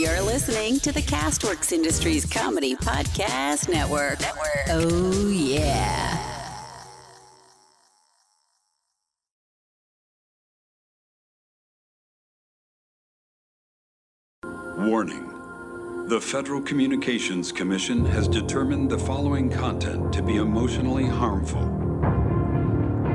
[0.00, 4.18] You're listening to the Castworks Industries Comedy Podcast Network.
[4.20, 4.48] Network.
[4.70, 6.18] Oh, yeah.
[14.78, 15.28] Warning.
[16.08, 21.81] The Federal Communications Commission has determined the following content to be emotionally harmful.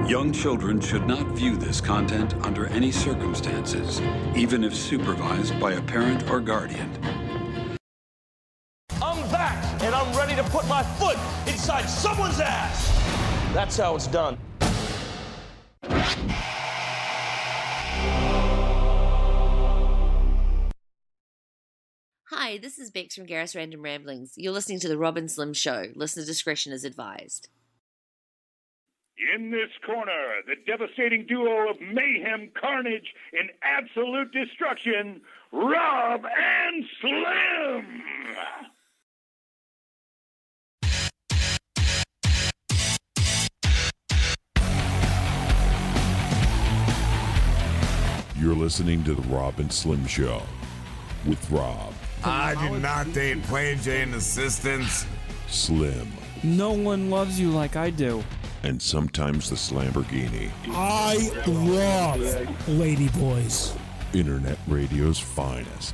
[0.08, 4.00] Young children should not view this content under any circumstances,
[4.38, 6.90] even if supervised by a parent or guardian.
[9.02, 12.88] I'm back, and I'm ready to put my foot inside someone's ass.
[13.54, 14.38] That's how it's done.
[22.30, 24.36] Hi, this is Bex from Garris Random Ramblings.
[24.38, 25.88] You're listening to The Rob and Slim Show.
[25.96, 27.50] Listener discretion is advised.
[29.18, 35.22] In this corner, the devastating duo of mayhem, carnage, and absolute destruction,
[35.52, 38.04] Rob and Slim.
[48.40, 50.44] You're listening to the Rob and Slim Show
[51.26, 51.92] with Rob,
[52.24, 55.06] I do not date plain Jane assistants.
[55.48, 56.08] Slim,
[56.44, 58.24] No one loves you like I do.
[58.64, 60.52] And sometimes the Slamborghini.
[60.70, 62.20] I love
[62.68, 63.78] Lady ladyboys.
[64.14, 65.94] Internet radio's finest.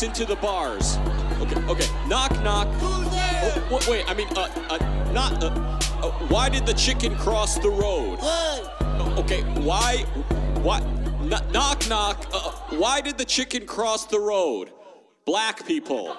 [0.00, 0.96] Walks into the bars.
[1.40, 2.08] Okay, okay.
[2.08, 2.68] Knock, knock.
[2.80, 3.68] Who's there?
[3.70, 5.42] Oh, wait, I mean, uh, uh, not.
[5.42, 5.48] Uh,
[6.02, 8.18] uh, why did the chicken cross the road?
[8.18, 9.18] What?
[9.18, 10.04] Okay, why?
[10.62, 10.82] What?
[11.28, 12.26] Kn- knock, knock.
[12.32, 14.70] Uh, why did the chicken cross the road?
[15.24, 16.16] Black people.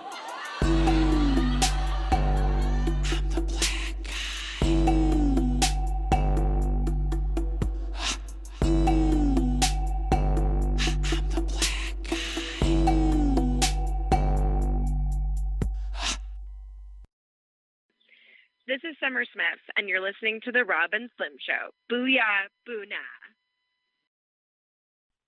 [20.12, 21.72] Listening to The Rob and Slim Show.
[21.90, 22.98] Booyah, boonah.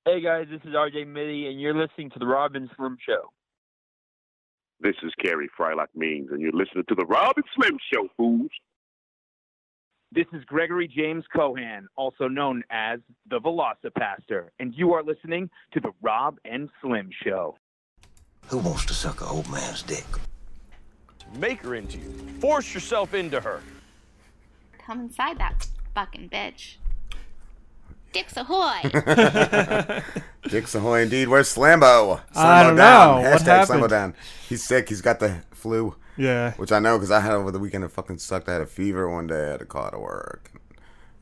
[0.03, 3.29] Hey guys, this is RJ Mitte, and you're listening to the Rob and Slim Show.
[4.81, 8.49] This is Carey Frylock Means, and you're listening to the Rob and Slim Show, fools.
[10.11, 12.99] This is Gregory James Cohan, also known as
[13.29, 17.55] the VelociPastor, and you are listening to the Rob and Slim Show.
[18.47, 20.05] Who wants to suck a old man's dick?
[21.37, 22.11] Make her into you.
[22.41, 23.61] Force yourself into her.
[24.85, 26.75] Come inside that fucking bitch.
[28.11, 28.81] Dicks ahoy!
[30.49, 31.29] Dicks ahoy indeed.
[31.29, 32.21] Where's Slambo?
[32.31, 33.23] Slambo I don't down.
[33.23, 33.29] know.
[33.31, 34.13] What Hashtag Slambo down.
[34.47, 34.89] He's sick.
[34.89, 35.95] He's got the flu.
[36.17, 36.51] Yeah.
[36.53, 37.83] Which I know because I had over the weekend.
[37.83, 38.47] It fucking sucked.
[38.49, 39.47] I had a fever one day.
[39.47, 40.51] I had to call out of work.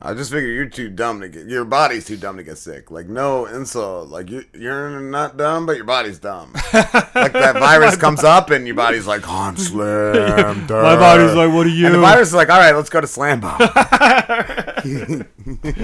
[0.04, 1.46] I just figure you're too dumb to get.
[1.46, 2.90] Your body's too dumb to get sick.
[2.90, 4.08] Like no insult.
[4.08, 6.52] Like you, you're not dumb, but your body's dumb.
[6.54, 10.68] like that virus comes up and your body's like, oh, I'm slammed.
[10.70, 11.86] My body's like, what are you?
[11.86, 13.56] And the virus is like, all right, let's go to Slambo.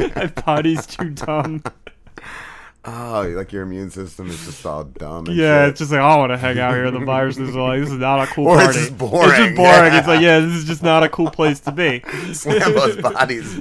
[0.16, 1.62] My body's too dumb.
[2.84, 5.26] Oh, like your immune system is just all dumb.
[5.26, 5.70] And Yeah, shit.
[5.70, 6.90] it's just like I want to hang out here.
[6.90, 9.28] The virus is like this is not a cool Or it's just boring.
[9.28, 9.92] It's just boring.
[9.94, 10.38] It's like Yeah.
[10.38, 12.02] yeah, this is just not a cool place to be.
[12.32, 13.54] Slambo's body's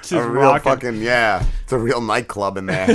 [0.00, 0.62] Just a real rocking.
[0.72, 1.44] fucking yeah.
[1.62, 2.88] It's a real nightclub in there.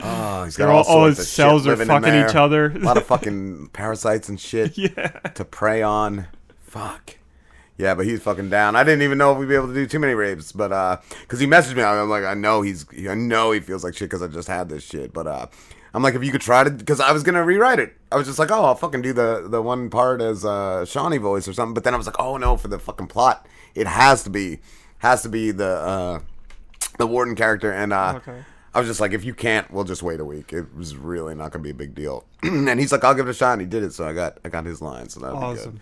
[0.00, 2.72] Oh, he's got They're all, all- all his of cells are fucking each other.
[2.72, 4.76] A lot of fucking parasites and shit.
[4.78, 5.08] Yeah.
[5.34, 6.26] To prey on.
[6.62, 7.18] Fuck.
[7.76, 8.76] Yeah, but he's fucking down.
[8.76, 10.98] I didn't even know if we'd be able to do too many rapes, but uh,
[11.22, 14.08] because he messaged me, I'm like, I know he's, I know he feels like shit
[14.08, 15.46] because I just had this shit, but uh,
[15.92, 17.96] I'm like, if you could try to, because I was gonna rewrite it.
[18.12, 21.18] I was just like, oh, I'll fucking do the the one part as uh Shawnee
[21.18, 21.74] voice or something.
[21.74, 24.60] But then I was like, oh no, for the fucking plot, it has to be,
[24.98, 26.20] has to be the uh,
[26.98, 28.14] the warden character, and uh.
[28.16, 28.44] Okay.
[28.76, 30.52] I was just like, if you can't, we'll just wait a week.
[30.52, 32.24] It was really not gonna be a big deal.
[32.42, 33.52] and he's like, I'll give it a shot.
[33.52, 35.70] And he did it, so I got I got his line, so that'll be Awesome.
[35.74, 35.80] good.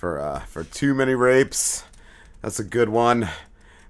[0.00, 1.84] For uh, for too many rapes,
[2.40, 3.28] that's a good one.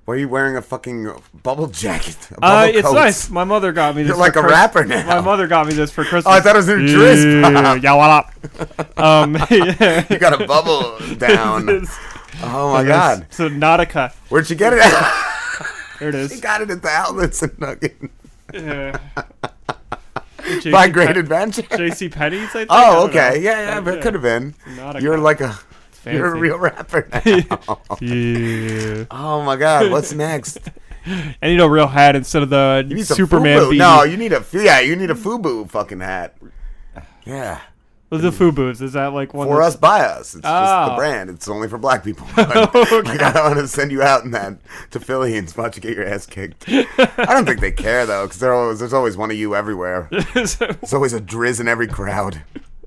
[0.07, 1.09] Why are you wearing a fucking
[1.45, 2.17] bubble jacket?
[2.33, 2.95] A Uh, it's coat?
[2.95, 3.31] nice.
[3.31, 4.09] My mother got me this.
[4.09, 5.07] You're for like a Chris- rapper now.
[5.07, 6.27] My mother got me this for Christmas.
[6.27, 8.99] Oh, I thought it was a Driz Yeah, what up?
[8.99, 10.05] Um, yeah.
[10.11, 11.87] You got a bubble down.
[12.43, 13.27] Oh my god!
[13.31, 14.13] So Nautica.
[14.31, 14.81] Where'd you get it?
[16.01, 16.33] There it is.
[16.33, 17.97] He got it at the outlets and Nugget.
[18.53, 18.99] Yeah.
[20.73, 21.63] By Great Adventure.
[21.77, 22.09] J.C.
[22.09, 22.49] Penney's.
[22.49, 22.67] I think.
[22.71, 23.35] Oh, okay.
[23.35, 23.35] know.
[23.37, 24.55] Yeah, yeah, but it could have been.
[24.75, 25.03] Nautica.
[25.03, 25.56] You're like a.
[26.05, 27.81] You're a real rapper now.
[28.00, 29.05] Yeah.
[29.11, 29.91] Oh my god!
[29.91, 30.58] What's next?
[31.06, 33.76] I need a real hat instead of the You need some Superman.
[33.76, 34.81] No, you need a yeah.
[34.81, 36.37] You need a FUBU fucking hat.
[37.25, 37.61] Yeah.
[38.11, 38.82] What's the FUBUs?
[38.82, 40.35] Is that like one For that's- us, by us.
[40.35, 40.87] It's just Oh.
[40.87, 40.97] the ah.
[40.97, 41.31] brand.
[41.31, 42.26] It's only for black people.
[42.37, 44.58] Like, like, I don't want to send you out in that
[44.91, 46.64] to Philly and watch you get your ass kicked.
[46.69, 46.85] I
[47.29, 48.41] don't think they care though, because
[48.81, 50.08] there's always one of you everywhere.
[50.35, 50.61] There's
[50.93, 52.43] always a drizz in every crowd.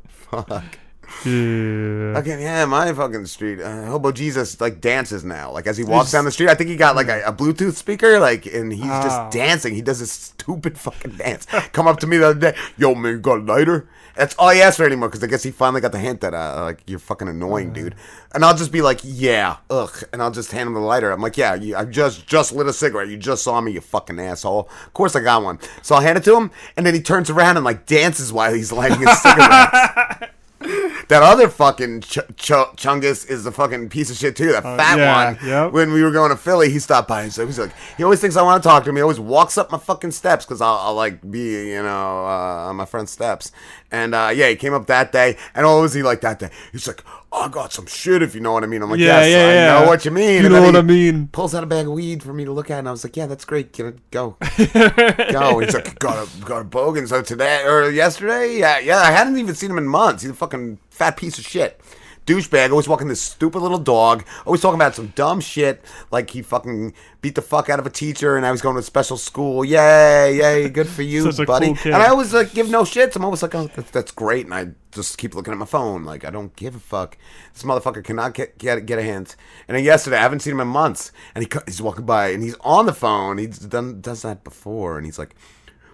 [0.09, 0.77] Fuck.
[1.25, 2.13] Yeah.
[2.13, 3.61] Fucking yeah, my fucking street.
[3.61, 5.51] Uh, Hobo Jesus like dances now.
[5.51, 7.73] Like as he walks down the street, I think he got like a, a Bluetooth
[7.75, 9.01] speaker, like, and he's Oh.
[9.03, 9.73] just dancing.
[9.75, 11.45] He does this stupid fucking dance.
[11.71, 13.87] Come up to me the other day, yo man, you got a lighter?
[14.15, 16.35] That's all he asks for anymore because I guess he finally got the hint that
[16.35, 17.95] uh, like you're fucking annoying, dude.
[18.35, 21.09] And I'll just be like, yeah, ugh, and I'll just hand him the lighter.
[21.11, 23.07] I'm like, yeah, you, I just just lit a cigarette.
[23.07, 24.69] You just saw me, you fucking asshole.
[24.85, 25.57] Of course I got one.
[25.81, 28.53] So I'll hand it to him, and then he turns around and like dances while
[28.53, 30.19] he's lighting his cigarettes.
[31.09, 34.53] That other fucking ch- ch- Chungus is the fucking piece of shit too.
[34.53, 35.37] That Uh, fat yeah, one.
[35.45, 35.71] yep.
[35.73, 38.21] When we were going to Philly, he stopped by and so he's like, he always
[38.21, 38.95] thinks I want to talk to him.
[38.95, 42.69] He always walks up my fucking steps because I'll, I'll like be, you know, uh,
[42.69, 43.51] on my friend's steps.
[43.93, 45.37] And uh, yeah, he came up that day.
[45.53, 46.49] And what was he like that day?
[46.71, 48.81] He's like, I got some shit if you know what I mean.
[48.81, 49.79] I'm like, Yeah, yes, yeah, I yeah.
[49.81, 50.39] know what you mean.
[50.41, 51.27] You And know what I mean.
[51.27, 53.15] Pulls out a bag of weed for me to look at, and I was like,
[53.15, 53.71] yeah, that's great.
[53.71, 54.35] Get it, go,
[54.73, 55.59] go.
[55.59, 57.07] He's like, got a got a bogan.
[57.07, 58.97] So today or yesterday, yeah, yeah.
[58.97, 60.23] I hadn't even seen him in months.
[60.23, 61.79] He's a fucking fat piece of shit.
[62.25, 66.41] Douchebag, always walking this stupid little dog, always talking about some dumb shit, like he
[66.41, 69.17] fucking beat the fuck out of a teacher and I was going to a special
[69.17, 69.65] school.
[69.65, 71.73] Yay, yay, good for you, buddy.
[71.73, 71.93] cool.
[71.93, 73.15] And I always like give no shits.
[73.15, 76.03] I'm always like, oh, that's, that's great, and I just keep looking at my phone,
[76.05, 77.17] like I don't give a fuck.
[77.53, 79.35] This motherfucker cannot get get, get a hint.
[79.67, 82.41] And then yesterday, I haven't seen him in months, and he he's walking by and
[82.41, 83.37] he's on the phone.
[83.37, 85.35] He's done does that before, and he's like,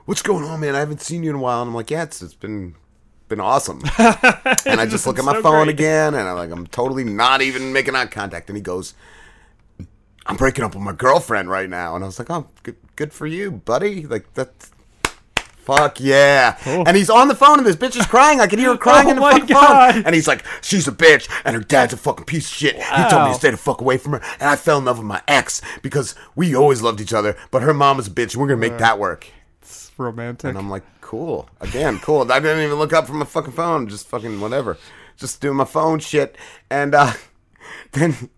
[0.05, 0.75] "What's going on, man?
[0.75, 2.75] I haven't seen you in a while." And I'm like, "Yeah, it's it's been."
[3.29, 5.75] Been awesome, and I just look at my so phone great.
[5.75, 8.50] again, and I'm like, I'm totally not even making eye contact.
[8.50, 8.95] And he goes,
[10.25, 11.95] I'm breaking up with my girlfriend right now.
[11.95, 14.05] And I was like, oh, good, good for you, buddy.
[14.05, 14.71] Like, that's.
[15.59, 16.57] Fuck yeah.
[16.65, 16.83] Oh.
[16.88, 18.41] And he's on the phone and this bitch is crying.
[18.41, 19.93] I can hear her crying Oh in the fucking God.
[19.93, 20.03] phone.
[20.05, 22.75] And he's like, she's a bitch and her dad's a fucking piece of shit.
[22.77, 24.21] He told me to stay the fuck away from her.
[24.39, 27.38] And I fell in love with my ex because we always loved each other.
[27.51, 29.27] But her mom is a bitch and we're going to make that work.
[29.62, 30.50] It's romantic.
[30.50, 31.50] And I'm like, cool.
[31.60, 32.32] Again, cool.
[32.32, 33.88] I didn't even look up from my fucking phone.
[33.88, 34.78] Just fucking whatever.
[35.18, 36.36] Just doing my phone shit.
[36.70, 37.13] And uh,
[37.94, 38.30] then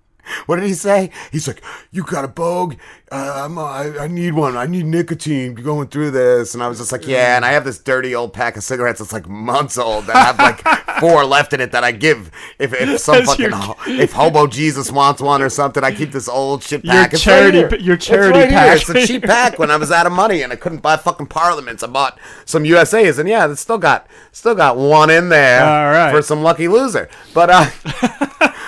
[0.46, 1.12] What did he say?
[1.32, 1.62] He's like,
[1.92, 2.76] "You got a bogue?
[3.12, 4.56] Uh, I'm, I, I need one.
[4.56, 7.66] I need nicotine going through this." And I was just like, "Yeah." And I have
[7.66, 11.26] this dirty old pack of cigarettes that's like months old that I have like four
[11.26, 14.92] left in it that I give if, if some As fucking your- if Hobo Jesus
[14.92, 15.84] wants one or something.
[15.84, 17.14] I keep this old shit Your pack.
[17.14, 18.58] It's charity- right your It's charity right here.
[18.58, 18.78] pack.
[18.80, 21.28] It's a cheap pack when I was out of money and I couldn't buy fucking
[21.28, 21.84] Parliaments.
[21.84, 26.12] I bought some USA's and yeah, it's still got still got one in there right.
[26.12, 27.10] for some lucky loser.
[27.34, 27.70] But uh.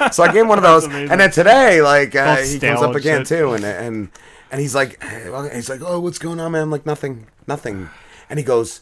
[0.12, 3.20] so I gave one of those, and then today, like uh, he comes up again
[3.20, 3.28] shit.
[3.40, 4.10] too, and and
[4.54, 5.04] and he's like,
[5.52, 6.62] he's like, oh, what's going on, man?
[6.62, 7.90] I'm like, nothing, nothing,
[8.30, 8.82] and he goes,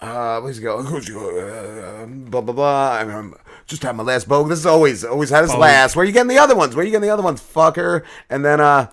[0.00, 0.80] uh, where's he go?
[1.00, 2.98] He goes, uh, blah blah blah.
[3.00, 3.34] And um,
[3.66, 4.48] just had my last bogue.
[4.48, 5.96] This is always always had his last.
[5.96, 6.76] Where are you getting the other ones?
[6.76, 8.04] Where are you getting the other ones, fucker?
[8.30, 8.92] And then uh,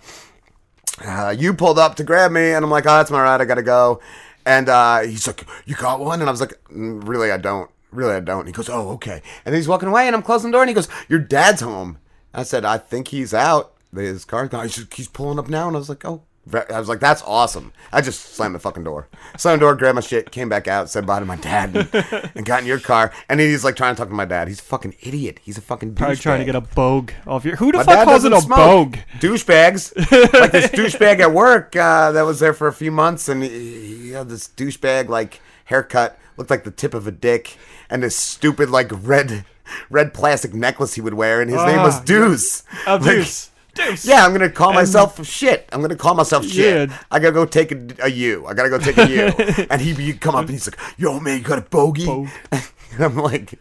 [1.05, 3.39] uh, you pulled up to grab me, and I'm like, oh, that's my ride.
[3.39, 4.01] I gotta go.
[4.45, 6.21] And uh, he's like, you got one?
[6.21, 7.69] And I was like, "Mm, really, I don't.
[7.91, 8.47] Really, I don't.
[8.47, 9.21] He goes, oh, okay.
[9.45, 11.61] And then he's walking away, and I'm closing the door, and he goes, your dad's
[11.61, 11.99] home.
[12.33, 13.73] I said, I think he's out.
[13.95, 16.23] His car, he's, just, he's pulling up now, and I was like, oh.
[16.51, 17.71] I was like, that's awesome.
[17.93, 19.07] I just slammed the fucking door.
[19.37, 22.31] Slammed the door, grabbed my shit, came back out, said bye to my dad, and,
[22.35, 23.13] and got in your car.
[23.29, 24.47] And he's like trying to talk to my dad.
[24.47, 25.39] He's a fucking idiot.
[25.43, 27.57] He's a fucking Probably trying to get a bogue off your.
[27.57, 28.57] Who the My fuck calls it a smoke.
[28.57, 28.97] bogue?
[29.19, 29.95] Douchebags.
[30.33, 33.49] like this douchebag at work uh, that was there for a few months, and he,
[33.97, 37.55] he had this douchebag like haircut, looked like the tip of a dick,
[37.87, 39.45] and this stupid like red,
[39.91, 42.63] red plastic necklace he would wear, and his name was Ah, Deuce.
[42.87, 43.50] Oh, Like, Deuce.
[43.89, 44.05] Deuce.
[44.05, 45.67] Yeah, I'm gonna call And- myself shit.
[45.71, 46.89] I'm gonna call myself shit.
[46.89, 46.97] Yeah.
[47.09, 48.45] I gotta go take a, a U.
[48.47, 49.65] I gotta go take a U.
[49.69, 52.07] and he he'd come up and he's like, "Yo, man, you got a bogey?"
[52.51, 53.53] and I'm like.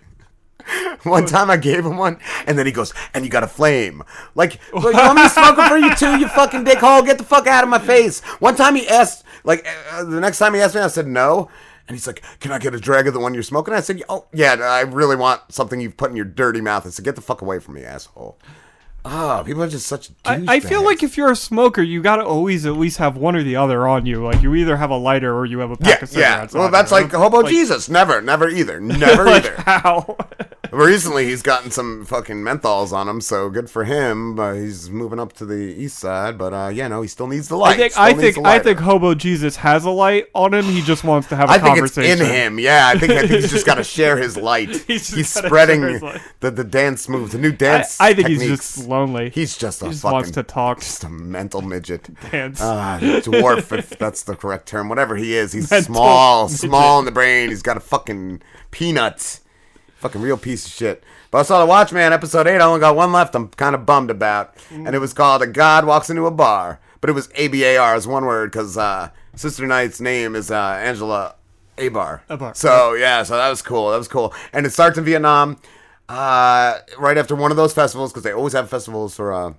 [1.02, 4.02] One time I gave him one, and then he goes, "And you got a flame."
[4.36, 6.20] Like, "Well, you want me to smoke it for you too?
[6.20, 7.04] You fucking dickhole!
[7.04, 8.20] Get the fuck out of my face!
[8.38, 11.48] One time he asked, like, uh, the next time he asked me, I said no,
[11.88, 14.00] and he's like, "Can I get a drag of the one you're smoking?" I said,
[14.08, 17.16] "Oh yeah, I really want something you've put in your dirty mouth." I said, "Get
[17.16, 18.38] the fuck away from me, asshole!"
[19.04, 20.10] Ah, people are just such.
[20.24, 23.34] I, I feel like if you're a smoker, you gotta always at least have one
[23.34, 24.22] or the other on you.
[24.22, 26.30] Like you either have a lighter or you have a pack Yeah, of yeah.
[26.34, 26.54] cigarettes.
[26.54, 26.98] Well, that's you.
[26.98, 27.88] like hobo Jesus.
[27.88, 28.78] Never, never either.
[29.00, 29.54] Never Like, either.
[29.62, 30.16] How?
[30.72, 34.38] Recently, he's gotten some fucking menthols on him, so good for him.
[34.38, 37.48] Uh, he's moving up to the east side, but uh, yeah, no, he still needs
[37.48, 37.74] the light.
[37.74, 40.66] I think Still I think I think Hobo Jesus has a light on him.
[40.66, 42.24] He just wants to have a I think it's conversation.
[42.24, 42.58] in him.
[42.60, 44.68] Yeah, I think I think he's just got to share his light.
[44.86, 46.20] He's He's, spreading his light.
[46.38, 48.00] the, the dance moves, the new dance.
[48.00, 49.30] I think he's just lonely.
[49.30, 50.80] He's just a He just fucking wants to talk.
[50.80, 52.08] just a mental midget.
[52.30, 52.60] Dance.
[52.60, 54.88] Uh, dwarf, if that's the correct term.
[54.90, 56.60] Whatever he is, he's Mental small, midget.
[56.60, 57.48] small in the brain.
[57.48, 59.40] He's got a fucking peanut.
[59.96, 61.02] Fucking real piece of shit.
[61.30, 62.56] But I saw the Watchmen episode 8.
[62.56, 63.34] I only got one left.
[63.34, 64.54] I'm kind of bummed about.
[64.70, 66.80] And it was called A God Walks Into a Bar.
[67.00, 70.34] But it was A B A R as one word because uh, Sister Night's name
[70.34, 71.34] is uh, Angela
[71.78, 72.20] Abar.
[72.28, 72.54] Abar.
[72.56, 73.90] So, yeah, so that was cool.
[73.90, 74.34] That was cool.
[74.52, 75.58] And it starts in Vietnam
[76.10, 79.32] uh, right after one of those festivals because they always have festivals for.
[79.32, 79.52] Uh,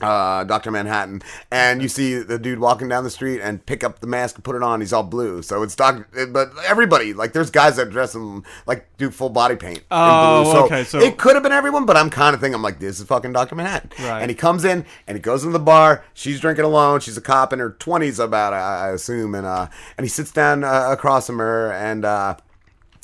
[0.00, 0.72] uh, Dr.
[0.72, 1.22] Manhattan,
[1.52, 4.42] and you see the dude walking down the street and pick up the mask and
[4.44, 4.80] put it on.
[4.80, 6.08] He's all blue, so it's Doc.
[6.30, 9.78] But everybody, like, there's guys that dress him like do full body paint.
[9.78, 10.52] in Oh, blue.
[10.52, 12.80] So okay, so- it could have been everyone, but I'm kind of thinking, I'm like,
[12.80, 13.54] this is fucking Dr.
[13.54, 13.90] Manhattan.
[14.04, 14.20] Right.
[14.20, 16.04] And he comes in and he goes in the bar.
[16.12, 16.98] She's drinking alone.
[16.98, 20.32] She's a cop in her 20s, about I I assume, and uh, and he sits
[20.32, 22.04] down uh, across from her and.
[22.04, 22.34] uh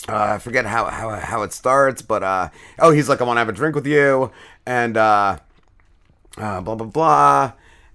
[0.08, 3.36] uh, I forget how, how how it starts, but uh, oh, he's like, I want
[3.36, 4.30] to have a drink with you,
[4.66, 5.38] and uh,
[6.38, 7.52] uh, blah blah blah.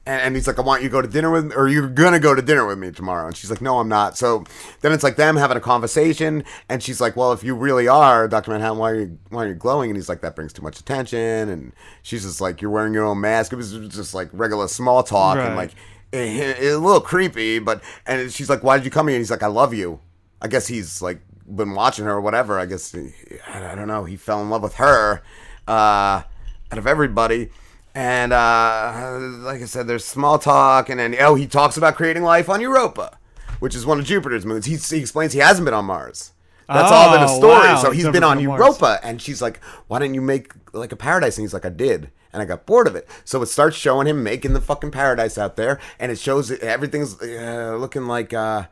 [0.08, 1.88] And, and he's like, I want you to go to dinner with, me, or you're
[1.90, 3.26] gonna go to dinner with me tomorrow.
[3.26, 4.18] And she's like, No, I'm not.
[4.18, 4.44] So
[4.82, 8.28] then it's like them having a conversation, and she's like, Well, if you really are
[8.28, 8.52] Dr.
[8.52, 9.90] Manhattan, why are you why are you glowing?
[9.90, 11.50] And he's like, That brings too much attention.
[11.50, 11.72] And
[12.04, 13.52] she's just like, You're wearing your own mask.
[13.52, 15.70] It was just like regular small talk, and Right.
[15.70, 15.72] like
[16.12, 17.58] it, it, a little creepy.
[17.58, 19.16] But and she's like, Why did you come here?
[19.16, 20.02] And he's like, I love you.
[20.40, 22.60] I guess he's like been watching her or whatever.
[22.60, 22.96] I guess
[23.48, 24.04] I don't know.
[24.06, 25.22] He fell in love with her
[25.68, 26.24] uh,
[26.72, 27.50] out of everybody.
[27.94, 32.24] And uh, like I said, there's small talk, and then oh, he talks about creating
[32.24, 33.18] life on Europa,
[33.60, 34.66] which is one of Jupiter's moons.
[34.66, 36.34] He, he explains he hasn't been on Mars.
[36.68, 37.68] That's all in a Oh, story.
[37.68, 37.76] wow.
[37.82, 38.60] So He's never been on been on Mars.
[38.60, 41.70] Europa, and she's like, "Why didn't you make like a paradise?" And he's like, "I
[41.70, 43.08] did." And I got bored of it.
[43.24, 47.22] So it starts showing him making the fucking paradise out there, and it shows everything's
[47.22, 48.64] uh, looking like uh,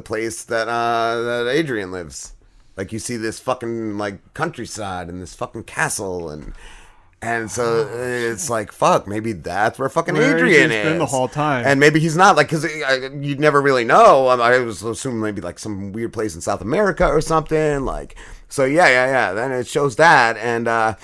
[0.00, 2.34] the place that uh, that Adrian lives.
[2.76, 6.54] Like you see this fucking like countryside and this fucking castle and
[7.20, 11.28] and so it's like fuck maybe that's where fucking Where Adrian is been the whole
[11.28, 11.66] time.
[11.66, 15.42] and maybe he's not like because you'd never really know Um, I was assuming maybe
[15.42, 18.16] like some weird place in South America or something like
[18.48, 20.94] so yeah yeah yeah then it shows that and uh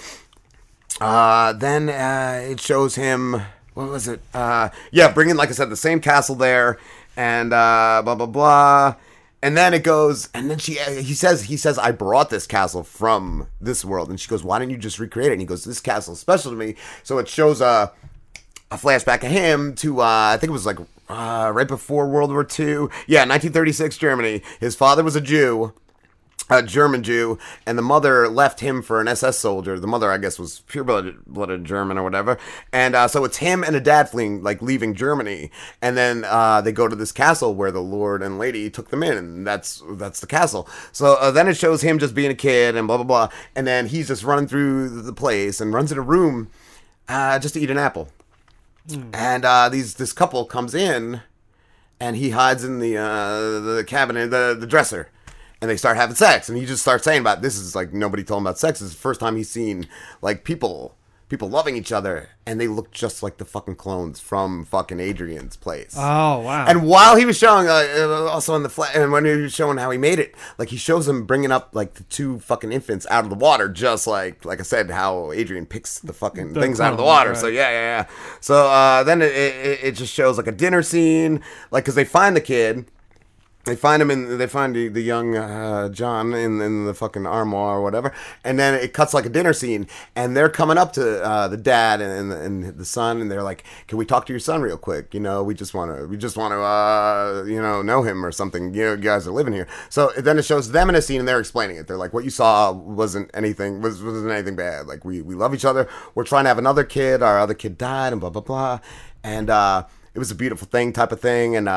[1.01, 3.43] uh then uh it shows him
[3.75, 6.79] what was it uh yeah bringing like I said the same castle there
[7.17, 8.95] and uh blah blah blah
[9.43, 12.83] And then it goes, and then she, he says, he says, I brought this castle
[12.83, 15.33] from this world, and she goes, why didn't you just recreate it?
[15.33, 16.75] And he goes, this castle is special to me.
[17.05, 17.93] So it shows a,
[18.71, 22.31] a flashback of him to, uh, I think it was like uh, right before World
[22.31, 22.89] War II.
[23.07, 24.43] Yeah, 1936 Germany.
[24.59, 25.73] His father was a Jew
[26.49, 29.79] a German Jew, and the mother left him for an SS soldier.
[29.79, 32.39] The mother, I guess, was pure blooded German or whatever.
[32.73, 35.51] And uh, so it's him and a dad fleeing, like leaving Germany,
[35.83, 39.03] and then uh, they go to this castle where the Lord and Lady took them
[39.03, 40.69] in, and that's that's the castle.
[40.93, 43.67] So uh, then it shows him just being a kid and blah blah blah, and
[43.67, 46.51] then he's just running through the place and runs in a room
[47.09, 48.09] uh, just to eat an apple.
[48.89, 49.11] Hmm.
[49.13, 51.23] And uh, these this couple comes in,
[51.99, 55.11] and he hides in the uh, the cabinet, the the dresser
[55.61, 58.23] and they start having sex and he just starts saying about this is like nobody
[58.25, 59.87] told him about sex is the first time he's seen
[60.23, 60.95] like people
[61.29, 65.57] people loving each other and they look just like the fucking clones from fucking adrian's
[65.57, 66.67] place Oh wow.
[66.69, 69.53] and while he was showing, uh, uh, also in the flat, and when he was
[69.53, 72.71] showing how he made it, like he shows him bringing up like the two fucking
[72.71, 76.53] infants out of the water, just like like I said, how Adrian picks the fucking
[76.53, 77.31] The things out of the water.
[77.31, 77.39] right.
[77.39, 78.07] So yeah, yeah, yeah.
[78.41, 81.41] So uh, then it, it it just shows like a dinner scene,
[81.73, 82.87] like because they find the kid.
[83.67, 84.39] They find him in.
[84.39, 88.61] They find the, the young uh, John in, in the fucking armoire or whatever, and
[88.61, 92.01] then it cuts like a dinner scene, and they're coming up to uh, the dad
[92.01, 94.79] and, and, and the son, and they're like, "Can we talk to your son real
[94.79, 95.13] quick?
[95.13, 98.25] You know, we just want to, we just want to, uh, you know, know him
[98.25, 98.73] or something.
[98.73, 101.19] You know, you guys are living here." So then it shows them in a scene,
[101.19, 101.89] and they're explaining it.
[101.89, 104.87] They're like, "What you saw wasn't anything, was wasn't anything bad.
[104.87, 105.89] Like we we love each other.
[106.15, 107.21] We're trying to have another kid.
[107.21, 108.79] Our other kid died, and blah blah blah."
[109.25, 111.69] And uh, it was a beautiful thing, type of thing, and.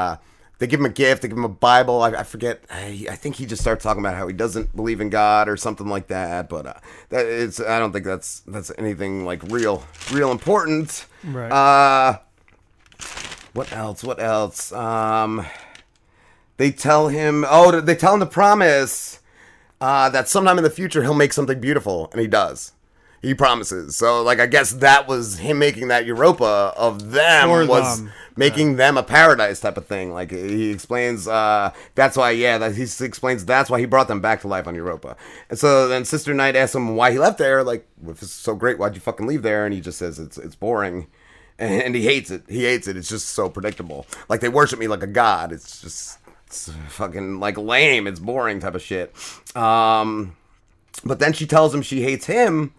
[0.59, 1.21] They give him a gift.
[1.21, 2.01] They give him a Bible.
[2.01, 2.63] I, I forget.
[2.69, 5.57] I, I think he just starts talking about how he doesn't believe in God or
[5.57, 6.49] something like that.
[6.49, 6.73] But uh,
[7.09, 11.05] that is, I don't think that's that's anything like real, real important.
[11.23, 11.51] Right.
[11.51, 12.19] Uh,
[13.53, 14.03] what else?
[14.03, 14.71] What else?
[14.73, 15.45] Um,
[16.57, 17.45] they tell him.
[17.49, 19.19] Oh, they tell him to promise
[19.81, 22.73] uh, that sometime in the future he'll make something beautiful, and he does.
[23.21, 23.97] He promises.
[23.97, 28.11] So, like, I guess that was him making that Europa of them For was them.
[28.37, 30.13] making them a paradise type of thing.
[30.13, 34.21] Like he explains, uh, that's why, yeah, that he explains that's why he brought them
[34.21, 35.17] back to life on Europa.
[35.49, 37.61] And so then Sister Night asks him why he left there.
[37.61, 39.65] Like, if it's so great, why'd you fucking leave there?
[39.65, 41.07] And he just says it's it's boring,
[41.57, 42.43] and, and he hates it.
[42.47, 42.95] He hates it.
[42.95, 44.05] It's just so predictable.
[44.29, 45.51] Like they worship me like a god.
[45.51, 48.07] It's just it's fucking like lame.
[48.07, 49.13] It's boring type of shit.
[49.57, 50.37] Um,
[51.03, 52.73] but then she tells him she hates him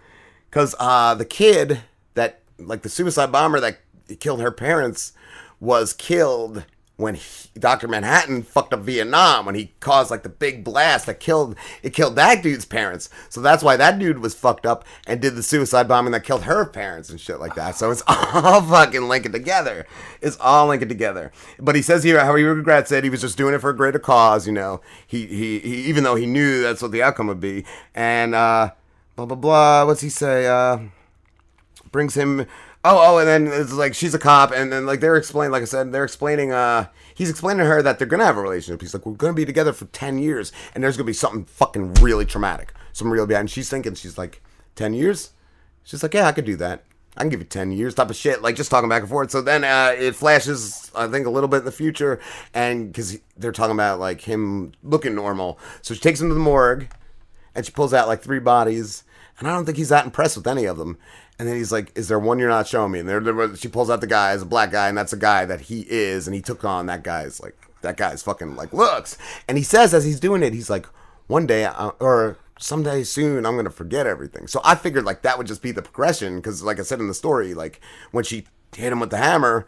[0.50, 1.80] because uh, the kid
[2.14, 3.78] that like the suicide bomber that
[4.18, 5.12] killed her parents
[5.60, 6.64] was killed
[6.96, 7.88] when he, Dr.
[7.88, 12.16] Manhattan fucked up Vietnam when he caused like the big blast that killed it killed
[12.16, 13.08] that dude's parents.
[13.30, 16.42] So that's why that dude was fucked up and did the suicide bombing that killed
[16.42, 17.76] her parents and shit like that.
[17.76, 19.86] So it's all fucking linking together.
[20.20, 21.32] It's all linking together.
[21.58, 23.04] But he says here how he regrets it.
[23.04, 24.82] He was just doing it for a greater cause, you know.
[25.06, 27.64] He he, he even though he knew that's what the outcome would be.
[27.94, 28.72] And uh
[29.26, 29.86] blah blah blah.
[29.86, 30.46] What's he say?
[30.46, 30.78] Uh,
[31.92, 32.46] brings him.
[32.82, 35.62] Oh oh, and then it's like she's a cop, and then like they're explaining, like
[35.62, 36.52] I said, they're explaining.
[36.52, 38.80] Uh, he's explaining to her that they're gonna have a relationship.
[38.80, 41.94] He's like, we're gonna be together for ten years, and there's gonna be something fucking
[41.94, 43.40] really traumatic, some real bad.
[43.40, 44.42] And she's thinking, she's like,
[44.74, 45.32] ten years.
[45.82, 46.84] She's like, yeah, I could do that.
[47.16, 49.32] I can give you 10 years type of shit, like just talking back and forth.
[49.32, 52.20] So then uh, it flashes, I think, a little bit in the future,
[52.54, 55.58] and because they're talking about like him looking normal.
[55.82, 56.88] So she takes him to the morgue,
[57.54, 59.02] and she pulls out like three bodies,
[59.40, 60.98] and I don't think he's that impressed with any of them.
[61.38, 63.68] And then he's like, "Is there one you're not showing me?" And there, there she
[63.68, 66.28] pulls out the guy as a black guy, and that's a guy that he is,
[66.28, 69.16] and he took on that guy's like that guy's fucking like looks.
[69.48, 70.86] And he says as he's doing it, he's like,
[71.26, 75.38] "One day, I, or someday soon, I'm gonna forget everything." So I figured like that
[75.38, 78.44] would just be the progression, because like I said in the story, like when she
[78.76, 79.66] hit him with the hammer,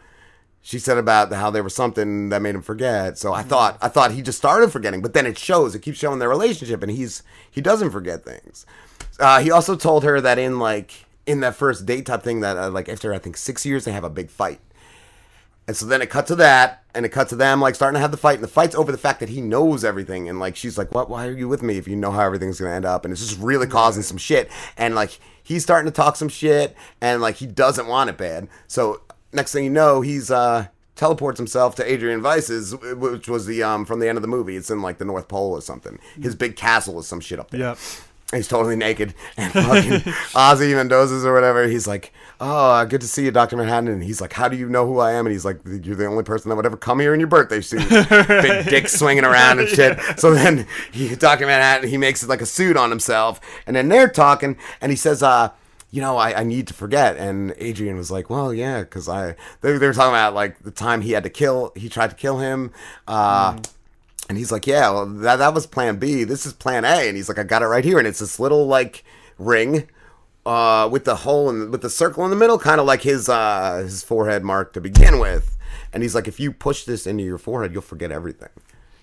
[0.61, 3.17] she said about how there was something that made him forget.
[3.17, 3.49] So I mm-hmm.
[3.49, 5.73] thought I thought he just started forgetting, but then it shows.
[5.73, 8.65] It keeps showing their relationship, and he's he doesn't forget things.
[9.23, 12.57] Uh, he also told her that in like in that first date type thing that
[12.57, 14.59] uh, like after I think six years they have a big fight.
[15.65, 18.01] And so then it cut to that, and it cut to them like starting to
[18.01, 20.57] have the fight, and the fight's over the fact that he knows everything, and like
[20.57, 21.09] she's like, "What?
[21.09, 23.25] Why are you with me if you know how everything's gonna end up?" And it's
[23.25, 27.35] just really causing some shit, and like he's starting to talk some shit, and like
[27.35, 28.49] he doesn't want it bad.
[28.67, 33.63] So next thing you know, he's uh teleports himself to Adrian Veidt's, which was the
[33.63, 34.57] um from the end of the movie.
[34.57, 35.97] It's in like the North Pole or something.
[36.21, 37.61] His big castle is some shit up there.
[37.61, 37.77] Yep.
[38.35, 41.67] He's totally naked and fucking Ozymandias or whatever.
[41.67, 44.69] He's like, "Oh, good to see you, Doctor Manhattan." And he's like, "How do you
[44.69, 46.99] know who I am?" And he's like, "You're the only person that would ever come
[46.99, 51.45] here in your birthday suit, big dick swinging around and shit." So then he, Doctor
[51.45, 54.95] Manhattan, he makes it like a suit on himself, and then they're talking, and he
[54.95, 55.51] says, "Uh."
[55.91, 57.17] You know, I, I need to forget.
[57.17, 60.71] And Adrian was like, well, yeah, because I, they, they were talking about like the
[60.71, 62.71] time he had to kill, he tried to kill him.
[63.07, 63.59] Uh,
[64.33, 66.23] And he's like, yeah, well, that, that was plan B.
[66.23, 67.07] This is plan A.
[67.07, 67.99] And he's like, I got it right here.
[67.99, 69.03] And it's this little, like,
[69.37, 69.87] ring
[70.43, 73.29] uh, with the hole and with the circle in the middle, kind of like his
[73.29, 75.55] uh, his forehead mark to begin with.
[75.93, 78.49] And he's like, if you push this into your forehead, you'll forget everything.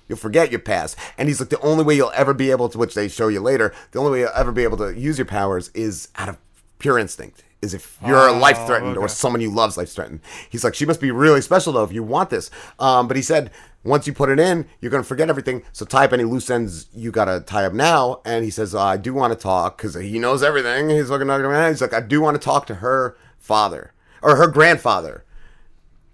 [0.08, 0.96] You'll forget your past.
[1.16, 3.40] And he's like, the only way you'll ever be able to, which they show you
[3.40, 6.38] later, the only way you'll ever be able to use your powers is out of
[6.80, 7.44] pure instinct.
[7.62, 10.20] Is if you're Oh, life threatened or someone you love's life threatened.
[10.48, 12.50] He's like, she must be really special though if you want this.
[12.78, 13.50] Um, but he said,
[13.82, 15.62] once you put it in, you're gonna forget everything.
[15.72, 18.20] So tie up any loose ends you gotta tie up now.
[18.24, 20.90] And he says, I do want to talk because he knows everything.
[20.90, 21.68] He's looking at him.
[21.70, 25.24] He's like, I do want to talk to her father or her grandfather,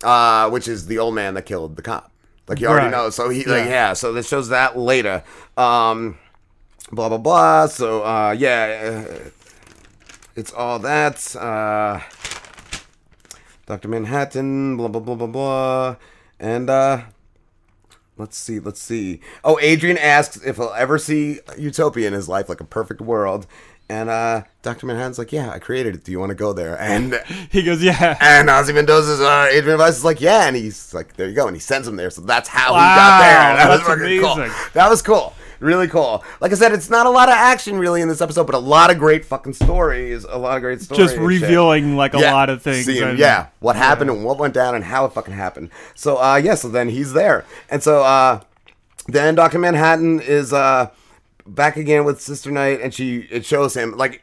[0.04, 2.12] uh, which is the old man that killed the cop.
[2.46, 2.92] Like you already Right.
[2.92, 3.10] know.
[3.10, 3.70] So he like Yeah.
[3.88, 3.92] yeah.
[3.94, 5.24] So this shows that later.
[5.56, 6.18] Um,
[6.92, 7.66] blah blah blah.
[7.66, 9.30] So uh, yeah, uh,
[10.36, 11.34] it's all that.
[11.34, 11.98] Uh,
[13.66, 14.76] Doctor Manhattan.
[14.76, 15.96] Blah blah blah blah blah.
[16.38, 17.00] And uh,
[18.16, 18.58] let's see.
[18.58, 19.20] Let's see.
[19.44, 23.46] Oh, Adrian asks if he'll ever see Utopia in his life, like a perfect world.
[23.88, 26.02] And uh, Doctor Manhattan's like, yeah, I created it.
[26.02, 26.80] Do you want to go there?
[26.80, 28.18] And he goes, yeah.
[28.20, 31.46] And Ozzy Ozymandias' uh, Adrian Veidt is like, yeah, and he's like, there you go,
[31.46, 32.10] and he sends him there.
[32.10, 33.36] So that's how he got there.
[33.56, 33.82] That was
[34.20, 34.70] cool.
[34.74, 35.34] That was cool.
[35.60, 36.24] Really cool.
[36.40, 38.58] Like I said, it's not a lot of action really in this episode, but a
[38.58, 40.24] lot of great fucking stories.
[40.24, 40.98] A lot of great stories.
[41.12, 44.74] Just revealing, like, a lot of things and- yeah, what happened and what went down
[44.74, 45.70] and how it fucking happened.
[45.94, 48.40] So uh, yeah, so then he's there, and so uh,
[49.08, 50.90] then Doctor Manhattan is uh
[51.46, 54.22] back again with Sister Night, and she it shows him like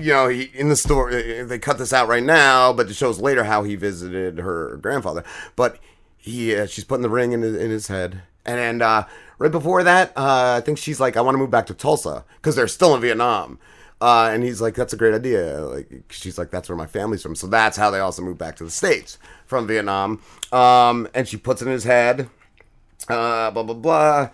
[0.00, 3.18] you know he, in the story they cut this out right now, but it shows
[3.20, 5.24] later how he visited her grandfather.
[5.56, 5.78] But
[6.16, 9.04] he uh, she's putting the ring in his, in his head, and and uh,
[9.40, 12.24] right before that, uh, I think she's like, I want to move back to Tulsa
[12.36, 13.58] because they're still in Vietnam.
[14.02, 17.22] Uh, and he's like, "That's a great idea." Like, she's like, "That's where my family's
[17.22, 20.22] from." So that's how they also moved back to the states from Vietnam.
[20.52, 22.30] Um, and she puts it in his head.
[23.10, 24.30] Uh, blah blah blah.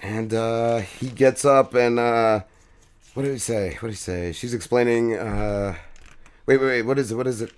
[0.00, 2.40] And uh, he gets up and uh,
[3.14, 3.70] what did he say?
[3.80, 4.32] What did he say?
[4.32, 5.16] She's explaining.
[5.16, 5.76] Uh,
[6.44, 6.82] wait, wait, wait.
[6.82, 7.14] What is it?
[7.14, 7.52] What is it?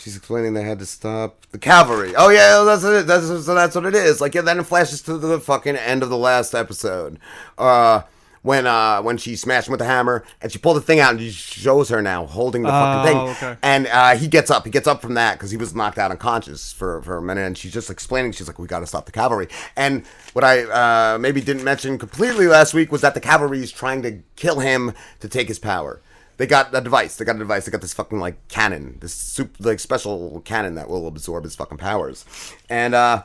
[0.00, 2.14] She's explaining they had to stop the cavalry.
[2.16, 3.06] Oh yeah, that's it.
[3.06, 4.20] That's so that's what it is.
[4.20, 7.18] Like yeah, then it flashes to the fucking end of the last episode.
[7.58, 8.02] Uh,
[8.42, 11.10] when uh when she smashed him with the hammer and she pulled the thing out
[11.10, 13.18] and he shows her now holding the fucking thing.
[13.18, 13.56] Oh, okay.
[13.62, 14.64] And uh, he gets up.
[14.64, 17.42] He gets up from that because he was knocked out unconscious for, for a minute.
[17.42, 18.32] And she's just explaining.
[18.32, 21.98] She's like, "We got to stop the cavalry." And what I uh, maybe didn't mention
[21.98, 25.58] completely last week was that the cavalry is trying to kill him to take his
[25.58, 26.00] power.
[26.40, 27.16] They got a device.
[27.16, 27.66] They got a device.
[27.66, 31.54] They got this fucking like cannon, this super, like special cannon that will absorb his
[31.54, 32.24] fucking powers.
[32.70, 33.24] And uh,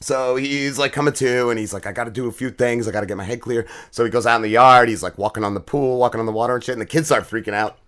[0.00, 2.88] so he's like coming to, and he's like, I got to do a few things.
[2.88, 3.68] I got to get my head clear.
[3.92, 4.88] So he goes out in the yard.
[4.88, 6.72] He's like walking on the pool, walking on the water and shit.
[6.72, 7.78] And the kids start freaking out.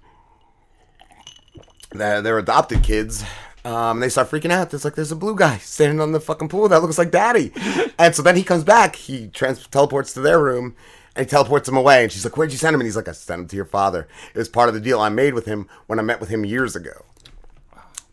[1.91, 3.25] They're, they're adopted kids.
[3.65, 4.71] Um, they start freaking out.
[4.71, 7.51] There's like there's a blue guy standing on the fucking pool that looks like daddy.
[7.99, 8.95] and so then he comes back.
[8.95, 10.77] He trans- teleports to their room
[11.17, 12.03] and he teleports him away.
[12.05, 13.65] And she's like, "Where'd you send him?" And he's like, "I sent him to your
[13.65, 14.07] father.
[14.35, 16.45] It was part of the deal I made with him when I met with him
[16.45, 17.05] years ago."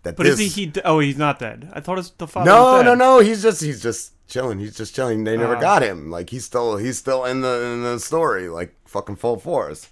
[0.04, 0.48] That But is he?
[0.48, 0.74] He?
[0.84, 1.70] Oh, he's not dead.
[1.74, 2.50] I thought it's the father.
[2.50, 3.20] no, no, no.
[3.20, 4.60] He's just he's just chilling.
[4.60, 5.24] He's just chilling.
[5.24, 5.62] They never Ah.
[5.62, 6.10] got him.
[6.12, 9.88] Like he's still he's still in the in the story, like fucking full force.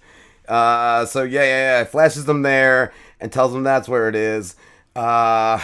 [0.48, 1.84] Uh, so yeah, yeah, yeah.
[1.84, 4.54] Flashes them there and tells them that's where it is.
[4.94, 5.58] Uh,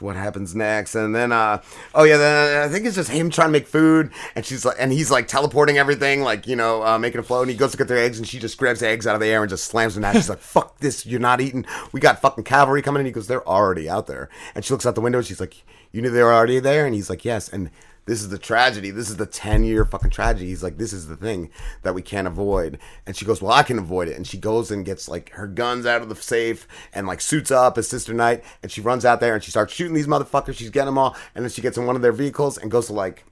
[0.00, 0.94] what happens next?
[0.94, 1.62] And then uh,
[1.94, 4.76] oh yeah, then I think it's just him trying to make food, and she's like,
[4.78, 7.42] and he's like teleporting everything, like you know, uh, making a flow.
[7.42, 9.20] And he goes to get their eggs, and she just grabs the eggs out of
[9.20, 10.14] the air and just slams them down.
[10.14, 11.06] She's like, "Fuck this!
[11.06, 11.66] You're not eating.
[11.92, 14.86] We got fucking cavalry coming." and he goes, "They're already out there." And she looks
[14.86, 15.18] out the window.
[15.18, 17.70] and She's like, "You knew they were already there?" And he's like, "Yes." And
[18.10, 18.90] this is the tragedy.
[18.90, 20.48] This is the 10 year fucking tragedy.
[20.48, 21.48] He's like, this is the thing
[21.82, 22.80] that we can't avoid.
[23.06, 24.16] And she goes, well, I can avoid it.
[24.16, 27.52] And she goes and gets like her guns out of the safe and like suits
[27.52, 28.42] up as Sister Night.
[28.64, 30.56] And she runs out there and she starts shooting these motherfuckers.
[30.56, 31.14] She's getting them all.
[31.36, 33.24] And then she gets in one of their vehicles and goes to like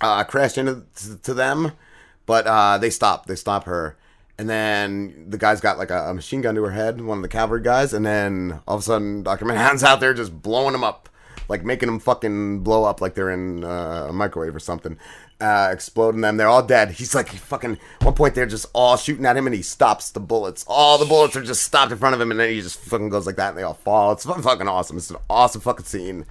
[0.00, 0.84] uh, crash into
[1.20, 1.72] to, them.
[2.24, 3.26] But uh, they stop.
[3.26, 3.96] They stop her.
[4.38, 7.22] And then the guy's got like a, a machine gun to her head, one of
[7.22, 7.92] the cavalry guys.
[7.92, 9.44] And then all of a sudden, Dr.
[9.44, 11.08] Manhattan's out there just blowing them up
[11.48, 14.98] like making them fucking blow up like they're in uh, a microwave or something,
[15.40, 16.36] uh, exploding them.
[16.36, 16.92] They're all dead.
[16.92, 17.78] He's like fucking.
[18.02, 20.64] One point they're just all shooting at him, and he stops the bullets.
[20.68, 23.08] All the bullets are just stopped in front of him, and then he just fucking
[23.08, 24.12] goes like that, and they all fall.
[24.12, 24.96] It's fucking awesome.
[24.96, 26.26] It's an awesome fucking scene.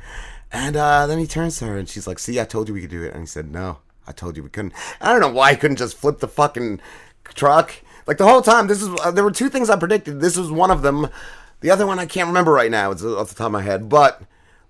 [0.51, 2.81] And uh, then he turns to her, and she's like, "See, I told you we
[2.81, 5.31] could do it." And he said, "No, I told you we couldn't." I don't know
[5.31, 6.79] why he couldn't just flip the fucking
[7.25, 7.73] truck.
[8.05, 10.19] Like the whole time, this is uh, there were two things I predicted.
[10.19, 11.07] This was one of them.
[11.61, 12.91] The other one I can't remember right now.
[12.91, 14.21] It's off the top of my head, but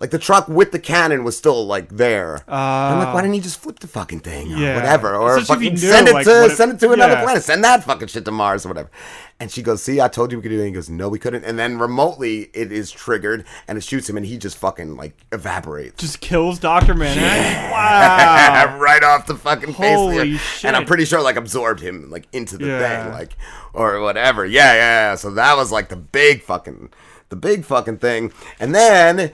[0.03, 2.43] Like the truck with the cannon was still like there.
[2.49, 4.75] I'm like, Uh, why didn't he just flip the fucking thing or Yeah.
[4.75, 7.23] whatever, or Especially fucking knew, send it like, to send it to another yeah.
[7.23, 8.91] planet, send that fucking shit to Mars or whatever.
[9.39, 11.07] And she goes, "See, I told you we could do it." And he goes, "No,
[11.07, 14.57] we couldn't." And then remotely, it is triggered and it shoots him, and he just
[14.57, 16.01] fucking like evaporates.
[16.01, 17.71] Just kills Doctor Manhattan.
[17.71, 18.77] Wow.
[18.79, 19.77] right off the fucking face.
[19.77, 20.65] of the Holy earth.
[20.65, 23.03] And I'm pretty sure like absorbed him like into the Yeah.
[23.05, 23.37] thing, like
[23.73, 24.45] or whatever.
[24.45, 25.15] Yeah, yeah, yeah.
[25.15, 26.89] So that was like the big fucking
[27.29, 28.33] the big fucking thing.
[28.59, 29.31] And then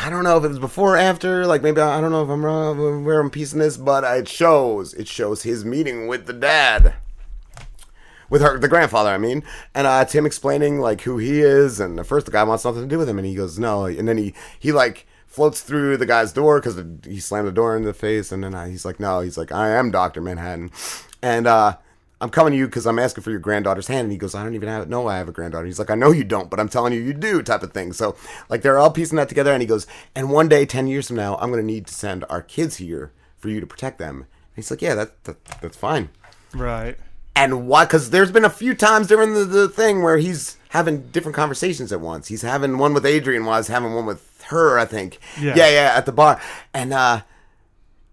[0.00, 2.28] I don't know if it was before or after, like maybe I don't know if
[2.28, 6.32] I'm wrong where I'm piecing this, but it shows it shows his meeting with the
[6.32, 6.94] dad.
[8.28, 11.78] With her, the grandfather, I mean, and uh, it's him explaining like who he is,
[11.78, 13.86] and at first the guy wants nothing to do with him, and he goes no,
[13.86, 17.76] and then he he like floats through the guy's door because he slammed the door
[17.76, 20.72] in the face, and then uh, he's like no, he's like I am Doctor Manhattan,
[21.22, 21.76] and uh,
[22.20, 24.42] I'm coming to you because I'm asking for your granddaughter's hand, and he goes I
[24.42, 25.66] don't even have know I have a granddaughter.
[25.66, 27.92] He's like I know you don't, but I'm telling you you do, type of thing.
[27.92, 28.16] So
[28.48, 31.16] like they're all piecing that together, and he goes and one day, ten years from
[31.16, 34.16] now, I'm gonna need to send our kids here for you to protect them.
[34.16, 34.26] And
[34.56, 36.08] he's like yeah, that, that that's fine.
[36.54, 36.96] Right.
[37.34, 37.84] And why?
[37.84, 41.92] Because there's been a few times during the, the thing where he's having different conversations
[41.92, 42.28] at once.
[42.28, 45.18] He's having one with Adrian while he's having one with her, I think.
[45.38, 45.54] Yeah.
[45.54, 46.40] yeah, yeah, at the bar.
[46.72, 47.20] And uh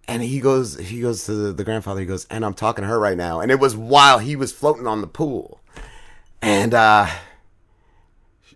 [0.08, 2.88] and he goes he goes to the, the grandfather, he goes, and I'm talking to
[2.88, 3.40] her right now.
[3.40, 5.62] And it was while he was floating on the pool.
[6.42, 7.08] And uh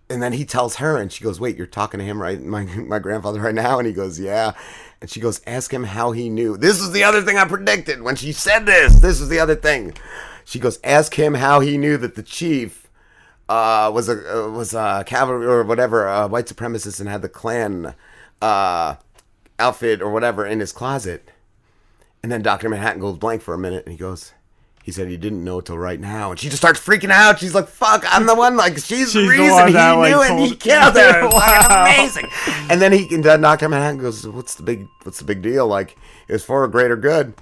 [0.09, 2.63] and then he tells her and she goes, Wait, you're talking to him right my
[2.63, 3.79] my grandfather right now?
[3.79, 4.53] And he goes, Yeah.
[5.01, 6.57] And she goes, Ask him how he knew.
[6.57, 8.95] This was the other thing I predicted when she said this.
[8.95, 9.93] This was the other thing.
[10.43, 12.89] She goes, Ask him how he knew that the chief
[13.49, 17.29] uh, was a uh, was a cavalry or whatever, a white supremacist and had the
[17.29, 17.93] Klan
[18.41, 18.95] uh,
[19.59, 21.29] outfit or whatever in his closet.
[22.27, 22.67] And then Dr.
[22.67, 24.33] Manhattan goes blank for a minute and he goes,
[24.83, 26.31] he said he didn't know till right now.
[26.31, 27.39] And she just starts freaking out.
[27.39, 28.57] She's like, fuck, I'm the one.
[28.57, 30.97] Like, she's, the She's the reason one he that, like, knew it and he killed
[30.97, 31.21] her.
[31.29, 31.85] Wow.
[31.85, 32.27] amazing.
[32.69, 33.69] And then he, and then Dr.
[33.69, 35.67] Manhattan goes, what's the big, what's the big deal?
[35.67, 37.33] Like, it was for a greater good.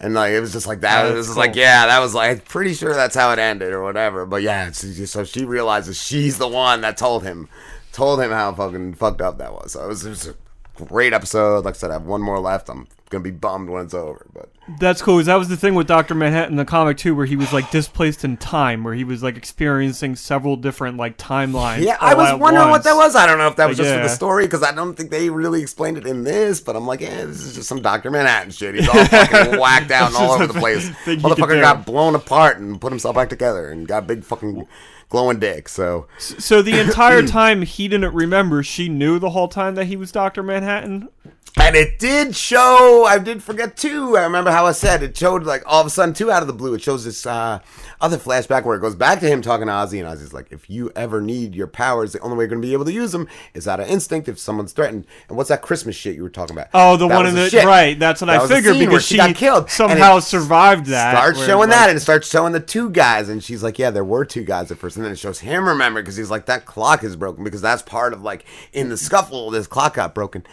[0.00, 1.06] And like, it was just like that.
[1.06, 3.82] It was just like, yeah, that was like, pretty sure that's how it ended or
[3.82, 4.26] whatever.
[4.26, 7.48] But yeah, just, so she realizes she's the one that told him,
[7.90, 9.72] told him how fucking fucked up that was.
[9.72, 10.34] So it was, it was a
[10.74, 11.64] great episode.
[11.64, 12.68] Like I said, I have one more left.
[12.68, 14.26] I'm gonna be bummed when it's over.
[14.34, 15.18] But That's cool.
[15.18, 17.52] 'cause that was the thing with Doctor Manhattan in the comic too, where he was
[17.52, 21.82] like displaced in time, where he was like experiencing several different like timelines.
[21.82, 23.14] yeah, I was wondering what that was.
[23.14, 25.10] I don't know if that was Like, just for the story because I don't think
[25.10, 26.60] they really explained it in this.
[26.60, 28.74] But I'm like, yeah, this is just some Doctor Manhattan shit.
[28.74, 30.88] He's all fucking whacked out and all over the place.
[31.04, 34.24] thing he could Motherfucker got blown apart and put himself back together and got big
[34.24, 34.66] fucking
[35.14, 35.68] glowing dick.
[35.68, 39.96] So So the entire time he didn't remember, she knew the whole time that he
[39.96, 41.08] was Doctor Manhattan.
[41.56, 43.04] And it did show.
[43.06, 44.16] I did forget too.
[44.16, 46.48] I remember how I said it showed like all of a sudden two out of
[46.48, 46.74] the blue.
[46.74, 47.60] It shows this uh,
[48.00, 50.68] other flashback where it goes back to him talking to Ozzy, and Ozzy's like, "If
[50.68, 53.12] you ever need your powers, the only way you're going to be able to use
[53.12, 54.28] them is out of instinct.
[54.28, 56.68] If someone's threatened." And what's that Christmas shit you were talking about?
[56.74, 57.64] Oh, the That one in the shit.
[57.64, 57.98] right.
[57.98, 61.12] That's what That I figured because she got killed somehow survived that.
[61.16, 64.04] Starts showing that, and it starts showing the two guys, and she's like, "Yeah, there
[64.04, 64.96] were two guys at first.
[64.96, 67.82] and then it shows him remember because he's like, "That clock is broken," because that's
[67.82, 70.44] part of like in the scuffle, this clock got broken.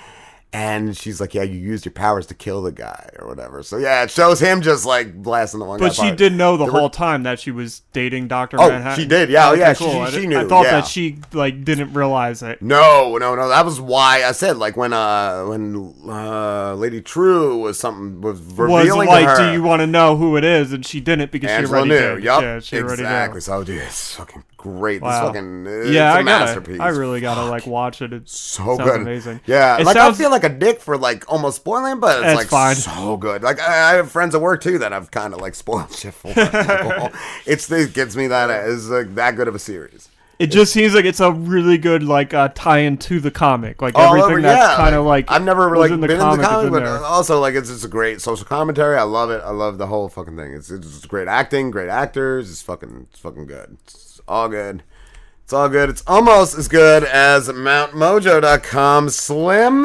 [0.53, 3.77] And she's like, "Yeah, you used your powers to kill the guy or whatever." So
[3.77, 5.79] yeah, it shows him just like blasting the one.
[5.79, 6.17] But she apart.
[6.17, 9.01] did know the There were- whole time that she was dating Doctor Oh, Manhattan.
[9.01, 9.93] she did, yeah, oh, yeah, she- cool.
[9.93, 10.71] she- I she did- I thought yeah.
[10.71, 12.61] that she like didn't realize it.
[12.61, 13.47] No, no, no.
[13.47, 18.41] That was why I said like when uh when uh Lady Trieu was something was
[18.41, 18.49] Was
[18.83, 19.37] revealing like, to her.
[19.47, 20.73] do you want to know who it is?
[20.73, 21.95] And she didn't because Angela she knew.
[21.95, 22.23] already did.
[22.25, 22.41] Yup.
[22.41, 23.35] Yeah, she already exactly.
[23.37, 23.41] knew.
[23.41, 25.01] So dude, it's fucking great.
[25.01, 26.79] This fucking it's yeah, I gotta, masterpiece.
[26.79, 28.13] I really gotta like watch it.
[28.13, 29.01] It's so good.
[29.01, 29.41] amazing.
[29.45, 32.27] Yeah, it like sounds, I feel like a dick for like almost spoiling, but it's
[32.27, 32.75] It's like fine.
[32.75, 33.43] so good.
[33.43, 36.13] Like I, I have friends at work too that I've kind of like spoiled shit
[36.13, 36.31] for.
[37.45, 40.09] it's it gets me that it's like that good of a series.
[40.39, 43.79] It just seems like it's a really good like uh, tie-in to the comic.
[43.79, 46.41] Like everything over- that's yeah, kind of like I've never was like been comic, in
[46.41, 46.97] the comic, but there.
[47.05, 48.97] also like it's just a great social commentary.
[48.97, 49.43] I love it.
[49.45, 50.53] I love the whole fucking thing.
[50.53, 52.49] It's it's great acting, great actors.
[52.49, 53.77] It's fucking it's fucking good.
[53.83, 54.81] It's all good.
[55.43, 55.89] It's all good.
[55.89, 59.09] It's almost as good as MountMojo.com.
[59.09, 59.83] Slim.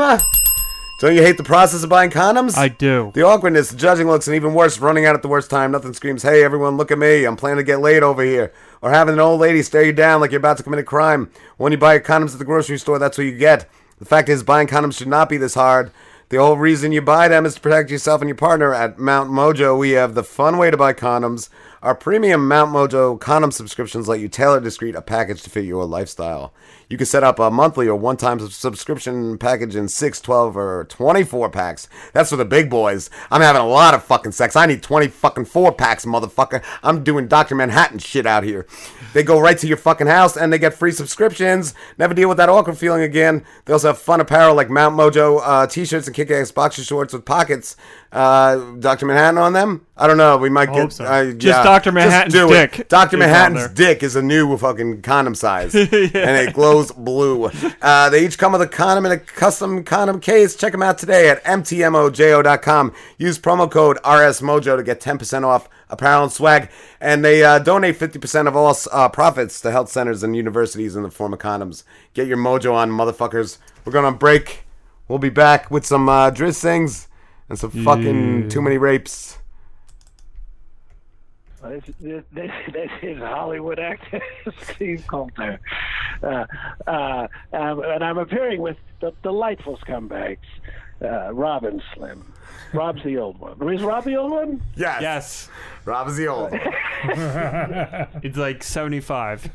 [1.00, 2.56] Don't you hate the process of buying condoms?
[2.56, 3.10] I do.
[3.12, 5.72] The awkwardness, the judging looks, and even worse, running out at the worst time.
[5.72, 7.24] Nothing screams, hey, everyone, look at me.
[7.24, 8.52] I'm planning to get laid over here.
[8.80, 11.30] Or having an old lady stare you down like you're about to commit a crime.
[11.56, 13.68] When you buy your condoms at the grocery store, that's what you get.
[13.98, 15.90] The fact is, buying condoms should not be this hard.
[16.28, 18.72] The whole reason you buy them is to protect yourself and your partner.
[18.72, 21.50] At Mount Mojo, we have the fun way to buy condoms.
[21.82, 25.84] Our premium Mount Mojo condom subscriptions let you tailor discreet a package to fit your
[25.84, 26.54] lifestyle.
[26.88, 30.84] You can set up a monthly or one time subscription package in 6, 12, or
[30.84, 31.86] 24 packs.
[32.14, 33.10] That's for the big boys.
[33.30, 34.56] I'm having a lot of fucking sex.
[34.56, 36.64] I need 20 fucking four packs, motherfucker.
[36.82, 37.54] I'm doing Dr.
[37.54, 38.66] Manhattan shit out here.
[39.12, 41.74] They go right to your fucking house and they get free subscriptions.
[41.98, 43.44] Never deal with that awkward feeling again.
[43.66, 46.84] They also have fun apparel like Mount Mojo uh, t shirts and kick ass boxer
[46.84, 47.76] shorts with pockets.
[48.16, 49.04] Uh, Dr.
[49.04, 49.86] Manhattan on them?
[49.94, 50.38] I don't know.
[50.38, 51.04] We might I get so.
[51.04, 51.62] uh, Just yeah.
[51.62, 51.92] Dr.
[51.92, 52.48] Manhattan's it.
[52.48, 53.18] dick Dr.
[53.18, 57.50] Manhattan's dick is a new fucking condom size, and it glows blue.
[57.82, 60.56] Uh, they each come with a condom in a custom condom case.
[60.56, 62.94] Check them out today at mtmojo.com.
[63.18, 66.70] Use promo code RSMojo to get 10% off apparel and swag,
[67.02, 71.02] and they uh, donate 50% of all uh, profits to health centers and universities in
[71.02, 71.84] the form of condoms.
[72.14, 73.58] Get your mojo on, motherfuckers.
[73.84, 74.64] We're going to break.
[75.06, 77.08] We'll be back with some uh, Driz things
[77.48, 78.48] and some fucking Yeah.
[78.48, 79.38] too many rapes.
[81.62, 84.20] This, this, this, this is Hollywood actor
[84.74, 85.58] Steve Coulter.
[86.22, 86.44] Uh,
[86.86, 90.38] uh, um, and I'm appearing with the delightful scumbags,
[91.02, 92.32] uh, Rob and Slim.
[92.72, 93.72] Rob's the old one.
[93.72, 94.62] Is Rob the old one?
[94.76, 95.02] Yes.
[95.02, 95.48] Yes.
[95.84, 96.60] Rob is the old one.
[98.24, 99.50] it's like 75.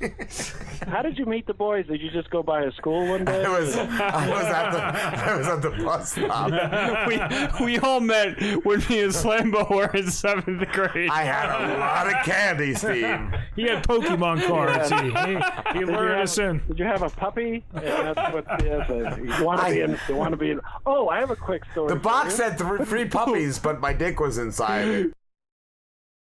[0.88, 1.88] How did you meet the boys?
[1.88, 3.44] Did you just go by a school one day?
[3.44, 7.60] I was, I was at the, I was at the bus stop.
[7.60, 11.10] we, we all met when me and Slambo were in seventh grade.
[11.10, 13.20] I had a lot of candy, Steve.
[13.58, 14.90] He had Pokemon cards.
[14.90, 16.62] He, he, he Did you lured have- us in.
[16.70, 17.66] Did you have a puppy?
[17.74, 20.00] Yeah, that's what yeah, the, you want to be in.
[20.08, 20.62] You want to be in.
[20.86, 21.90] Oh, I have a quick story.
[21.90, 22.50] The box for you.
[22.50, 25.14] said three, three puppies, but my dick was inside it.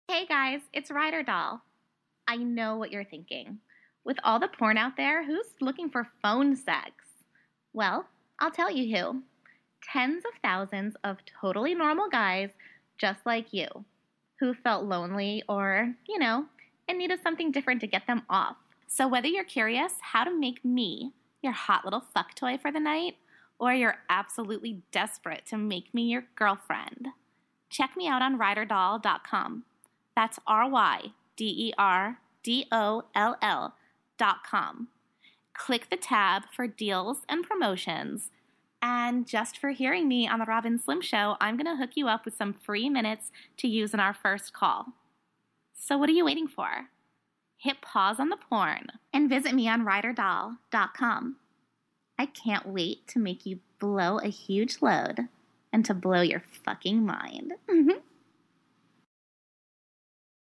[0.08, 1.62] Hey guys, it's Ryder Doll.
[2.28, 3.60] I know what you're thinking.
[4.04, 6.92] With all the porn out there, who's looking for phone sex?
[7.74, 8.08] Well,
[8.40, 9.24] I'll tell you who.
[9.92, 12.50] Tens of thousands of totally normal guys
[12.98, 13.68] just like you
[14.40, 16.46] who felt lonely or, you know,
[16.88, 18.58] in need of something different to get them off.
[18.88, 22.80] So whether you're curious how to make me your hot little fuck toy for the
[22.80, 23.16] night,
[23.60, 27.10] or you're absolutely desperate to make me your girlfriend,
[27.70, 29.64] check me out on ryderdoll.com.
[30.16, 33.76] That's R Y D E R D O L L
[34.18, 34.88] dot com.
[35.54, 38.30] Click the tab for deals and promotions.
[38.82, 41.92] And just for hearing me on the Rob and Slim Show, I'm going to hook
[41.96, 44.88] you up with some free minutes to use in our first call.
[45.74, 46.90] So, what are you waiting for?
[47.58, 51.38] Hit pause on the porn and visit me on ryderdoll.com.
[52.18, 55.28] I can't wait to make you blow a huge load
[55.74, 57.54] and to blow your fucking mind.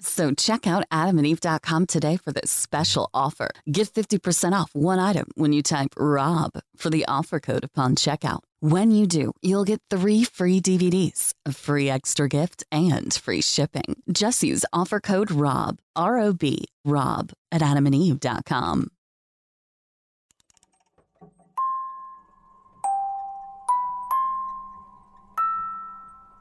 [0.00, 3.50] So check out adamandeve.com today for this special offer.
[3.70, 8.40] Get 50% off one item when you type ROB for the offer code upon checkout.
[8.60, 13.96] When you do, you'll get three free DVDs, a free extra gift, and free shipping.
[14.10, 18.90] Just use offer code ROB, R O B, ROB at adamandeve.com.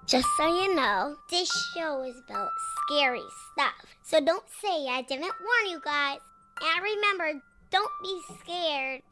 [0.10, 2.50] Just so you know, this show is about
[2.88, 3.22] scary
[3.54, 3.96] stuff.
[4.02, 6.18] So don't say I didn't warn you guys.
[6.62, 9.04] And remember, don't be scared.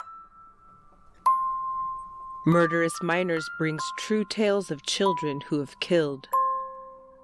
[2.47, 6.27] Murderous Minors brings true tales of children who have killed.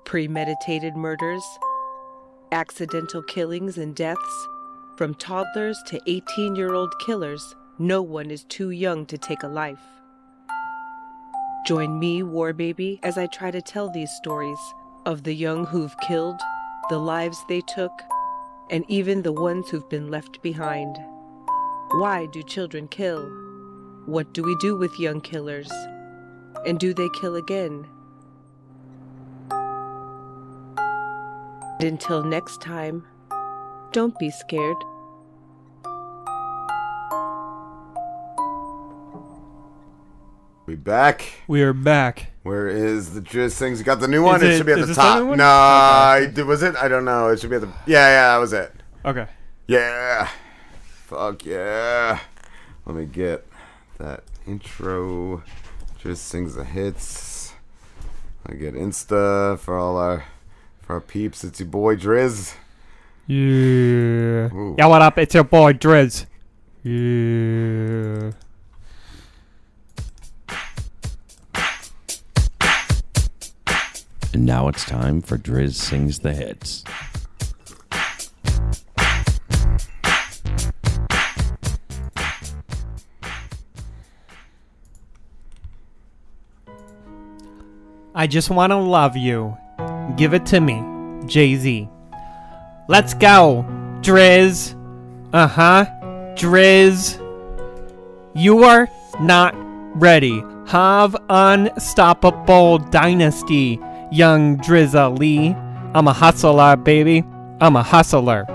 [0.05, 1.43] Premeditated murders,
[2.51, 4.47] accidental killings and deaths,
[4.97, 9.47] from toddlers to 18 year old killers, no one is too young to take a
[9.47, 9.79] life.
[11.63, 14.59] Join me, War Baby, as I try to tell these stories
[15.05, 16.41] of the young who've killed,
[16.89, 17.93] the lives they took,
[18.69, 20.97] and even the ones who've been left behind.
[21.91, 23.23] Why do children kill?
[24.05, 25.71] What do we do with young killers?
[26.67, 27.87] And do they kill again?
[31.79, 33.05] And until next time,
[33.93, 34.83] don't be scared.
[40.73, 41.31] We back.
[41.45, 42.31] We are back.
[42.41, 43.77] Where is the Driz things?
[43.77, 44.43] You got the new one?
[44.43, 45.19] It, it- should be at the top.
[45.19, 45.35] the?
[45.35, 46.75] No, I- was it?
[46.75, 47.27] I don't know.
[47.27, 47.67] It should be at the.
[47.85, 48.73] Yeah, yeah, that was it.
[49.05, 49.27] Okay.
[49.67, 50.27] Yeah.
[51.05, 52.17] Fuck yeah.
[52.87, 53.45] Let me get
[53.99, 55.43] that intro
[56.03, 57.53] Driz sings the hits.
[58.47, 60.23] I get Insta for all our
[60.81, 61.43] for our peeps.
[61.43, 62.55] It's your boy Driz.
[63.27, 64.51] Yeah.
[64.51, 64.73] Ooh.
[64.79, 65.19] Yeah, what up?
[65.19, 66.25] It's your boy Driz.
[66.81, 68.31] Yeah.
[74.33, 76.83] And now it's time for Driz Sings the Hits.
[88.15, 89.55] I just want to love you.
[90.17, 90.81] Give it to me,
[91.27, 91.87] Jay Z.
[92.87, 93.65] Let's go,
[94.01, 94.73] Driz.
[95.31, 95.85] Uh huh,
[96.35, 97.19] Driz.
[98.35, 98.87] You are
[99.19, 99.53] not
[99.95, 100.43] ready.
[100.67, 103.79] Have unstoppable dynasty,
[104.13, 105.55] young Drizza Lee.
[105.95, 107.23] I'm a hustler, baby.
[107.59, 108.45] I'm a hustler.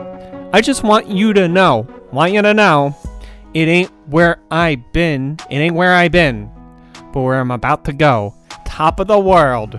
[0.52, 2.96] I just want you to know, want you to know,
[3.54, 6.50] it ain't where I been, it ain't where I been,
[7.12, 8.34] but where I'm about to go.
[8.64, 9.78] Top of the world.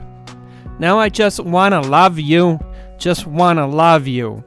[0.80, 2.60] Now I just wanna love you,
[2.98, 4.44] just wanna love you,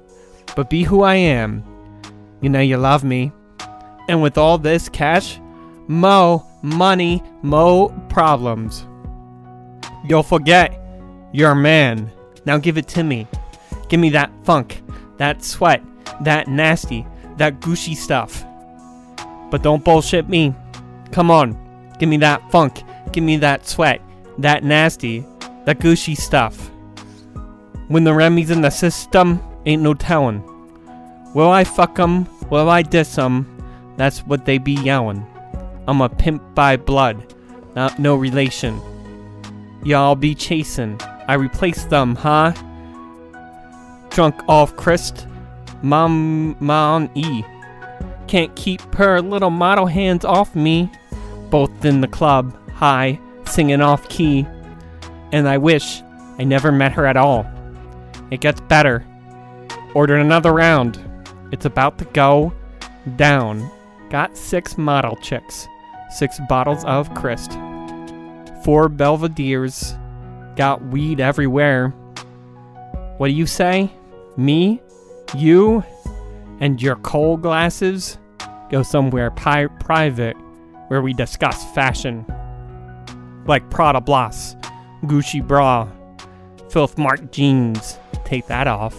[0.55, 1.64] but be who I am.
[2.41, 3.33] You know you love me.
[4.09, 5.41] And with all this cash,
[5.89, 8.87] mo money, mo problems.
[10.05, 10.82] You'll forget
[11.33, 12.11] you're a man.
[12.45, 13.26] Now give it to me.
[13.89, 14.83] Give me that funk,
[15.18, 15.83] that sweat,
[16.22, 17.07] that nasty,
[17.37, 18.45] that gushy stuff.
[19.51, 20.55] But don't bullshit me.
[21.11, 21.57] Come on.
[21.99, 22.83] Give me that funk.
[23.12, 24.01] Give me that sweat,
[24.39, 25.24] that nasty,
[25.66, 26.70] that gushy stuff.
[27.89, 30.43] When the Remy's in the system, ain't no telling.
[31.35, 32.26] Will I fuck 'em?
[32.51, 33.47] Will I diss 'em?
[33.97, 35.26] That's what they be yellin'.
[35.87, 37.35] I'm a pimp by blood,
[37.76, 38.80] not no relation.
[39.85, 40.99] Y'all be chasin'.
[41.29, 42.53] I replace them, huh?
[44.11, 45.27] Drunk off Christ,
[45.83, 47.43] Mom mom, E.
[48.29, 50.91] Can't keep her little model hands off me.
[51.51, 54.47] Both in the club, high, singing off key.
[55.33, 56.03] And I wish
[56.39, 57.45] I never met her at all.
[58.31, 59.05] It gets better.
[59.95, 60.99] Ordered another round.
[61.51, 62.53] It's about to go
[63.16, 63.68] down.
[64.09, 65.66] Got six model chicks,
[66.11, 67.53] six bottles of Christ,
[68.64, 69.99] four Belvederes.
[70.57, 71.88] Got weed everywhere.
[73.18, 73.90] What do you say?
[74.36, 74.80] Me?
[75.34, 75.84] You?
[76.61, 78.18] And your coal glasses?
[78.70, 80.36] Go somewhere pi- private
[80.88, 82.26] where we discuss fashion.
[83.46, 84.57] Like Prada Bloss,
[85.05, 85.88] Gucci bra,
[86.70, 87.98] filth marked jeans.
[88.24, 88.94] Take that off.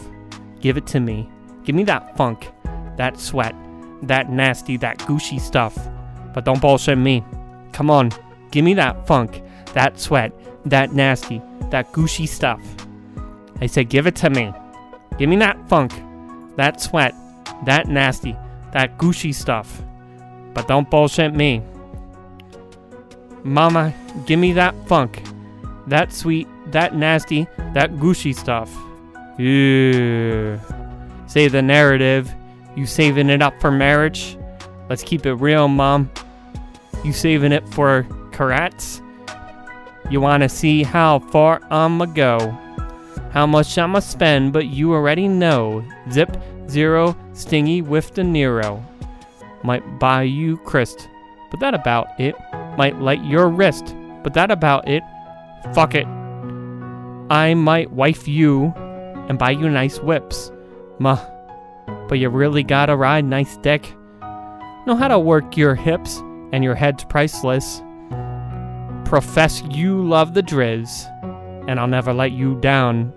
[0.60, 1.30] Give it to me.
[1.64, 2.52] Give me that funk,
[2.98, 3.56] that sweat,
[4.02, 5.78] that nasty, that Gucci stuff.
[6.34, 7.24] But don't bullshit me.
[7.74, 8.12] Come on,
[8.52, 9.43] give me that funk,
[9.74, 10.32] that sweat,
[10.66, 12.62] that nasty, that Gucci stuff.
[13.62, 14.54] I say, give it to me.
[15.18, 15.94] Give me that funk,
[16.56, 17.14] that sweat,
[17.66, 18.36] that nasty,
[18.72, 19.82] that Gucci stuff.
[20.54, 21.62] But don't bullshit me.
[23.44, 23.94] Mama,
[24.26, 25.22] give me that funk,
[25.88, 28.74] that sweet, that nasty, that Gucci stuff.
[29.38, 30.60] Ew.
[31.28, 32.32] Say the narrative.
[32.76, 34.38] You saving it up for marriage?
[34.90, 36.10] Let's keep it real, mom.
[37.04, 39.03] You saving it for karats?
[40.10, 42.38] You wanna see how far I'ma go?
[43.32, 45.84] How much I'ma spend, but you already know.
[46.12, 46.38] Zip,
[46.70, 48.84] zero, stingy with De Nero.
[49.64, 51.10] Might buy you Christ,
[51.50, 52.36] but that about it.
[52.78, 55.04] Might light your wrist, but that about it.
[55.74, 56.06] Fuck it.
[57.30, 58.74] I might wife you
[59.30, 60.52] and buy you nice whips.
[61.00, 61.18] Ma,
[62.08, 63.96] but you really gotta ride nice dick.
[64.86, 66.20] Know how to work your hips,
[66.52, 67.82] and your head's priceless.
[69.14, 71.08] Profess you love the drizz,
[71.70, 73.14] and I'll never let you down.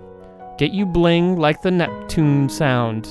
[0.59, 3.09] Get you bling like the Neptune sound.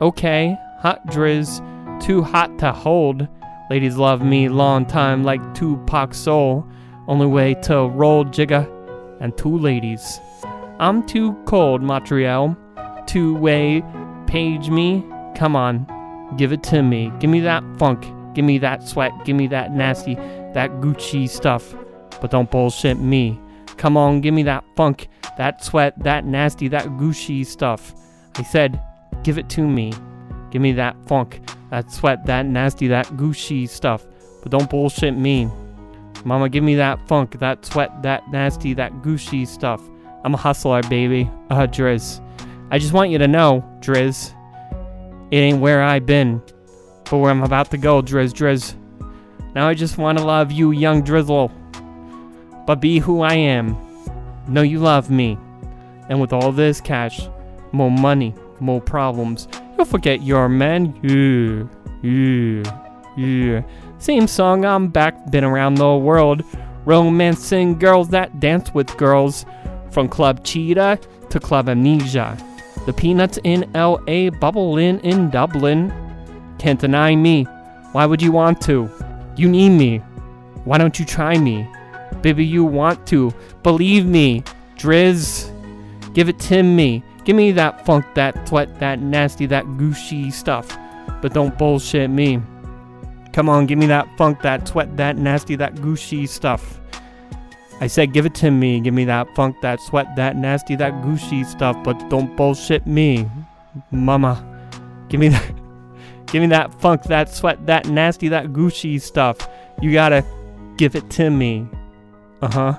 [0.00, 1.58] Okay, hot drizz,
[2.00, 3.26] too hot to hold.
[3.70, 6.64] Ladies love me long time like Tupac soul.
[7.08, 8.70] Only way to roll jigga,
[9.20, 10.20] and two ladies.
[10.78, 12.56] I'm too cold, Motorola.
[13.08, 13.82] Two way,
[14.28, 15.04] page me.
[15.34, 15.88] Come on,
[16.36, 17.10] give it to me.
[17.18, 18.06] Give me that funk.
[18.32, 19.10] Give me that sweat.
[19.24, 21.74] Give me that nasty, that Gucci stuff.
[22.20, 23.40] But don't bullshit me.
[23.76, 27.94] Come on, give me that funk, that sweat, that nasty, that Gucci stuff.
[28.36, 28.80] I said,
[29.22, 29.92] give it to me.
[30.50, 31.40] Give me that funk,
[31.70, 34.06] that sweat, that nasty, that Gucci stuff.
[34.42, 35.50] But don't bullshit me.
[36.24, 39.82] Mama, give me that funk, that sweat, that nasty, that Gucci stuff.
[40.24, 41.30] I'm a hustler, baby.
[41.50, 42.20] Uh, Driz.
[42.70, 44.32] I just want you to know, Driz.
[45.30, 46.42] It ain't where I been,
[47.10, 48.74] but where I'm about to go, Driz, Driz.
[49.54, 51.52] Now I just want to love you, young Drizzle.
[52.66, 53.76] But be who I am.
[54.48, 55.38] Know you love me.
[56.08, 57.28] And with all this cash,
[57.72, 60.94] more money, more problems, you'll forget you're a man.
[61.02, 61.64] Yeah,
[62.02, 62.62] yeah,
[63.16, 63.62] yeah.
[63.98, 66.42] Same song, I'm back, been around the world.
[66.86, 69.44] romancing girls that dance with girls,
[69.90, 70.98] from Club Cheetah
[71.30, 72.38] to Club Amnesia.
[72.86, 75.92] The peanuts in LA, bubbling in Dublin.
[76.58, 77.44] Can't deny me.
[77.92, 78.88] Why would you want to?
[79.36, 79.98] You need me.
[80.64, 81.68] Why don't you try me?
[82.22, 83.32] Baby, you want to.
[83.62, 84.42] Believe me.
[84.76, 85.52] Driz.
[86.14, 87.02] Give it to me.
[87.24, 90.78] Give me that funk, that sweat, that nasty, that gushy stuff.
[91.20, 92.40] But don't bullshit me.
[93.32, 96.80] Come on, give me that funk, that sweat, that nasty, that gushy stuff.
[97.80, 98.80] I said, give it to me.
[98.80, 101.76] Give me that funk, that sweat, that nasty, that gushy stuff.
[101.84, 103.28] But don't bullshit me,
[103.90, 104.42] mama.
[105.08, 105.52] Give me that.
[106.26, 109.48] Give me that funk, that sweat, that nasty, that gushy stuff.
[109.80, 110.24] You gotta
[110.76, 111.68] give it to me.
[112.42, 112.78] Uh huh.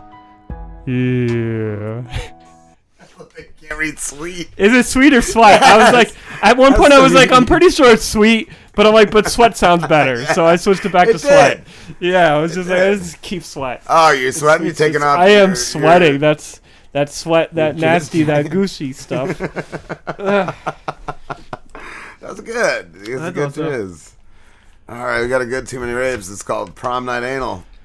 [0.86, 2.03] Yeah.
[3.62, 4.49] Can't read sweet.
[4.55, 5.62] Is it sweet or sweat?
[5.62, 8.88] I was like, at one point, I was like, I'm pretty sure it's sweet, but
[8.88, 10.24] I'm like, but sweat sounds better.
[10.34, 11.68] So I switched it back It to sweat.
[11.99, 13.84] Yeah, I was just like, let's just keep sweat.
[13.89, 14.66] Oh, you're sweating?
[14.68, 16.10] You're taking off I am your- sweating.
[16.12, 16.62] your- That's
[16.93, 19.39] that sweat, that nasty, that gushy stuff.
[20.18, 20.55] Ugh.
[22.22, 22.91] That's good.
[23.01, 24.14] It's I good thought so.
[24.89, 26.32] All right, we got a good too many rapes.
[26.32, 27.66] It's called Prom Night Anal.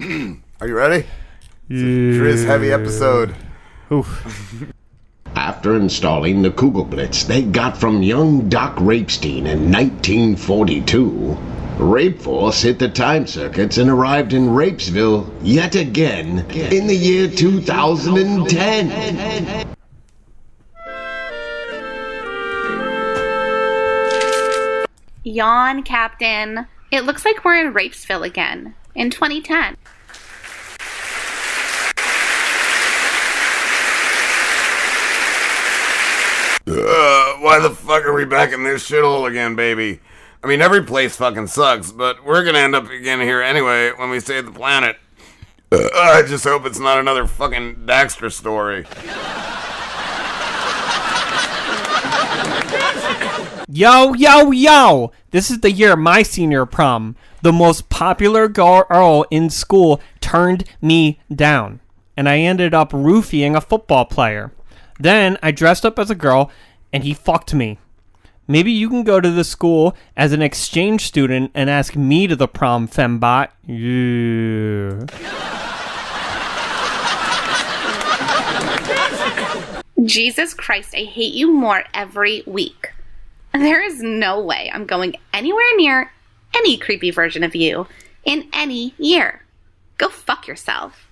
[0.61, 1.05] Are you ready?
[1.69, 3.33] It's a Driz heavy episode.
[3.89, 4.65] Oof.
[5.35, 11.37] After installing the Kugelblitz they got from young Doc Rapestein in 1942,
[11.77, 17.29] Rape Force hit the time circuits and arrived in Rapesville yet again in the year
[17.29, 19.65] 2010.
[25.23, 26.67] Yawn, Captain.
[26.91, 29.77] It looks like we're in Rapesville again in 2010.
[36.65, 39.99] Why the fuck are we back in this shithole again, baby?
[40.43, 44.09] I mean, every place fucking sucks, but we're gonna end up again here anyway when
[44.09, 44.97] we save the planet.
[45.71, 48.85] I just hope it's not another fucking Daxter story.
[53.67, 55.11] Yo, yo, yo!
[55.31, 57.15] This is the year my senior prom.
[57.41, 61.79] The most popular girl in school turned me down,
[62.15, 64.53] and I ended up roofing a football player.
[64.99, 66.51] Then I dressed up as a girl,
[66.91, 67.79] and he fucked me.
[68.47, 72.35] Maybe you can go to the school as an exchange student and ask me to
[72.35, 73.49] the prom, fembot.
[73.65, 75.05] Yeah.
[80.05, 82.91] Jesus Christ, I hate you more every week.
[83.53, 86.11] There is no way I'm going anywhere near
[86.55, 87.87] any creepy version of you
[88.25, 89.43] in any year.
[89.97, 91.07] Go fuck yourself.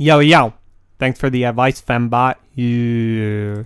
[0.00, 0.54] Yo, yo.
[0.98, 2.36] Thanks for the advice, fembot.
[2.54, 3.64] Yeah.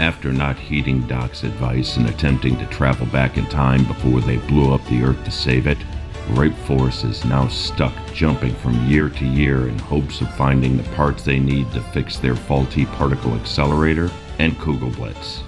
[0.00, 4.74] After not heeding Doc's advice and attempting to travel back in time before they blew
[4.74, 5.78] up the Earth to save it,
[6.30, 10.82] Rape Force is now stuck jumping from year to year in hopes of finding the
[10.94, 15.42] parts they need to fix their faulty particle accelerator and Kugelblitz.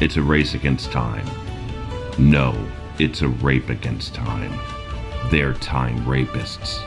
[0.00, 1.26] It's a race against time.
[2.18, 2.54] No,
[2.98, 4.58] it's a rape against time.
[5.30, 6.82] They're time rapists.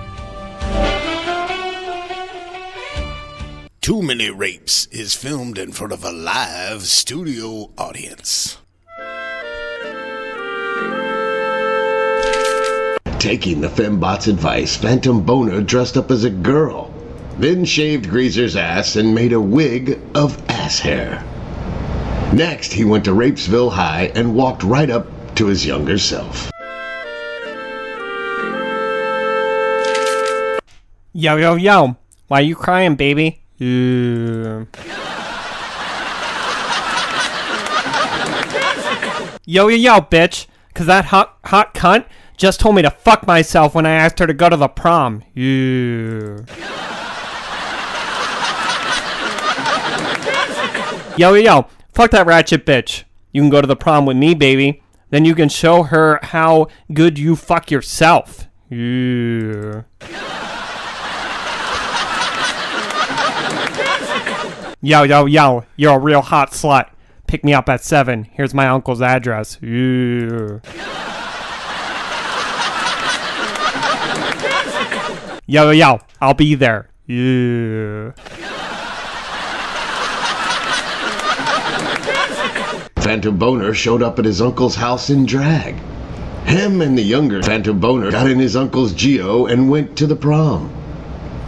[3.82, 8.60] Too Many Rapes is filmed in front of a live studio audience.
[13.20, 16.94] Taking the fembot's advice, Phantom Boner dressed up as a girl,
[17.38, 21.22] then shaved Greaser's ass and made a wig of ass hair.
[22.34, 25.06] Next, he went to Rapesville High and walked right up
[25.36, 26.50] to his younger self.
[31.12, 31.98] Yo, yo, yo.
[32.30, 33.42] Why you crying, baby?
[33.58, 34.64] Yeah.
[39.46, 40.46] Yo, yo, yo, bitch.
[40.76, 42.06] Cause that hot, hot cunt
[42.40, 45.24] just told me to fuck myself when I asked her to go to the prom.
[45.36, 46.38] Yeah.
[51.18, 51.68] Yo, yo, yo.
[51.94, 53.04] Fuck that ratchet bitch.
[53.34, 54.82] You can go to the prom with me, baby.
[55.10, 58.48] Then you can show her how good you fuck yourself.
[58.70, 59.82] Yeah.
[64.82, 66.90] Yo, yo, yo, you're a real hot slut.
[67.28, 68.24] Pick me up at 7.
[68.32, 69.58] Here's my uncle's address.
[69.62, 70.60] Yeah.
[75.50, 76.92] Yo, yo, yo, I'll be there.
[77.08, 78.12] Yeah.
[82.98, 85.74] Phantom Boner showed up at his uncle's house in drag.
[86.46, 90.16] Him and the younger Phantom Boner got in his uncle's Geo and went to the
[90.16, 90.72] prom.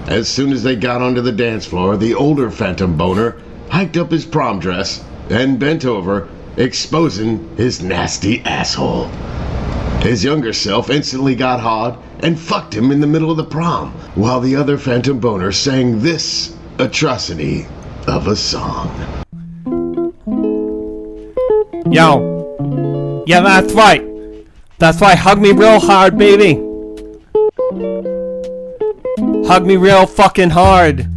[0.08, 3.40] As soon as they got onto the dance floor, the older Phantom Boner
[3.70, 6.28] hiked up his prom dress and bent over,
[6.58, 9.12] exposing his nasty asshole.
[10.02, 13.92] His younger self instantly got hard and fucked him in the middle of the prom,
[14.16, 17.68] while the other Phantom Boner sang this atrocity
[18.08, 18.90] of a song.
[21.92, 23.24] Yo.
[23.28, 24.04] Yeah, that's right.
[24.80, 25.18] That's right.
[25.18, 26.56] Hug me real hard, baby.
[29.48, 31.08] Hug me real fucking hard.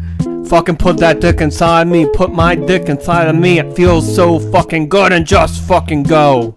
[0.46, 2.06] Fucking put that dick inside me.
[2.12, 3.58] Put my dick inside of me.
[3.58, 6.54] It feels so fucking good and just fucking go.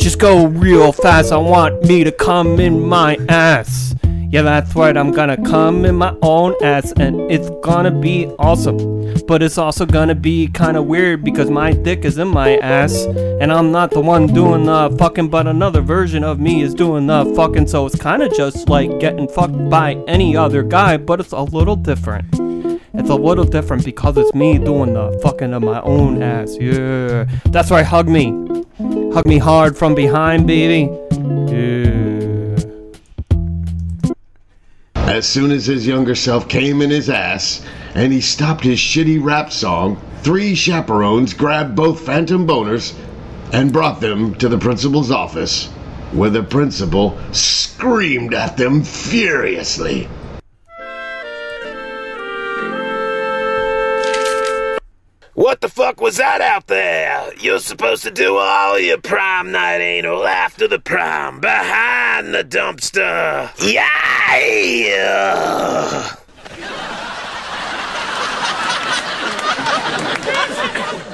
[0.00, 1.30] Just go real fast.
[1.30, 3.94] I want me to come in my ass.
[4.30, 4.96] Yeah, that's right.
[4.96, 9.14] I'm gonna come in my own ass and it's gonna be awesome.
[9.26, 13.04] But it's also gonna be kind of weird because my dick is in my ass
[13.04, 17.06] and I'm not the one doing the fucking, but another version of me is doing
[17.06, 17.66] the fucking.
[17.66, 21.42] So it's kind of just like getting fucked by any other guy, but it's a
[21.42, 22.49] little different.
[22.92, 26.56] It's a little different because it's me doing the fucking of my own ass.
[26.60, 27.26] Yeah.
[27.46, 27.86] That's right.
[27.86, 28.30] Hug me.
[29.12, 30.90] Hug me hard from behind, baby.
[31.52, 32.56] Yeah.
[34.96, 37.64] As soon as his younger self came in his ass
[37.94, 42.94] and he stopped his shitty rap song, three chaperones grabbed both phantom boners
[43.52, 45.66] and brought them to the principal's office,
[46.12, 50.08] where the principal screamed at them furiously.
[55.50, 57.34] What the fuck was that out there?
[57.40, 63.50] You're supposed to do all your prom night anal after the prom, behind the dumpster.
[63.58, 64.36] Yeah!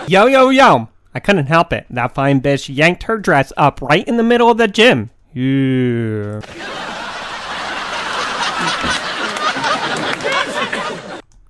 [0.07, 0.91] Yo, yo, yo.
[1.15, 1.87] I couldn't help it.
[1.89, 5.09] That fine bitch yanked her dress up right in the middle of the gym.
[5.33, 6.43] Yeah.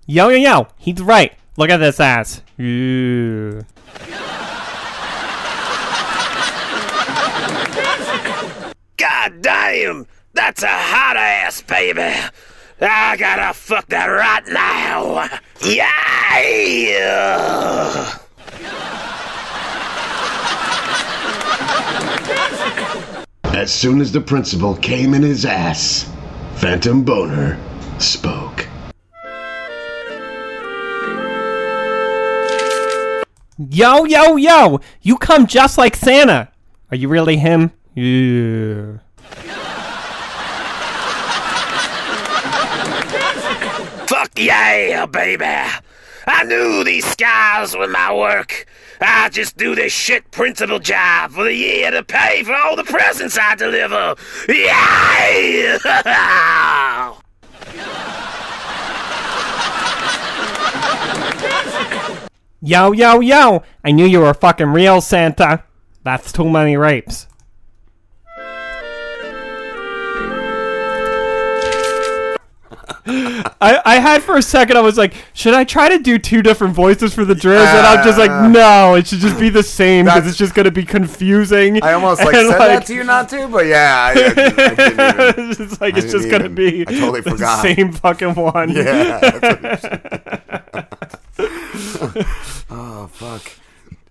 [0.06, 0.68] Yo, yo, yo.
[0.78, 1.32] He's right.
[1.58, 2.42] Look at this ass.
[2.58, 3.62] Yeah.
[8.98, 10.06] God damn!
[10.34, 12.14] That's a hot ass, baby!
[12.80, 15.28] I gotta fuck that right now!
[15.64, 16.06] Yeah!
[23.54, 26.12] As soon as the principal came in his ass,
[26.56, 27.58] Phantom Boner
[27.98, 28.65] spoke.
[33.58, 34.80] Yo, yo, yo.
[35.00, 36.52] You come just like Santa.
[36.90, 37.72] Are you really him?
[37.94, 38.98] Yeah.
[44.06, 45.44] Fuck yeah, baby!
[46.26, 48.66] I knew these skies were my work.
[49.00, 52.84] I just do this shit principal job for the year to pay for all the
[52.84, 54.16] presents I deliver.
[54.50, 55.78] Yeah!
[62.66, 63.62] Yo, yo, yo.
[63.84, 65.62] I knew you were fucking real, Santa.
[66.02, 67.28] That's too many rapes.
[73.08, 76.42] I, I had for a second I was like, should I try to do two
[76.42, 77.64] different voices for the Driz?
[77.64, 80.54] and I'm just like, uh, no, it should just be the same because it's just
[80.54, 81.80] gonna be confusing.
[81.84, 84.38] I almost like and, said that to you not to, but yeah, I, I, didn't-
[84.58, 84.92] I didn't
[85.38, 85.50] even.
[85.50, 87.62] it's just like it's just gonna be I totally the forgot.
[87.62, 88.70] same fucking one.
[88.76, 90.62] Yeah.
[91.36, 92.24] That's what you-
[92.70, 93.42] oh fuck.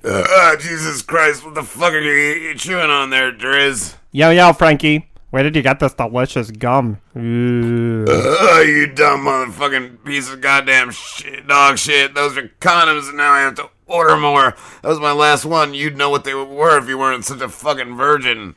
[0.03, 1.43] Uh, Jesus Christ!
[1.43, 2.11] What the fuck are you,
[2.49, 3.95] you chewing on there, Driz?
[4.11, 6.99] Yo, yo, Frankie, where did you get this delicious gum?
[7.17, 8.05] Ooh.
[8.07, 12.13] Uh, you dumb motherfucking piece of goddamn shit, dog shit.
[12.13, 14.55] Those are condoms, and now I have to order more.
[14.83, 15.73] That was my last one.
[15.73, 18.53] You'd know what they were if you weren't such a fucking virgin.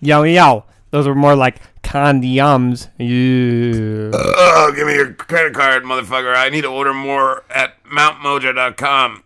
[0.00, 2.88] Yo, yo, those were more like condoms.
[2.98, 4.10] Yeah.
[4.14, 6.34] Oh, give me your credit card, motherfucker.
[6.34, 9.22] I need to order more at mountmojo.com.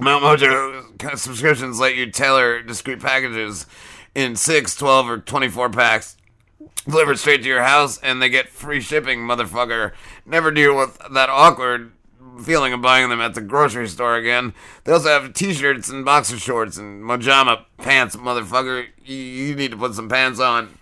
[0.00, 3.66] Mount Mojo subscriptions let you tailor discrete packages
[4.14, 6.16] in 6, 12, or 24 packs.
[6.84, 9.92] Delivered straight to your house, and they get free shipping, motherfucker.
[10.24, 11.92] Never deal with that awkward
[12.42, 14.54] feeling of buying them at the grocery store again.
[14.84, 18.86] They also have t-shirts and boxer shorts and mojama pants, motherfucker.
[19.04, 20.78] You, you need to put some pants on.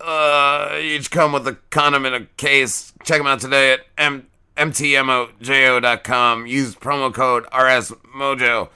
[0.00, 2.92] Uh, each come with a condom in a case.
[3.04, 4.26] Check them out today at M-
[4.56, 6.46] mtmojo.com.
[6.46, 8.68] Use promo code RSMojo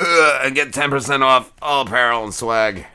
[0.00, 2.86] uh, and get 10% off all apparel and swag.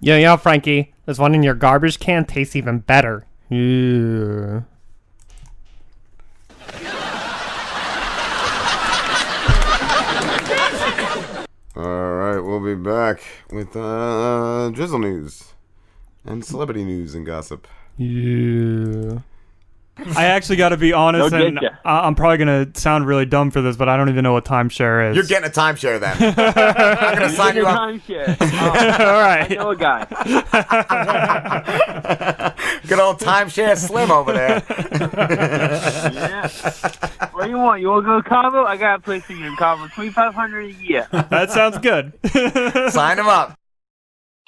[0.00, 3.24] Yo, yo, Frankie, this one in your garbage can tastes even better.
[3.48, 4.62] Yeah.
[11.76, 15.54] All right, we'll be back with uh, drizzle news
[16.24, 17.66] and celebrity news and gossip.
[17.96, 19.20] Yeah.
[20.16, 21.78] I actually got to be honest, No and getcha.
[21.84, 24.44] I- I'm probably gonna sound really dumb for this, but I don't even know what
[24.44, 25.14] timeshare is.
[25.16, 26.16] You're getting a timeshare then.
[26.36, 27.78] I'm gonna sign you up.
[27.78, 28.36] Timeshare.
[28.40, 29.50] Oh, All right.
[29.50, 30.04] I know a guy.
[32.88, 34.62] Good old timeshare Slim over there.
[36.12, 36.48] yeah.
[37.32, 37.80] What do you want?
[37.80, 38.64] You want to go to Cabo?
[38.64, 39.86] I got a place for you in Cabo.
[39.88, 41.06] Twenty five hundred a year.
[41.12, 42.12] that sounds good.
[42.92, 43.56] Sign him up.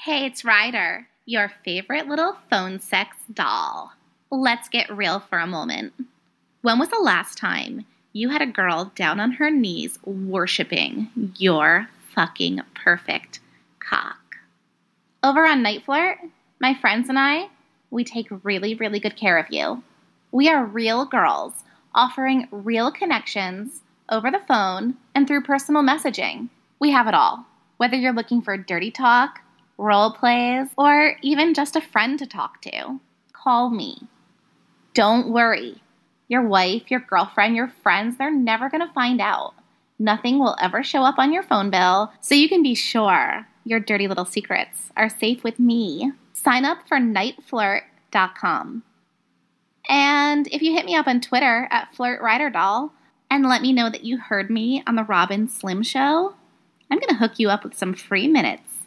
[0.00, 3.92] Hey, it's Ryder, your favorite little phone sex doll.
[4.30, 5.92] Let's get real for a moment.
[6.62, 11.88] When was the last time you had a girl down on her knees worshiping your
[12.12, 13.38] fucking perfect
[13.78, 14.18] cock?
[15.22, 16.18] Over on Night Flirt,
[16.60, 17.50] my friends and I,
[17.92, 19.84] we take really, really good care of you.
[20.32, 21.52] We are real girls
[21.94, 26.48] offering real connections over the phone and through personal messaging.
[26.80, 27.46] We have it all.
[27.76, 29.40] Whether you're looking for dirty talk,
[29.78, 32.98] role plays, or even just a friend to talk to,
[33.32, 34.08] call me.
[34.96, 35.82] Don't worry.
[36.26, 39.52] Your wife, your girlfriend, your friends, they're never going to find out.
[39.98, 43.78] Nothing will ever show up on your phone bill, so you can be sure your
[43.78, 46.12] dirty little secrets are safe with me.
[46.32, 48.84] Sign up for nightflirt.com.
[49.86, 52.90] And if you hit me up on Twitter at FlirtRyderDoll
[53.30, 56.34] and let me know that you heard me on the Rob and Slim Show,
[56.90, 58.86] I'm going to hook you up with some free minutes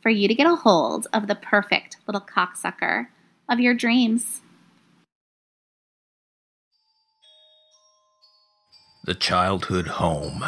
[0.00, 3.08] for you to get a hold of the perfect little cocksucker
[3.48, 4.42] of your dreams.
[9.04, 10.42] The childhood home.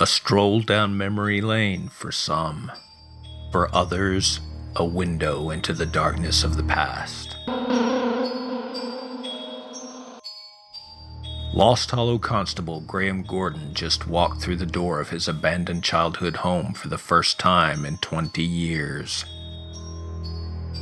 [0.00, 2.72] A stroll down memory lane for some.
[3.52, 4.40] For others,
[4.74, 7.36] a window into the darkness of the past.
[11.54, 16.74] Lost Hollow Constable Graham Gordon just walked through the door of his abandoned childhood home
[16.74, 19.24] for the first time in 20 years.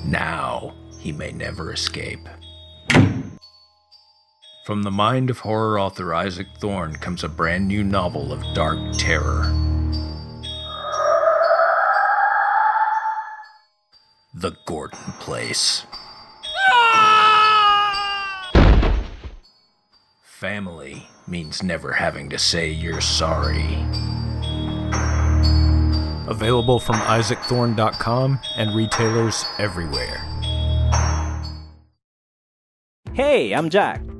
[0.06, 2.26] Now, he may never escape.
[4.64, 8.78] From the mind of horror author Isaac Thorne comes a brand new novel of dark
[8.96, 9.52] terror.
[14.32, 15.84] The Gordon Place.
[20.22, 23.84] Family means never having to say you're sorry.
[26.26, 30.24] Available from isaacthorne.com and retailers everywhere.
[33.12, 34.00] Hey, I'm Jack,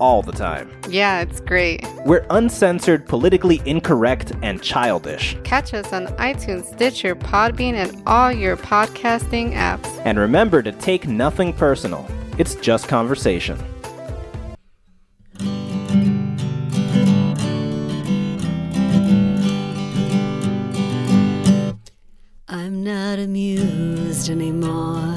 [0.00, 0.70] all the time.
[0.88, 1.86] Yeah, it's great.
[2.04, 5.36] We're uncensored, politically incorrect, and childish.
[5.44, 9.86] Catch us on iTunes, Stitcher, Podbean, and all your podcasting apps.
[10.04, 12.08] And remember to take nothing personal.
[12.38, 13.58] It's just conversation.
[22.48, 25.14] I'm not amused anymore,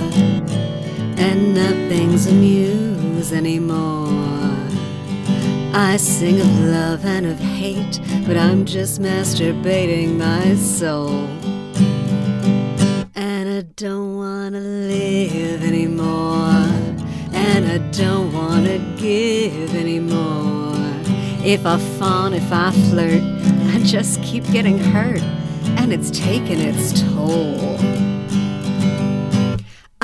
[1.18, 4.23] and nothing's amused anymore.
[5.76, 11.28] I sing of love and of hate, but I'm just masturbating my soul.
[13.16, 16.68] And I don't wanna live anymore,
[17.34, 20.76] and I don't wanna give anymore.
[21.44, 23.24] If I fawn, if I flirt,
[23.74, 25.24] I just keep getting hurt,
[25.78, 27.80] and it's taking its toll.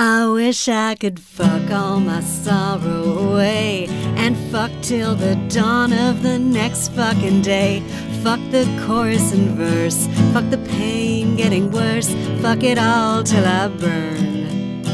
[0.01, 6.23] I wish I could fuck all my sorrow away and fuck till the dawn of
[6.23, 7.81] the next fucking day.
[8.23, 13.67] Fuck the chorus and verse, fuck the pain getting worse, fuck it all till I
[13.67, 14.85] burn.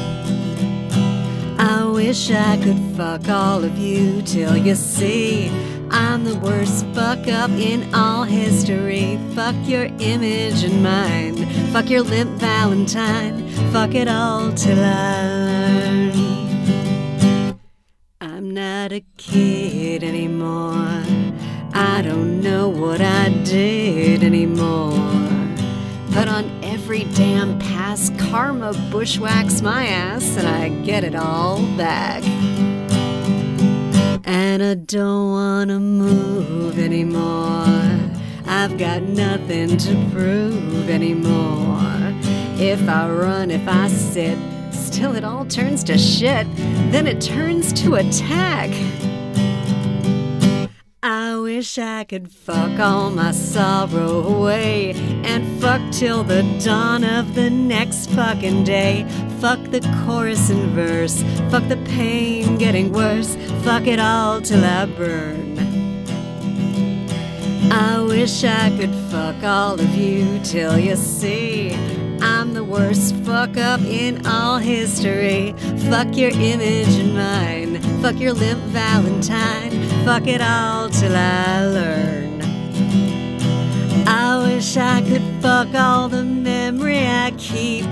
[1.59, 5.51] I wish I could fuck all of you till you see
[5.97, 9.17] I'm the worst fuck up in all history.
[9.33, 11.37] Fuck your image and mine.
[11.71, 13.47] Fuck your limp Valentine.
[13.71, 17.57] Fuck it all till I learn.
[18.19, 21.01] I'm not a kid anymore.
[21.73, 24.99] I don't know what I did anymore.
[26.13, 32.21] But on every damn pass, karma bushwhacks my ass and I get it all back.
[34.25, 37.67] And I don't wanna move anymore.
[38.47, 41.85] I've got nothing to prove anymore.
[42.57, 44.37] If I run, if I sit,
[44.71, 46.47] still it all turns to shit.
[46.91, 48.71] Then it turns to attack.
[51.07, 54.93] I wish I could fuck all my sorrow away
[55.23, 59.05] and fuck till the dawn of the next fucking day.
[59.39, 64.87] Fuck the chorus and verse, fuck the pain getting worse, fuck it all till I
[64.87, 65.59] burn.
[67.71, 73.57] I wish I could fuck all of you till you see I'm the worst fuck
[73.57, 75.53] up in all history.
[75.89, 79.71] Fuck your image and mine, fuck your limp Valentine,
[80.05, 82.41] fuck it all till I learn.
[84.07, 87.85] I wish I could fuck all the memory I keep.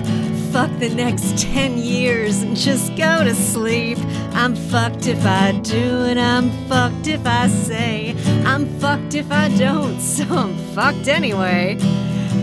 [0.52, 3.98] Fuck the next 10 years and just go to sleep.
[4.34, 8.14] I'm fucked if I do, and I'm fucked if I say.
[8.44, 11.76] I'm fucked if I don't, so I'm fucked anyway.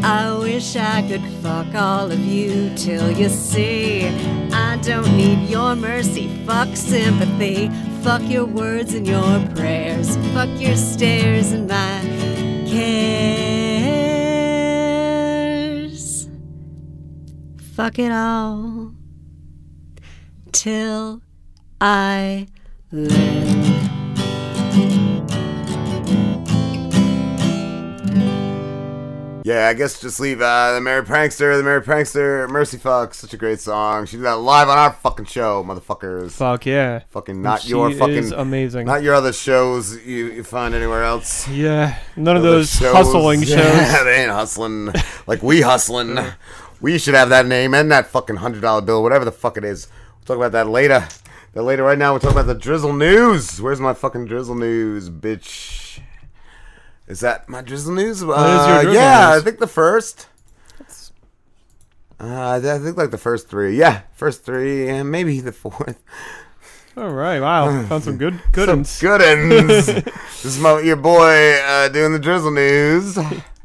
[0.04, 4.08] I wish I could fuck all of you till you see.
[4.52, 7.70] I don't need your mercy, fuck sympathy.
[8.02, 10.18] Fuck your words and your prayers.
[10.34, 12.02] Fuck your stares and my
[12.68, 13.12] cares.
[17.76, 18.94] Fuck it all
[20.52, 21.22] till
[21.80, 22.48] I
[22.92, 23.42] live.
[29.44, 33.34] Yeah, I guess just leave uh, the Merry Prankster, the Merry Prankster, Mercy Fuck, such
[33.34, 34.06] a great song.
[34.06, 36.32] She did that live on our fucking show, motherfuckers.
[36.32, 37.02] Fuck yeah.
[37.10, 38.86] Fucking not She your fucking is amazing.
[38.86, 41.48] Not your other shows you, you find anywhere else.
[41.48, 43.50] Yeah, none of those hustling shows.
[43.58, 44.90] Yeah, they ain't hustling
[45.28, 46.18] like we hustling.
[46.80, 49.64] we should have that name and that fucking hundred dollar bill, whatever the fuck it
[49.64, 49.88] is.
[50.20, 51.08] We'll talk about that later.
[51.54, 51.84] That later.
[51.84, 53.60] Right now, we're talking about the drizzle news.
[53.62, 55.81] Where's my fucking drizzle news, bitch?
[57.08, 58.24] Is that my drizzle news?
[58.24, 59.42] What is your Uh, drizzle yeah, news?
[59.42, 60.28] I think the first.
[62.20, 63.76] Uh, I think like the first three.
[63.78, 65.98] Yeah, first three, and maybe the fourth.
[66.96, 69.00] All right, wow, found some good good Some ones.
[69.02, 69.86] good uns.
[69.88, 73.18] this is my your boy uh, doing the drizzle news.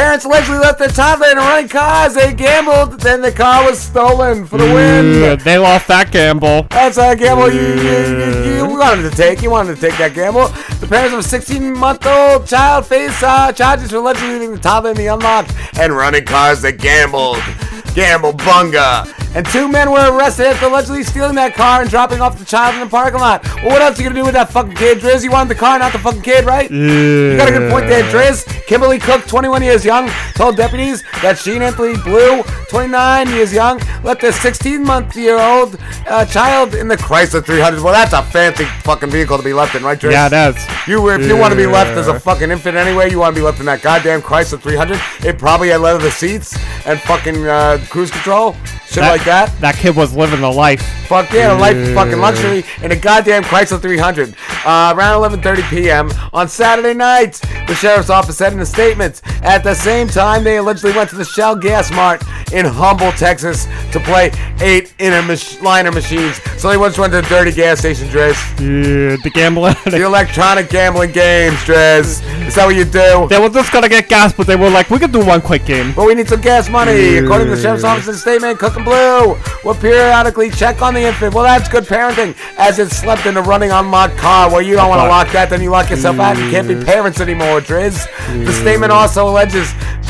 [0.00, 2.98] Parents allegedly left their toddler in a running car as they gambled.
[3.00, 5.20] Then the car was stolen for the win.
[5.20, 6.62] Yeah, they lost that gamble.
[6.70, 9.42] That's a gamble you, you, you, you wanted to take.
[9.42, 10.48] You wanted to take that gamble.
[10.78, 14.58] The parents of a 16 month old child face uh, charges for allegedly leaving the
[14.58, 17.36] toddler in the unlocked and running cars that gambled.
[17.94, 19.14] Gamble bunga.
[19.32, 22.74] And two men were arrested after allegedly stealing that car and dropping off the child
[22.74, 23.44] in the parking lot.
[23.62, 25.22] Well, what else are you gonna do with that fucking kid, Driz?
[25.22, 26.68] You wanted the car, not the fucking kid, right?
[26.68, 28.44] You got a good point there, Driz.
[28.66, 33.80] Kimberly Cook, 21 years young, told deputies that she and Anthony Blue, 29 years young,
[34.04, 35.76] left their 16 month year old
[36.06, 37.82] uh, child in the Chrysler 300.
[37.82, 40.12] Well, that's a fancy fucking vehicle to be left in, right, Driz?
[40.12, 40.64] Yeah, it is.
[40.86, 43.40] You, if you want to be left as a fucking infant anyway, you want to
[43.40, 45.00] be left in that goddamn Chrysler 300.
[45.26, 48.54] It probably had leather seats and fucking uh, cruise control,
[48.86, 49.52] shit like that.
[49.60, 50.82] That kid was living the life.
[51.08, 54.34] Fuck yeah, a life of fucking luxury in a goddamn Chrysler 300.
[54.64, 56.10] Uh, around 11:30 p.m.
[56.32, 59.20] on Saturday night, the sheriff's office said in a statement.
[59.42, 63.66] At the same time, they allegedly went to the Shell Gas Mart in Humble, Texas,
[63.92, 66.40] to play eight inner mach- liner machines.
[66.60, 68.34] So they once went to the dirty gas station, Driz.
[68.58, 69.74] Yeah, the gambling.
[69.84, 72.22] The electronic gambling games, Driz.
[72.46, 73.26] Is that what you do?
[73.28, 75.64] They were just gonna get gas, but they were like, we could do one quick
[75.64, 75.92] game.
[75.94, 77.18] But we need some gas money.
[77.18, 81.34] According to the sheriff's office's statement, Cook and Blue will periodically check on the infant.
[81.34, 84.50] Well, that's good parenting, as it slept in a running unlocked car.
[84.50, 86.36] Well, you don't want to lock that, then you lock yourself out.
[86.38, 88.06] You can't be parents anymore, Driz.
[88.44, 89.59] The statement also alleges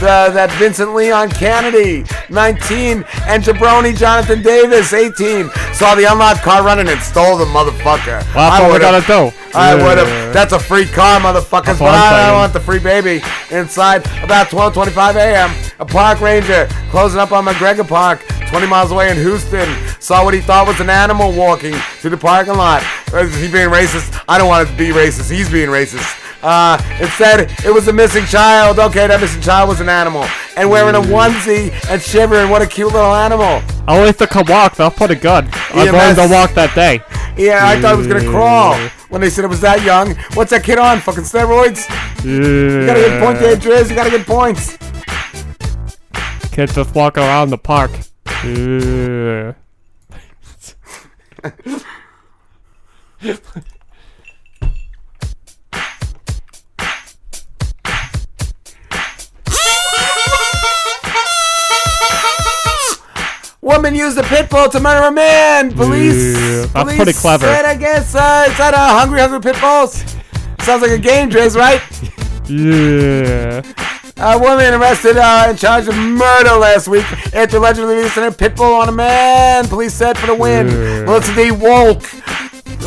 [0.00, 6.42] the, uh, that Vincent Leon Kennedy, 19, and Jabroni Jonathan Davis, 18, saw the unlocked
[6.42, 8.22] car running and stole the motherfucker.
[8.34, 9.36] Well, that's what we would've- gotta do.
[9.52, 10.32] I would have.
[10.32, 11.78] That's a free car, motherfuckers.
[11.80, 13.20] But I, I want the free baby
[13.50, 15.50] inside about 12:25 a.m.
[15.80, 20.34] A park ranger closing up on McGregor Park, 20 miles away in Houston, saw what
[20.34, 22.84] he thought was an animal walking through the parking lot.
[23.12, 24.22] Uh, is he being racist?
[24.28, 25.28] I don't want to be racist.
[25.30, 26.06] He's being racist.
[26.42, 28.78] Uh, it said it was a missing child.
[28.78, 30.24] Okay, that missing child was an animal.
[30.56, 32.50] And wearing a onesie and shivering.
[32.50, 33.62] What a cute little animal.
[33.88, 34.76] At least it could walk.
[34.76, 35.48] put a gun.
[35.52, 37.00] I learned to walk that day.
[37.36, 38.76] Yeah, I thought it was gonna crawl
[39.08, 40.14] when they said it was that young.
[40.34, 41.00] What's that kid on?
[41.00, 41.88] Fucking steroids?
[42.24, 43.88] You got a good point there, Driz.
[43.88, 44.58] You got a good point.
[46.52, 47.90] Kids just walk around the park.
[48.44, 49.54] Yeah.
[63.62, 65.72] Woman used a pit bull to murder a man.
[65.72, 66.34] Police.
[66.34, 67.44] Yeah, that's police pretty clever.
[67.46, 70.02] Said, I guess, uh, is that a hungry, hungry pit bulls?
[70.60, 71.82] Sounds like a game, Driz, right?
[72.48, 73.62] Yeah.
[74.16, 77.04] A woman arrested uh, in charge of murder last week
[77.34, 79.66] after allegedly releasing her pit bull on a man.
[79.68, 80.66] Police said for the win.
[81.04, 81.50] Melissa D.
[81.50, 82.00] Wolk.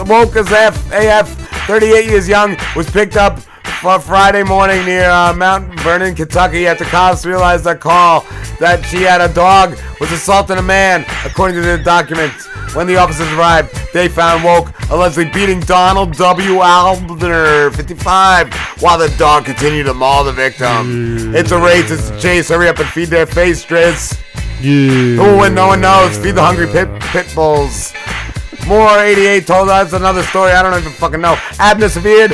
[0.05, 1.30] Wolk is F, AF,
[1.67, 3.39] 38 years young, was picked up
[3.84, 8.21] for Friday morning near uh, Mount Vernon, Kentucky, after cops realized a call
[8.57, 12.45] that she had a dog was assaulting a man, according to the documents.
[12.75, 16.59] When the officers arrived, they found Woke allegedly beating Donald W.
[16.59, 21.36] Albner, 55, while the dog continued to maul the victim.
[21.36, 22.47] It's a race, it's a chase.
[22.47, 24.17] Hurry up and feed their face, Driz.
[24.61, 25.21] Yeah.
[25.21, 26.17] Who when no one knows?
[26.19, 27.91] Feed the hungry pit, pit bulls.
[28.65, 30.53] More 88 told us another story.
[30.53, 31.36] I don't even fucking know.
[31.59, 32.31] Abner severed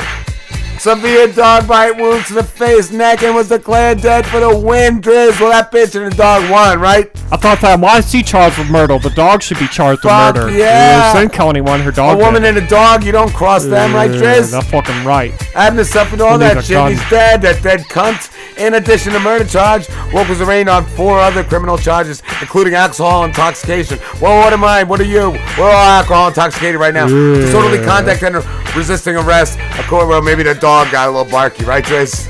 [0.80, 5.00] severe dog bite wounds to the face, neck, and was declared dead for the win.
[5.00, 7.10] Driz, well that bitch and the dog won, right?
[7.30, 8.98] I thought that why is he charged with murder?
[8.98, 10.58] The dog should be charged Fuck with murder.
[10.58, 11.12] yeah.
[11.12, 12.18] Same kill anyone her dog.
[12.18, 12.56] A woman did.
[12.56, 14.50] and a dog, you don't cross them, right, Yeah, Driz?
[14.52, 15.32] That's fucking right.
[15.54, 16.70] Abner suffered all that a shit.
[16.70, 16.92] gun?
[16.92, 17.42] He's dead.
[17.42, 18.30] That dead cunt.
[18.58, 23.24] In addition to murder charge, Woke was arraigned on four other criminal charges, including alcohol
[23.24, 23.98] intoxication.
[24.20, 24.82] Well, what am I?
[24.82, 25.30] What are you?
[25.58, 27.06] We're all alcohol intoxicated right now.
[27.06, 28.36] Disorderly conduct and
[28.76, 29.58] resisting arrest.
[29.78, 32.26] Of course, well, maybe the dog got a little barky, right, Driz?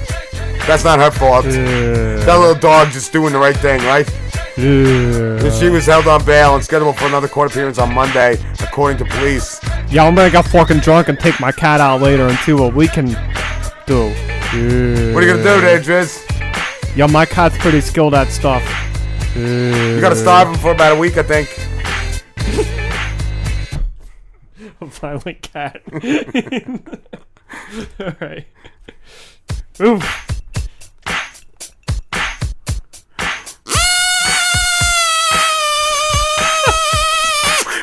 [0.67, 1.45] That's not her fault.
[1.45, 4.09] That little dog just doing the right thing, right?
[4.57, 8.99] And She was held on bail and scheduled for another court appearance on Monday, according
[8.99, 9.61] to police.
[9.89, 12.75] Yeah, I'm gonna get fucking drunk and take my cat out later and see what
[12.75, 13.07] we can
[13.87, 14.09] do.
[14.09, 16.27] What are you gonna do there, Driz?
[16.97, 18.63] Yeah, my cat's pretty skilled at stuff.
[19.37, 21.49] You gotta starve him for about a week, I think.
[24.81, 25.83] A violent cat.
[28.01, 28.47] Alright.
[29.81, 30.05] Oof.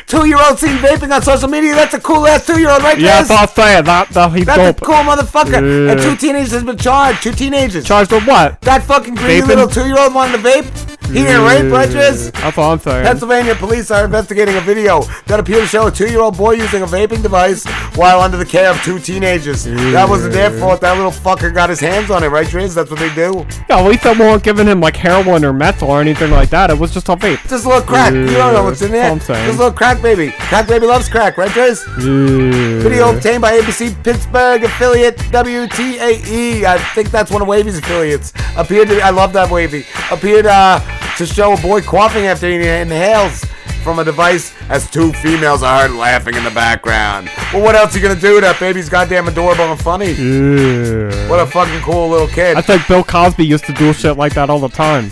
[0.08, 1.76] Two-year-old seen vaping on social media.
[1.76, 2.98] That's a cool ass two-year-old, right?
[2.98, 3.28] Yeah, Driz?
[3.28, 3.82] that's fair.
[3.82, 4.82] That, that he's That's dope.
[4.82, 5.92] a cool motherfucker.
[5.92, 7.24] And two teenagers has been charged.
[7.24, 7.84] Two teenagers.
[7.86, 8.62] Charged with what?
[8.62, 9.48] That fucking greedy Vaping?
[9.48, 10.87] little two-year-old wanted to vape.
[11.08, 12.32] He didn't rape, right, Driz?
[12.34, 13.06] That's all I'm saying.
[13.06, 16.86] Pennsylvania police are investigating a video that appeared to show a two-year-old boy using a
[16.86, 19.64] vaping device while under the care of two teenagers.
[19.64, 20.82] That wasn't their fault.
[20.82, 22.76] That little fucker got his hands on it, right, Driz?
[22.76, 23.46] That's what they do.
[23.70, 26.70] Yeah, at least they weren't giving him like heroin or meth or anything like that.
[26.70, 27.42] It was just a vape.
[27.48, 28.14] Just a little crack.
[28.14, 29.10] You don't know what's in there.
[29.10, 29.46] That's I'm saying.
[29.48, 30.32] Just a little crack baby.
[30.32, 31.52] Crack baby loves crack, right.
[31.58, 36.64] Video obtained by ABC Pittsburgh affiliate WTAE.
[36.64, 38.34] I think that's one of Wavy's affiliates.
[38.56, 39.86] Appeared to, I love that Wavy.
[40.12, 40.80] Appeared uh,
[41.18, 43.44] to show a boy coughing after he inhales
[43.84, 47.30] from a device as two females are heard laughing in the background.
[47.54, 48.42] Well, what else are you gonna do?
[48.42, 50.12] That baby's goddamn adorable and funny.
[50.12, 51.30] Yeah.
[51.30, 52.58] What a fucking cool little kid.
[52.58, 55.12] I think Bill Cosby used to do shit like that all the time.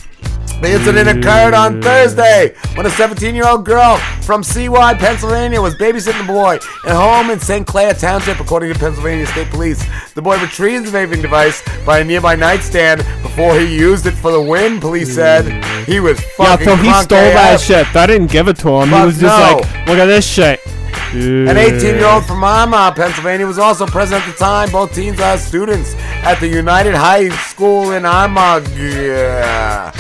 [0.62, 5.76] The incident occurred on Thursday when a 17 year old girl from CY, Pennsylvania was
[5.76, 7.68] babysitting the boy at home in St.
[7.68, 9.84] Clair Township, according to Pennsylvania State Police.
[10.14, 14.32] The boy retrieved the vaping device by a nearby nightstand before he used it for
[14.32, 15.64] the win, police said.
[15.86, 17.96] He was Yeah, fucking so he stole that shit.
[17.96, 18.90] I didn't give it to him.
[18.90, 19.58] Fuck he was just no.
[19.58, 20.62] like, look at this shit.
[21.14, 24.70] An 18 year old from Mama, Pennsylvania was also present at the time.
[24.72, 25.94] Both teens are students
[26.24, 28.68] at the United High School in Armagh.
[28.78, 29.92] Yeah.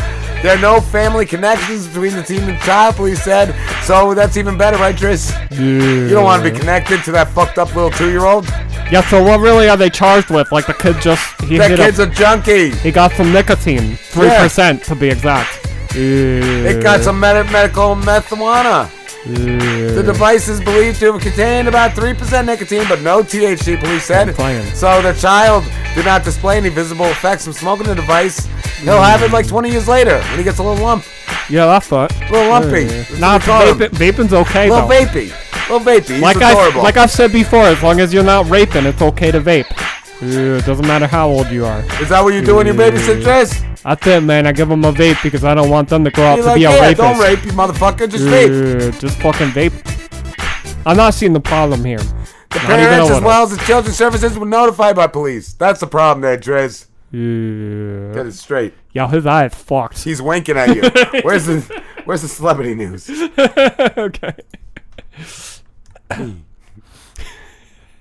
[0.41, 3.55] There are no family connections between the teen and child, police said.
[3.83, 5.31] So that's even better, right, Driz?
[5.57, 8.45] You don't want to be connected to that fucked up little two year old?
[8.91, 10.51] Yeah, so what really are they charged with?
[10.51, 12.69] Like the kid just he That hit kid's a, a junkie.
[12.71, 15.61] he got some nicotine, three percent to be exact.
[15.95, 18.91] It got some med- medical marijuana.
[19.25, 24.35] The device is believed to have contained about 3% nicotine, but no THC, police said.
[24.75, 25.63] So the child
[25.95, 28.45] did not display any visible effects from smoking the device.
[28.79, 31.05] He'll have it like 20 years later when he gets a little lump.
[31.49, 32.11] Yeah, that's what.
[32.31, 32.83] Little lumpy.
[32.85, 33.77] That's Nah, what we call him.
[33.79, 34.93] vaping, vaping's okay Little though.
[34.93, 35.69] vapey.
[35.69, 36.13] Little vapey.
[36.13, 36.83] He's like I adorable.
[36.83, 39.65] like I've said before, as long as you're not raping, it's okay to vape.
[40.21, 41.79] Yeah, it doesn't matter how old you are.
[42.01, 43.63] Is that what you do when you babysit Driz?
[43.85, 44.47] That's it, man.
[44.47, 46.55] I give them a vape because I don't want them to grow up to like,
[46.55, 46.97] be a yeah, rapist.
[46.97, 48.09] don't rape, you motherfucker.
[48.09, 48.99] Just vape.
[48.99, 50.81] Just fucking vape.
[50.87, 51.99] I'm not seeing the problem here.
[51.99, 55.53] The Not parents, as well as the children's services, were notified by police.
[55.53, 56.87] That's the problem there, Driz.
[57.11, 58.13] Yeah.
[58.15, 58.73] Get it straight.
[58.91, 60.03] Yo, his eye is fucked.
[60.03, 60.81] He's winking at you.
[61.21, 63.07] Where's the Where's the celebrity news?
[63.97, 64.33] okay.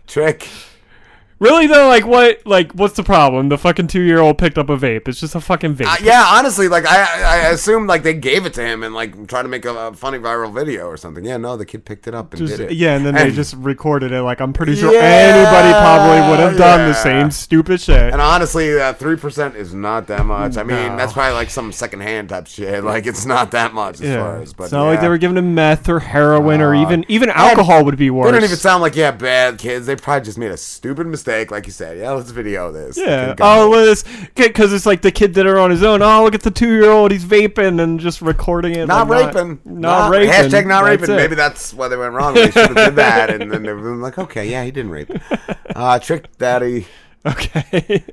[0.06, 0.48] Trick.
[1.44, 2.46] Really though, like what?
[2.46, 3.50] Like what's the problem?
[3.50, 5.06] The fucking two-year-old picked up a vape.
[5.08, 5.86] It's just a fucking vape.
[5.86, 9.26] Uh, yeah, honestly, like I, I assumed like they gave it to him and like
[9.28, 11.24] tried to make a, a funny viral video or something.
[11.24, 12.76] Yeah, no, the kid picked it up and Just- did it.
[12.76, 14.22] yeah, and then they just recorded it.
[14.22, 18.12] Like I'm pretty sure Yeah, anybody probably would have done the same stupid shit.
[18.12, 20.56] And honestly, uh, three percent is not that much.
[20.56, 20.96] I mean, No.
[20.96, 22.82] that's probably like some secondhand type shit.
[22.94, 24.52] Like it's not that much as far as.
[24.54, 27.28] But it's not like they were giving him meth or heroin or Uh, even even
[27.30, 28.26] alcohol would be worse.
[28.28, 29.86] They don't even sound like yeah bad kids.
[29.86, 31.98] They probably just made a stupid mistake like you said.
[31.98, 32.96] Yeah, let's video this.
[32.96, 33.34] Yeah.
[33.40, 34.04] Oh, this.
[34.34, 36.02] Because it's like the kid did it on his own.
[36.02, 37.12] Oh, look at the two-year-old.
[37.12, 38.86] He's vaping and just recording it.
[38.86, 39.60] not like, raping.
[39.64, 40.30] Not, raping.
[40.30, 41.14] Hashtag not That's raping.
[41.14, 41.18] it.
[41.18, 42.34] Maybe that's why they went wrong.
[42.34, 45.10] They should have did that, and then they were like, okay, yeah, he didn't rape.
[45.74, 46.86] Uh, Trick Daddy.
[47.26, 48.04] Okay.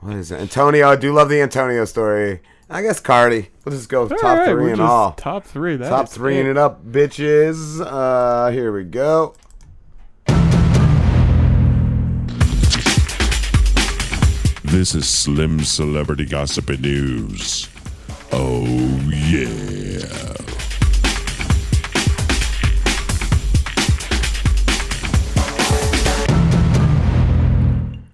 [0.00, 0.40] What is it?
[0.40, 0.88] Antonio.
[0.90, 2.40] I do love the Antonio story.
[2.68, 3.50] I guess Cardi.
[3.64, 5.12] We'll just go All top right, three and all.
[5.12, 5.76] Top three.
[5.76, 7.80] That top three and it up, bitches.
[7.84, 9.34] Uh, here we go.
[14.72, 17.68] This is Slim Celebrity Gossip and News.
[18.32, 18.64] Oh,
[19.10, 19.44] yeah.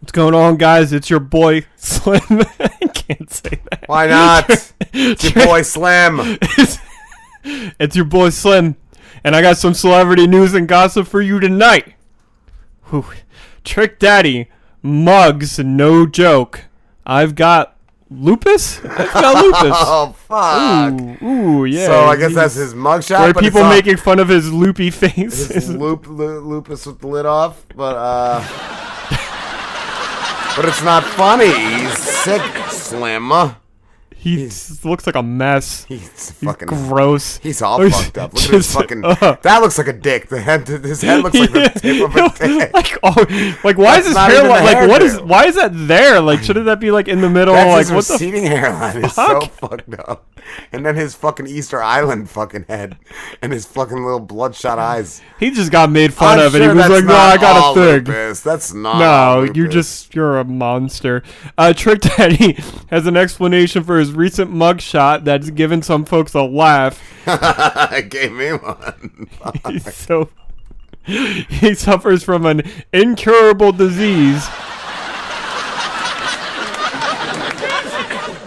[0.00, 0.92] What's going on, guys?
[0.92, 2.22] It's your boy Slim.
[2.58, 3.84] I can't say that.
[3.86, 4.50] Why not?
[4.92, 6.18] It's your boy Slim.
[6.42, 6.78] it's,
[7.78, 8.74] it's your boy Slim,
[9.22, 11.94] and I got some celebrity news and gossip for you tonight.
[12.86, 13.04] Whew.
[13.62, 14.48] Trick Daddy
[14.82, 16.64] mugs, no joke.
[17.06, 17.76] I've got
[18.10, 18.84] lupus.
[18.84, 19.76] I've got lupus.
[19.76, 21.22] Oh fuck.
[21.22, 21.86] Ooh, ooh, yeah.
[21.86, 23.20] So I guess that's his mugshot.
[23.20, 25.48] Where but people all- making fun of his loopy face.
[25.48, 28.40] his loop, lu- lupus with the lid off, but uh,
[30.56, 31.52] but it's not funny.
[31.52, 33.30] He's sick, Slim.
[34.20, 34.50] He
[34.82, 35.84] looks like a mess.
[35.88, 37.38] He's fucking gross.
[37.38, 38.34] He's all He's fucked up.
[38.34, 39.04] Look at his just- fucking.
[39.04, 39.36] uh.
[39.42, 40.28] that looks like a dick.
[40.28, 42.72] The head, his head looks like the tip of a dick.
[42.74, 46.20] like, oh, like why is That's his hair like, what is why is that there?
[46.20, 47.54] Like shouldn't that be like in the middle?
[47.54, 50.24] That's like his what the receding hairline is so fucked up.
[50.72, 52.96] And then his fucking Easter Island fucking head
[53.42, 55.20] and his fucking little bloodshot eyes.
[55.38, 57.74] He just got made fun I'm of, and he was like, "No, I got a
[57.74, 58.40] thing." lupus.
[58.40, 61.22] That's not No, you're just you're a monster.
[61.56, 62.56] Uh, Trick Daddy
[62.90, 67.00] has an explanation for his recent mugshot that's given some folks a laugh.
[68.10, 69.28] gave me one.
[69.68, 70.30] He's so
[71.04, 74.46] he suffers from an incurable disease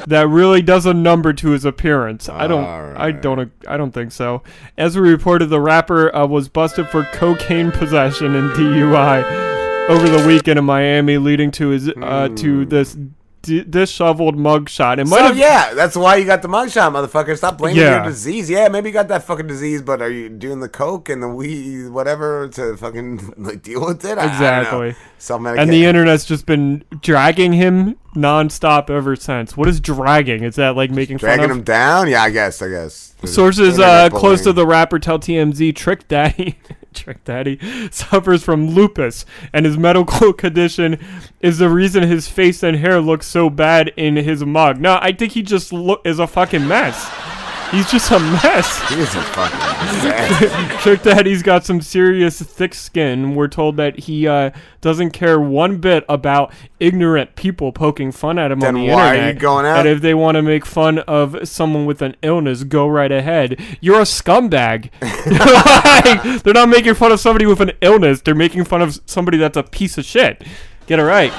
[0.08, 2.30] that really does a number to his appearance.
[2.30, 4.44] I don't I don't I don't think so.
[4.78, 10.28] As we reported the rapper uh, was busted for cocaine possession and DUI over the
[10.28, 12.96] weekend in Miami leading to his uh, to this
[13.42, 14.98] d- disheveled mugshot.
[15.00, 17.36] It might so have yeah, that's why you got the mugshot, motherfucker.
[17.38, 17.98] Stop blaming Yeah.
[18.02, 18.50] your disease.
[18.50, 21.28] Yeah, maybe you got that fucking disease, but are you doing the coke and the
[21.28, 24.18] weed, whatever, to fucking like deal with it?
[24.18, 24.82] I- I don't know.
[24.82, 25.60] Exactly.
[25.60, 29.56] And the internet's just been dragging him nonstop ever since.
[29.56, 30.44] What is dragging?
[30.44, 31.58] Is that like making dragging fun of?
[31.58, 32.10] him down.
[32.10, 32.62] Yeah, I guess.
[32.62, 33.14] I guess.
[33.24, 36.58] Sources uh, close to the rapper tell TMZ Trick Daddy
[36.94, 37.60] Trick Daddy
[37.92, 41.00] suffers from lupus and his medical condition
[41.40, 44.80] is the reason his face and hair look so bad in his mug.
[44.80, 47.31] No, I think he just look is a fucking mess.
[47.72, 48.82] He's just a mess.
[48.92, 50.84] He is a fucking mess.
[50.84, 53.36] Trick Daddy's got some serious thick skin.
[53.36, 54.52] We're told that he uh,
[54.82, 59.18] doesn't care one bit about ignorant people poking fun at him Then on the why
[59.18, 59.80] are you going out?
[59.80, 63.62] And if they want to make fun of someone with an illness, go right ahead.
[63.80, 64.90] You're a scumbag.
[65.32, 68.22] Like, they're not making fun of somebody with an illness.
[68.22, 70.44] They're making fun of somebody that's a piece of shit.
[70.88, 71.32] Get it right.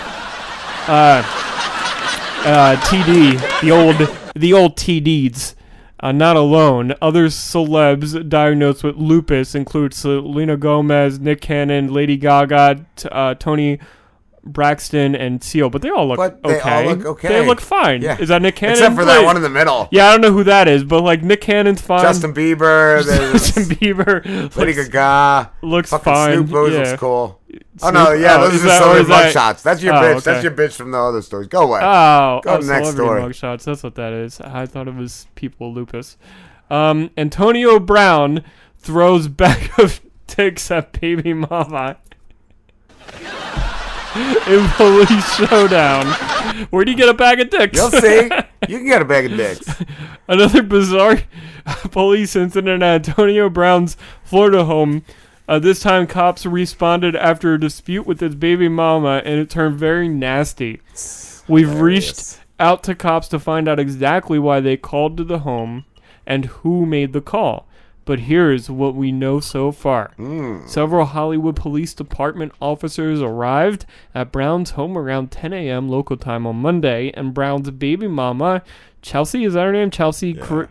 [0.88, 1.22] Uh,
[2.44, 3.96] uh, TD, the old,
[4.34, 5.54] the old TDs.
[6.02, 6.94] Uh, not alone.
[7.00, 13.78] Other celebs diagnosed with lupus include Selena Gomez, Nick Cannon, Lady Gaga, t- uh, Toni
[14.44, 15.70] Braxton, and Seal.
[15.70, 16.84] But they all look But they okay.
[16.88, 17.28] all look okay.
[17.28, 18.02] They look fine.
[18.02, 18.18] Yeah.
[18.18, 18.72] Is that Nick Cannon?
[18.76, 19.24] Except for that Wait.
[19.24, 19.88] one in the middle.
[19.92, 22.02] Yeah, I don't know who that is, but like Nick Cannon's fine.
[22.02, 23.04] Justin Bieber.
[23.06, 24.24] there's Justin Bieber.
[24.56, 25.52] Lady looks- Gaga.
[25.62, 26.32] Looks fucking fine.
[26.46, 26.78] Snoop always yeah.
[26.80, 27.40] looks cool.
[27.82, 29.62] Oh no, Snoop- yeah, oh, those are that- just or other is that- mugshots.
[29.62, 30.22] That's your Oh, bitch.
[30.24, 31.48] That's your bitch from the other stories.
[31.48, 31.80] Go away.
[31.82, 33.56] Oh, Go oh, to the next celebrity story.
[33.58, 33.64] mugshots.
[33.64, 34.40] That's what that is.
[34.40, 36.16] I thought it was people with lupus.
[36.70, 38.42] Um, Antonio Brown
[38.78, 41.98] throws bag of dicks at baby mama
[44.14, 46.06] in police showdown.
[46.70, 47.76] Where do you get a bag of dicks?
[47.76, 48.30] You'll see.
[48.68, 49.82] You can get a bag of dicks.
[50.28, 51.18] Another bizarre
[51.90, 55.04] police incident at Antonio Brown's Florida home.
[55.48, 59.80] Uh, this time, cops responded after a dispute with his baby mama, and it turned
[59.80, 60.80] very nasty.
[61.48, 65.84] We've reached out to cops to find out exactly why they called to the home
[66.24, 67.66] and who made the call.
[68.04, 70.10] But here's what we know so far.
[70.66, 75.88] Several Hollywood Police Department officers arrived at Brown's home around 10 a.m.
[75.88, 78.62] local time on Monday, and Brown's baby mama,
[79.02, 79.90] Chelsea, is that her name?
[79.90, 80.64] Chelsea Cr-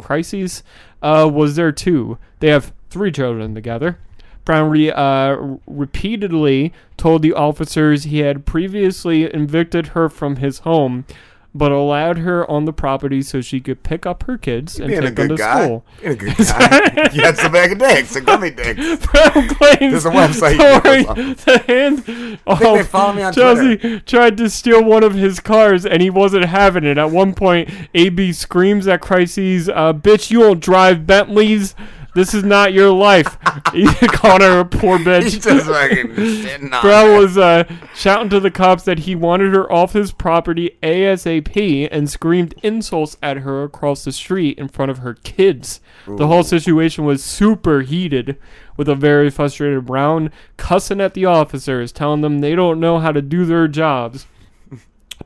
[0.00, 0.62] Kyriss,
[1.02, 2.18] uh, was there too.
[2.38, 3.98] They have three children together.
[4.44, 5.36] Brown re- uh,
[5.66, 11.04] repeatedly told the officers he had previously evicted her from his home,
[11.54, 15.00] but allowed her on the property so she could pick up her kids and Being
[15.00, 15.64] a take them to guy.
[15.64, 15.84] school.
[16.00, 17.08] Being a good guy.
[17.10, 19.04] he had some bag of dicks, a gummy dicks.
[19.06, 20.52] Brown claims There's a website.
[20.52, 21.16] you Don't can worry, go on.
[21.34, 21.98] the hand
[22.78, 26.44] they follow me on Chelsea tried to steal one of his cars and he wasn't
[26.44, 26.98] having it.
[26.98, 31.74] At one point, AB screams at Kyriss, uh, "Bitch, you don't drive Bentleys."
[32.14, 33.38] This is not your life.
[33.72, 35.24] he called her a poor bitch.
[35.24, 37.18] He's just fucking shitting on her.
[37.18, 37.64] was uh,
[37.94, 43.16] shouting to the cops that he wanted her off his property ASAP and screamed insults
[43.22, 45.80] at her across the street in front of her kids.
[46.06, 48.36] The whole situation was super heated,
[48.76, 53.12] with a very frustrated Brown cussing at the officers, telling them they don't know how
[53.12, 54.26] to do their jobs.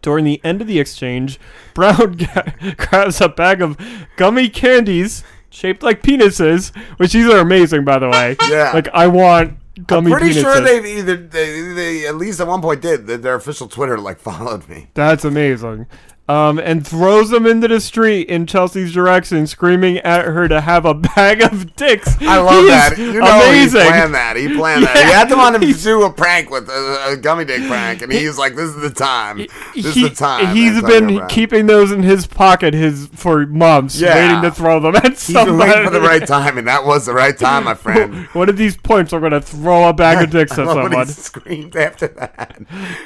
[0.02, 1.38] During the end of the exchange,
[1.72, 2.18] Brown
[2.76, 3.78] grabs a bag of
[4.16, 5.22] gummy candies
[5.54, 8.36] shaped like penises, which these are amazing, by the way.
[8.50, 8.72] Yeah.
[8.74, 10.42] Like, I want gummy I'm pretty penises.
[10.42, 14.18] sure they've either they, they at least at one point did their official Twitter like
[14.30, 14.88] followed me.
[14.94, 15.86] That's amazing.
[16.26, 20.86] Um, and throws them into the street in Chelsea's direction, screaming at her to have
[20.86, 22.16] a bag of dicks.
[22.22, 22.94] I love He that.
[22.96, 23.80] You know amazing.
[23.82, 24.36] he planned that.
[24.36, 24.96] He planned that.
[24.96, 28.00] He had them on him to do a prank with a, a gummy dick prank,
[28.00, 29.36] and he's like, "This is the time.
[29.36, 34.00] This He, is the time." he's been keeping those in his pocket his for months,
[34.00, 34.14] Yeah.
[34.14, 37.04] waiting to throw them at He's been waiting for the right time, and that was
[37.04, 38.24] the right time, my friend.
[38.32, 40.90] One of these points, I'm gonna throw a bag of dicks at love when he
[40.92, 41.06] someone.
[41.08, 42.62] screamed after that.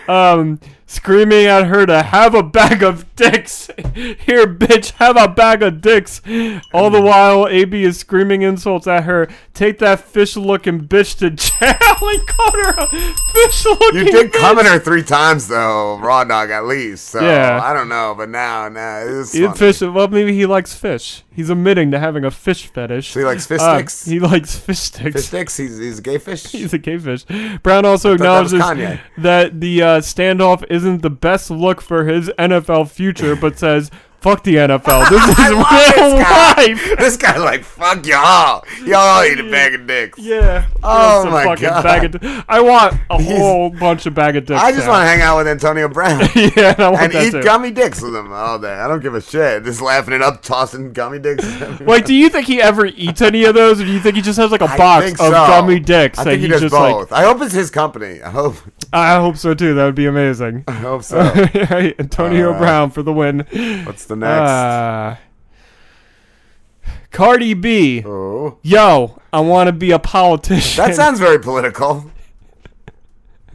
[0.08, 3.68] um, screaming at her to have a bag of dicks.
[3.94, 6.22] Here, bitch, have a bag of dicks.
[6.72, 9.28] All the while, AB is screaming insults at her.
[9.52, 12.10] Take that fish-looking bitch to jail.
[12.10, 12.88] he called her a
[13.34, 13.98] fish-looking.
[13.98, 14.38] You did bitch.
[14.40, 17.06] come at her three times though, raw dog at least.
[17.08, 17.60] So Yeah.
[17.62, 19.54] I don't know, but now, now it's funny.
[19.56, 19.80] fish.
[19.80, 21.24] Well, maybe he likes fish.
[21.34, 23.10] He's admitting to having a fish fetish.
[23.12, 24.04] So he likes fish Uh, sticks?
[24.06, 25.14] He likes fish sticks.
[25.16, 25.56] Fish sticks.
[25.56, 26.44] He's he's a gay fish.
[26.52, 27.24] He's a gay fish.
[27.62, 32.28] Brown also thought that acknowledges that the uh, standoff isn't the best look for his
[32.38, 33.90] NFL future, but says,
[34.20, 35.08] "Fuck the NFL.
[35.10, 36.54] This is real this guy.
[36.66, 38.64] life." This guy like fuck y'all.
[38.84, 40.18] Y'all eat a bag of dicks.
[40.18, 40.66] Yeah.
[40.82, 41.82] Oh, oh Just my god.
[41.84, 44.60] Bag of di- I want a whole bunch of bag of dicks.
[44.60, 46.20] I just want to hang out with Antonio Brown.
[46.34, 47.42] Yeah, I want and eat too.
[47.42, 48.72] gummy dicks with him all day.
[48.74, 49.64] I don't give a shit.
[49.64, 51.44] Just laughing it up, tossing gummy dicks.
[51.80, 54.22] Like, do you think he ever eats any of those, or do you think he
[54.22, 56.52] just has like a I box think of gummy dicks I that think he he
[56.52, 57.10] does just both.
[57.10, 57.20] like?
[57.20, 58.20] I hope it's his company.
[58.20, 58.56] I hope.
[58.92, 59.74] I hope so too.
[59.74, 60.64] That would be amazing.
[60.68, 61.18] I hope so.
[61.18, 63.40] Antonio Uh, Brown for the win.
[63.84, 64.50] What's the next?
[64.50, 65.16] Uh,
[67.10, 68.02] Cardi B.
[68.04, 68.58] Oh.
[68.62, 70.84] Yo, I want to be a politician.
[70.84, 72.10] That sounds very political.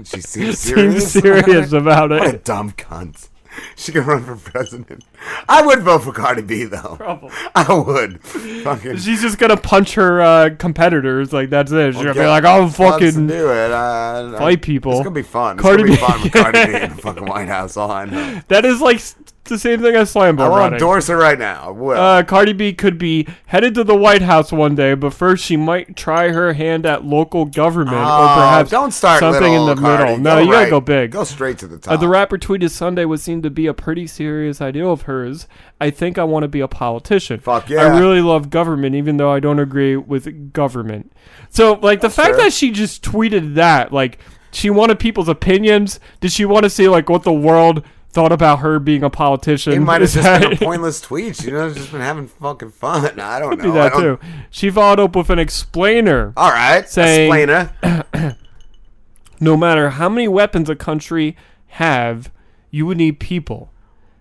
[0.03, 1.11] She seems serious.
[1.13, 2.19] Seems serious about it.
[2.25, 3.29] What a dumb cunt.
[3.75, 5.03] She can run for president.
[5.47, 6.95] I would vote for Cardi B though.
[6.97, 7.29] Probably.
[7.55, 8.21] I would.
[8.23, 8.97] Fucking.
[8.97, 11.33] She's just gonna punch her uh, competitors.
[11.33, 11.93] Like that's it.
[11.93, 13.71] She's gonna be like, "I'm let's do fucking it.
[13.71, 15.57] Uh, fight people." It's gonna be fun.
[15.57, 17.77] Cardi it's gonna be B- fun with Cardi B in the fucking White House.
[17.77, 18.41] All I know.
[18.47, 19.01] That is like
[19.45, 20.73] s- the same thing as Slambo I will running.
[20.73, 21.63] endorse her right now.
[21.67, 21.97] I will.
[21.97, 25.57] Uh, Cardi B could be headed to the White House one day, but first she
[25.57, 29.75] might try her hand at local government or Oh, perhaps don't start something in the
[29.75, 30.03] Cardi.
[30.03, 30.17] middle.
[30.19, 31.11] No, Go you gotta go big.
[31.11, 31.99] Go straight to the Uh, top.
[31.99, 35.47] the rapper tweeted Sunday what seemed to be a pretty serious idea of hers.
[35.81, 37.39] I think I want to be a politician.
[37.41, 37.81] Fuck yeah!
[37.81, 41.11] I really love government, even though I don't agree with government.
[41.49, 42.45] So, like, the fact fair.
[42.45, 44.17] that she just tweeted that, like,
[44.51, 45.99] she wanted people's opinions.
[46.21, 47.83] Did she want to see, like, what the world
[48.13, 49.73] thought about her being a politician?
[49.73, 51.43] It might have just been a pointless tweet.
[51.43, 53.19] You know, just been having fucking fun.
[53.19, 53.71] I don't know.
[53.73, 54.27] that don't- too.
[54.49, 56.33] She followed up with an explainer.
[56.37, 58.37] All right, saying, explainer.
[59.39, 61.35] no matter how many weapons a country
[61.67, 62.31] have,
[62.71, 63.71] you would need people.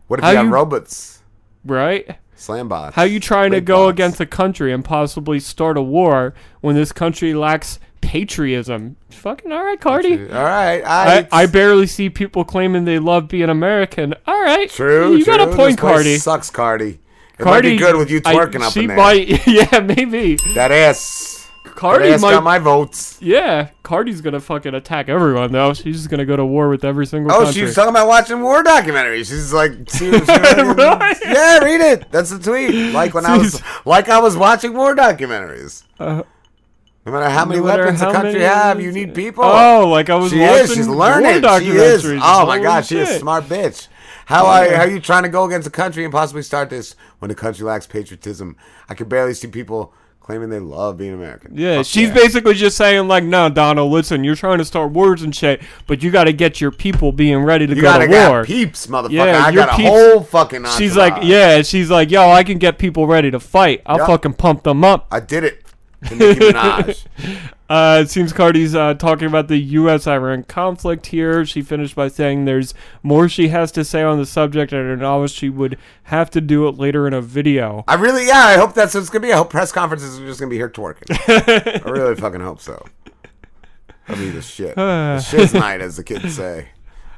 [0.08, 1.22] What if How you got you- robots?
[1.64, 2.16] Right?
[2.34, 2.96] Slam bots.
[2.96, 3.92] How you trying to go bots.
[3.94, 8.96] against a country and possibly start a war when this country lacks patriotism?
[9.10, 10.14] Fucking all right, Cardi.
[10.30, 14.14] All right, I, I, I barely see people claiming they love being American.
[14.26, 15.16] All right, True.
[15.16, 16.18] You got a point, Cardi.
[16.18, 16.98] Sucks, Cardi.
[17.38, 18.96] It Cardi, might be good with you I- twerking up she in there.
[18.96, 20.36] might, yeah, maybe.
[20.54, 21.30] That ass.
[21.64, 23.16] Cardi that ass might- got my votes.
[23.22, 25.72] Yeah, Cardi's gonna fucking attack everyone though.
[25.72, 27.54] She's just gonna go to war with every single Oh, country.
[27.54, 29.28] she was talking about watching war documentaries.
[29.30, 32.10] She's like, she was- yeah, read it.
[32.12, 32.92] That's the tweet.
[32.92, 35.84] Like when I was, like I was watching war documentaries.
[35.98, 36.22] Uh,
[37.04, 39.44] no matter how many matter weapons how a country many- have, you need people.
[39.44, 40.74] Oh, like I was she watching is.
[40.74, 41.42] She's war learning.
[41.60, 42.04] She is.
[42.22, 43.88] Oh my god, she is a smart bitch.
[44.26, 46.94] How are, how are you trying to go against a country and possibly start this
[47.18, 48.56] when the country lacks patriotism?
[48.88, 51.50] I can barely see people claiming they love being American.
[51.58, 52.14] Yeah, Fuck she's yeah.
[52.14, 56.04] basically just saying like, no, Donald, listen, you're trying to start wars and shit, but
[56.04, 58.44] you got to get your people being ready to You go to war.
[58.44, 59.10] peeps, motherfucker.
[59.10, 62.78] Yeah, I got a whole fucking She's like, yeah, she's like, yo, I can get
[62.78, 63.82] people ready to fight.
[63.84, 64.06] I'll Yup.
[64.06, 65.08] fucking pump them up.
[65.10, 65.61] I did it.
[66.08, 67.06] To Nicki Minaj.
[67.68, 70.06] Uh, it seems Cardi's uh, talking about the U.S.
[70.06, 71.46] Iran conflict here.
[71.46, 75.34] She finished by saying there's more she has to say on the subject, and acknowledged
[75.34, 77.84] she would have to do it later in a video.
[77.88, 79.32] I really, yeah, I hope that's what it's gonna be.
[79.32, 81.06] I hope press conferences are just gonna be here twerking.
[81.86, 82.84] I really fucking hope so.
[84.06, 84.74] That'll be the shit.
[84.76, 86.68] The shiz night, as the kids say.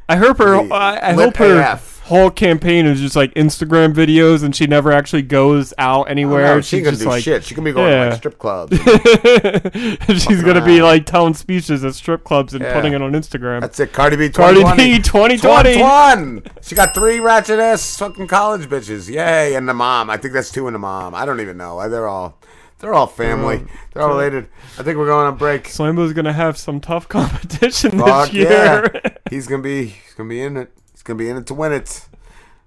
[0.08, 0.54] I hope her.
[0.72, 1.93] I, I hope her AF.
[2.04, 6.46] Whole campaign is just like Instagram videos, and she never actually goes out anywhere.
[6.46, 7.44] Oh, no, She's she gonna just do like, shit.
[7.44, 8.76] She can be going to, like, strip clubs
[10.22, 12.74] She's gonna be like telling speeches at strip clubs and Yeah.
[12.74, 13.60] putting it on Instagram.
[13.60, 13.92] That's it.
[13.92, 14.28] Cardi B.
[14.30, 15.38] Cardi B 2020.
[15.38, 16.42] 2021.
[16.62, 19.08] She got three ratchet ass fucking college bitches.
[19.08, 19.54] Yay!
[19.54, 20.10] And the mom.
[20.10, 21.14] I think that's two and the mom.
[21.14, 21.88] I don't even know.
[21.88, 22.38] They're all,
[22.80, 23.56] they're all family.
[23.56, 24.48] Um, They're all related.
[24.78, 25.68] I think we're going on break.
[25.68, 28.90] Slambo's gonna have some tough competition Fuck this year.
[29.04, 29.10] yeah.
[29.30, 29.86] He's gonna be.
[29.86, 30.70] He's gonna be in it.
[31.04, 32.06] He's gonna be in it to win it.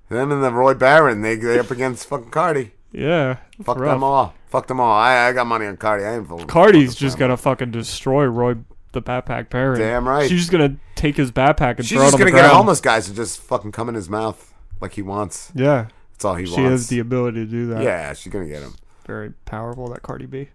[0.10, 1.22] Them and the Roy Barron.
[1.24, 2.72] They they up against fucking Cardi.
[2.92, 3.96] Yeah, Fuck rough.
[3.96, 4.36] them all.
[4.48, 4.94] Fuck them all.
[4.96, 6.06] I, I got money on Cardi.
[6.06, 6.46] I ain't full.
[6.46, 8.58] Cardi's just gonna fucking destroy Roy
[8.92, 9.80] the backpack Perry.
[9.80, 10.30] Damn right.
[10.30, 12.42] She's just gonna take his backpack and She's throw it just on the gonna get
[12.44, 12.58] ground.
[12.58, 15.52] homeless guys to just fucking come in his mouth like he wants.
[15.56, 16.58] Yeah, That's all he she wants.
[16.68, 17.82] She has the ability to do that.
[17.82, 18.76] Yeah, she's gonna get him.
[19.08, 19.88] very powerful.
[19.90, 20.48] That Cardi B.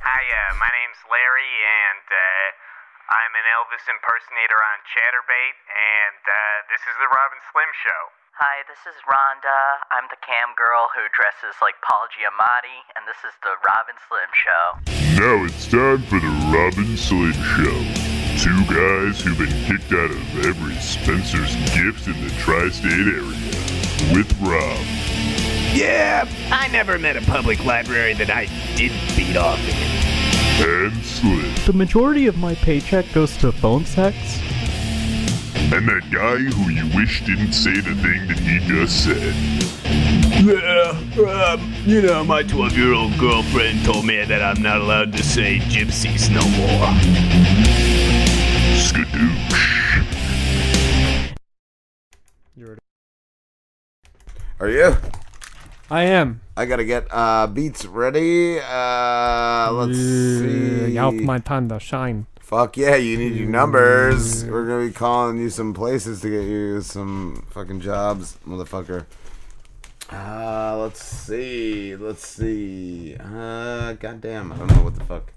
[0.00, 1.97] Hi, uh, my name's Larry, and
[3.08, 6.36] I'm an Elvis impersonator on Chaturbate, and uh,
[6.68, 8.02] this is the Rob and Slim Show.
[8.36, 9.80] Hi, this is Rhonda.
[9.88, 13.96] I'm the cam girl who dresses like Paul Giamatti, and this is the Rob and
[14.12, 14.64] Slim Show.
[15.24, 17.80] Now it's time for the Rob and Slim Show.
[18.44, 23.48] Two guys who've been kicked out of every Spencer's gift in the tri-state area.
[24.12, 24.84] With Rob.
[25.72, 29.80] Yeah, I never met a public library that I didn't beat off in.
[30.60, 31.37] And Slim.
[31.68, 34.16] The majority of my paycheck goes to phone sex.
[35.70, 39.34] And that guy who you wish didn't say the thing that he just said.
[40.46, 45.12] Yeah, um, you know, my 12 year old girlfriend told me that I'm not allowed
[45.12, 46.88] to say gypsies no more.
[48.78, 49.76] Skadoosh.
[54.58, 54.96] Are you?
[55.90, 56.42] I am.
[56.54, 58.60] I gotta get uh beats ready.
[58.60, 60.98] Uh let's see.
[60.98, 62.26] Out my to shine.
[62.40, 64.44] Fuck yeah, you need your numbers.
[64.44, 69.06] We're gonna be calling you some places to get you some fucking jobs, motherfucker.
[70.12, 71.96] Uh let's see.
[71.96, 73.16] Let's see.
[73.18, 75.32] Uh goddamn, I don't know what the fuck.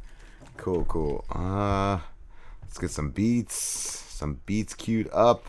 [0.58, 1.24] Cool, cool.
[1.30, 2.00] Uh
[2.62, 3.56] let's get some beats.
[3.56, 5.46] Some beats queued up.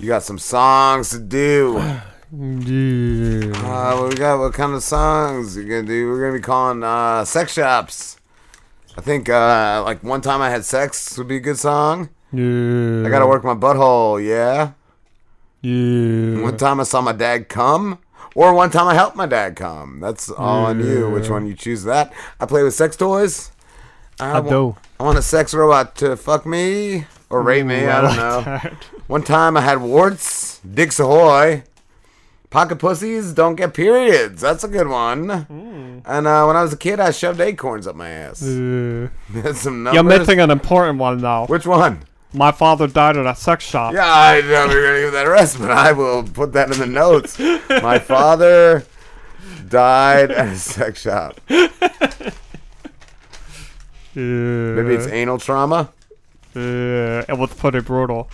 [0.00, 1.80] You got some songs to do.
[2.32, 3.52] Yeah.
[3.64, 4.38] Uh, what we got?
[4.40, 6.08] What kind of songs you gonna do?
[6.08, 8.16] We're gonna be calling uh, sex shops.
[8.96, 12.08] I think uh, like one time I had sex would be a good song.
[12.32, 13.04] Yeah.
[13.06, 14.24] I gotta work my butthole.
[14.24, 14.72] Yeah.
[15.62, 16.42] Yeah.
[16.42, 17.98] One time I saw my dad come,
[18.34, 20.00] or one time I helped my dad come.
[20.00, 21.08] That's all on you.
[21.10, 21.84] Which one you choose?
[21.84, 23.52] That I play with sex toys.
[24.18, 24.76] I wa- do.
[24.98, 27.86] I want a sex robot to fuck me or rape me.
[27.86, 28.70] I I don't know.
[29.06, 30.58] One time I had warts.
[30.60, 31.62] Dicks ahoy.
[32.56, 34.40] Pocket pussies don't get periods.
[34.40, 35.30] That's a good one.
[36.06, 38.42] And uh, when I was a kid, I shoved acorns up my ass.
[38.42, 41.44] Uh, That's some you're missing an important one though.
[41.48, 42.04] Which one?
[42.32, 43.92] My father died at a sex shop.
[43.92, 46.78] Yeah, I know we're gonna give that a rest, but I will put that in
[46.78, 47.38] the notes.
[47.68, 48.86] My father
[49.68, 51.38] died at a sex shop.
[51.50, 51.74] Maybe
[54.14, 55.90] it's anal trauma.
[56.56, 58.30] Uh, it was pretty brutal.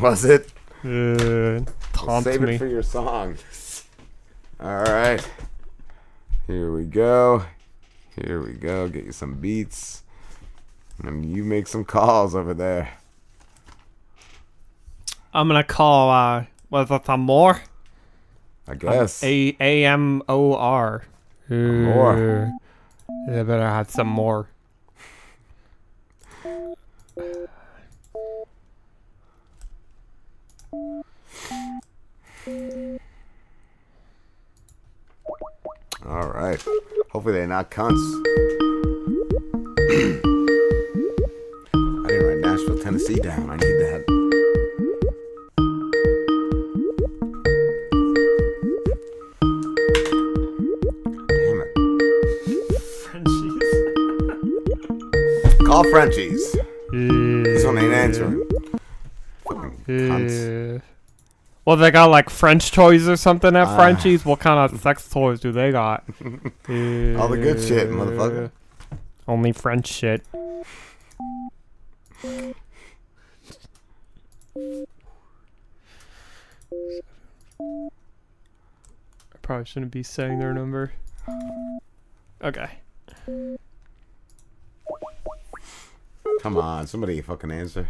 [0.00, 0.48] Was it?
[2.02, 2.54] Uh, taunt Save me.
[2.54, 3.36] it for your song.
[4.60, 5.26] All right.
[6.46, 7.44] Here we go.
[8.16, 8.88] Here we go.
[8.88, 10.02] Get you some beats.
[11.02, 12.90] And you make some calls over there.
[15.32, 16.10] I'm gonna call.
[16.10, 17.60] Uh, was it some more?
[18.66, 19.22] I guess.
[19.22, 21.04] A A M O R.
[21.48, 22.52] More.
[23.28, 24.48] Yeah, better have some more.
[36.08, 36.62] All right.
[37.10, 37.92] Hopefully they're not cunts.
[41.74, 43.50] I didn't write Nashville, Tennessee down.
[43.50, 44.04] I need that.
[51.28, 51.60] Damn
[55.54, 55.66] it.
[55.66, 56.56] Call Frenchies.
[56.90, 58.42] This one ain't answering.
[59.44, 60.80] Fucking cunts.
[61.68, 63.76] Uh, well, they got like French toys or something at Ah.
[63.76, 64.24] Frenchies.
[64.24, 66.02] What kind of sex toys do they got?
[66.24, 68.50] All the good shit, motherfucker.
[69.26, 70.24] Only French shit.
[79.30, 80.92] I probably shouldn't be saying their number.
[82.42, 82.70] Okay.
[86.42, 87.88] Come on, somebody fucking answer.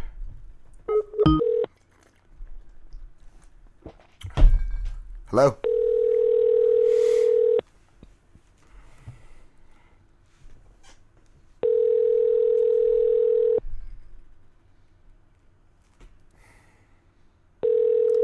[5.29, 5.55] Hello?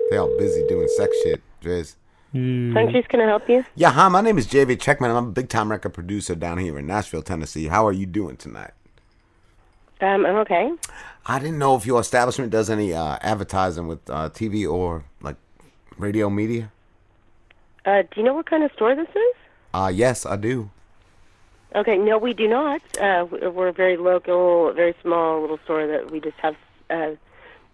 [0.10, 1.95] They all busy doing sex shit, Driz.
[2.32, 3.64] Frenchies, can I help you?
[3.76, 5.15] Yeah, hi, my name is JV Checkman.
[5.15, 7.68] I'm a big time record producer down here in Nashville, Tennessee.
[7.68, 8.72] How are you doing tonight?
[10.02, 10.72] Um, I'm okay.
[11.27, 15.36] I didn't know if your establishment does any uh, advertising with uh, TV or like
[15.99, 16.72] radio media.
[17.85, 19.35] Uh, do you know what kind of store this is?
[19.73, 20.69] Uh, yes, I do.
[21.75, 22.81] Okay, no, we do not.
[22.99, 26.55] Uh, we- we're a very local, very small little store that we just have
[26.89, 27.11] uh,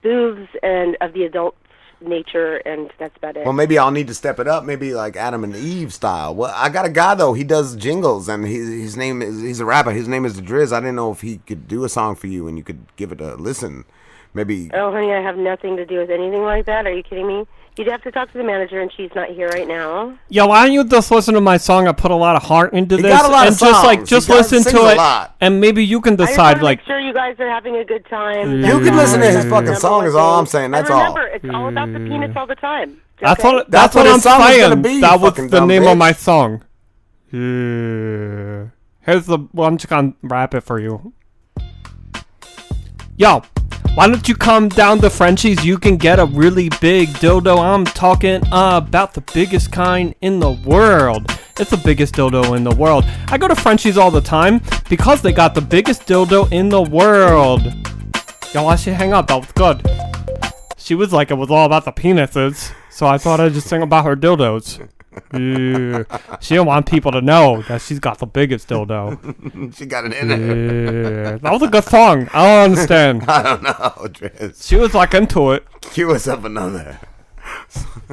[0.02, 1.56] booths and of the adult
[2.02, 3.44] nature, and that's about it.
[3.46, 4.64] Well, maybe I'll need to step it up.
[4.64, 6.34] Maybe like Adam and Eve style.
[6.36, 7.34] Well, I got a guy though.
[7.34, 9.92] He does jingles, and he, his name is he's a rapper.
[9.92, 10.72] His name is the Driz.
[10.74, 13.12] I didn't know if he could do a song for you, and you could give
[13.12, 13.86] it a listen.
[14.34, 16.88] Maybe Oh, honey, I have nothing to do with anything like that.
[16.88, 17.46] Are you kidding me?
[17.78, 20.18] You'd have to talk to the manager, and she's not here right now.
[20.30, 21.88] Yeah, why don't you just listen to my song?
[21.88, 23.84] I put a lot of heart into He this, got a lot of and just
[23.86, 25.36] like just He listen sings to a it, lot.
[25.42, 26.38] and maybe you can decide.
[26.38, 28.60] want to Like, make sure you guys are having a good time.
[28.64, 30.00] you can listen to his fucking song.
[30.00, 30.40] one Is all.
[30.40, 30.72] I'm saying.
[30.72, 31.14] That's and all.
[31.14, 32.10] remember, it's all about the mm.
[32.10, 33.02] penis all the time.
[33.20, 33.54] that's okay?
[33.54, 34.96] what that's, what, his I'm song is gonna saying.
[34.96, 36.64] be, that was the dumb name of my song.
[37.32, 38.68] Yeah.
[39.02, 39.48] Here's the.
[39.54, 41.14] Well, I'm just gonna rap it for you.
[43.18, 43.44] Yo,
[43.96, 45.66] why don't you come down to Frenchie's?
[45.66, 47.60] You can get a really big dildo.
[47.60, 51.30] I'm talking about the biggest kind in the world.
[51.60, 53.06] It's the biggest dildo in the world.
[53.28, 56.82] I go to Frenchie's all the time because they got the biggest dildo in the
[56.82, 57.62] world.
[58.54, 59.28] Yo, I should hang up?
[59.28, 60.11] That was good.
[60.82, 62.74] She was like, it was all about the penises.
[62.90, 64.80] So I thought I'd just sing about her dildos.
[65.34, 66.38] Yeah.
[66.40, 69.76] She didn't want people to know that she's got the biggest dildo.
[69.78, 70.30] she got it in.
[70.30, 71.38] Yeah.
[71.38, 72.30] That was a good song.
[72.34, 73.24] I don't understand.
[73.28, 74.68] I don't know, Driz.
[74.68, 75.66] She was like into it.
[75.82, 77.00] Cue us up another.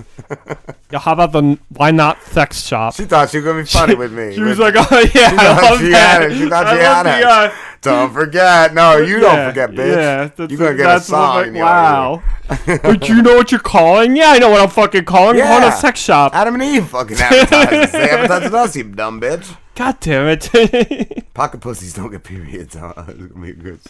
[0.90, 2.94] yeah, how about the why not sex shop?
[2.94, 4.34] She thought she was gonna be funny with me.
[4.34, 6.22] She was like, oh yeah, she I thought love she that.
[6.22, 6.36] had it.
[6.38, 7.24] She thought I she had the, it.
[7.24, 8.74] uh, Don't forget.
[8.74, 9.94] No, you don't forget, bitch.
[9.96, 11.36] Yeah, that's, You're gonna get a that's what, song.
[11.36, 12.22] like, your wow.
[12.82, 14.16] but you know what you're calling?
[14.16, 15.40] Yeah, I know what I'm fucking calling.
[15.40, 16.34] I'm calling a sex shop.
[16.34, 17.92] Adam and Eve fucking advertising.
[18.00, 19.56] They advertising us, you dumb bitch.
[19.74, 21.32] God damn it.
[21.34, 22.74] Pocket pussies don't get periods.
[22.74, 22.94] Huh?
[23.06, 23.80] It's gonna good.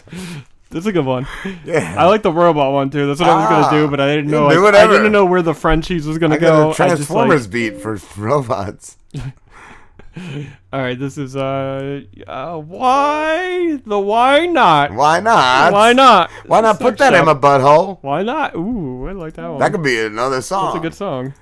[0.69, 1.25] That's a good one.
[1.65, 1.95] Yeah.
[1.97, 3.07] I like the robot one too.
[3.07, 4.49] That's what I was gonna do, Ah, but I didn't know.
[4.51, 6.67] do I, didn't know where the Frenchies was gonna I go.
[6.67, 8.97] a I just, like- Transformers beat for robots.
[10.73, 14.91] All right, this is uh, uh, why the why not?
[14.91, 15.71] Why not?
[15.73, 16.31] Why not?
[16.45, 17.99] Why not put that in my butthole?
[18.01, 18.55] Why not?
[18.55, 19.59] Ooh, I like that one.
[19.59, 20.73] That could be another song.
[20.73, 21.33] That's a good song.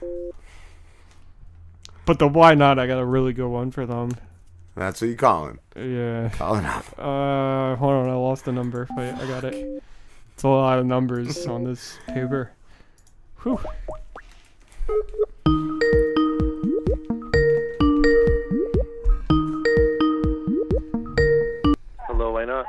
[2.06, 2.80] But the why not?
[2.80, 4.12] I got a really good one for them.
[4.76, 5.60] That's what you calling.
[5.76, 6.30] Yeah.
[6.30, 6.86] Calling up.
[6.98, 8.88] Uh, hold on, I lost the number.
[8.96, 9.84] Wait, I got it.
[10.34, 12.52] It's a lot of numbers on this paper.
[13.42, 13.60] Whew.
[22.38, 22.66] Hello, why not?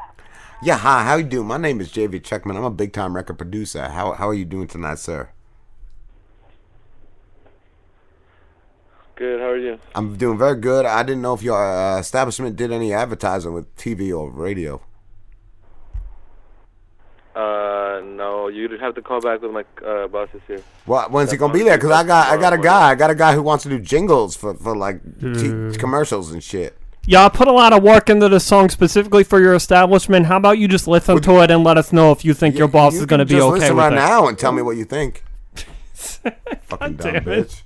[0.62, 1.04] Yeah, hi.
[1.04, 1.46] How you doing?
[1.46, 2.56] My name is JV Checkman.
[2.56, 3.88] I'm a big time record producer.
[3.88, 5.28] How how are you doing tonight, sir?
[9.16, 9.78] Good, how are you?
[9.94, 10.86] I'm doing very good.
[10.86, 14.80] I didn't know if your uh, establishment did any advertising with TV or radio.
[17.34, 20.62] Uh, no, you'd have to call back with my uh, bosses here.
[20.86, 21.76] Well, when's he gonna be there?
[21.76, 22.90] Because I got I got a guy.
[22.90, 25.70] I got a guy who wants to do jingles for for like t- Hmm.
[25.72, 26.76] commercials and shit.
[27.10, 30.26] Yeah, I put a lot of work into this song specifically for your establishment.
[30.26, 32.68] How about you just listen to it and let us know if you think your
[32.68, 33.96] boss You is going to be just okay listen with right it.
[33.96, 35.24] now and tell me what you think.
[35.54, 37.62] Fucking dumb bitch.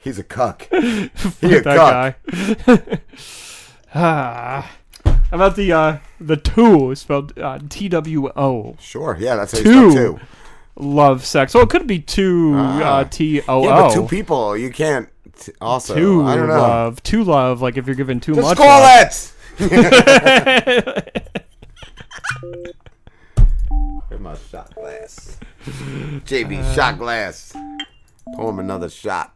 [0.00, 0.68] He's a cuck.
[0.70, 2.66] He a that cuck.
[2.66, 3.00] guy.
[3.94, 4.70] ah.
[5.06, 8.76] How about the uh, the two spelled uh, T W O?
[8.78, 10.20] Sure, yeah, that's how spell two.
[10.76, 11.54] Love sex.
[11.54, 12.98] Oh, it could be two Ah.
[12.98, 13.62] uh, T O O.
[13.64, 15.08] Yeah, but two people, you can't.
[15.38, 16.58] T- also, two I don't know.
[16.58, 17.02] love.
[17.02, 17.60] Two love.
[17.62, 18.56] Like if you're giving too Just much.
[18.56, 19.08] call love.
[19.08, 19.30] it.
[24.08, 25.38] Where's my shot glass?
[25.66, 27.54] JB Uh, shot glass.
[28.36, 29.32] Pour him another shot.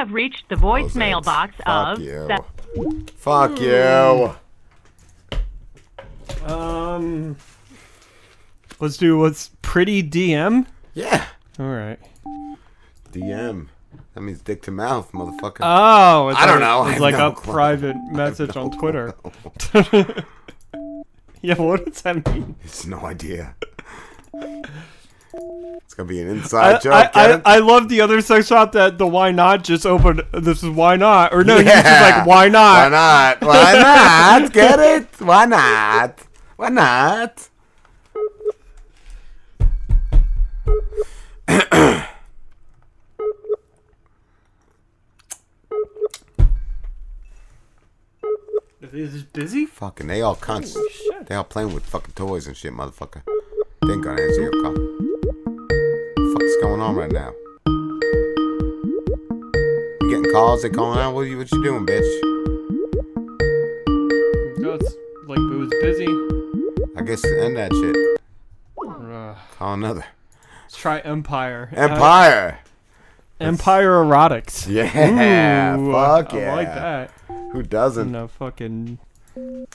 [0.00, 2.00] Have reached the voicemail box Fuck of.
[2.00, 2.26] you.
[2.26, 4.34] se- Fuck you.
[6.46, 7.36] Um.
[8.78, 10.66] Let's do what's pretty DM.
[10.94, 11.26] Yeah.
[11.58, 11.98] All right.
[13.12, 13.66] DM.
[14.14, 15.58] That means dick to mouth, motherfucker.
[15.60, 16.82] Oh, it's I don't like- know.
[16.84, 17.52] It's have like no a clue.
[17.52, 18.70] private message no on.
[18.70, 19.14] Twitter.
[21.42, 22.56] yeah, what does that mean?
[22.64, 23.54] It's no idea.
[25.32, 26.92] It's gonna be an I, inside joke.
[26.92, 27.42] I, I.
[27.44, 30.22] I love the other sex shop that the why not just opened.
[30.32, 32.90] This is why not, or no, he's just like why not?
[32.90, 33.40] Why not?
[33.42, 33.72] Why
[34.42, 34.52] not?
[34.52, 35.08] Get it?
[35.20, 36.20] Why not?
[36.56, 37.48] Why not?
[48.92, 49.66] Is this busy?
[49.66, 50.76] Fucking, they all cunts.
[51.26, 53.22] They all playing with fucking toys and shit, motherfucker.
[53.86, 55.09] They ain't gonna answer your call.
[56.32, 57.32] Fuck's going on right now?
[60.00, 60.62] You getting calls?
[60.62, 61.14] They calling out?
[61.14, 62.20] What you, what you doing, bitch?
[64.58, 64.94] No, it's
[65.26, 66.06] like it was busy.
[66.96, 67.96] I guess to end that shit.
[68.86, 70.04] Uh, Call another.
[70.62, 71.70] let's try Empire.
[71.74, 72.58] Empire.
[73.40, 74.68] Uh, Empire erotics.
[74.68, 76.74] Yeah, Ooh, fuck I, I like yeah.
[76.74, 77.10] that.
[77.52, 78.12] Who doesn't?
[78.12, 78.98] No fucking.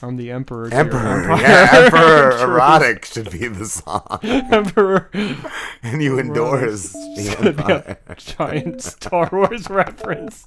[0.01, 0.69] I'm the emperor.
[0.71, 4.19] Emperor, yeah, Emperor erotic should be the song.
[4.23, 5.09] Emperor.
[5.83, 7.97] and you endorse the gonna be a Empire.
[8.17, 10.45] giant Star Wars reference.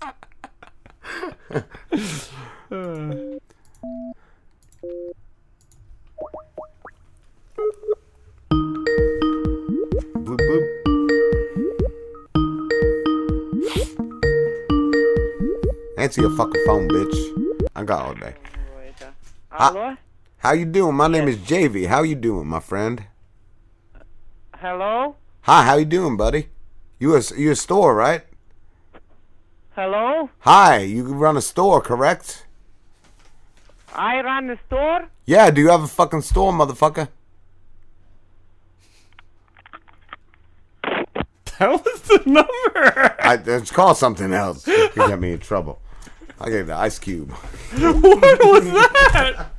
[1.51, 1.61] Uh,
[10.25, 10.65] Bloop bloop.
[15.99, 17.59] Answer your fucking phone, bitch.
[17.75, 18.35] I got all day.
[19.51, 19.97] Hello?
[20.39, 20.95] How you doing?
[20.95, 21.87] My name is JV.
[21.87, 23.05] How you doing, my friend?
[24.57, 25.17] Hello?
[25.43, 26.49] Hi, how you doing, buddy?
[26.99, 28.23] You a you a store, right?
[29.75, 30.31] Hello?
[30.41, 32.47] Hi, you run a store, correct?
[33.95, 35.09] I run a store?
[35.25, 37.09] Yeah, do you have a fucking store, motherfucker?
[40.83, 43.17] that was the number.
[43.21, 44.67] I it's called something else.
[44.67, 45.81] You can get me in trouble.
[46.41, 47.31] I gave the ice cube.
[47.79, 49.51] what was that?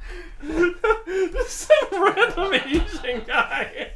[1.48, 3.92] Some random Asian guy.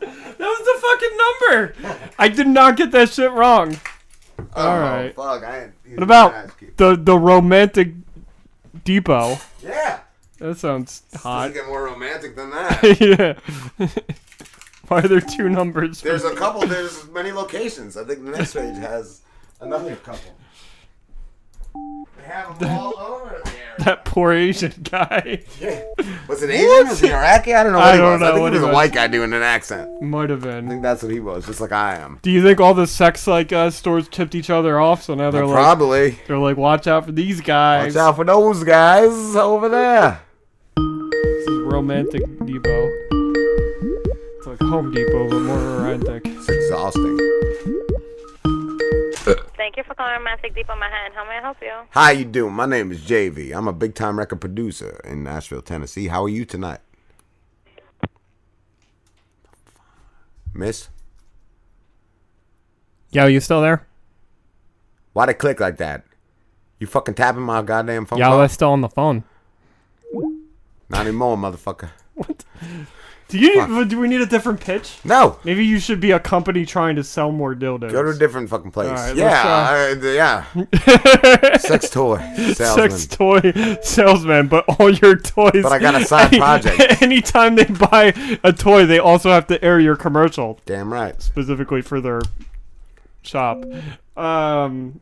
[0.00, 2.12] That was the fucking number.
[2.18, 3.78] I did not get that shit wrong.
[4.38, 5.14] Oh, All right.
[5.16, 6.76] Oh, fuck, I ain't What about my ice cube.
[6.76, 7.92] the the romantic
[8.84, 9.38] depot?
[9.62, 10.00] Yeah.
[10.38, 11.48] That sounds hot.
[11.48, 13.00] Doesn't get more romantic than that.
[13.78, 13.88] yeah.
[14.88, 16.02] Why are there two numbers?
[16.02, 16.66] There's a couple.
[16.66, 17.96] There's many locations.
[17.96, 19.22] I think the next page has
[19.60, 20.35] another couple.
[22.16, 23.60] They have them all over the area.
[23.80, 25.42] that poor Asian guy.
[25.60, 25.82] Yeah.
[26.28, 26.88] Was it Asian?
[26.88, 27.54] Was he Iraqi?
[27.54, 28.20] I don't know what I he don't was.
[28.20, 30.02] know I think what he was he a white guy doing an accent.
[30.02, 30.50] Might have been.
[30.50, 30.68] I been.
[30.68, 32.18] think that's what he was, just like I am.
[32.22, 35.02] Do you think all the sex like uh, stores tipped each other off?
[35.02, 36.18] So now they're like, Probably.
[36.26, 37.94] they're like, watch out for these guys.
[37.94, 40.20] Watch out for those guys over there.
[40.76, 42.90] This is romantic depot.
[44.38, 46.22] It's like Home Depot, but more romantic.
[46.26, 47.18] It's exhausting.
[49.34, 51.12] Thank you for calling Romantic Depot Manhattan.
[51.12, 51.72] How may I help you?
[51.90, 52.52] How you doing?
[52.52, 53.52] My name is JV.
[53.56, 56.06] I'm a big time record producer in Nashville, Tennessee.
[56.06, 56.78] How are you tonight?
[60.54, 60.88] Miss?
[63.10, 63.86] Yo, you still there?
[65.12, 66.04] Why'd it click like that?
[66.78, 68.20] You fucking tapping my goddamn phone?
[68.20, 68.38] Yo, call?
[68.38, 69.24] that's still on the phone.
[70.88, 71.90] Not anymore, motherfucker.
[73.28, 73.84] Do you?
[73.84, 74.98] Do we need a different pitch?
[75.04, 75.38] No.
[75.42, 77.90] Maybe you should be a company trying to sell more dildos.
[77.90, 78.88] Go to a different fucking place.
[78.88, 81.56] All right, yeah, uh, yeah.
[81.58, 82.18] Sex toy
[82.54, 82.54] salesman.
[82.90, 83.40] Sex toy
[83.82, 85.62] salesman, but all your toys.
[85.64, 87.02] But I got a side any- project.
[87.02, 90.60] Anytime they buy a toy, they also have to air your commercial.
[90.64, 91.20] Damn right.
[91.20, 92.20] Specifically for their
[93.22, 93.64] shop.
[94.16, 95.00] Um,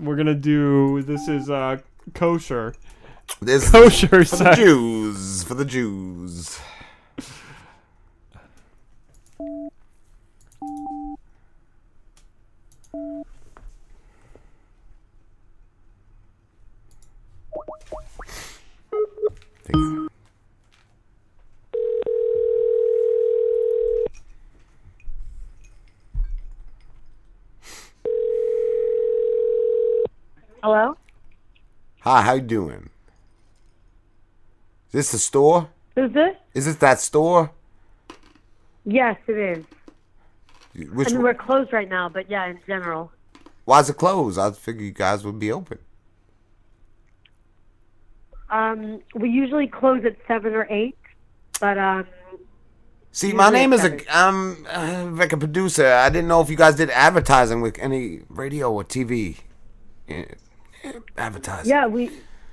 [0.00, 1.02] we're gonna do.
[1.02, 1.78] This is uh
[2.14, 2.74] kosher.
[3.40, 4.54] This kosher for the.
[4.56, 5.42] Jews.
[5.44, 6.58] For the Jews.
[30.62, 30.96] Hello?
[32.02, 32.90] Hi, how you doing?
[34.86, 35.68] Is this the store?
[35.96, 36.36] Who's this?
[36.54, 37.50] Is this that store?
[38.84, 39.64] Yes, it is.
[40.92, 43.12] Which I mean, we're closed right now, but yeah, in general.
[43.64, 44.38] why's it closed?
[44.38, 45.78] I figured you guys would be open.
[48.50, 50.96] Um, we usually close at 7 or 8,
[51.60, 52.06] but, um,
[53.14, 54.00] See, my name is seven.
[54.00, 55.86] a I'm uh, like a producer.
[55.86, 59.36] I didn't know if you guys did advertising with any radio or TV
[60.08, 60.24] eh,
[61.18, 61.68] advertising.
[61.68, 62.10] yeah, we,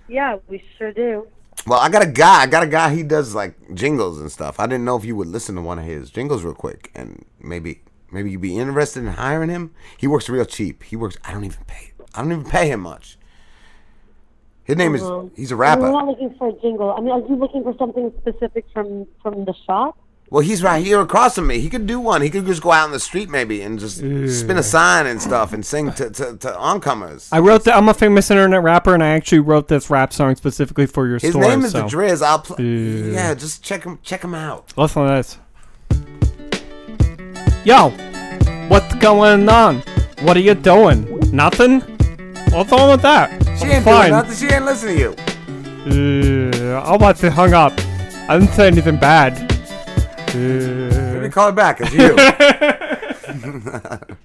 [0.10, 1.28] yeah, we sure do.
[1.68, 2.41] Well, I got a guy.
[2.41, 2.94] I got a guy.
[2.94, 4.60] He does like jingles and stuff.
[4.60, 7.26] I didn't know if you would listen to one of his jingles real quick, and
[7.40, 7.81] maybe
[8.11, 9.73] maybe you'd be interested in hiring him.
[9.98, 10.84] He works real cheap.
[10.84, 11.18] He works.
[11.23, 11.91] I don't even pay.
[12.15, 13.18] I don't even pay him much.
[14.64, 15.03] His name is.
[15.03, 15.86] Um, He's a rapper.
[15.86, 16.91] I'm not looking for a jingle.
[16.91, 19.98] I mean, are you looking for something specific from from the shop?
[20.32, 21.60] Well, he's right here across from me.
[21.60, 22.22] He could do one.
[22.22, 25.20] He could just go out in the street maybe and just spin a sign and
[25.20, 27.30] stuff and sing to, to, to oncomers.
[27.32, 27.76] I wrote that.
[27.76, 31.18] I'm a famous internet rapper, and I actually wrote this rap song specifically for your
[31.18, 31.32] story.
[31.34, 31.50] His store.
[31.50, 31.82] name is so.
[31.82, 32.22] the Driz.
[32.22, 33.12] I'll pl- Yeah.
[33.14, 34.72] yeah, just check him check him out.
[34.78, 35.38] Listen to this.
[37.66, 37.90] Yo,
[38.68, 39.78] what's going on?
[40.22, 41.08] What are you doing?
[41.32, 41.82] Nothing?
[42.52, 43.32] What's wrong with that?
[43.58, 44.02] She I'm ain't fine.
[44.02, 44.36] doing nothing.
[44.48, 45.02] She ain't listening to
[45.90, 46.76] you.
[46.76, 47.74] I'm about to hung up.
[48.30, 49.49] I didn't say anything bad.
[50.36, 51.80] Uh, me call it back.
[51.82, 52.16] It's you.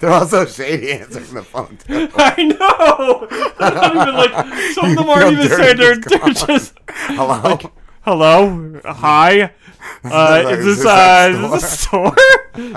[0.00, 2.08] They're also shady answering the phone too.
[2.16, 3.26] I know.
[3.58, 4.32] They're not even like
[4.74, 7.40] some of them aren't even saying they're, just they're just Hello?
[7.42, 7.64] like,
[8.02, 9.52] hello, hi.
[10.04, 12.16] Uh, Like, is is this uh, a is this a store?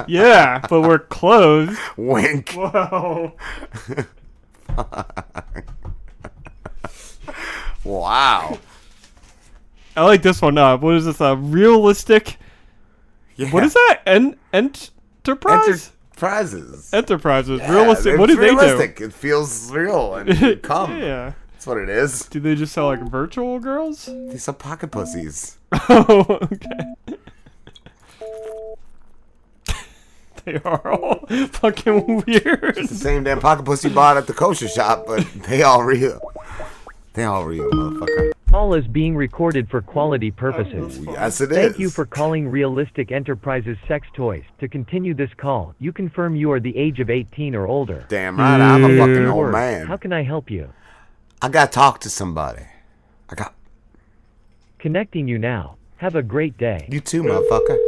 [0.08, 1.78] yeah, but we're closed.
[1.98, 2.52] Wink.
[2.52, 3.34] Whoa.
[7.84, 8.58] wow.
[9.98, 10.58] I like this one.
[10.58, 11.20] Uh, what is this?
[11.20, 12.38] A realistic.
[13.50, 14.02] What is that?
[14.06, 15.92] En- enterprise.
[16.12, 16.94] Enterprises.
[16.94, 17.60] Enterprises.
[17.60, 18.20] Yeah, realistic.
[18.20, 18.80] What do they do?
[19.06, 21.00] It feels real and come.
[21.00, 21.34] yeah.
[21.54, 22.26] That's what it is.
[22.28, 24.06] Do they just sell like virtual girls?
[24.06, 25.58] They sell pocket pussies.
[25.90, 27.16] oh, okay.
[30.46, 32.78] they are all fucking weird.
[32.78, 35.84] It's the same damn pocket pussy you bought at the kosher shop, but they all
[35.84, 36.20] real.
[37.18, 38.32] They all real, motherfucker.
[38.48, 41.04] Call is being recorded for quality purposes.
[41.08, 44.44] Oh, yes, it Thank you for calling Realistic Enterprises Sex Toys.
[44.60, 48.06] To continue this call, you confirm you are the age of 18 or older.
[48.08, 49.88] Damn right, I'm a fucking old man.
[49.88, 50.72] How can I help you?
[51.42, 52.68] I gotta talk to somebody.
[53.30, 53.56] I got
[54.78, 55.78] Connecting you now.
[55.96, 56.88] Have a great day.
[56.92, 57.80] you too, motherfucker.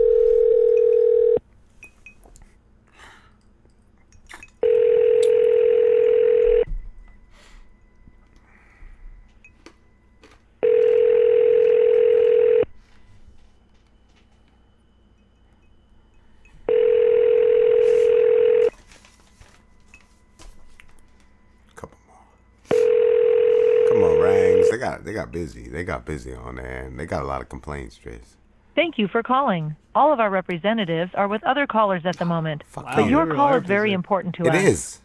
[23.89, 24.69] Come on, Rangs.
[24.69, 25.67] They got they got busy.
[25.69, 28.35] They got busy on there, and they got a lot of complaints, Trace.
[28.75, 29.75] Thank you for calling.
[29.95, 32.63] All of our representatives are with other callers at the moment.
[32.75, 34.63] Wow, but your you're call is very important to It us.
[34.63, 34.99] is.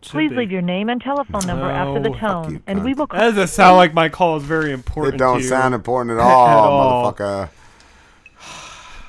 [0.00, 2.18] Please leave your name and telephone number after the No.
[2.18, 5.16] tone, and we will Call That doesn't sound like my call is very important.
[5.16, 5.48] It don't to you.
[5.48, 7.12] sound important at At all, all.
[7.12, 7.48] motherfucker.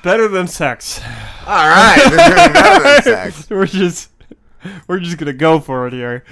[0.02, 1.00] Better than sex.
[1.46, 3.48] All right, better than sex.
[3.50, 4.10] we're just
[4.86, 6.24] we're just gonna go for it here.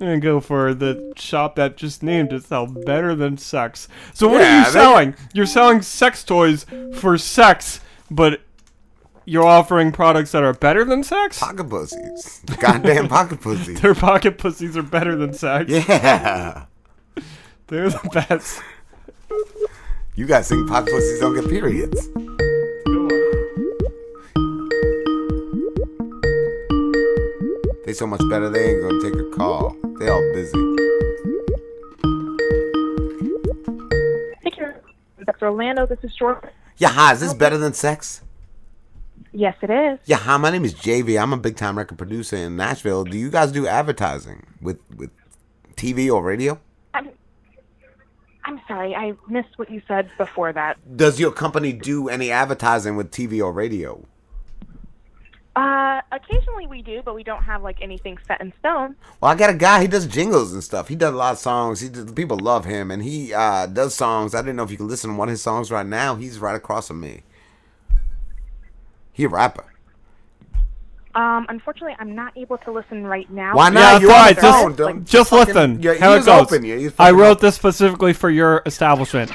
[0.00, 3.86] I'm gonna go for the shop that just named itself Better Than Sex.
[4.14, 5.14] So what are you selling?
[5.34, 6.64] You're selling sex toys
[6.94, 8.40] for sex, but
[9.26, 11.38] you're offering products that are better than sex?
[11.38, 12.40] Pocket pussies.
[12.58, 13.80] Goddamn pocket pussies.
[13.82, 15.70] Their pocket pussies are better than sex.
[15.70, 16.64] Yeah.
[17.66, 18.62] They're the best.
[20.16, 22.08] You guys think pocket pussies don't get periods?
[27.90, 29.76] They so much better they ain't gonna take a call.
[29.98, 30.52] They all busy.
[34.44, 34.80] Take care.
[35.26, 35.46] Dr.
[35.46, 36.52] Orlando, this is Short.
[36.76, 38.22] Yeah, hi, is this better than sex?
[39.32, 39.98] Yes, it is.
[40.04, 41.20] Yeah, hi, my name is JV.
[41.20, 43.02] I'm a big time record producer in Nashville.
[43.02, 45.10] Do you guys do advertising with with
[45.74, 46.60] TV or radio?
[46.94, 47.10] I'm,
[48.44, 50.76] I'm sorry, I missed what you said before that.
[50.96, 54.06] Does your company do any advertising with TV or radio?
[55.60, 58.96] Uh, occasionally we do, but we don't have like anything set in stone.
[59.20, 59.82] Well, I got a guy.
[59.82, 60.88] He does jingles and stuff.
[60.88, 61.80] He does a lot of songs.
[61.80, 64.34] He does, people love him, and he uh, does songs.
[64.34, 66.14] I didn't know if you could listen to one of his songs right now.
[66.14, 67.22] He's right across from me.
[69.12, 69.64] He a rapper.
[71.14, 73.54] Um, unfortunately, I'm not able to listen right now.
[73.56, 74.00] Why not?
[74.00, 74.34] Yeah, You're on fine.
[74.34, 75.04] the Just, phone.
[75.04, 75.82] Just fucking- listen.
[75.82, 76.42] your How it ears goes.
[76.52, 77.46] open, your ears I wrote open.
[77.46, 79.30] this specifically for your establishment.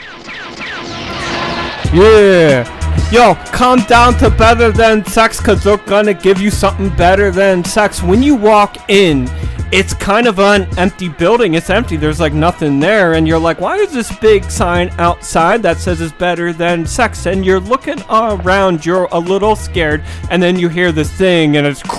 [1.93, 2.81] Yeah.
[3.11, 7.64] Yo, come down to better than sex because they're gonna give you something better than
[7.64, 8.02] sex.
[8.02, 9.30] When you walk in,
[9.72, 11.53] it's kind of an empty building.
[11.53, 11.98] It's empty.
[11.98, 13.14] There's like nothing there.
[13.14, 17.27] And you're like, why is this big sign outside that says it's better than sex?
[17.27, 20.03] And you're looking around, you're a little scared.
[20.30, 21.84] And then you hear this thing and it's.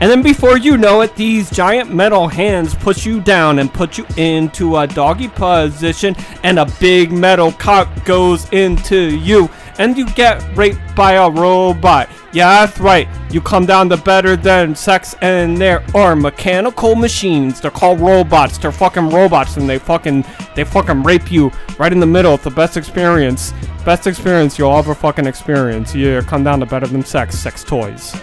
[0.00, 3.96] And then before you know it, these giant metal hands push you down and put
[3.96, 9.48] you into a doggy position, and a big metal cock goes into you.
[9.78, 12.08] and you get raped by a robot.
[12.32, 13.08] Yeah, that's right.
[13.30, 17.60] You come down to better than sex, and there are mechanical machines.
[17.60, 18.58] They're called robots.
[18.58, 20.24] They're fucking robots, and they fucking
[20.54, 22.34] they fucking rape you right in the middle.
[22.34, 23.52] It's the best experience,
[23.84, 25.94] best experience you'll ever fucking experience.
[25.94, 28.14] Yeah, come down to better than sex, sex toys.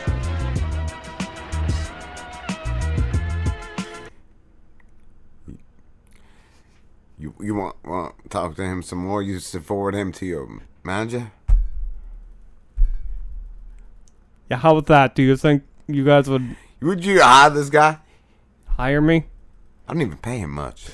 [7.24, 9.24] You you want want to talk to him some more?
[9.24, 11.32] You should forward him to your manager.
[14.52, 15.16] Yeah, how about that?
[15.16, 18.00] Do you think you guys would Would you hire this guy?
[18.68, 19.28] hire me?
[19.88, 20.90] I don't even pay him much.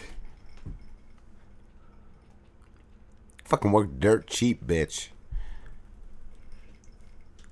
[3.45, 5.07] Fucking work dirt cheap, bitch.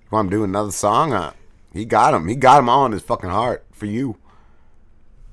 [0.03, 1.13] You want him to do another song?
[1.13, 1.33] Uh,
[1.73, 2.27] he got him.
[2.27, 4.17] He got him all in his fucking heart for you.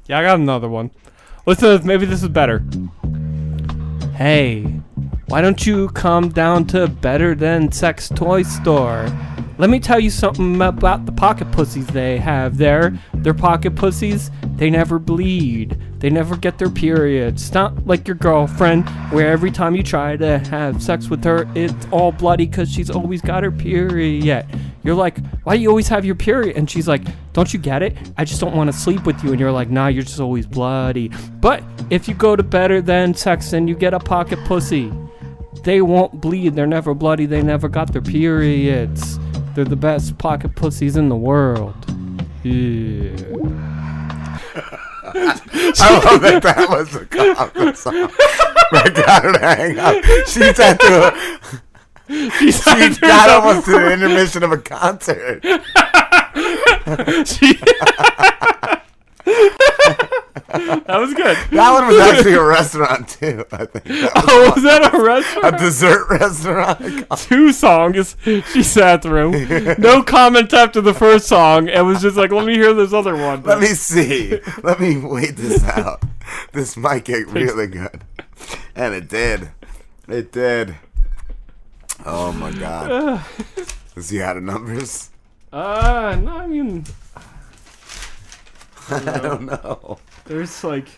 [0.07, 0.93] Yeah, I got another one.
[1.45, 2.65] Listen, maybe this is better.
[4.17, 4.63] Hey,
[5.27, 9.09] why don't you come down to Better Than Sex Toy Store?
[9.57, 12.99] Let me tell you something about the pocket pussies they have there.
[13.15, 15.79] Their pocket pussies, they never bleed.
[16.01, 17.43] They never get their periods.
[17.43, 21.49] It's not like your girlfriend, where every time you try to have sex with her,
[21.55, 24.45] it's all bloody because she's always got her period.
[24.83, 26.57] You're like, why do you always have your period?
[26.57, 27.03] And she's like,
[27.33, 27.97] don't you get it?
[28.19, 29.31] I just don't want to sleep with you.
[29.31, 31.09] And you're like, nah, you're just always bloody.
[31.41, 34.93] But if you go to Better Than Sex and you get a pocket pussy,
[35.63, 36.55] they won't bleed.
[36.55, 37.25] They're never bloody.
[37.25, 39.19] They never got their periods.
[39.55, 41.77] They're the best pocket pussies in the world.
[42.43, 43.15] Yeah.
[45.17, 48.11] I love that that was the concert song.
[48.73, 50.05] I got her to hang up.
[50.27, 51.05] She sat through
[52.09, 55.45] a, She she through got almost to the intermission of a concert.
[59.25, 61.37] that was good.
[61.51, 63.45] That one was actually a restaurant too.
[63.53, 63.85] I think.
[63.85, 65.55] That was Oh, was that a restaurant?
[65.55, 67.07] A dessert restaurant.
[67.19, 69.77] Two songs she sat through.
[69.79, 71.69] No comment after the first song.
[71.69, 73.43] It was just like, let me hear this other one.
[73.43, 74.41] Let me see.
[74.63, 76.03] Let me wait this out.
[76.53, 78.03] This might get really good.
[78.75, 79.51] And it did.
[80.09, 80.77] It did.
[82.05, 83.25] Oh my god.
[83.97, 85.11] Is he out of numbers?
[85.53, 86.85] Uh, no, I mean,
[88.91, 89.99] I don't know.
[90.27, 90.89] there's like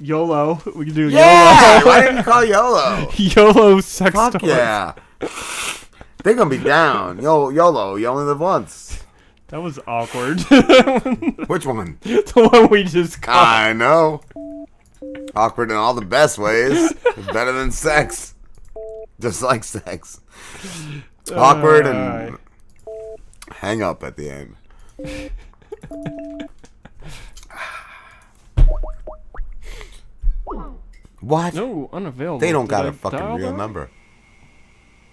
[0.00, 0.60] YOLO.
[0.74, 1.78] We can do Yeah!
[1.80, 1.86] YOLO.
[1.86, 3.10] Why didn't you call YOLO?
[3.16, 4.48] YOLO sex Fuck toys.
[4.50, 4.94] yeah.
[6.24, 7.20] They're gonna be down.
[7.20, 9.02] Yo, YOLO, you only live once.
[9.48, 10.40] That was awkward.
[11.48, 11.98] Which one?
[12.02, 13.46] the one we just got.
[13.46, 14.22] I know.
[15.36, 16.92] Awkward in all the best ways.
[17.32, 18.34] Better than sex.
[19.20, 20.20] Just like sex.
[21.34, 22.38] Awkward and
[23.50, 24.56] hang up at the end.
[31.20, 31.54] What?
[31.54, 32.40] No, unavailable.
[32.40, 33.56] They don't Did got I a fucking dial real that?
[33.56, 33.90] number.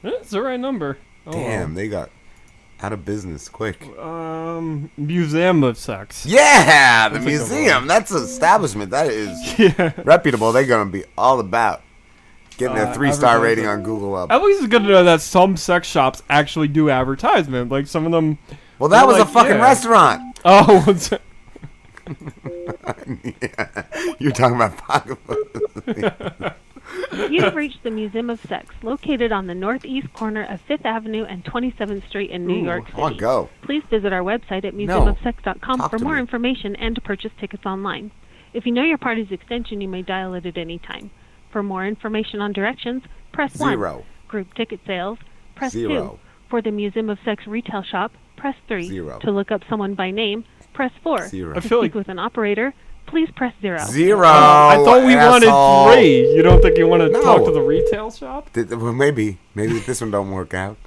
[0.04, 0.98] It's the right number.
[1.28, 2.10] Oh, Damn, they got
[2.82, 3.86] out of business quick.
[4.00, 6.26] Um, Museum of Sex.
[6.26, 7.88] Yeah, the That's a good museum.
[7.88, 8.90] That's an establishment.
[8.92, 9.92] That is Yeah.
[10.04, 10.52] reputable.
[10.52, 11.82] They're gonna be all about
[12.58, 14.32] getting Uh, a three star rating on Google up.
[14.32, 17.70] At least it's good to know that some sex shops actually do advertisement.
[17.70, 18.40] Like some of them.
[18.80, 19.62] Well, that was a like, fucking yeah.
[19.62, 20.40] restaurant.
[20.44, 21.12] Oh, what's?
[23.42, 23.84] yeah.
[24.20, 26.56] You're talking about pocketbook.
[27.30, 31.44] You've reached the Museum of Sex, located on the northeast corner of Fifth Avenue and
[31.44, 33.18] 27th Street in New Ooh, York City.
[33.18, 33.50] go.
[33.62, 36.22] Please visit our website at museumofsex.com Talk for more me.
[36.22, 38.12] information and to purchase tickets online.
[38.54, 41.12] If you know your party's extension, you may dial it at any time.
[41.52, 44.04] For more information on directions, press 1.
[44.28, 45.20] Group ticket sales,
[45.56, 46.20] press 2.
[46.50, 48.88] For the Museum of Sex retail shop, press 3.
[48.88, 49.20] Zero.
[49.20, 51.28] To look up someone by name, press 4.
[51.28, 51.54] Zero.
[51.54, 52.74] To I feel speak with an operator,
[53.08, 53.80] please press 0.
[53.88, 54.28] Zero.
[54.28, 55.86] I thought we asshole.
[55.86, 56.34] wanted three.
[56.36, 57.22] You don't think you want to No.
[57.22, 58.52] talk to the retail shop?
[58.54, 60.78] Th- Well, maybe, maybe if this one don't work out.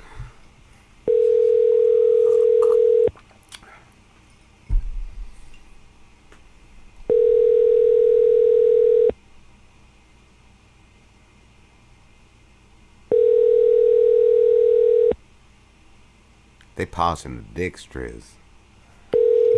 [16.77, 18.33] They pausing the dick striz.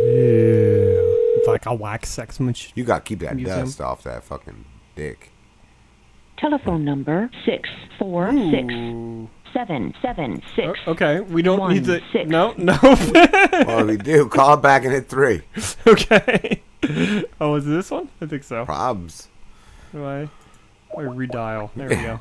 [0.04, 1.00] Yeah.
[1.36, 2.72] It's like a wax sex machine.
[2.74, 3.60] You gotta keep that Museum.
[3.60, 4.64] dust off that fucking
[4.96, 5.30] dick.
[6.36, 7.68] Telephone number six
[7.98, 8.74] four six
[9.52, 10.78] seven seven six.
[10.86, 12.00] Okay, we don't need to.
[12.12, 12.28] six.
[12.28, 12.76] No, no.
[13.66, 14.28] well, we do.
[14.28, 15.42] Call back and hit three.
[15.86, 16.60] okay.
[17.40, 18.08] Oh, is it this one?
[18.20, 18.66] I think so.
[18.66, 19.28] Probs.
[19.92, 20.28] Do I?
[20.90, 21.70] Or redial.
[21.76, 22.20] There we go.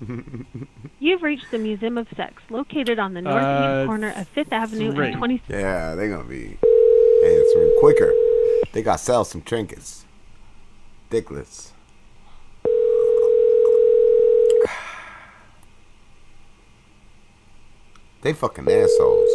[1.00, 4.92] You've reached the Museum of Sex, located on the northeast Uh, corner of Fifth Avenue
[4.92, 5.08] three.
[5.08, 5.42] and 20.
[5.48, 6.56] Yeah, they're gonna be
[7.24, 8.12] answering quicker.
[8.72, 10.04] They got sell some trinkets.
[11.10, 11.70] Dickless.
[18.22, 19.30] They fucking assholes.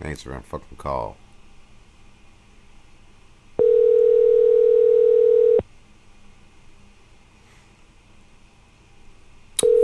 [0.00, 1.16] Answer our fucking call.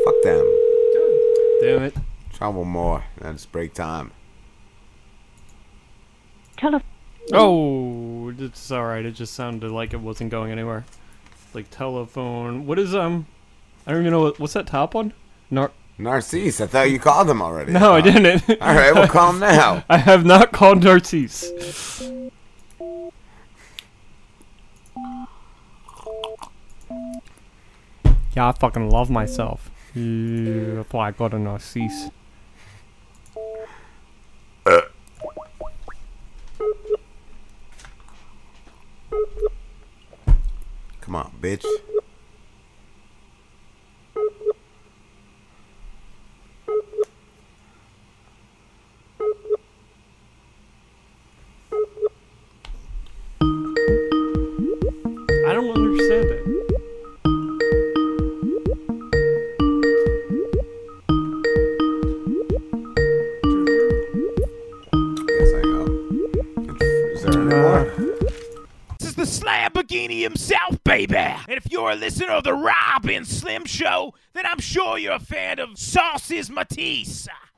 [0.05, 0.45] Fuck them.
[1.61, 1.97] Damn it.
[2.33, 3.05] Try one more.
[3.19, 4.11] That's break time.
[6.63, 6.81] Tele-
[7.33, 9.05] Oh, it's all right.
[9.05, 10.85] It just sounded like it wasn't going anywhere.
[11.55, 12.67] Like telephone.
[12.67, 13.27] What is um?
[13.85, 15.13] I don't even know what, what's that top one.
[15.51, 17.73] Nar- Narcisse, I thought you called him already.
[17.81, 18.49] no, I didn't.
[18.63, 19.85] All right, we'll call him now.
[19.89, 21.51] I have not called Narcisse.
[28.35, 29.71] Yeah, I fucking love myself.
[29.95, 32.09] Yeah, that's why I got a Narcisse.
[41.13, 41.67] Come on, bitch.
[55.47, 56.52] I don't understand it.
[69.83, 71.17] Lamborghini himself, baby.
[71.17, 75.15] And if you're a listener of the Rob and Slim Show, then I'm sure you're
[75.15, 77.29] a fan of Sauces Matisse.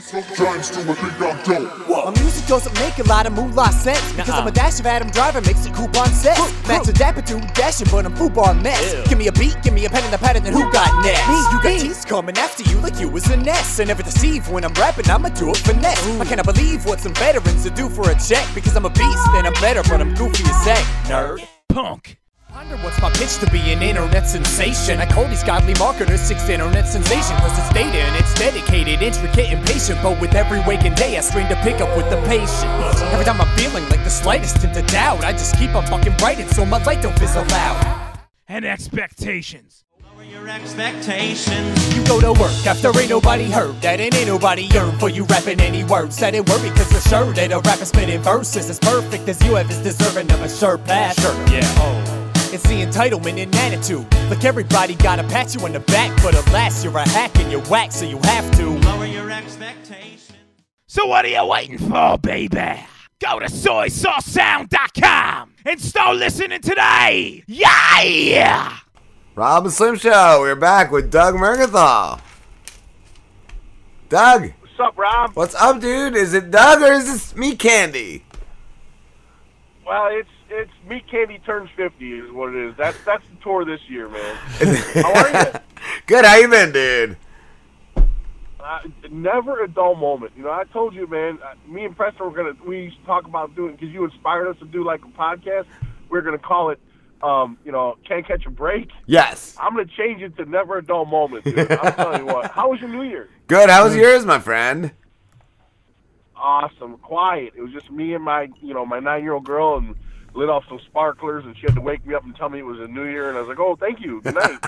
[0.00, 1.88] Sometimes do what think I'm dope.
[1.88, 4.12] My music doesn't make a lot of moolah sense.
[4.12, 7.46] Because I'm a dash of Adam Driver, makes it coupon sense Max a dapper dude
[7.54, 9.08] dashing, but I'm football mess.
[9.08, 10.90] Give me a beat, give me a pen and a pad, and then who got
[11.04, 11.28] next?
[11.28, 13.80] Me, you got teeth coming after you like you was a nest.
[13.80, 17.14] I never deceive when I'm rapping, I'ma do it finesse I cannot believe what some
[17.14, 18.46] veterans would do for a check.
[18.54, 21.46] Because I'm a beast and I'm better, but I'm goofy as heck, nerd.
[21.68, 22.19] Punk
[22.54, 24.98] Wonder what's my pitch to be an internet sensation?
[24.98, 29.52] I call these godly marketers six internet sensation Cause it's data and it's dedicated, intricate
[29.52, 32.70] and patient But with every waking day I strain to pick up with the patient
[33.12, 36.16] Every time I'm feeling like the slightest hint of doubt I just keep on fucking
[36.16, 38.18] writing so my light don't fizzle out
[38.48, 39.84] And expectations.
[40.02, 41.96] Lower your expectations.
[41.96, 45.24] You go to work after ain't nobody heard that, and ain't nobody yearn for you
[45.26, 46.16] rapping any words.
[46.16, 49.54] That ain't worry, cause you're sure that a rapper spitting verses as perfect as you
[49.54, 51.20] have is deserving of a shirt pass.
[51.20, 52.19] Sure, yeah, oh.
[52.52, 54.12] It's the entitlement and attitude.
[54.28, 57.62] Like everybody gotta pat you on the back, but alas, you're a hack and you're
[57.66, 60.32] whack, so you have to lower your expectations.
[60.88, 62.80] So what are you waiting for, baby?
[63.20, 67.44] Go to soysaucesound.com and start listening today.
[67.46, 68.78] Yeah!
[69.36, 70.38] Rob and Slim Show.
[70.40, 72.20] We're back with Doug Mergenthal.
[74.08, 74.52] Doug.
[74.60, 75.30] What's up, Rob?
[75.34, 76.16] What's up, dude?
[76.16, 78.24] Is it Doug or is this Meat Candy?
[79.86, 82.76] Well, it's it's Meat Candy turns fifty is what it is.
[82.76, 84.34] That's that's the tour this year, man.
[84.94, 85.60] How are you?
[86.06, 87.16] Good, how you been, dude?
[88.58, 90.32] Uh, never a dull moment.
[90.36, 91.38] You know, I told you, man.
[91.42, 94.48] uh, Me and Preston were gonna we used to talk about doing because you inspired
[94.48, 95.66] us to do like a podcast.
[96.10, 96.80] We are gonna call it,
[97.22, 98.90] um, you know, can't catch a break.
[99.06, 99.56] Yes.
[99.58, 101.44] I'm gonna change it to never a dull moment.
[101.44, 101.58] Dude.
[101.70, 102.50] I'm telling you what.
[102.50, 103.28] How was your New Year?
[103.46, 104.92] Good, how was yours, my friend?
[106.36, 107.54] Awesome, quiet.
[107.56, 109.94] It was just me and my, you know, my nine-year-old girl, and
[110.34, 112.66] lit off some sparklers, and she had to wake me up and tell me it
[112.66, 114.58] was a New Year, and I was like, "Oh, thank you, good night."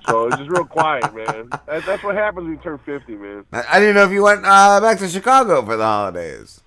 [0.08, 1.48] so it was just real quiet, man.
[1.66, 3.44] That, that's what happens when you turn fifty, man.
[3.52, 6.60] I, I didn't know if you went uh, back to Chicago for the holidays.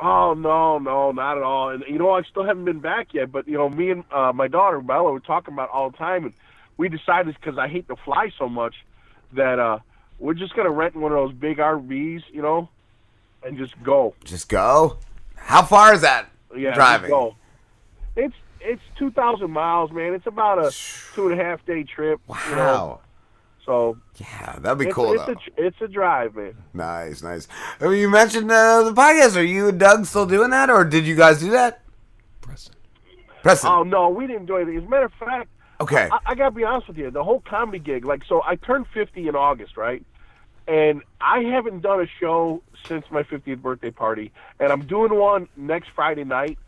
[0.00, 1.70] Oh no, no, not at all.
[1.70, 3.32] And you know, I still haven't been back yet.
[3.32, 6.24] But you know, me and uh, my daughter Bella were talking about all the time,
[6.24, 6.34] and
[6.76, 8.74] we decided because I hate to fly so much
[9.32, 9.78] that uh,
[10.18, 12.68] we're just gonna rent one of those big RVs, you know,
[13.42, 14.14] and just go.
[14.24, 14.98] Just go?
[15.36, 17.10] How far is that Yeah, driving?
[17.10, 17.34] Just go.
[18.16, 20.14] It's it's two thousand miles, man.
[20.14, 20.70] It's about a
[21.14, 22.20] two and a half day trip.
[22.26, 22.38] Wow.
[22.48, 23.00] You know?
[23.64, 25.32] So yeah, that'd be it's, cool, It's though.
[25.32, 26.54] a, tr- it's a drive, man.
[26.72, 27.46] Nice, nice.
[27.82, 29.36] You mentioned uh, the podcast.
[29.36, 31.82] Are you and Doug still doing that, or did you guys do that?
[33.42, 33.70] Preston.
[33.70, 34.78] Oh no, we didn't do anything.
[34.78, 35.48] As a matter of fact,
[35.80, 36.08] Okay.
[36.10, 37.10] I, I gotta be honest with you.
[37.10, 40.04] The whole comedy gig, like, so I turned fifty in August, right?
[40.68, 45.48] And I haven't done a show since my 50th birthday party, and I'm doing one
[45.56, 46.58] next Friday night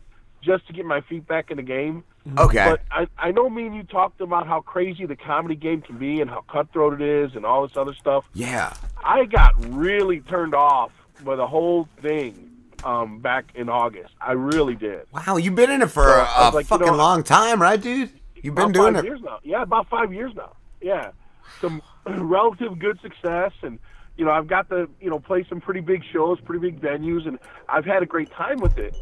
[0.41, 2.03] just to get my feet back in the game.
[2.37, 2.65] Okay.
[2.67, 5.97] But I, I know me and you talked about how crazy the comedy game can
[5.97, 8.25] be and how cutthroat it is and all this other stuff.
[8.33, 8.73] Yeah.
[9.03, 10.91] I got really turned off
[11.23, 12.51] by the whole thing
[12.83, 14.13] um, back in August.
[14.19, 15.05] I really did.
[15.13, 17.61] Wow, you've been in it for So, a, a like, you fucking know, long time,
[17.61, 18.11] right, dude?
[18.41, 19.03] You've been doing it.
[19.05, 19.39] years now.
[19.43, 20.55] Yeah, about five years now.
[20.81, 21.11] Yeah,
[21.59, 23.79] some relative good success, and
[24.17, 27.27] you know, I've got to you know play some pretty big shows, pretty big venues,
[27.27, 28.95] and I've had a great time with it.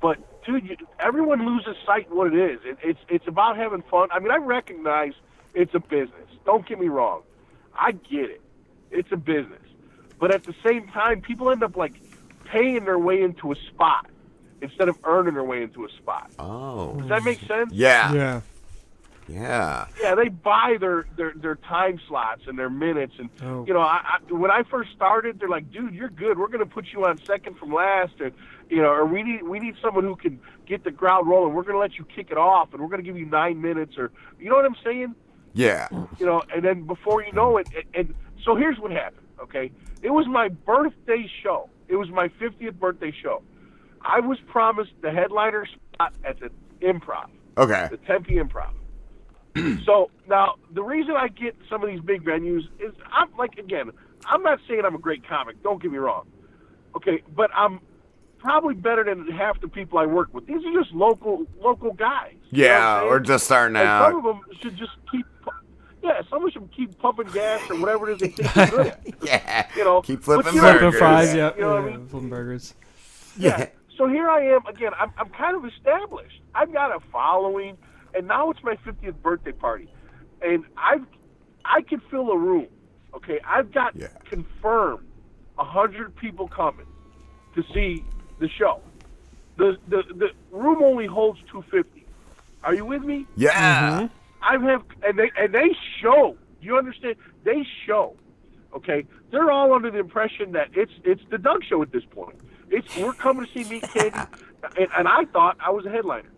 [0.00, 2.60] But dude, you, everyone loses sight what it is.
[2.64, 4.08] It, it's it's about having fun.
[4.12, 5.12] I mean, I recognize
[5.54, 6.28] it's a business.
[6.44, 7.22] Don't get me wrong.
[7.74, 8.40] I get it.
[8.90, 9.60] It's a business.
[10.18, 11.94] But at the same time, people end up like
[12.44, 14.06] paying their way into a spot
[14.62, 16.30] instead of earning their way into a spot.
[16.38, 16.94] Oh.
[16.98, 17.72] Does that make sense?
[17.72, 18.12] Yeah.
[18.12, 18.40] Yeah.
[19.28, 19.86] Yeah.
[20.00, 23.64] Yeah, they buy their, their, their time slots and their minutes, and Oh.
[23.66, 26.38] you know, I, I, when I first started, they're like, "Dude, you're good.
[26.38, 28.32] We're going to put you on second from last, and
[28.70, 31.54] you know, or we need we need someone who can get the ground rolling.
[31.54, 33.60] We're going to let you kick it off, and we're going to give you nine
[33.60, 35.14] minutes, or you know what I'm saying?
[35.54, 35.88] Yeah.
[36.18, 39.26] You know, and then before you know it, and, and so here's what happened.
[39.42, 39.70] Okay,
[40.02, 41.68] it was my birthday show.
[41.88, 43.42] It was my 50th birthday show.
[44.02, 46.50] I was promised the headliner spot at the
[46.80, 47.26] Improv.
[47.58, 47.88] Okay.
[47.90, 48.70] The Tempe Improv.
[49.84, 53.90] so now the reason I get some of these big venues is I'm like again,
[54.26, 55.62] I'm not saying I'm a great comic.
[55.62, 56.26] Don't get me wrong.
[56.96, 57.80] Okay, but I'm
[58.38, 60.46] probably better than half the people I work with.
[60.46, 62.34] These are just local local guys.
[62.50, 64.10] You know Yeah, we're just starting And out.
[64.10, 65.26] Some of them should just keep.
[66.02, 68.66] Yeah, some of them should keep pumping gas or whatever it is they think they're
[68.68, 69.00] good at.
[69.22, 69.68] yeah.
[69.76, 71.52] You know, Keep flipping you know- Flipping fries, You yeah.
[71.58, 72.06] know what I mean?
[72.08, 72.74] Flipping burgers.
[73.38, 73.68] Yeah.
[73.98, 74.92] So here I am again.
[74.98, 76.40] I'm I'm kind of established.
[76.54, 77.76] I've got a following,
[78.16, 79.88] and now it's my 50th birthday party,
[80.42, 81.04] and I've
[81.64, 82.68] I can fill a room.
[83.14, 83.94] Okay, I've got
[84.28, 85.06] confirmed
[85.58, 86.86] hundred people coming
[87.54, 88.04] to see
[88.38, 88.80] the show.
[89.56, 92.04] The the the room only holds 250.
[92.64, 93.26] Are you with me?
[93.36, 94.00] Yeah.
[94.00, 94.06] Mm-hmm.
[94.42, 95.70] I have, and they and they
[96.00, 96.36] show.
[96.60, 97.16] You understand?
[97.44, 98.16] They show.
[98.74, 102.36] Okay, they're all under the impression that it's it's the Doug Show at this point.
[102.70, 104.18] It's we're coming to see Meat Candy,
[104.78, 106.30] and, and I thought I was a headliner.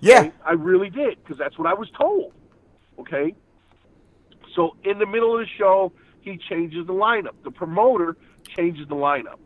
[0.00, 0.20] Yeah.
[0.20, 0.32] Okay?
[0.44, 2.32] I really did because that's what I was told.
[2.98, 3.34] Okay,
[4.54, 7.34] so in the middle of the show, he changes the lineup.
[7.44, 8.16] The promoter
[8.56, 9.38] changes the lineup.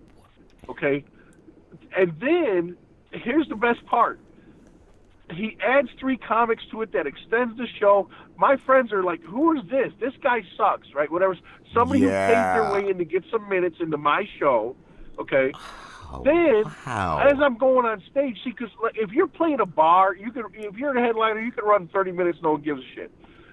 [0.68, 1.04] Okay,
[1.96, 2.76] and then
[3.12, 4.20] here's the best part
[5.30, 8.08] he adds three comics to it that extends the show.
[8.36, 9.92] My friends are like, "Who is this?
[9.98, 11.10] This guy sucks." Right?
[11.10, 11.36] Whatever.
[11.72, 12.26] Somebody Yeah.
[12.28, 14.76] who paid their way in to get some minutes into my show.
[15.18, 15.52] Okay.
[16.24, 17.26] Then, wow.
[17.26, 20.44] as I'm going on stage, see, because if you're playing a bar, you can.
[20.52, 22.38] If you're a headliner, you can run 30 minutes.
[22.42, 23.10] No one gives a shit.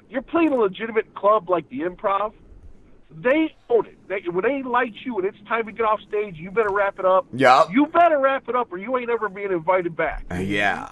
[0.10, 2.34] You're playing a legitimate club like the Improv.
[3.12, 3.98] They own it.
[4.08, 7.00] They, when they light you and it's time to get off stage, you better wrap
[7.00, 7.26] it up.
[7.34, 7.72] Yup.
[7.72, 10.26] You better wrap it up, or you ain't ever being invited back.
[10.32, 10.92] Uh, yeah.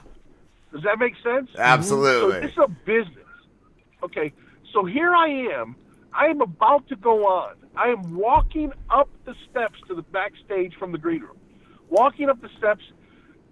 [0.72, 1.50] Does that make sense?
[1.58, 2.34] Absolutely.
[2.34, 3.24] So this is a business.
[4.04, 4.32] Okay,
[4.74, 5.76] so here I am.
[6.14, 7.56] I am about to go on.
[7.76, 11.38] I am walking up the steps to the backstage from the green room.
[11.90, 12.84] Walking up the steps,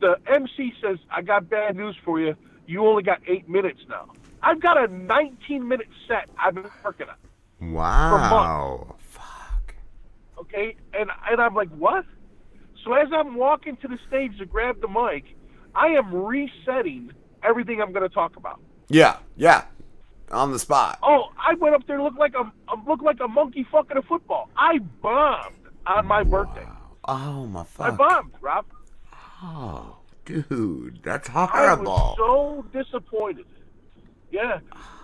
[0.01, 2.35] the MC says, "I got bad news for you.
[2.67, 4.11] You only got eight minutes now."
[4.45, 7.73] I've got a 19-minute set I've been working on.
[7.73, 8.95] Wow.
[8.99, 9.73] Fuck.
[10.39, 12.05] Okay, and and I'm like, what?
[12.83, 15.23] So as I'm walking to the stage to grab the mic,
[15.73, 17.11] I am resetting
[17.43, 18.59] everything I'm going to talk about.
[18.87, 19.17] Yeah.
[19.35, 19.65] Yeah.
[20.31, 20.99] On the spot.
[21.01, 22.51] Oh, I went up there looked like a
[22.87, 24.49] looked like a monkey fucking a football.
[24.55, 25.55] I bombed
[25.87, 26.67] on my birthday.
[27.07, 27.93] Oh my fuck!
[27.93, 28.65] I bombed, Rob.
[29.43, 31.91] Oh, dude, that's horrible.
[31.91, 33.45] I was so disappointed.
[34.31, 34.59] Yeah.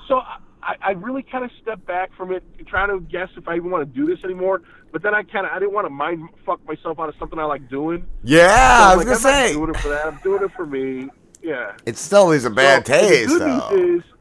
[0.08, 0.18] So
[0.64, 3.70] I, I- really kind of stepped back from it, trying to guess if I even
[3.72, 4.62] want to do this anymore.
[4.92, 7.40] But then I kind of I didn't want to mind fuck myself out of something
[7.40, 8.06] I like doing.
[8.24, 8.48] Yeah,
[8.80, 9.54] So I was like, gonna I'm say.
[9.54, 10.06] not doing it for that.
[10.06, 11.10] I'm doing it for me.
[11.42, 11.74] Yeah.
[11.86, 13.76] It still leaves a bad So, taste, the good though.
[13.76, 14.12] news is,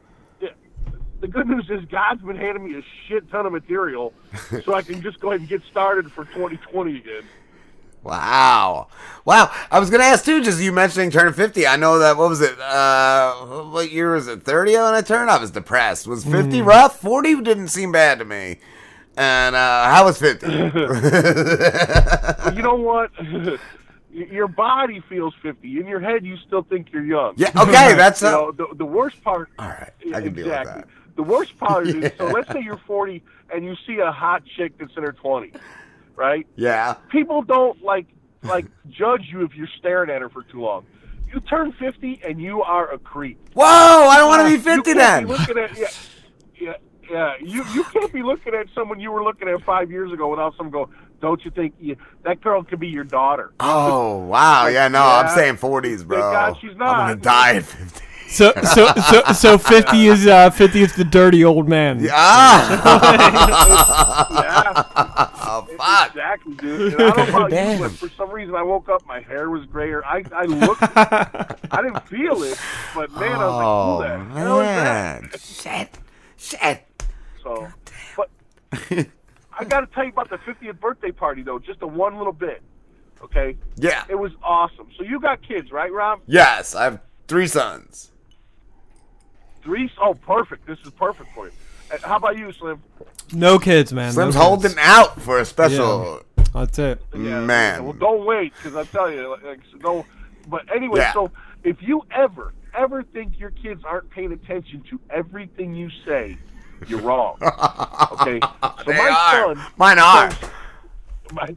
[0.41, 0.49] yeah,
[1.19, 4.13] the good news is God's been handing me a shit ton of material,
[4.65, 7.23] so I can just go ahead and get started for 2020 again.
[8.03, 8.87] Wow.
[9.25, 9.51] Wow.
[9.69, 11.67] I was gonna ask too, just you mentioning turning fifty.
[11.67, 12.59] I know that what was it?
[12.59, 13.33] Uh
[13.69, 14.43] what year was it?
[14.43, 15.29] Thirty when I turned?
[15.29, 16.07] I was depressed.
[16.07, 16.67] Was fifty Hmm.
[16.67, 16.99] rough?
[16.99, 18.57] Forty didn't seem bad to me.
[19.15, 20.47] And uh how was fifty?
[20.47, 20.73] But
[22.55, 23.11] you know what?
[24.13, 25.79] Your body feels 50.
[25.79, 27.31] In your head, you still think you're young.
[27.37, 29.47] Yeah, okay, that's you know, the, the worst part.
[29.57, 30.83] All right, I can deal with exactly.
[31.15, 33.23] The worst part is so let's say you're 40
[33.53, 35.55] and you see a hot chick that's in her 20s,
[36.15, 36.47] right?
[36.55, 36.95] Yeah.
[37.09, 38.07] People don't like
[38.43, 40.85] like judge you if you're staring at her for too long.
[41.33, 43.39] You turn 50 and you are a creep.
[43.53, 45.23] Whoa, I don't wanna be 50 can't then.
[45.23, 45.87] Be looking at, yeah,
[46.59, 46.73] yeah,
[47.09, 47.33] yeah.
[47.41, 50.55] You you can't be looking at someone you were looking at five years ago without
[50.57, 50.89] someone go,
[51.21, 53.53] don't you think you, that girl could be your daughter?
[53.59, 56.19] Oh wow, yeah, no, I'm saying forties, bro.
[56.19, 56.95] God she's not.
[56.95, 58.05] I'm gonna die at fifty.
[58.27, 62.07] So so so so fifty is uh fifty is the dirty old man.
[62.11, 62.87] Ah.
[64.31, 65.27] yeah.
[65.81, 66.09] Oh fuck.
[66.09, 66.93] Exactly, dude.
[66.93, 69.19] And I don't know about you, but for some some reason I woke up, my
[69.21, 70.03] hair was grayer.
[70.05, 72.59] I I looked, I didn't feel it,
[72.95, 75.21] but man, I was like, Oh, who the hell is that?
[75.21, 75.31] man.
[75.39, 75.99] Shit.
[76.37, 76.87] Shit.
[77.43, 77.67] So,
[78.15, 78.29] but
[79.57, 82.33] I got to tell you about the 50th birthday party though, just a one little
[82.33, 82.61] bit.
[83.23, 83.55] Okay.
[83.75, 84.03] Yeah.
[84.09, 84.87] It was awesome.
[84.97, 86.21] So you got kids, right, Rob?
[86.27, 88.11] Yes, I have three sons.
[89.63, 89.91] Three.
[90.01, 90.65] Oh, perfect.
[90.65, 91.51] This is perfect for you.
[91.91, 92.81] Uh, How about you, Slim?
[93.33, 94.11] No kids, man.
[94.11, 94.47] Slim's no kids.
[94.47, 96.21] holding out for a special.
[96.53, 97.01] That's it.
[97.13, 97.83] Man.
[97.83, 100.05] Well, don't wait, because I tell you, like, like, so don't.
[100.47, 101.13] But anyway, Yeah.
[101.13, 101.31] so
[101.63, 106.37] if you ever, ever think your kids aren't paying attention to everything you say,
[106.87, 107.37] you're wrong.
[108.11, 108.39] Okay.
[108.41, 109.55] So They my are.
[109.55, 110.29] son, Mine are.
[110.31, 110.51] turns-
[111.31, 111.55] My,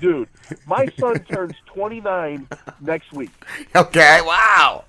[0.00, 0.28] dude,
[0.66, 2.46] my son turns 29
[2.80, 3.30] next week.
[3.74, 4.84] Okay, wow.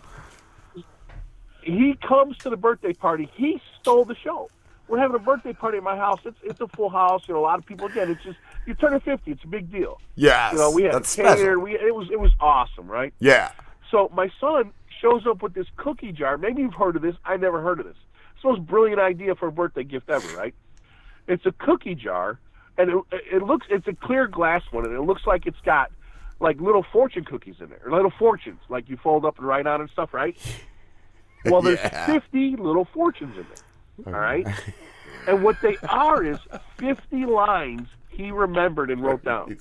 [1.63, 3.29] He comes to the birthday party.
[3.35, 4.49] He stole the show.
[4.89, 6.19] We're having a birthday party at my house.
[6.25, 7.23] It's it's a full house.
[7.27, 7.87] You know, a lot of people.
[7.87, 9.31] Again, it's just you're turning 50.
[9.31, 10.01] It's a big deal.
[10.15, 10.51] Yeah.
[10.51, 11.61] You know, we had that's catered.
[11.61, 13.13] We it was it was awesome, right?
[13.19, 13.51] Yeah.
[13.91, 14.71] So my son
[15.01, 16.37] shows up with this cookie jar.
[16.37, 17.15] Maybe you've heard of this.
[17.23, 17.95] I never heard of this.
[18.33, 20.53] It's the most brilliant idea for a birthday gift ever, right?
[21.27, 22.39] It's a cookie jar,
[22.77, 22.95] and it,
[23.31, 25.91] it looks it's a clear glass one, and it looks like it's got
[26.39, 29.67] like little fortune cookies in there, or little fortunes, like you fold up and write
[29.67, 30.35] on and stuff, right?
[31.45, 32.05] Well, there's Yeah.
[32.05, 33.63] 50 little fortunes in there.
[34.05, 34.47] All right,
[35.27, 36.39] and what they are is
[36.77, 39.57] 50 lines he remembered and wrote down.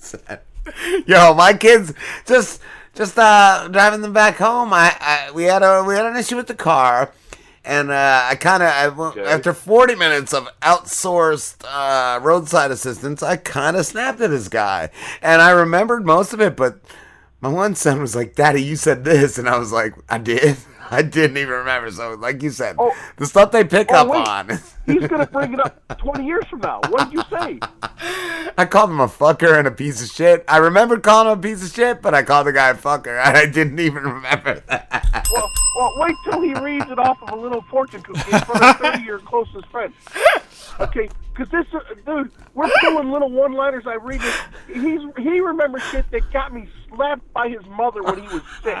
[1.07, 1.93] Yo, my kids
[2.25, 2.61] just
[2.93, 4.73] just uh driving them back home.
[4.73, 7.13] I, I we had a we had an issue with the car,
[7.63, 13.23] and uh, I kind of I went after forty minutes of outsourced uh, roadside assistance,
[13.23, 14.89] I kind of snapped at this guy,
[15.21, 16.79] and I remembered most of it, but
[17.41, 20.57] my one son was like, "Daddy, you said this," and I was like, "I did."
[20.91, 21.91] I didn't even remember.
[21.91, 22.95] So, like you said, oh.
[23.17, 24.27] the stuff they pick Oh, up wait.
[24.27, 24.59] on.
[24.85, 26.81] He's gonna bring it up 20 years from now.
[26.89, 27.59] What did you say?
[28.57, 30.43] I called him a fucker and a piece of shit.
[30.47, 33.23] I remember calling him a piece of shit, but I called the guy a fucker.
[33.23, 35.27] and I didn't even remember that.
[35.33, 38.63] Well, well, wait till he reads it off of a little fortune cookie in front
[38.63, 39.93] of 30 of your closest friends.
[40.79, 43.85] Okay, because this, uh, dude, we're pulling little one-liners.
[43.85, 44.35] I read this.
[44.67, 48.77] He's he remembers shit that got me slapped by his mother when he was sick.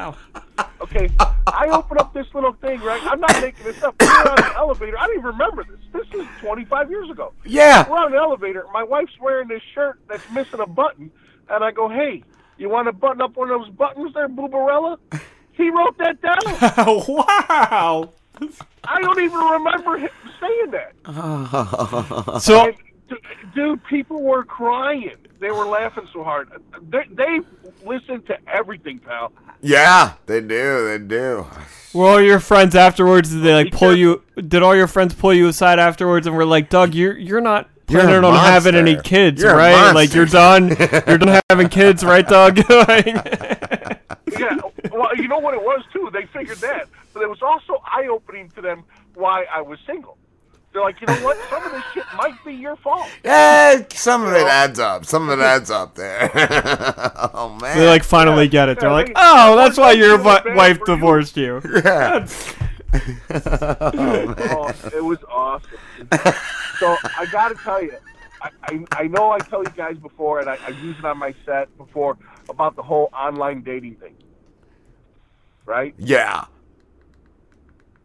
[0.81, 1.09] Okay,
[1.47, 3.01] I open up this little thing, right?
[3.03, 3.95] I'm not making this up.
[4.01, 4.97] We're on the elevator.
[4.97, 5.79] I don't even remember this.
[5.91, 7.33] This is 25 years ago.
[7.45, 7.89] Yeah.
[7.89, 8.65] We're on an elevator.
[8.71, 11.11] My wife's wearing this shirt that's missing a button,
[11.49, 12.23] and I go, "Hey,
[12.57, 14.97] you want to button up one of those buttons there, Boobarella?"
[15.51, 17.05] He wrote that down.
[17.09, 18.13] wow.
[18.85, 20.09] I don't even remember him
[20.39, 20.93] saying that.
[22.41, 22.75] So- And,
[23.55, 25.15] dude, people were crying.
[25.39, 26.49] They were laughing so hard.
[26.89, 27.39] They, they
[27.85, 29.31] listen to everything, pal.
[29.61, 30.87] yeah, they do.
[30.89, 31.45] They do.
[31.93, 33.31] Were all your friends afterwards?
[33.31, 34.21] Did they like pull you?
[34.35, 37.69] Did all your friends pull you aside afterwards and were like, "Doug, you're you're not
[37.87, 39.91] You're a planning on having any kids, You're right?
[39.93, 40.67] Like you're done.
[41.07, 42.59] you're done having kids, right, Doug?"
[44.37, 44.55] Yeah,
[44.91, 46.09] well, you know what it was too.
[46.13, 48.83] They figured that, but it was also eye opening to them
[49.15, 50.17] why I was single.
[50.71, 51.37] They're like, you know what?
[51.49, 53.07] Some of this shit might be your fault.
[53.25, 55.03] Yeah, some of it adds up.
[55.05, 56.29] Some of it adds up there.
[57.33, 57.77] oh man.
[57.77, 58.79] they like finally get it.
[58.79, 61.61] They're Yeah, like, they- "Oh, that's why your feeling vi- wife for you." divorced you."
[61.83, 62.27] Yeah.
[63.31, 65.69] oh, it was awesome.
[66.79, 67.93] so I got to tell you,
[68.41, 71.17] I, I I know I tell you guys before, and I, I use it on
[71.17, 72.17] my set before
[72.47, 74.15] about the whole online dating thing,
[75.65, 75.93] right?
[75.97, 76.45] Yeah.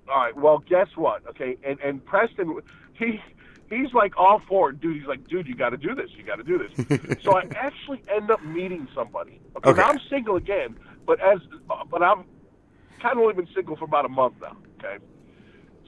[0.09, 0.37] All right.
[0.37, 1.27] Well, guess what?
[1.29, 2.61] Okay, and and Preston,
[2.95, 3.21] he
[3.71, 4.97] he's like all for it, dude.
[4.97, 6.11] He's like, dude, you got to do this.
[6.17, 7.17] You got to do this.
[7.23, 9.41] so I actually end up meeting somebody.
[9.57, 9.81] Okay, Okay.
[9.81, 10.77] Now I'm single again,
[11.07, 11.39] but as
[11.91, 12.25] but I'm
[13.01, 14.57] kind of only been single for about a month now.
[14.79, 15.03] Okay.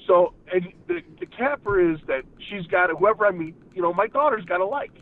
[0.06, 3.54] So and the the capper is that she's got whoever I meet.
[3.74, 4.92] You know, my daughter's got a like.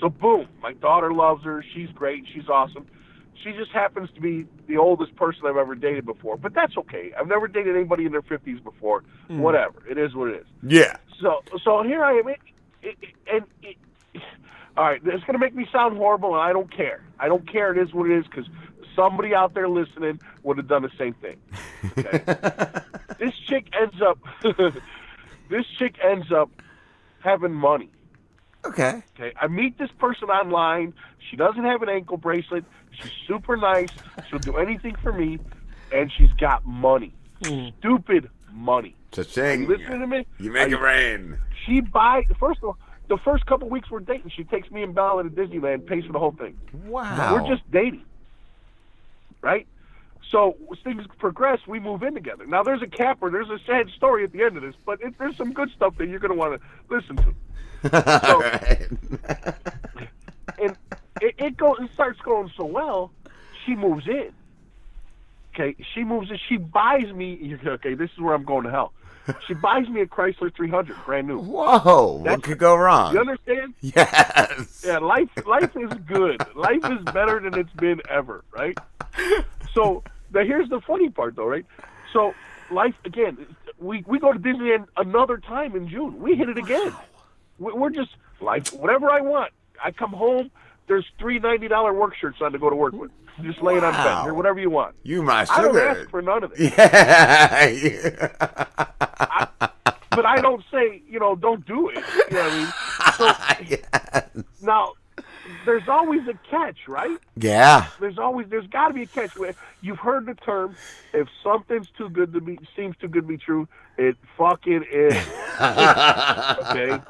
[0.00, 1.64] So boom, my daughter loves her.
[1.74, 2.24] She's great.
[2.32, 2.86] She's awesome.
[3.42, 7.12] She just happens to be the oldest person I've ever dated before, but that's okay.
[7.18, 9.04] I've never dated anybody in their fifties before.
[9.28, 9.38] Mm.
[9.38, 10.46] Whatever, it is what it is.
[10.62, 10.96] Yeah.
[11.20, 12.38] So so here I am, it,
[12.82, 12.96] it,
[13.30, 13.76] and it,
[14.76, 17.02] all right, it's gonna make me sound horrible, and I don't care.
[17.18, 17.76] I don't care.
[17.76, 18.46] It is what it is because
[18.94, 21.36] somebody out there listening would have done the same thing.
[21.98, 22.22] Okay?
[23.18, 24.18] this chick ends up,
[25.50, 26.50] this chick ends up
[27.20, 27.90] having money.
[28.66, 29.02] Okay.
[29.14, 30.94] Okay, I meet this person online.
[31.30, 32.64] She doesn't have an ankle bracelet.
[32.92, 33.90] She's super nice.
[34.28, 35.38] She'll do anything for me,
[35.92, 37.12] and she's got money.
[37.44, 37.68] Hmm.
[37.80, 38.94] Stupid money.
[39.12, 39.62] Cha-ching.
[39.62, 40.26] You listening to me?
[40.38, 41.38] You make Are it rain.
[41.66, 42.78] She buy first of all,
[43.08, 46.12] the first couple weeks we're dating, she takes me and Bella to Disneyland, pays for
[46.12, 46.58] the whole thing.
[46.86, 47.34] Wow.
[47.34, 48.04] We're just dating,
[49.42, 49.66] right?
[50.30, 52.46] So as things progress, we move in together.
[52.46, 53.30] Now there's a capper.
[53.30, 55.96] There's a sad story at the end of this, but it, there's some good stuff
[55.98, 57.34] that you're going to want to listen to.
[57.90, 58.42] So,
[60.58, 60.76] and
[61.20, 63.10] it, it goes, it starts going so well,
[63.64, 64.32] she moves in.
[65.54, 66.38] Okay, she moves in.
[66.48, 67.56] She buys me.
[67.64, 68.92] Okay, this is where I'm going to hell.
[69.46, 71.38] She buys me a Chrysler 300, brand new.
[71.38, 73.14] Whoa, what could go wrong?
[73.14, 73.74] You understand?
[73.80, 74.82] Yes.
[74.84, 76.44] Yeah, life life is good.
[76.54, 78.76] life is better than it's been ever, right?
[79.72, 80.02] So
[80.32, 81.66] now here's the funny part, though, right?
[82.12, 82.34] So
[82.70, 83.46] life again.
[83.78, 86.20] We we go to Disneyland another time in June.
[86.20, 86.92] We hit it again.
[87.58, 88.10] We- We're just
[88.40, 89.52] like Whatever I want.
[89.82, 90.50] I come home.
[90.86, 93.10] There's three ninety dollar work shirts on to go to work with.
[93.42, 94.04] Just lay it on bed.
[94.04, 94.34] Wow.
[94.34, 94.94] Whatever you want.
[95.02, 96.72] You my I don't ask for none of it.
[96.76, 98.28] Yeah.
[100.10, 101.96] but I don't say, you know, don't do it.
[101.96, 102.42] You know
[103.16, 103.56] what I
[104.34, 104.44] mean?
[104.60, 104.92] So now,
[105.66, 107.18] there's always a catch, right?
[107.36, 107.86] Yeah.
[108.00, 109.32] There's always there's got to be a catch.
[109.82, 110.76] You've heard the term,
[111.12, 113.66] if something's too good to be seems too good to be true,
[113.98, 115.14] it fucking is.
[116.58, 117.02] okay.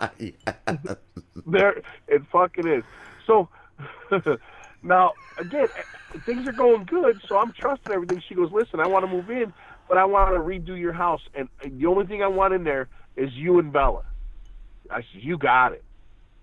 [1.47, 1.75] There,
[2.09, 2.85] it fucking is.
[3.27, 3.49] So
[4.83, 5.69] now again,
[6.25, 8.23] things are going good, so I'm trusting everything.
[8.29, 9.53] She goes, listen, I want to move in,
[9.89, 12.89] but I want to redo your house, and the only thing I want in there
[13.17, 14.03] is you and Bella.
[14.91, 15.85] I said, you got it,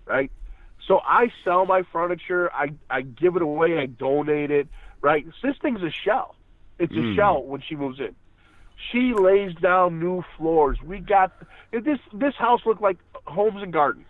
[0.06, 0.30] right?
[0.86, 4.68] So I sell my furniture, I I give it away, I donate it,
[5.02, 5.24] right?
[5.42, 6.36] This thing's a shell.
[6.78, 7.14] It's a Mm.
[7.14, 8.16] shell when she moves in.
[8.90, 10.78] She lays down new floors.
[10.82, 11.32] We got
[11.70, 11.98] this.
[12.12, 14.06] This house looked like homes and gardens.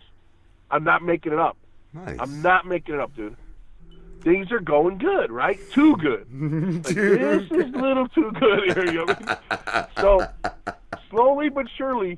[0.71, 1.57] I'm not making it up.
[1.93, 2.17] Nice.
[2.19, 3.37] I'm not making it up, dude.
[4.21, 5.59] Things are going good, right?
[5.71, 6.27] Too good.
[6.85, 8.85] Like, this is a little too good here.
[8.85, 9.87] You know I mean?
[9.99, 10.27] So
[11.09, 12.17] slowly but surely,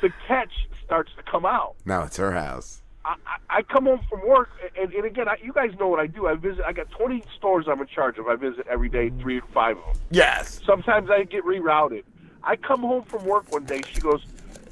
[0.00, 0.52] the catch
[0.84, 1.76] starts to come out.
[1.84, 2.81] Now it's her house.
[3.04, 4.48] I, I I come home from work,
[4.80, 6.26] and, and again, I, you guys know what I do.
[6.26, 6.64] I visit.
[6.66, 8.28] I got 20 stores I'm in charge of.
[8.28, 10.02] I visit every day, three or five of them.
[10.10, 10.60] Yes.
[10.64, 12.04] Sometimes I get rerouted.
[12.42, 13.82] I come home from work one day.
[13.92, 14.24] She goes,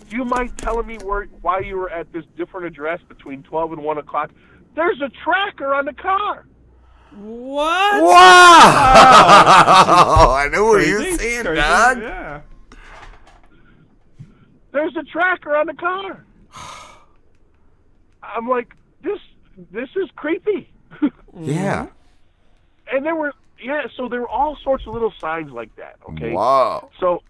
[0.09, 3.73] "Do you mind telling me where why you were at this different address between 12
[3.73, 4.31] and 1 o'clock?"
[4.74, 6.47] There's a tracker on the car.
[7.12, 8.02] What?
[8.02, 8.12] Wow!
[10.36, 11.98] I know what you're saying, crazy, dog.
[12.01, 12.40] Yeah.
[14.73, 16.24] There's a tracker on the car.
[18.23, 19.19] I'm like, this
[19.73, 20.71] this is creepy.
[21.39, 21.87] Yeah.
[22.93, 23.33] And there were
[23.63, 25.97] yeah, so there were all sorts of little signs like that.
[26.11, 26.33] Okay.
[26.33, 26.91] Wow.
[26.99, 27.23] So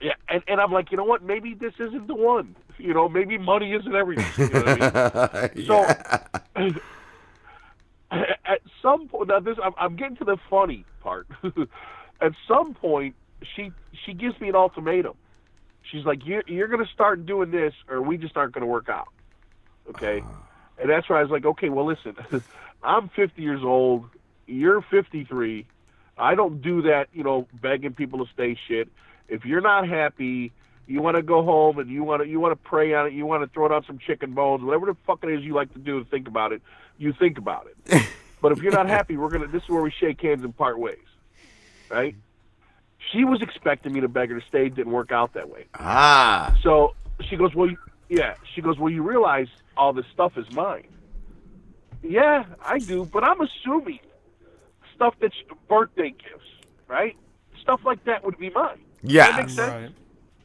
[0.00, 1.22] yeah, and, and I'm like, you know what?
[1.22, 2.56] Maybe this isn't the one.
[2.78, 4.26] You know, maybe money isn't everything.
[4.36, 5.64] You know what I mean?
[5.66, 6.80] So
[8.44, 11.26] at some point, now this I'm, I'm getting to the funny part.
[12.20, 13.14] at some point,
[13.54, 13.70] she
[14.04, 15.14] she gives me an ultimatum.
[15.82, 19.08] She's like, "You're you're gonna start doing this, or we just aren't gonna work out."
[19.90, 20.22] Okay,
[20.78, 22.16] and that's where I was like, "Okay, well, listen,
[22.82, 24.06] I'm 50 years old.
[24.46, 25.66] You're 53.
[26.16, 28.88] I don't do that, you know, begging people to stay shit.
[29.28, 30.52] If you're not happy,
[30.86, 33.12] you want to go home and you want to you want to pray on it.
[33.14, 35.72] You want to throw down some chicken bones, whatever the fuck it is you like
[35.72, 36.62] to do and think about it.
[36.98, 38.02] You think about it.
[38.42, 39.48] but if you're not happy, we're gonna.
[39.48, 40.98] This is where we shake hands and part ways,
[41.90, 42.14] right?
[43.12, 44.66] She was expecting me to beg her to stay.
[44.66, 45.66] It didn't work out that way.
[45.74, 46.56] Ah.
[46.62, 46.94] So
[47.28, 47.78] she goes, well, you-
[48.08, 48.34] yeah.
[48.54, 50.86] She goes, well, you realize all this stuff is mine.
[52.02, 54.00] Yeah, I do, but I'm assuming
[54.94, 55.34] stuff that's
[55.68, 56.50] birthday gifts,
[56.86, 57.16] right?
[57.60, 58.80] Stuff like that would be mine.
[59.04, 59.54] Does that make Yes.
[59.54, 59.92] sense?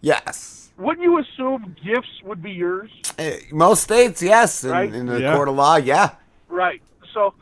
[0.01, 0.71] Yes.
[0.77, 2.89] Wouldn't you assume gifts would be yours?
[3.17, 4.63] Eh, Most states, yes.
[4.63, 4.93] In, Right?
[4.93, 5.35] in the Yeah.
[5.35, 6.11] court of law, yeah.
[6.47, 6.81] Right.
[7.13, 7.33] So,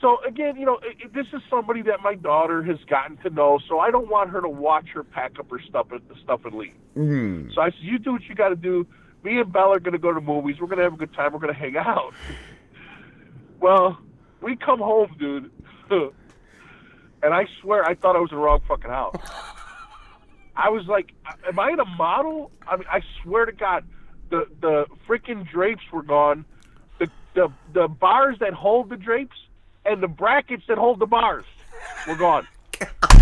[0.00, 3.30] so again, you know, i i- this is somebody that my daughter has gotten to
[3.30, 3.58] know.
[3.68, 6.54] So I don't want her to watch her pack up her stuff and stuff and
[6.54, 6.74] leave.
[6.96, 7.52] Mm.
[7.52, 8.86] So I said, you do what you got to do.
[9.22, 10.56] Me and Bella are going to go to movies.
[10.60, 11.32] We're going to have a good time.
[11.32, 12.12] We're going to hang out.
[13.60, 13.98] well,
[14.40, 15.50] we come home, dude,
[15.90, 19.16] and I swear I thought I was in the wrong fucking house.
[20.56, 21.12] I was like,
[21.46, 22.50] am I in a model?
[22.66, 23.84] I mean, I swear to God,
[24.30, 26.44] the the freaking drapes were gone.
[26.98, 29.36] The the the bars that hold the drapes
[29.84, 31.44] and the brackets that hold the bars
[32.06, 32.46] were gone.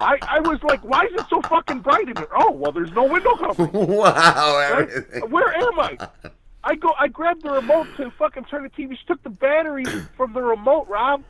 [0.00, 2.28] I, I was like, why is it so fucking bright in here?
[2.36, 3.72] Oh, well, there's no window covering.
[3.72, 5.30] Wow, Right?
[5.30, 5.96] Where am I?
[6.64, 6.92] I go.
[6.98, 8.98] I grabbed the remote to fucking turn the TV.
[8.98, 9.84] She took the battery
[10.16, 11.22] from the remote, Rob.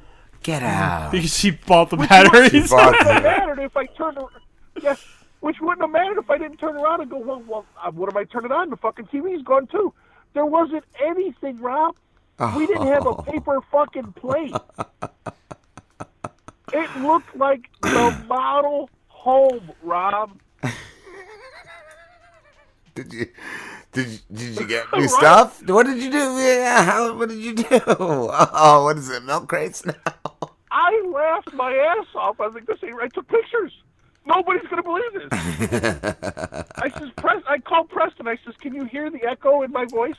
[0.42, 1.12] Get out.
[1.12, 2.70] Because she bought the Which batteries.
[2.72, 4.18] Wouldn't have mattered if I turned.
[4.18, 4.28] ar-
[4.82, 5.04] Yes,
[5.40, 7.18] which wouldn't have mattered if I didn't turn around and go.
[7.18, 8.70] Well, well, uh, what am I turning on?
[8.70, 9.92] The fucking TV's gone too.
[10.34, 11.96] There wasn't anything, Rob.
[12.56, 14.54] We didn't have a paper fucking plate.
[16.72, 20.38] It looked like the model home, Rob.
[22.94, 23.26] Did you
[23.92, 25.10] did you, did you get new Right.
[25.10, 25.62] stuff?
[25.68, 26.36] What did you do?
[26.38, 27.66] Yeah, how what did you do?
[27.98, 29.22] Oh, what is it?
[29.24, 29.94] Milk crates now?
[30.70, 32.40] I laughed my ass off.
[32.40, 33.72] I was like, "This ain't right." I took pictures.
[34.26, 35.28] Nobody's gonna believe this.
[35.32, 38.26] I says, "Press." I called Preston.
[38.28, 40.16] I says, "Can you hear the echo in my voice?"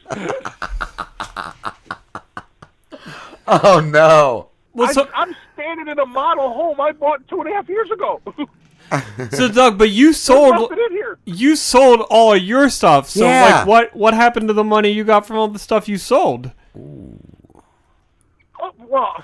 [3.47, 4.49] Oh no.
[4.77, 7.67] Well, so- I, I'm standing in a model home I bought two and a half
[7.69, 8.21] years ago.
[9.31, 11.17] So Doug, but you sold in here.
[11.25, 13.09] you sold all of your stuff.
[13.09, 13.41] So Yeah.
[13.43, 16.51] like what what happened to the money you got from all the stuff you sold?
[18.61, 19.23] Oh, well,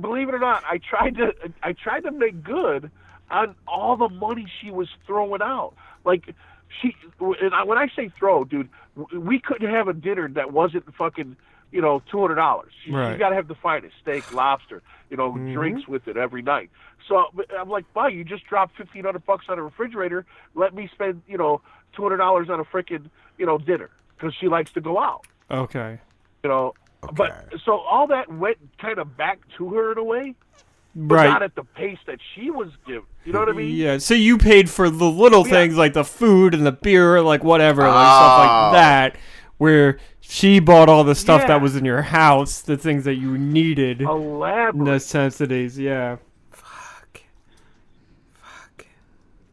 [0.00, 1.32] believe it or not, I tried to
[1.62, 2.90] I tried to make good
[3.30, 5.74] on all the money she was throwing out.
[6.04, 6.34] Like
[6.80, 8.68] she, and I, when I say throw, dude,
[9.14, 11.36] we couldn't have a dinner that wasn't fucking,
[11.72, 12.72] you know, two hundred dollars.
[12.84, 13.18] You, Right.
[13.18, 15.52] got to have the finest steak, lobster, you know, Mhm.
[15.54, 16.70] drinks with it every night.
[17.08, 17.26] So
[17.58, 18.08] I'm like, why?
[18.08, 20.26] You just dropped fifteen hundred bucks on a refrigerator.
[20.54, 21.60] Let me spend, you know,
[21.94, 23.06] two hundred dollars on a freaking,
[23.38, 25.98] you know, dinner because she likes to go out Okay.
[26.42, 26.74] you know.
[27.14, 30.34] But so all that went kind of back to her in a way,
[30.94, 31.28] but Right.
[31.30, 33.04] not at the pace that she was given.
[33.24, 33.74] You know what I mean?
[33.74, 35.52] Yeah, so you paid for the little Yeah.
[35.54, 38.40] things like the food and the beer, like whatever, like stuff Oh.
[38.42, 39.16] like that,
[39.56, 41.46] where she bought all the stuff Yeah.
[41.48, 44.76] that was in your house, the things that you needed, Elaborate.
[44.76, 45.78] necessities.
[45.78, 46.16] Yeah.
[46.50, 47.22] Fuck.
[48.34, 48.86] Fuck.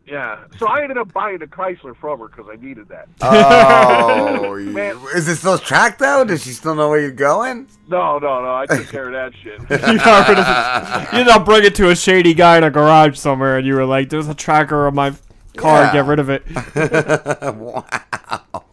[0.06, 0.40] Yeah.
[0.58, 3.08] So I ended up buying a Chrysler from her because I needed that.
[3.22, 4.98] Oh, Man.
[5.16, 6.24] is it still tracked though?
[6.24, 7.68] Does she still know where you're going?
[7.88, 8.56] No, no, no.
[8.56, 9.60] I took care of that shit.
[9.70, 11.18] you got rid of it.
[11.18, 13.86] You not bring it to a shady guy in a garage somewhere, and you were
[13.86, 15.14] like, "There's a tracker on my
[15.56, 15.84] car.
[15.84, 15.94] Yeah.
[15.94, 16.44] Get rid of it."
[17.56, 18.64] wow.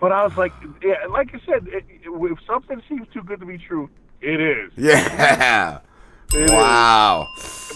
[0.00, 0.52] But I was like,
[0.82, 3.88] yeah, like I said, it, it- if something seems too good to be true,
[4.20, 4.72] it is.
[4.76, 5.78] Yeah.
[5.78, 5.80] It is.
[6.50, 7.28] Wow.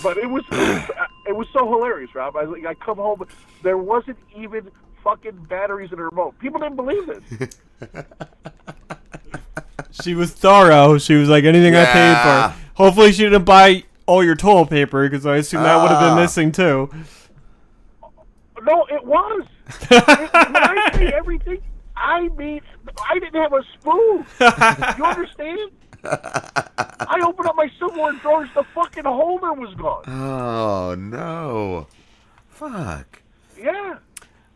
[0.03, 2.37] But it was it was, uh, it was so hilarious, Rob.
[2.37, 3.23] I I come home,
[3.63, 4.71] there wasn't even
[5.05, 6.37] fucking batteries in the remote.
[6.41, 7.57] People didn't believe this.
[9.93, 10.99] She was thorough.
[10.99, 15.09] She was like, "Anything I paid for." Hopefully, she didn't buy all your toilet paper
[15.09, 16.21] because I assume that would have been Ah.
[16.21, 16.91] missing too.
[18.63, 19.43] No, it was.
[19.91, 21.61] It- when I say everything,
[22.01, 22.61] I mean
[23.09, 24.27] I didn't have a spoon.
[24.99, 25.71] you understand?
[26.03, 28.49] I opened up my silverware drawers.
[28.55, 30.05] The fucking holder was gone.
[30.09, 31.87] Oh no.
[32.49, 33.23] Fuck.
[33.59, 33.99] Yeah.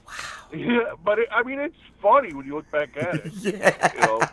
[0.06, 0.12] Wow.
[0.52, 3.32] Yeah, but it, I mean, it's funny when you look back at it.
[3.42, 3.92] Yeah.
[3.94, 4.20] You know?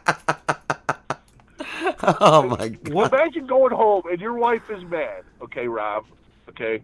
[2.03, 2.93] Oh my god.
[2.93, 5.23] Well, imagine going home and your wife is mad.
[5.41, 6.05] Okay, Rob.
[6.49, 6.81] Okay,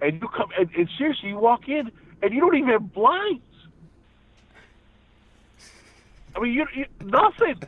[0.00, 1.90] and you come and, and seriously, you walk in
[2.22, 3.42] and you don't even have blinds.
[6.36, 7.60] I mean, you, you nothing.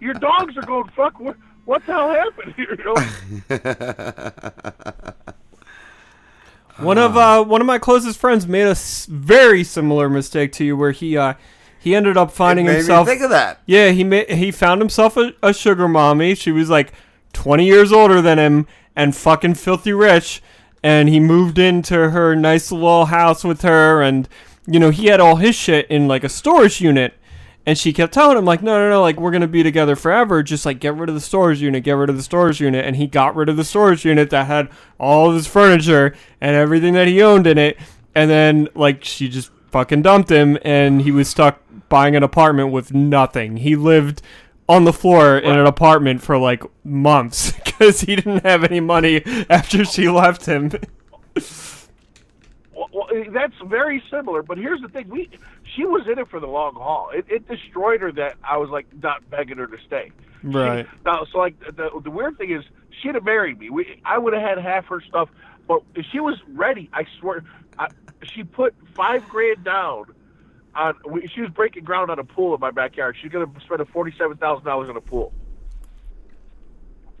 [0.00, 1.18] Your dogs are going fuck.
[1.20, 2.76] What, what the hell happened here?
[2.78, 2.94] You know?
[6.84, 10.64] One of uh, one of my closest friends made a s- very similar mistake to
[10.64, 11.34] you, where he uh,
[11.78, 13.06] he ended up finding made me himself.
[13.06, 13.60] think of that.
[13.64, 16.34] Yeah, he ma- he found himself a, a sugar mommy.
[16.34, 16.92] She was like
[17.32, 18.66] twenty years older than him
[18.96, 20.42] and fucking filthy rich,
[20.82, 24.28] and he moved into her nice little house with her, and
[24.66, 27.14] you know he had all his shit in like a storage unit.
[27.66, 29.96] And she kept telling him, like, no, no, no, like, we're going to be together
[29.96, 30.42] forever.
[30.42, 32.84] Just, like, get rid of the storage unit, get rid of the storage unit.
[32.84, 34.68] And he got rid of the storage unit that had
[34.98, 37.78] all of his furniture and everything that he owned in it.
[38.14, 42.70] And then, like, she just fucking dumped him, and he was stuck buying an apartment
[42.70, 43.56] with nothing.
[43.56, 44.20] He lived
[44.68, 49.22] on the floor in an apartment for, like, months because he didn't have any money
[49.48, 50.70] after she left him.
[52.74, 54.42] Well, that's very similar.
[54.42, 55.28] But here's the thing: we
[55.74, 57.10] she was in it for the long haul.
[57.12, 60.10] It, it destroyed her that I was like not begging her to stay.
[60.42, 60.86] Right.
[61.04, 62.64] Now, so like the the weird thing is,
[63.02, 63.70] she'd have married me.
[63.70, 65.28] We, I would have had half her stuff,
[65.66, 67.44] but if she was ready, I swear,
[67.78, 67.88] I,
[68.34, 70.06] she put five grand down
[70.74, 70.94] on.
[71.08, 73.16] We, she was breaking ground on a pool in my backyard.
[73.20, 75.32] She's gonna spend a forty-seven thousand dollars on a pool.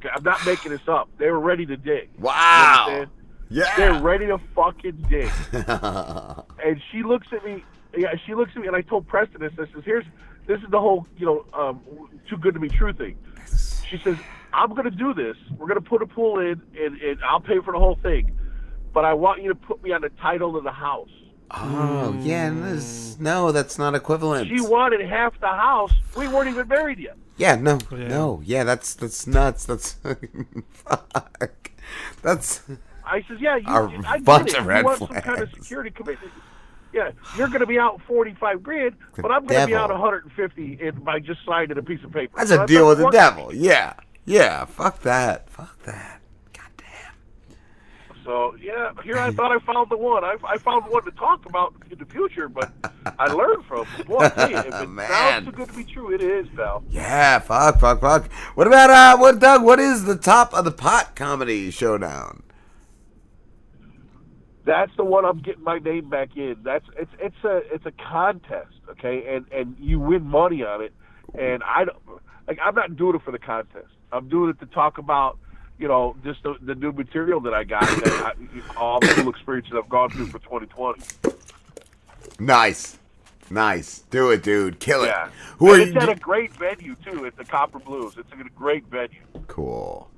[0.00, 1.08] Okay, I'm not making this up.
[1.18, 2.10] They were ready to dig.
[2.16, 3.06] You Wow.
[3.50, 3.76] Yeah.
[3.76, 5.30] They're ready to fucking dig.
[5.52, 7.64] and she looks at me.
[7.96, 9.52] Yeah, she looks at me, and I told Preston this.
[9.54, 10.04] I says, "Here's
[10.46, 11.80] this is the whole you know um,
[12.28, 13.16] too good to be true thing."
[13.88, 14.16] She says,
[14.52, 15.36] "I'm going to do this.
[15.56, 18.36] We're going to put a pool in, and, and I'll pay for the whole thing,
[18.92, 21.10] but I want you to put me on the title of the house."
[21.50, 24.48] Oh yeah, this, no, that's not equivalent.
[24.48, 25.92] She wanted half the house.
[26.16, 27.16] We weren't even married yet.
[27.36, 29.64] Yeah, no, no, yeah, that's that's nuts.
[29.66, 29.92] That's
[30.72, 31.70] fuck.
[32.22, 32.62] That's
[33.06, 34.56] I says, "Yeah, you, A I get bunch it.
[34.56, 35.52] of you red want some kind of flags.
[35.52, 36.32] security commitment."
[36.94, 40.78] Yeah, you're going to be out forty-five grand, but I'm going to be out 150
[40.80, 42.36] in, by just signing a piece of paper.
[42.36, 43.52] that's So a deal with the "Fuck devil.
[43.54, 43.94] Yeah,
[44.24, 44.64] yeah.
[44.64, 45.50] Fuck that.
[45.50, 46.20] Fuck that.
[46.52, 47.58] Goddamn.
[48.24, 50.22] So yeah, here I thought I found the one.
[50.24, 52.72] I, I found one to talk about in the future, but
[53.18, 53.86] I learned from.
[54.06, 55.08] Boy, I tell you, if it Man.
[55.08, 56.84] sounds too good to be true, it is, pal.
[56.90, 58.32] Yeah, fuck, fuck, fuck.
[58.54, 59.64] What about uh, what Doug?
[59.64, 62.43] What is the top of the pot comedy showdown?
[64.64, 66.56] That's the one I'm getting my name back in.
[66.62, 70.92] That's it's it's a it's a contest, okay, and and you win money on it.
[71.38, 71.98] And I don't.
[72.48, 73.88] like I'm not doing it for the contest.
[74.10, 75.38] I'm doing it to talk about,
[75.78, 79.28] you know, just the, the new material that I got, that I, all the cool
[79.28, 81.02] experiences I've gone through for 2020.
[82.38, 82.96] Nice,
[83.50, 84.04] nice.
[84.10, 84.78] Do it, dude.
[84.78, 85.08] Kill it.
[85.08, 85.30] Yeah.
[85.58, 85.96] Who are and you?
[85.96, 87.24] it's at a great venue too.
[87.24, 88.14] It's the Copper Blues.
[88.16, 89.20] It's a great venue.
[89.46, 90.08] Cool.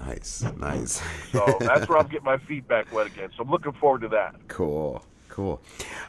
[0.00, 1.02] Nice, nice.
[1.32, 3.30] So that's where I'm getting my feedback wet again.
[3.36, 4.34] So I'm looking forward to that.
[4.48, 5.60] Cool, cool.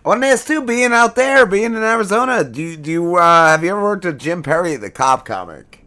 [0.03, 3.15] I want to ask too, being out there, being in Arizona, do you, do you,
[3.15, 5.81] uh, have you ever worked with Jim Perry, the cop comic?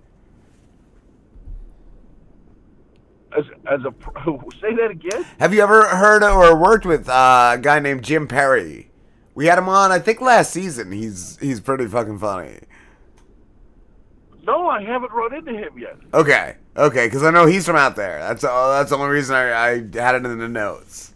[3.36, 3.92] As as a
[4.60, 5.24] say that again.
[5.38, 8.90] Have you ever heard or worked with uh, a guy named Jim Perry?
[9.34, 10.90] We had him on, I think, last season.
[10.92, 12.60] He's he's pretty fucking funny.
[14.48, 15.98] No, I haven't run into him yet.
[16.14, 18.18] Okay, okay, because I know he's from out there.
[18.20, 21.12] That's uh, that's the only reason I, I had it in the notes.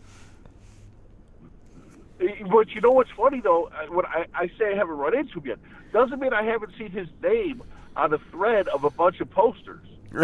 [2.18, 3.70] But you know what's funny though?
[3.88, 5.58] When I, I say I haven't run into him yet,
[5.94, 7.62] doesn't mean I haven't seen his name
[7.96, 9.86] on a thread of a bunch of posters.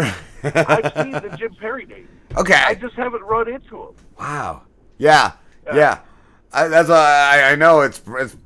[0.43, 2.07] I've seen the Jim Perry name.
[2.37, 2.53] Okay.
[2.53, 3.95] I just haven't run into him.
[4.19, 4.61] Wow.
[4.99, 5.31] Yeah,
[5.73, 6.01] yeah.
[6.53, 8.37] I, that's I, I know it's it's.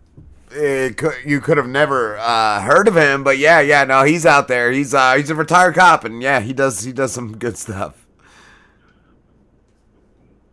[0.56, 4.26] It could, you could have never uh, heard of him, but yeah, yeah, no, he's
[4.26, 4.72] out there.
[4.72, 8.06] He's uh, he's a retired cop, and yeah, he does he does some good stuff.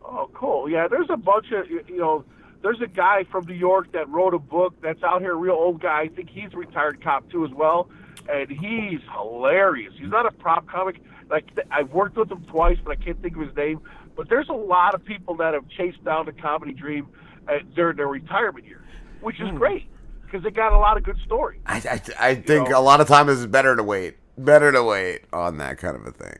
[0.03, 0.69] Oh, cool.
[0.69, 2.25] Yeah, there's a bunch of you know.
[2.63, 5.55] There's a guy from New York that wrote a book that's out here, a real
[5.55, 6.03] old guy.
[6.03, 7.89] I think he's a retired cop too as well,
[8.29, 9.95] and he's hilarious.
[9.99, 11.01] He's not a prop comic.
[11.31, 13.81] Like I've worked with him twice, but I can't think of his name.
[14.17, 17.09] But there's a lot of people that have chased down the comedy dream
[17.49, 18.80] uh, during their retirement years,
[19.21, 19.57] which is hmm.
[19.57, 19.87] great
[20.25, 21.61] because they got a lot of good stories.
[21.67, 25.23] I I, I think a lot of times it's better to wait, better to wait
[25.33, 26.39] on that kind of a thing.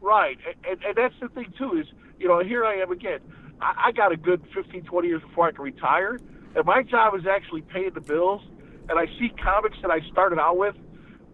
[0.00, 1.86] Right, and, and, and that's the thing too is
[2.18, 3.20] you know here I am again.
[3.60, 6.18] I, I got a good 15, 20 years before I can retire,
[6.54, 8.42] and my job is actually paying the bills.
[8.90, 10.74] And I see comics that I started out with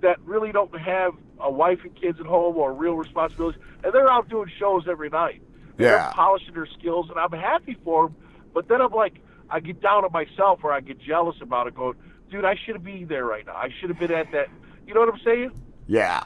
[0.03, 4.11] that really don't have a wife and kids at home or real responsibilities, and they're
[4.11, 5.41] out doing shows every night.
[5.79, 5.89] Yeah.
[5.89, 8.17] they're polishing their skills, and I'm happy for them.
[8.53, 11.75] But then I'm like, I get down on myself or I get jealous about it,
[11.75, 11.95] going,
[12.31, 13.55] dude, I should have been there right now.
[13.55, 14.49] I should have been at that.
[14.87, 15.51] You know what I'm saying?
[15.87, 16.25] Yeah,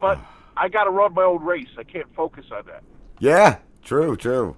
[0.00, 0.18] But
[0.56, 1.68] I got to run my own race.
[1.78, 2.82] I can't focus on that.
[3.18, 4.56] yeah, true, true.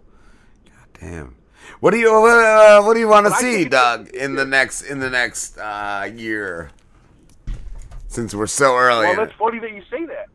[0.65, 1.35] God damn.
[1.81, 4.83] What do you what, uh, what do you want to see, Doug, in the next
[4.83, 6.71] in the next uh, year?
[8.09, 9.07] Since we're so early.
[9.07, 10.27] Well, that's funny that you say that.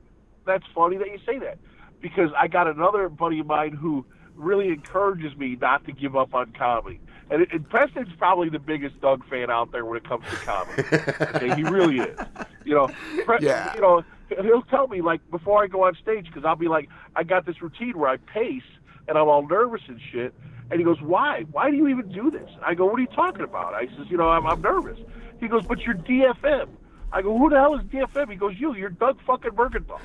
[0.45, 1.57] That's funny that you say that
[2.01, 4.05] because I got another buddy of mine who
[4.35, 6.99] really encourages me not to give up on comedy.
[7.31, 10.83] And, and Preston's probably the biggest Doug fan out there when it comes to comedy.
[11.35, 12.19] okay, he really is.
[12.65, 12.89] You know,
[13.25, 13.73] Pre- Yeah.
[13.73, 14.03] you know,
[14.41, 17.45] he'll tell me like before I go on stage because I'll be like, I got
[17.45, 18.61] this routine where I pace
[19.07, 20.33] and I'm all nervous and shit.
[20.69, 21.43] And he goes, Why?
[21.51, 22.49] Why do you even do this?
[22.65, 23.73] I go, What are you talking about?
[23.73, 24.99] I says, You know, I'm, I'm nervous.
[25.39, 26.67] He goes, But you're DFM.
[27.13, 28.29] I go, Who the hell is DFM?
[28.29, 28.75] He goes, You.
[28.75, 29.99] You're Doug fucking Mergenthal.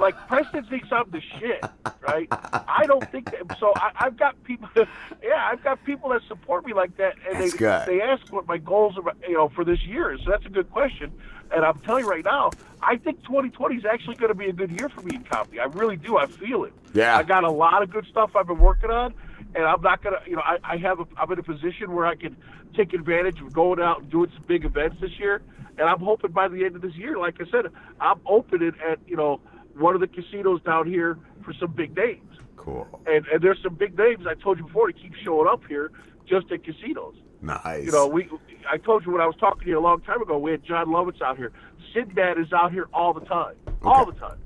[0.00, 1.64] Like Preston thinks I'm the shit,
[2.00, 2.28] right?
[2.30, 3.58] I don't think that.
[3.58, 4.68] So I, I've got people.
[5.22, 7.86] Yeah, I've got people that support me like that, and That's they good.
[7.86, 10.18] they ask what my goals are, you know, for this year.
[10.22, 11.10] So that's a good question.
[11.50, 12.50] And I'm telling you right now,
[12.82, 15.60] I think 2020 is actually going to be a good year for me in comedy.
[15.60, 16.18] I really do.
[16.18, 16.74] I feel it.
[16.92, 17.16] Yeah.
[17.16, 19.14] I got a lot of good stuff I've been working on,
[19.54, 22.04] and I'm not gonna, you know, I, I have, a, I'm in a position where
[22.04, 22.36] I can
[22.76, 25.40] take advantage of going out and doing some big events this year.
[25.78, 27.66] And I'm hoping by the end of this year, like I said,
[27.98, 29.40] I'm opening at, you know,
[29.76, 32.38] one of the casinos down here for some big names.
[32.56, 32.86] Cool.
[33.06, 35.92] And and there's some big names I told you before to keep showing up here
[36.26, 37.14] just at casinos.
[37.42, 37.84] Nice.
[37.84, 38.28] You know, we
[38.70, 40.64] I told you when I was talking to you a long time ago, we had
[40.64, 41.52] Jon Lovitz out here.
[41.92, 44.38] Sinbad is out here all the time, all the time,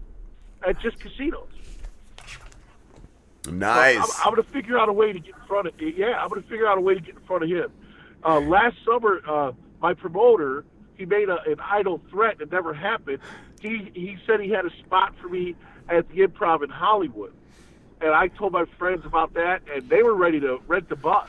[0.67, 1.49] at just casinos.
[3.49, 3.95] Nice.
[3.95, 5.75] So I'm, I'm going to figure out a way to get in front of.
[5.81, 7.71] Yeah, I'm going to figure out a way to get in front of him.
[8.25, 10.65] Uh, last summer, uh, my promoter
[10.99, 13.21] he made a, an idle threat that never happened.
[13.61, 15.55] He he said he had a spot for me
[15.89, 17.33] at the Improv in Hollywood,
[18.01, 21.29] and I told my friends about that, and they were ready to rent the bus,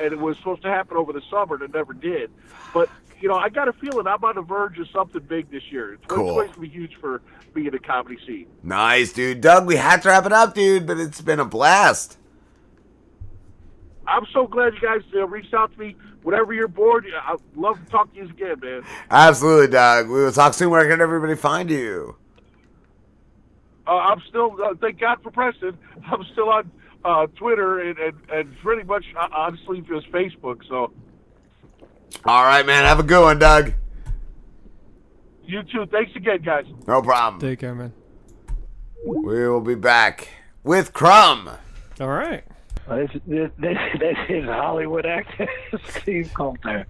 [0.00, 2.30] and it was supposed to happen over the summer, and it never did.
[2.72, 2.88] But
[3.20, 5.96] you know, I got a feeling I'm on the verge of something big this year.
[6.08, 6.26] Cool.
[6.26, 7.22] 2020 is going to be huge for
[7.54, 8.46] me in the comedy scene.
[8.62, 9.40] Nice, dude.
[9.40, 12.18] Doug, we had to wrap it up, dude, but it's been a blast.
[14.06, 15.96] I'm so glad you guys uh, reached out to me.
[16.22, 18.82] Whenever you're bored, I'd love to talk to you again, man.
[19.10, 20.08] Absolutely, Doug.
[20.08, 20.70] We will talk soon.
[20.70, 22.16] Where can everybody find you?
[23.86, 25.76] Uh, I'm still, uh, thank God for Preston.
[26.06, 26.70] I'm still on
[27.04, 30.60] uh, Twitter and, and, and pretty much, uh, honestly, just Facebook.
[30.68, 30.92] So
[32.24, 32.84] All right, man.
[32.84, 33.72] Have a good one, Doug.
[35.44, 35.86] you too.
[35.90, 36.66] Thanks again, guys.
[36.86, 37.40] No problem.
[37.40, 37.92] Take care, man.
[39.04, 40.28] We will be back
[40.62, 41.50] with Crumb.
[42.00, 42.44] All right.
[42.88, 45.48] This, this, this, is Hollywood actor
[45.88, 46.86] Steve Coulter.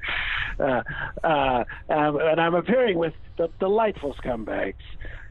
[0.59, 0.83] uh,
[1.23, 4.75] uh, um, and I'm appearing with the delightful scumbags,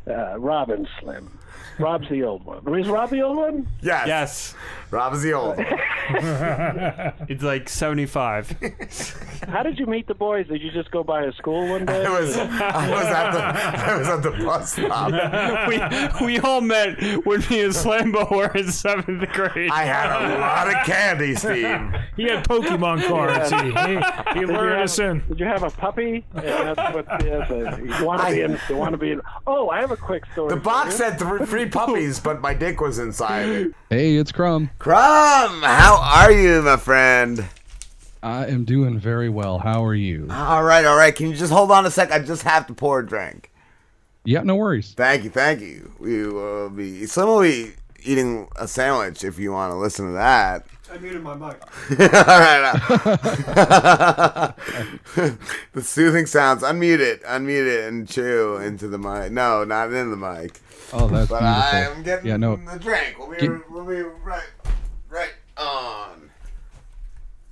[0.07, 1.39] uh, Rob and Slim.
[1.79, 2.79] Rob's the old one.
[2.79, 3.67] Is Rob the old one?
[3.81, 4.07] Yes.
[4.07, 4.55] Yes.
[4.91, 5.65] Rob's the old one.
[7.29, 8.55] it's like 75.
[9.47, 10.47] How did you meet the boys?
[10.47, 12.05] Did you just go by a school one day?
[12.05, 16.19] I was, I was at the, I was at the bus stop.
[16.19, 19.71] we, we all met when me and Slambo were in seventh grade.
[19.71, 21.79] I had a lot of candy, Steve.
[22.17, 23.49] He had Pokemon cards.
[23.49, 25.23] He, he, he Did you lured have- us in.
[25.29, 26.25] Did you have a puppy?
[26.35, 28.59] Yeah, that's what yeah, the, you want to be in.
[28.69, 29.21] You want to be in.
[29.47, 30.49] Oh, I have a quick story.
[30.49, 30.97] The for box you.
[30.97, 33.71] said three, three puppies, but my dick was inside it.
[33.89, 34.69] Hey, it's Crumb.
[34.79, 37.45] Crumb, how are you, my friend?
[38.23, 39.59] I am doing very well.
[39.59, 40.27] How are you?
[40.29, 41.15] All right, all right.
[41.15, 42.11] Can you just hold on a sec?
[42.11, 43.51] I just have to pour a drink.
[44.23, 44.93] Yeah, no worries.
[44.93, 45.91] Thank you, thank you.
[45.99, 47.07] We will be.
[47.07, 47.71] Slim will be
[48.03, 50.65] eating a sandwich if you want to listen to that.
[50.91, 51.61] I muted my mic.
[51.99, 52.81] All right.
[53.57, 54.51] uh,
[55.73, 56.63] the soothing sounds.
[56.63, 57.23] Unmute it.
[57.23, 59.31] Unmute it and chew into the mic.
[59.31, 60.59] No, not in the mic.
[60.93, 61.45] Oh, that's but beautiful.
[61.45, 62.55] I am getting Yeah, no.
[62.57, 63.15] the drink.
[63.17, 64.49] We'll be, Get- we'll be right,
[65.09, 66.29] right on.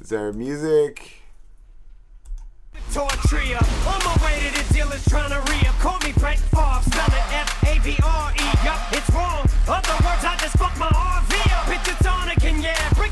[0.02, 1.22] Is there music?
[2.92, 3.60] Tortria.
[3.88, 5.76] On my way to the dealers trying to re-up.
[5.80, 8.66] Call me Brett Favre, spell it F-A-V-R-E.
[8.66, 9.46] Yup, it's wrong.
[9.68, 11.32] Other words, I just fucked my RV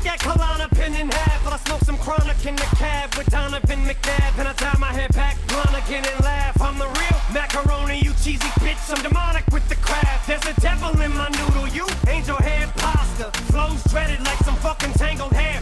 [0.08, 1.44] Break Kalana pin in half.
[1.44, 4.38] While I smoke some chronic in the cab with Donovan McNabb.
[4.38, 6.60] And I tie my hair back, blind again and laugh.
[6.62, 8.80] I'm the real macaroni, you cheesy bitch.
[8.88, 10.26] I'm demonic with the craft.
[10.26, 13.30] There's a devil in my noodle, you angel hair pasta.
[13.52, 15.57] Flows dreaded like some fucking tangled hair.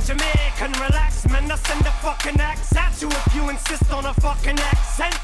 [0.00, 1.50] Jamaican, relax, man.
[1.50, 5.14] I send a fucking axe at you if you insist on a fucking accent.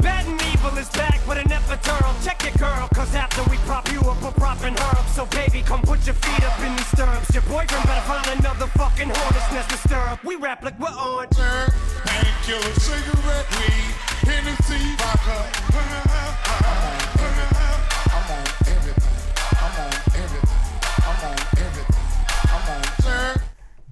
[0.00, 2.12] Bad and evil is back with an epidural.
[2.24, 5.08] Check it, girl, cause after we prop you up, we're propping her up.
[5.08, 7.32] So baby, come put your feet up in these stirrups.
[7.32, 10.22] Your boyfriend better find another fucking hornet's to stir up.
[10.24, 11.28] We rap like we're on.
[11.28, 13.94] Painkiller, cigarette, weed,
[14.28, 16.96] Hennessy, vodka.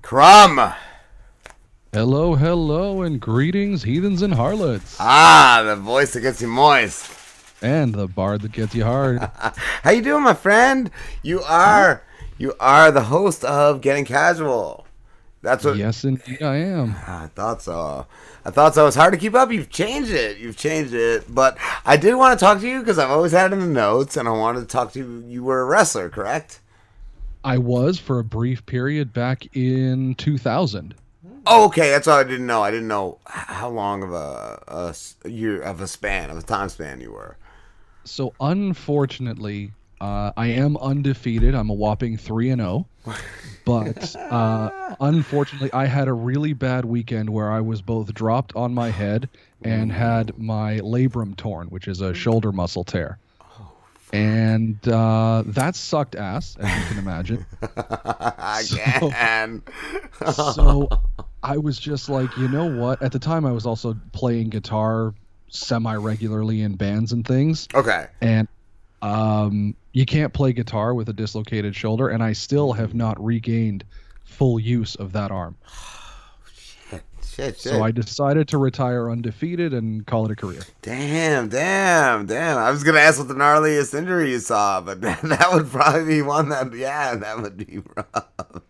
[0.05, 0.61] Crumb.
[1.91, 4.99] Hello, hello, and greetings, heathens and harlots.
[5.01, 7.11] Ah, the voice that gets you moist.
[7.63, 9.21] And the bard that gets you hard.
[9.83, 10.91] How you doing, my friend?
[11.23, 12.03] You are
[12.37, 14.87] you are the host of Getting Casual.
[15.41, 15.79] That's what.
[15.79, 16.95] Yes, indeed, I am.
[17.07, 18.07] I thought so.
[18.45, 18.87] I thought so.
[18.87, 19.51] It's hard to keep up.
[19.51, 20.37] You've changed it.
[20.37, 21.35] You've changed it.
[21.35, 21.57] But
[21.87, 24.19] I did want to talk to you because I've always had it in the notes,
[24.19, 25.25] and I wanted to talk to you.
[25.27, 26.61] You were a wrestler, correct?
[27.45, 30.95] I was for a brief period back in 2000.
[31.47, 31.91] Oh, okay.
[31.91, 32.63] That's all I didn't know.
[32.63, 34.63] I didn't know how long of a,
[35.25, 37.37] a year of a span of a time span you were.
[38.05, 41.55] So unfortunately, uh, I am undefeated.
[41.55, 42.87] I'm a whopping three and zero.
[43.67, 48.75] But uh, unfortunately, I had a really bad weekend where I was both dropped on
[48.75, 49.31] my head
[49.63, 53.17] and had my labrum torn, which is a shoulder muscle tear.
[54.15, 57.45] And uh, that sucked ass, as you can imagine.
[57.77, 59.11] I So-
[60.53, 60.89] so
[61.43, 63.03] I was just like, you know what?
[63.03, 65.15] At the time, I was also playing guitar
[65.49, 67.67] semi regularly in bands and things.
[67.75, 68.07] Okay.
[68.21, 68.47] And
[69.03, 73.85] um, you can't play guitar with a dislocated shoulder, and I still have not regained
[74.25, 75.57] full use of that arm.
[77.35, 77.73] Shit, shit.
[77.73, 80.63] So I decided to retire undefeated and call it a career.
[80.83, 82.59] Damn, damn, damn.
[82.59, 86.23] I was gonna ask what the gnarliest injury you saw, but that would probably be
[86.23, 88.63] one that, yeah, that would be rough.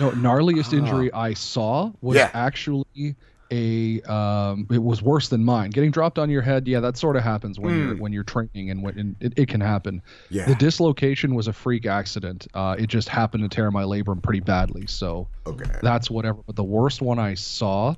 [0.00, 2.20] No, gnarliest injury I saw was Ah.
[2.20, 2.30] Yeah.
[2.34, 3.16] actually
[3.50, 5.70] a um it was worse than mine.
[5.70, 8.00] Getting dropped on your head, yeah, that sort of happens when you're Mm.
[8.00, 10.00] when you're training and when and it, it can happen.
[10.30, 10.46] Yeah.
[10.46, 12.46] The dislocation was a freak accident.
[12.54, 14.86] Uh it just happened to tear my labrum pretty badly.
[14.86, 15.70] So okay.
[15.82, 16.38] that's whatever.
[16.46, 17.94] But the worst one I saw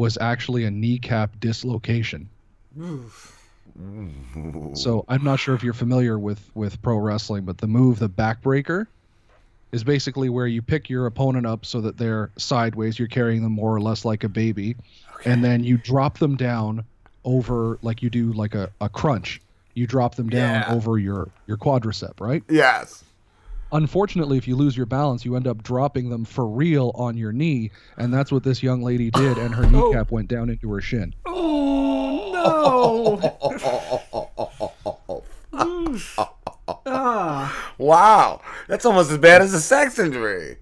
[0.00, 2.26] was actually a kneecap dislocation.
[4.74, 8.08] So I'm not sure if you're familiar with with pro wrestling, but the move, the
[8.08, 8.86] backbreaker,
[9.72, 12.98] is basically where you pick your opponent up so that they're sideways.
[12.98, 14.76] You're carrying them more or less like a baby,
[15.26, 16.82] and then you drop them down
[17.24, 19.42] over like you do like a, a crunch.
[19.74, 20.74] You drop them down Yeah.
[20.74, 22.42] over your your quadricep, right?
[22.48, 23.04] Yes.
[23.72, 27.32] Unfortunately, if you lose your balance, you end up dropping them for real on your
[27.32, 30.80] knee, and that's what this young lady did, and her kneecap went down into her
[30.80, 31.14] shin.
[31.26, 33.20] Oh
[36.86, 37.72] Ah.
[37.78, 40.56] Wow, that's almost as bad as a sex injury.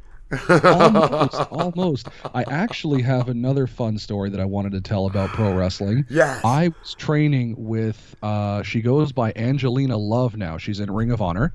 [0.49, 2.09] almost, almost.
[2.35, 6.05] I actually have another fun story that I wanted to tell about pro wrestling.
[6.09, 6.41] Yes.
[6.45, 8.17] I was training with.
[8.23, 10.59] Uh, she goes by Angelina Love now.
[10.59, 11.55] She's in Ring of Honor.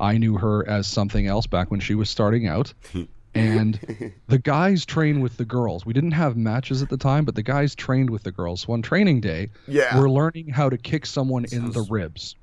[0.00, 2.72] I knew her as something else back when she was starting out.
[3.34, 3.78] And
[4.26, 5.86] the guys train with the girls.
[5.86, 8.62] We didn't have matches at the time, but the guys trained with the girls.
[8.62, 9.96] So on training day, Yeah.
[9.96, 12.34] we're learning how to kick someone in the ribs.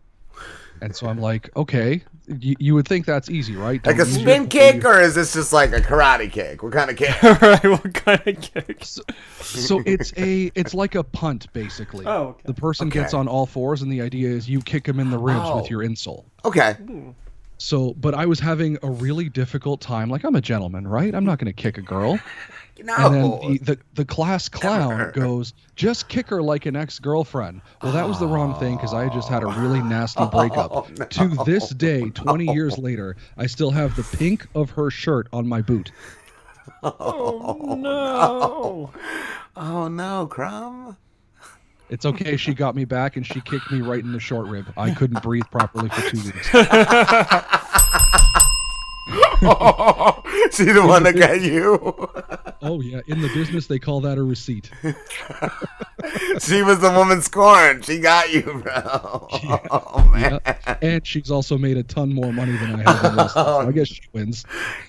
[0.82, 2.02] And so I'm like, okay,
[2.40, 3.86] you, you would think that's easy, right?
[3.86, 6.64] Like a Don't use spin your- kick, or is this just like a karate kick?
[6.64, 7.22] What kind of kick?
[7.42, 8.86] right, what kind of kick?
[8.86, 12.06] So it's a it's like a punt basically.
[12.06, 12.42] Oh, okay.
[12.46, 13.00] The person Okay.
[13.02, 15.58] gets on all fours, and the idea is you kick him in the ribs Oh.
[15.62, 16.24] with your insole.
[16.46, 16.74] Okay.
[16.74, 17.10] Hmm.
[17.58, 20.10] So, but I was having a really difficult time.
[20.10, 21.14] Like I'm a gentleman, right?
[21.14, 22.20] I'm not going to kick a girl.
[22.84, 22.94] No.
[22.98, 27.62] And then the, the, the class clown goes, just kick her like an ex girlfriend.
[27.82, 30.72] Well, that was the wrong thing because I just had a really nasty oh, breakup.
[30.72, 31.06] Oh, no.
[31.06, 35.48] To this day, 20 years later, I still have the pink of her shirt on
[35.48, 35.92] my boot.
[36.82, 38.92] Oh, oh no!
[39.56, 40.98] Oh no, Crumb.
[41.90, 42.36] It's okay.
[42.38, 44.66] She got me back and she kicked me right in the short rib.
[44.78, 46.50] I couldn't breathe properly for two weeks.
[49.44, 52.10] oh, she the one that got you.
[52.62, 54.72] Oh yeah, in the business they call that a receipt.
[56.40, 57.86] she was the woman scorned.
[57.86, 59.28] She got you, bro.
[59.72, 60.40] Oh man.
[60.46, 60.78] Yeah.
[60.82, 63.44] And she's also made a ton more money than I have in wrestling.
[63.46, 64.46] So I guess she wins.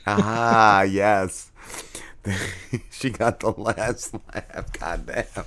[0.07, 1.51] ah, yes.
[2.91, 4.73] she got the last laugh.
[4.79, 5.45] God damn.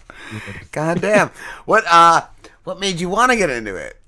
[0.72, 1.32] God damn.
[1.66, 2.26] What uh
[2.64, 4.00] what made you want to get into it?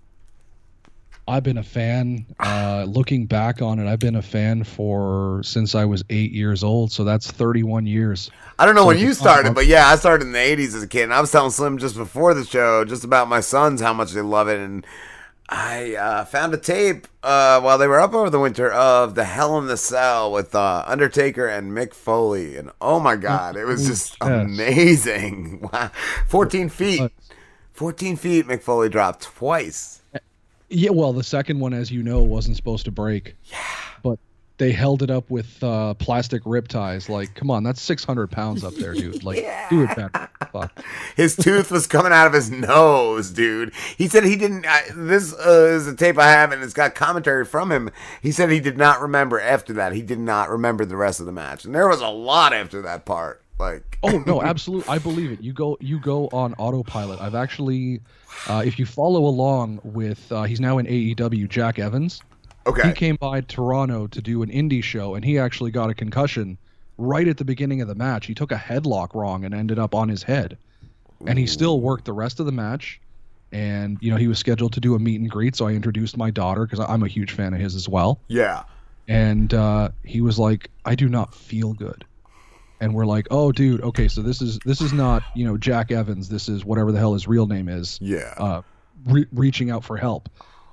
[1.27, 2.25] I've been a fan.
[2.39, 6.63] Uh, looking back on it, I've been a fan for since I was eight years
[6.63, 6.91] old.
[6.91, 8.29] So that's 31 years.
[8.59, 10.83] I don't know So when you started, but yeah, I started in the '80s as
[10.83, 13.81] a kid, and I was telling Slim just before the show just about my sons
[13.81, 14.85] how much they love it, and
[15.51, 19.25] I uh, found a tape uh, while they were up over the winter of the
[19.25, 23.65] Hell in the Cell with uh, Undertaker and Mick Foley, and oh my God, it
[23.65, 25.59] was just amazing!
[25.73, 25.91] Wow,
[26.27, 27.11] 14 feet,
[27.73, 30.01] 14 feet, Mick Foley dropped twice.
[30.69, 33.35] Yeah, well, the second one, as you know, wasn't supposed to break.
[33.43, 33.57] Yeah.
[34.61, 37.09] But they held it up with uh, plastic rip ties.
[37.09, 39.23] Like, come on, that's 600 pounds up there, dude.
[39.23, 39.37] Like,
[39.71, 40.29] do it better.
[40.51, 40.83] Fuck.
[41.15, 43.73] His tooth was coming out of his nose, dude.
[43.97, 44.67] He said he didn't.
[44.67, 47.89] I, this uh, is a tape I have, and it's got commentary from him.
[48.21, 49.93] He said he did not remember after that.
[49.93, 52.83] He did not remember the rest of the match, and there was a lot after
[52.83, 53.41] that part.
[53.59, 55.41] Like, Oh no, absolutely, I believe it.
[55.41, 57.19] You go, you go on autopilot.
[57.19, 58.01] I've actually,
[58.47, 62.21] uh, if you follow along with, uh, he's now in AEW, Jack Evans.
[62.65, 62.87] Okay.
[62.89, 66.57] He came by Toronto to do an indie show, and he actually got a concussion
[66.97, 68.27] right at the beginning of the match.
[68.27, 70.57] He took a headlock wrong and ended up on his head,
[71.25, 73.01] and he still worked the rest of the match.
[73.51, 76.15] And you know, he was scheduled to do a meet and greet, so I introduced
[76.15, 78.63] my daughter because I'm a huge fan of his as well yeah,
[79.07, 82.05] and uh, he was like, "I do not feel good,"
[82.79, 85.91] and we're like, "Oh, dude, okay, so this is this is not you know Jack
[85.91, 86.29] Evans.
[86.29, 87.97] This is whatever the hell his real name is.
[88.01, 88.33] Yeah.
[88.37, 88.61] uh,
[89.05, 90.29] re- reaching out for help."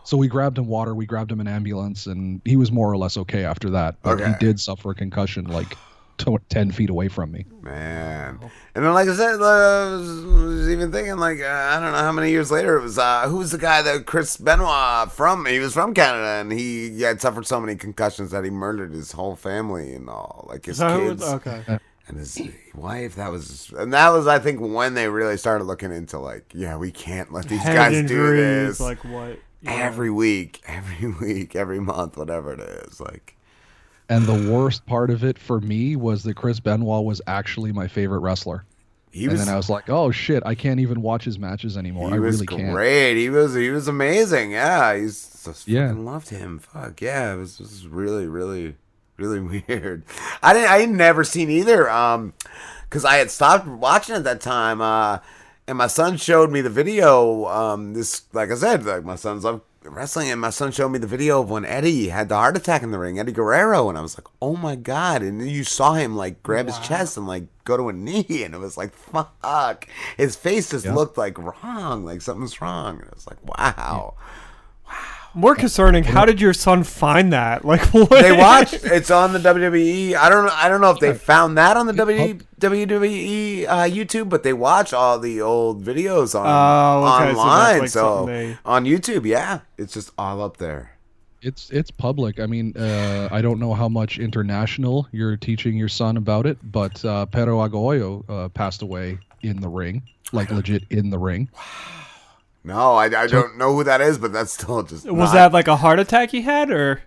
[0.08, 2.96] So we grabbed him water, we grabbed him an ambulance, and he was more or
[2.96, 3.96] less okay after that.
[4.00, 5.76] But he did suffer a concussion like
[6.16, 7.44] t- ten feet away from me.
[7.60, 8.38] man.
[8.74, 11.98] And then, like I said, I was, was even thinking, like, uh, I don't know
[11.98, 12.96] how many years later it was.
[12.96, 15.44] Uh, who was the guy that Chris Benoit from?
[15.44, 19.12] He was from Canada, and he had suffered so many concussions that he murdered his
[19.12, 21.20] whole family and all, like his Is that who kids.
[21.20, 21.34] was?
[21.34, 21.78] Okay.
[22.08, 22.40] And his
[22.74, 23.14] wife.
[23.16, 26.76] That was, and that was, I think, when they really started looking into like, yeah,
[26.76, 28.80] we can't let these Head guys do this.
[28.80, 29.38] like what?
[29.62, 29.72] Yeah.
[29.72, 33.00] every week, every week, every month, whatever it is.
[33.00, 33.36] Like,
[34.08, 37.88] And the worst part of it for me was that Chris Benoit was actually my
[37.88, 38.64] favorite wrestler.
[39.10, 41.76] He and was- then I was like, "Oh shit, I can't even watch his matches
[41.78, 42.10] anymore.
[42.10, 43.16] he I was really can't." great.
[43.16, 44.50] He was, he was amazing.
[44.52, 45.88] Yeah, he's just Yeah.
[45.88, 46.58] fucking loved him.
[46.58, 48.76] Fuck yeah, it was, it was really, really,
[49.18, 50.04] really weird.
[50.42, 51.90] I didn't, I had never seen either.
[51.90, 52.32] Um,
[52.88, 54.80] because I had stopped watching at that time.
[54.80, 55.18] Uh,
[55.66, 57.44] and my son showed me the video.
[57.46, 60.98] Um, this, like I said, like my son's love wrestling, and my son showed me
[60.98, 63.96] the video of when Eddie had the heart attack in the ring, Eddie Guerrero, and
[63.98, 65.22] I was like, oh my god!
[65.22, 68.54] And you saw him like grab his chest and like go to a knee, and
[68.54, 69.86] it was like, fuck.
[70.16, 70.94] His face just Yeah.
[70.94, 72.96] looked like wrong, like something's wrong.
[73.00, 74.14] And it was like, wow.
[75.34, 77.64] More concerning, how did your son find that?
[77.68, 78.10] Like what?
[78.10, 78.74] They watched.
[78.84, 80.14] It's on the WWE.
[80.14, 80.46] I don't.
[80.46, 84.42] know I don't know if they found that on the W WWE uh, YouTube, but
[84.42, 87.78] they watch all the old videos on Oh, okay, so online.
[87.80, 90.92] like, So, they- on YouTube, yeah, it's just all up there.
[91.40, 92.40] It's it's public.
[92.40, 96.58] I mean, uh, I don't know how much international you're teaching your son about it,
[96.64, 101.48] but uh, Perro Aguayo uh, passed away in the ring, like legit in the ring.
[102.64, 105.52] No, I, I don't know who that is, but that's still just Was not- that
[105.52, 107.02] like a heart attack he had, or?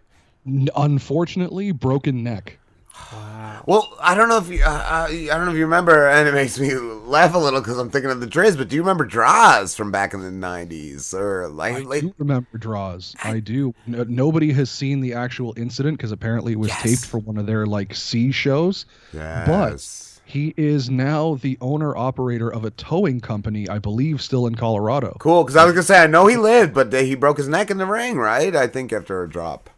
[0.76, 2.58] Unfortunately, broken neck.
[3.68, 6.28] Well, I don't know if you, uh, uh, I don't know if you remember, and
[6.28, 8.58] it makes me laugh a little because I'm thinking of the Driz.
[8.58, 12.02] But do you remember Droz from back in the '90s or like I late?
[12.02, 13.14] do remember Droz.
[13.24, 13.76] I do.
[13.86, 17.46] No, nobody has seen the actual incident because apparently it was taped for one of
[17.46, 18.88] their like C shows.
[19.14, 19.46] Yes.
[19.48, 24.56] But he is now the owner operator of a towing company, I believe, still in
[24.56, 25.18] Colorado.
[25.20, 27.70] Cool, because I was gonna say I know he lived, but he broke his neck
[27.70, 28.56] in the ring, right?
[28.56, 29.70] I think after a drop.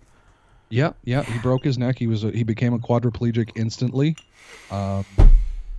[0.69, 1.23] Yeah, yeah.
[1.23, 1.97] He broke his neck.
[1.97, 4.15] He was a, he became a quadriplegic instantly.
[4.69, 5.05] Um,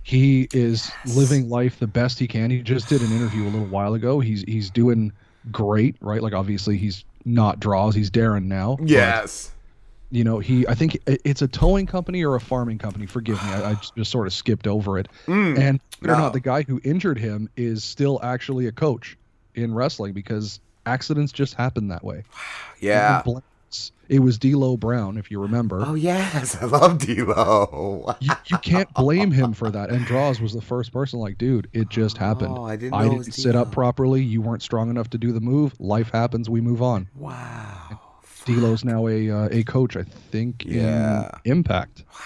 [0.03, 2.51] he is living life the best he can.
[2.51, 4.19] He just did an interview a little while ago.
[4.19, 5.13] He's he's doing
[5.51, 6.21] great, right?
[6.21, 7.95] Like obviously he's not Droz.
[7.95, 8.77] He's Darren now.
[8.83, 9.51] Yes.
[10.15, 10.65] You know he.
[10.67, 13.05] I think it's a towing company or a farming company.
[13.05, 13.49] Forgive me.
[13.49, 15.09] I, I just sort of skipped over it.
[15.27, 19.17] Mm, and it or not, the guy who injured him is still actually a coach
[19.55, 22.23] in wrestling because accidents just happen that way.
[22.81, 23.23] Yeah.
[24.09, 25.81] It was D'Lo Brown, if you remember.
[25.83, 28.15] Oh yes, I love D'Lo.
[28.19, 29.89] you, you can't blame him for that.
[29.89, 32.55] And Droz was the first person like, dude, it just happened.
[32.57, 34.23] Oh, I didn't I know it was didn't sit up properly.
[34.23, 35.73] You weren't strong enough to do the move.
[35.79, 36.49] Life happens.
[36.49, 37.07] We move on.
[37.15, 37.99] Wow.
[38.45, 41.29] D'Lo's now a uh, a coach, I think, Yeah.
[41.43, 42.03] in Impact.
[42.11, 42.19] Wow,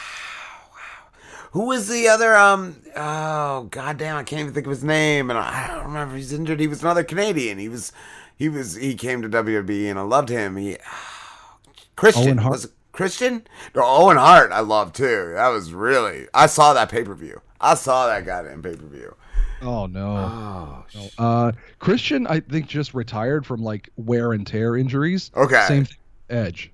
[0.72, 1.10] wow.
[1.52, 2.36] Who was the other?
[2.36, 2.76] Um.
[2.96, 4.18] Oh goddamn!
[4.18, 6.16] I can't even think of his name, and I, don't remember.
[6.16, 6.60] He's injured.
[6.60, 7.58] He was another Canadian.
[7.58, 7.92] He was.
[8.36, 8.76] He was.
[8.76, 10.56] He came to WWE, and I loved him.
[10.58, 10.78] He.
[11.96, 12.52] Christian Owen Hart?
[12.52, 13.44] was it Christian.
[13.76, 14.52] No, Owen Hart.
[14.52, 15.32] I love too.
[15.36, 16.28] That was really.
[16.34, 17.42] I saw that pay per view.
[17.62, 19.16] I saw that goddamn pay per view.
[19.62, 20.16] Oh no.
[20.16, 21.10] Oh, No.
[21.18, 25.32] Uh, Christian, I think, just retired from like wear and tear injuries.
[25.36, 25.66] Okay.
[25.68, 25.98] Same thing.
[26.30, 26.72] Edge.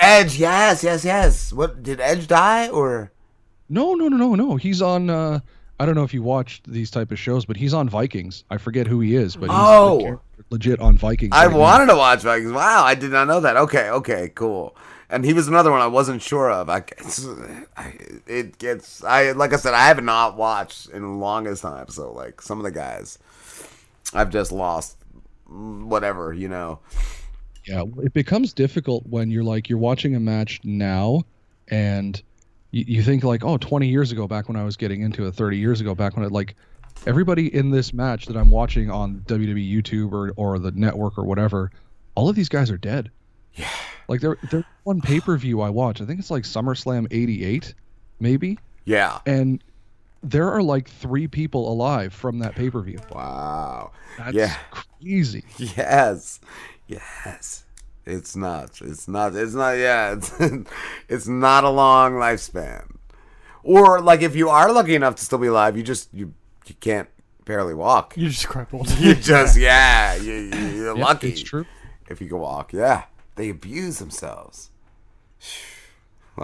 [0.00, 0.36] Edge.
[0.38, 0.82] Yes.
[0.84, 1.04] Yes.
[1.04, 1.52] Yes.
[1.52, 3.10] What did Edge die or?
[3.68, 4.56] No, no, no, no, no.
[4.56, 5.10] He's on.
[5.10, 5.40] Uh,
[5.78, 8.44] I don't know if you watched these type of shows, but he's on Vikings.
[8.50, 10.20] I forget who he is, but he's Oh.
[10.50, 11.32] legit on Vikings.
[11.34, 11.58] I right now.
[11.58, 12.52] wanted to watch Vikings.
[12.52, 13.56] Wow, I did not know that.
[13.56, 14.74] Okay, okay, cool.
[15.10, 16.70] And he was another one I wasn't sure of.
[16.70, 17.26] I, it's,
[17.76, 17.92] I
[18.26, 21.88] it gets I like I said I have not watched in the longest time.
[21.88, 23.18] So like some of the guys,
[24.14, 24.96] I've just lost
[25.48, 26.78] whatever you know.
[27.66, 31.22] Yeah, it becomes difficult when you're like you're watching a match now,
[31.68, 32.20] and
[32.70, 35.32] you, you think like, oh, 20 years ago, back when I was getting into it,
[35.34, 36.54] 30 years ago, back when it like
[37.06, 41.24] everybody in this match that I'm watching on WWE YouTube or or the network or
[41.24, 41.70] whatever,
[42.14, 43.10] all of these guys are dead.
[43.54, 43.68] Yeah.
[44.08, 46.00] Like there, there's one pay per view I watch.
[46.00, 47.74] I think it's like SummerSlam '88,
[48.20, 48.58] maybe.
[48.84, 49.18] Yeah.
[49.26, 49.62] And
[50.22, 53.00] there are like three people alive from that pay per view.
[53.10, 53.90] Wow.
[54.18, 54.56] That's Yeah.
[54.70, 55.44] crazy.
[55.58, 56.38] Yes,
[56.86, 57.64] yes.
[58.04, 58.80] It's not.
[58.82, 59.34] It's not.
[59.34, 59.72] It's not.
[59.72, 60.12] Yeah.
[60.38, 60.70] It's
[61.08, 62.96] it's not a long lifespan.
[63.62, 66.32] Or like if you are lucky enough to still be alive, you just you
[66.66, 67.08] you can't
[67.44, 68.14] barely walk.
[68.16, 68.90] You're just crippled.
[68.98, 70.14] You just yeah.
[70.14, 71.30] You, you, you're Yeah, lucky.
[71.30, 71.66] it's true.
[72.08, 73.04] If you can walk, yeah.
[73.34, 74.70] They abuse themselves.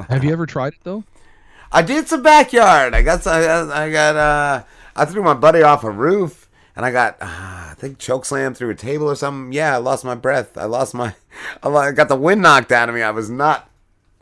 [0.08, 1.04] Have you ever tried it though?
[1.70, 2.94] I did some backyard.
[2.94, 4.64] I got some, I got- I got uh
[4.96, 6.41] I threw my buddy off a roof
[6.76, 9.52] and I got uh, I think choke slam through a table or something.
[9.52, 10.56] Yeah, I lost my breath.
[10.56, 11.14] I lost my
[11.62, 13.02] I got the wind knocked out of me.
[13.02, 13.68] I was not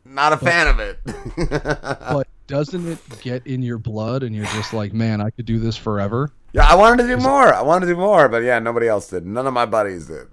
[0.04, 0.98] not a fan of it.
[1.36, 5.58] but doesn't it get in your blood and you're just like, man, I could do
[5.58, 6.32] this forever?
[6.52, 7.54] Yeah, I wanted to do more.
[7.54, 9.24] I wanted to do more, but yeah, nobody else did.
[9.24, 10.26] None of my buddies did.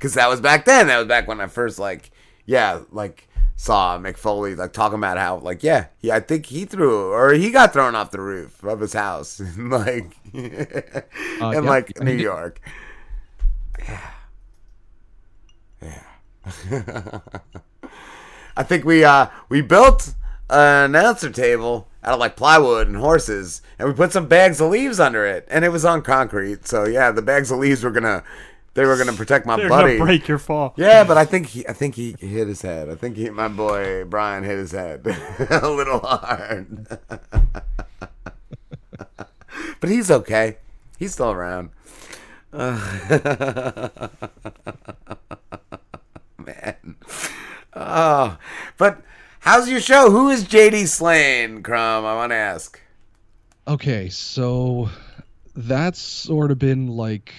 [0.00, 0.88] Cuz that was back then.
[0.88, 2.10] That was back when I first like
[2.44, 6.64] yeah, like saw Mick Foley like talking about how like yeah, yeah, I think he
[6.66, 11.02] threw or he got thrown off the roof of his house in like in
[11.40, 12.12] Uh, yeah, like New.
[12.12, 12.60] York.
[13.78, 14.10] Yeah.
[15.82, 17.20] Yeah.
[18.56, 20.14] I think we uh we built
[20.48, 24.70] an announcer table out of like plywood and horses, and we put some bags of
[24.70, 26.66] leaves under it, and it was on concrete.
[26.66, 28.22] So yeah, the bags of leaves were gonna
[28.76, 29.96] they were gonna protect my They're buddy.
[29.96, 30.74] gonna break your fall.
[30.76, 32.88] Yeah, but I think he I think he hit his head.
[32.90, 35.04] I think he, my boy Brian hit his head
[35.50, 36.86] a little hard.
[39.80, 40.58] but he's okay.
[40.98, 41.70] He's still around.
[42.52, 42.78] Uh,
[46.38, 46.96] man.
[47.74, 48.36] Oh,
[48.78, 49.02] but
[49.40, 50.10] how's your show?
[50.10, 52.04] Who is JD Slain, Crumb?
[52.04, 52.80] I want to ask.
[53.68, 54.88] Okay, so
[55.54, 57.34] that's sort of been like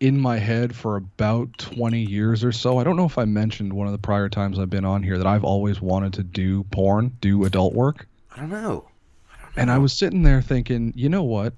[0.00, 2.78] in my head for about 20 years or so.
[2.78, 5.18] I don't know if I mentioned one of the prior times I've been on here
[5.18, 8.06] that I've always wanted to do porn, do adult work.
[8.34, 8.88] I don't know.
[9.56, 11.54] And I was sitting there thinking, you know what?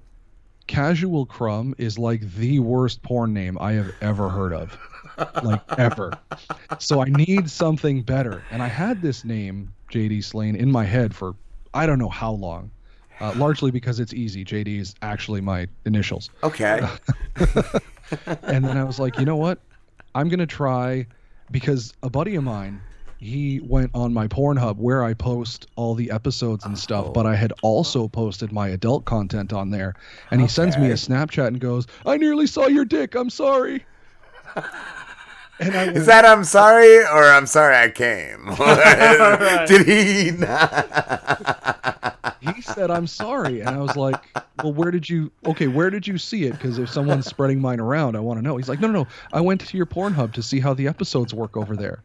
[0.67, 4.77] Casual Crumb is like the worst porn name I have ever heard of.
[5.43, 6.13] like ever.
[6.77, 8.43] So I need something better.
[8.51, 11.35] And I had this name, JD Slain, in my head for
[11.73, 12.71] I don't know how long.
[13.19, 14.45] Uh, largely because it's easy.
[14.45, 16.29] JD is actually my initials.
[16.41, 16.79] Okay.
[18.43, 19.59] and then I was like, you know what?
[20.15, 21.07] I'm gonna try
[21.51, 22.81] because a buddy of mine
[23.17, 27.35] he went on my Pornhub where I post all the episodes and stuff, but I
[27.35, 29.93] had also posted my adult content on there.
[30.31, 33.15] And he sends me a Snapchat and goes, "I nearly saw your dick.
[33.15, 33.85] I'm sorry."
[35.59, 38.45] And I Is that I'm sorry or I'm sorry I came?
[39.67, 41.99] Did he not?
[42.41, 44.15] he said I'm sorry, and I was like,
[44.63, 45.31] "Well, where did you?
[45.45, 46.53] Okay, where did you see it?
[46.53, 49.07] Because if someone's spreading mine around, I want to know." He's like, "No, no, no.
[49.33, 52.01] I went to your Pornhub to see how the episodes work over there."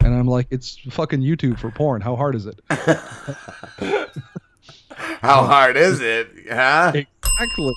[0.00, 2.00] And I'm like, "It's fucking YouTube for porn.
[2.00, 2.60] How hard is it?"
[5.20, 6.28] How hard is it?
[6.50, 6.92] Huh?
[6.94, 7.72] Exactly.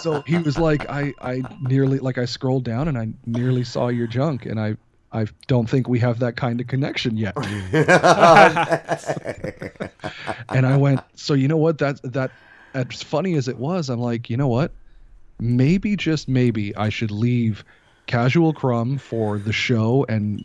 [0.00, 3.88] So he was like, I, I nearly like I scrolled down and I nearly saw
[3.88, 4.76] your junk, and I,
[5.12, 7.34] I don't think we have that kind of connection yet.
[10.48, 11.78] and I went, so you know what?
[11.78, 12.30] That that
[12.74, 14.72] as funny as it was, I'm like, you know what?
[15.38, 17.64] Maybe just maybe I should leave
[18.06, 20.44] Casual Crumb for the show and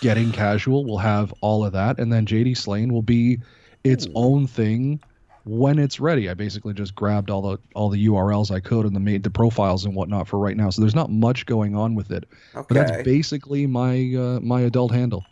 [0.00, 0.84] getting casual.
[0.84, 3.38] We'll have all of that, and then JD Slain will be
[3.84, 5.00] its own thing
[5.46, 6.28] when it's ready.
[6.28, 9.30] I basically just grabbed all the all the URLs I could and the made the
[9.30, 10.68] profiles and whatnot for right now.
[10.70, 12.24] So there's not much going on with it.
[12.52, 15.24] But that's basically my uh, my adult handle.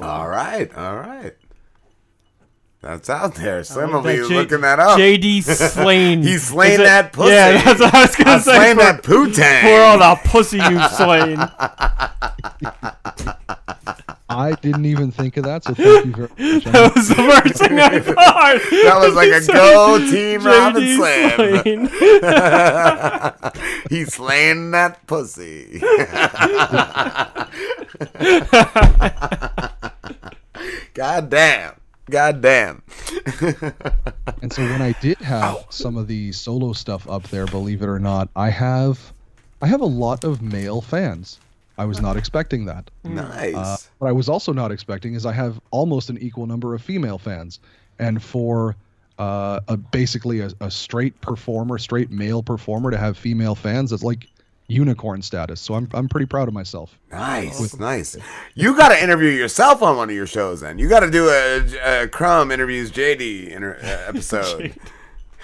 [0.00, 1.32] All right, all right.
[2.80, 3.62] That's out there.
[3.62, 4.98] Slim will be J- looking that up.
[4.98, 6.22] JD Slain.
[6.24, 7.30] He's slain it- that pussy.
[7.30, 8.56] Yeah, that's what I was gonna I'm say.
[8.56, 9.62] Slain for- that poo-tang.
[9.62, 11.38] For all the pussy you've slain.
[14.36, 16.64] I didn't even think of that, so thank you very much.
[16.64, 18.60] That was the first thing I thought.
[18.82, 20.98] That was like a go team JD Rob and
[23.52, 23.62] Slim.
[23.90, 25.80] He's slaying that pussy.
[30.94, 31.74] God damn.
[32.10, 32.82] God damn.
[34.42, 37.88] And so when I did have some of the solo stuff up there, believe it
[37.88, 39.12] or not, I have
[39.60, 41.38] I have a lot of male fans.
[41.78, 42.90] I was not expecting that.
[43.04, 43.54] Nice.
[43.54, 46.82] Uh, what I was also not expecting is I have almost an equal number of
[46.82, 47.60] female fans,
[47.98, 48.76] and for
[49.18, 54.02] uh, a basically a, a straight performer, straight male performer to have female fans, it's
[54.02, 54.28] like
[54.68, 55.60] unicorn status.
[55.60, 56.98] So I'm I'm pretty proud of myself.
[57.10, 58.16] Nice, With- nice.
[58.54, 60.60] You got to interview yourself on one of your shows.
[60.60, 64.74] Then you got to do a, a Crumb interviews JD inter- uh, episode.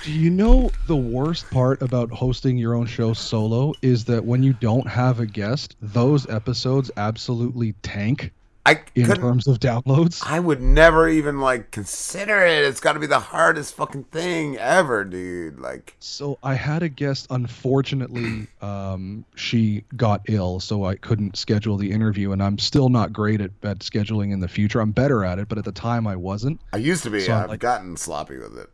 [0.05, 4.44] Do you know the worst part about hosting your own show solo is that when
[4.44, 8.33] you don't have a guest, those episodes absolutely tank
[8.65, 10.23] I in terms of downloads.
[10.25, 12.65] I would never even like consider it.
[12.65, 15.59] It's got to be the hardest fucking thing ever, dude.
[15.59, 17.27] Like, So I had a guest.
[17.31, 22.31] Unfortunately, um, she got ill, so I couldn't schedule the interview.
[22.31, 24.81] And I'm still not great at, at scheduling in the future.
[24.81, 26.60] I'm better at it, but at the time I wasn't.
[26.73, 27.20] I used to be.
[27.20, 28.70] So I've like- gotten sloppy with it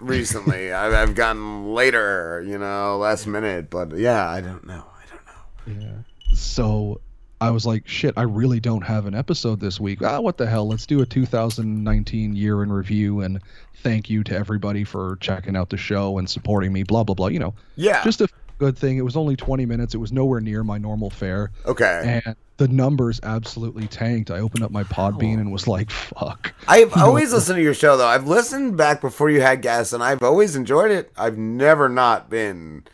[0.00, 0.72] recently.
[0.72, 3.70] I've, I've gotten later, you know, last minute.
[3.70, 4.84] But yeah, I don't know.
[4.84, 5.84] I don't know.
[5.86, 6.34] Yeah.
[6.34, 7.00] So
[7.40, 10.02] I was like, shit, I really don't have an episode this week.
[10.02, 10.66] Ah, what the hell?
[10.68, 13.40] Let's do a 2019 year in review and
[13.82, 16.82] thank you to everybody for checking out the show and supporting me.
[16.82, 17.26] Blah blah blah.
[17.28, 18.02] You know, Yeah.
[18.04, 18.28] just a
[18.58, 18.96] good thing.
[18.98, 19.94] It was only 20 minutes.
[19.94, 21.50] It was nowhere near my normal fare.
[21.66, 22.20] Okay.
[22.24, 24.30] And the numbers absolutely tanked.
[24.30, 26.54] I opened up my Podbean and was like, fuck.
[26.66, 28.06] I've You know, always listened to your show though.
[28.06, 31.12] I've listened back before you had guests, and I've always enjoyed it.
[31.16, 32.84] I've never not been,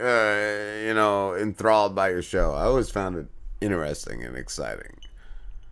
[0.00, 0.04] uh,
[0.84, 2.52] you know, enthralled by your show.
[2.54, 3.26] I always found it
[3.60, 4.98] interesting and exciting.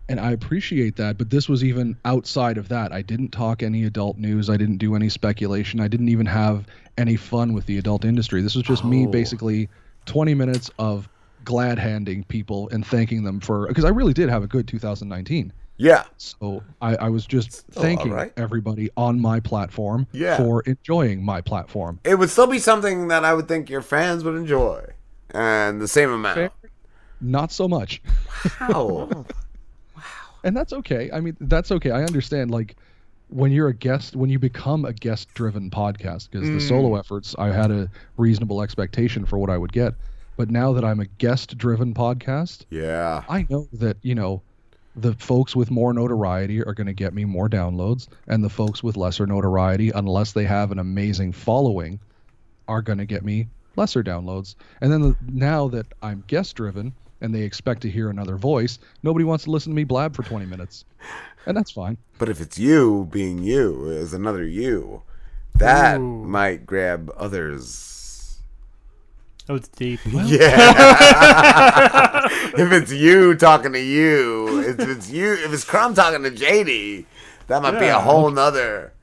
[0.09, 1.17] and I appreciate that.
[1.17, 2.91] But this was even outside of that.
[2.91, 4.49] I didn't talk any adult news.
[4.49, 5.79] I didn't do any speculation.
[5.79, 6.65] I didn't even have
[6.97, 8.41] any fun with the adult industry.
[8.41, 9.09] This was just me Oh.
[9.09, 9.69] basically
[10.05, 11.09] 20 minutes of
[11.45, 15.51] glad handing people and thanking them for because I really did have a good 2019.
[15.77, 16.03] Yeah.
[16.17, 18.31] So I, I was just Still thanking alright.
[18.37, 20.37] everybody on my platform Yeah.
[20.37, 21.99] for enjoying my platform.
[22.03, 24.85] It would still be something that I would think your fans would enjoy,
[25.31, 26.35] and the same amount.
[26.35, 26.51] Fair.
[27.19, 28.01] Not so much.
[28.61, 29.09] Wow.
[29.11, 29.25] wow.
[30.43, 31.09] and that's okay.
[31.11, 31.89] I mean, that's okay.
[31.91, 32.51] I understand.
[32.51, 32.75] Like
[33.33, 36.67] when you're a guest, when you become a guest-driven podcast, because the Mm.
[36.67, 39.95] solo efforts, I had a reasonable expectation for what I would get.
[40.37, 44.43] But now that I'm a guest-driven podcast, yeah, I know that you know
[44.95, 48.83] the folks with more notoriety are going to get me more downloads, and the folks
[48.83, 51.99] with lesser notoriety, unless they have an amazing following,
[52.67, 54.55] are going to get me lesser downloads.
[54.81, 59.25] And then the, now that I'm guest-driven and they expect to hear another voice, nobody
[59.25, 60.85] wants to listen to me blab for 20 minutes,
[61.45, 61.97] and that's fine.
[62.17, 65.01] But if it's you being you is another you,
[65.55, 66.23] that Ooh.
[66.25, 68.39] might grab others.
[69.49, 69.99] Oh, it's deep.
[70.05, 70.31] Yeah.
[72.57, 77.05] if it's you talking to you, if it's you, if it's Crumb talking to JD,
[77.47, 78.01] that might be a Yeah.
[78.01, 78.93] whole nother,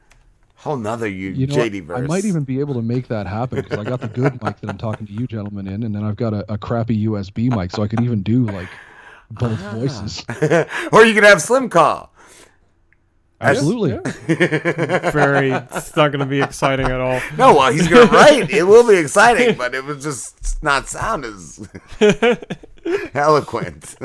[0.57, 1.57] whole nother you, You know.
[1.57, 1.99] JD verse.
[1.99, 4.61] I might even be able to make that happen because I got the good mic
[4.61, 7.51] that I'm talking to you gentlemen in, and then I've got a, a crappy USB
[7.51, 8.79] mic, so I can even do like
[9.31, 9.75] both Ah.
[9.75, 10.25] voices.
[10.93, 12.13] or you could have Slim call.
[13.43, 13.93] Absolutely.
[14.37, 15.51] Very.
[15.51, 17.21] It's not going to be exciting at all.
[17.39, 18.51] No, well, he's gonna write.
[18.51, 21.67] It will be exciting, but it would just not sound as
[23.15, 23.97] eloquent.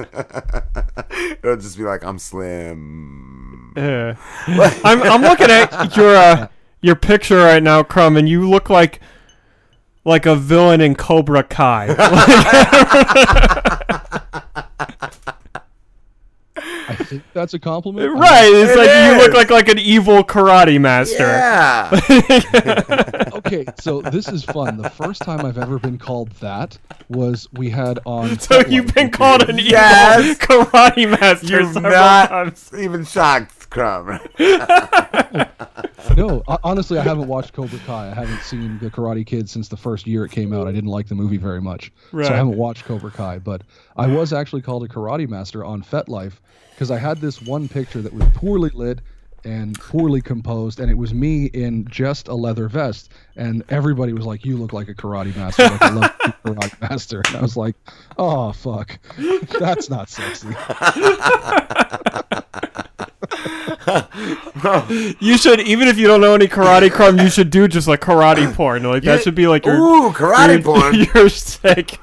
[1.44, 4.16] It'll just be like, "I'm slim." Yeah.
[4.86, 6.48] I'm, I'm looking at your uh,
[6.82, 9.02] your picture right now, Crumb, and you look like
[10.06, 11.88] like a villain in Cobra Kai.
[16.58, 18.14] I think that's a compliment.
[18.16, 18.50] Right?
[18.54, 21.24] It's not- like you look like like an evil karate master.
[21.24, 21.90] Yeah.
[23.36, 24.78] okay, so this is fun.
[24.78, 26.78] The first time I've ever been called that
[27.10, 28.40] was we had on.
[28.40, 32.72] So you've been called an evil karate master You're not times.
[32.78, 34.20] even shocked, Crumb.
[36.16, 38.10] no, honestly, I haven't watched Cobra Kai.
[38.10, 40.66] I haven't seen The Karate Kid since the first year it came out.
[40.66, 42.26] I didn't like the movie very much, Right.
[42.28, 43.40] so I haven't watched Cobra Kai.
[43.40, 43.64] But
[43.98, 46.34] I was actually called a karate master on FetLife
[46.72, 49.02] because I had this one picture that was poorly lit
[49.44, 54.26] and poorly composed, and it was me in just a leather vest, and everybody was
[54.26, 57.56] like, "You look like a karate master, like a lucky karate master," and I was
[57.58, 57.76] like,
[58.18, 58.98] "Oh fuck,
[59.60, 60.48] that's not sexy."
[65.20, 68.02] You should, even if you don't know any karate, Crumb, you should do just like
[68.02, 68.84] karate porn.
[68.84, 70.96] Like that should be like your Ooh, karate your, porn.
[71.14, 72.00] Your sick.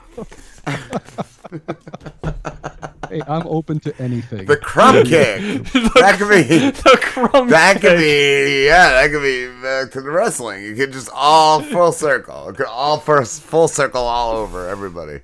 [3.09, 4.47] hey, I'm open to anything.
[4.47, 5.41] The crumb kick.
[5.73, 6.70] that could be.
[6.70, 8.67] The crumb That could be.
[8.67, 10.65] Yeah, that could be back to the wrestling.
[10.65, 12.49] You could just all full circle.
[12.49, 15.20] It could all first full circle all over everybody.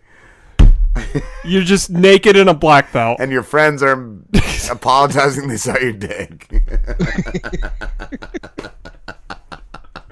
[1.45, 3.19] You're just naked in a black belt.
[3.21, 4.17] And your friends are
[4.71, 6.47] apologizing they saw your dick.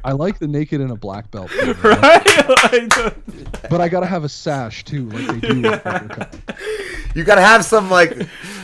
[0.05, 1.50] I like the naked in a black belt.
[1.50, 2.48] thing, Right?
[2.73, 5.62] Like But I gotta have a sash too, like they do.
[5.62, 8.16] with you gotta have some like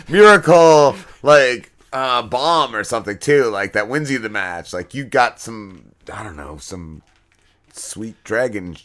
[0.08, 4.72] miracle like uh bomb or something too, like that wins you the match.
[4.72, 7.02] Like you got some I don't know, some
[7.72, 8.76] sweet dragon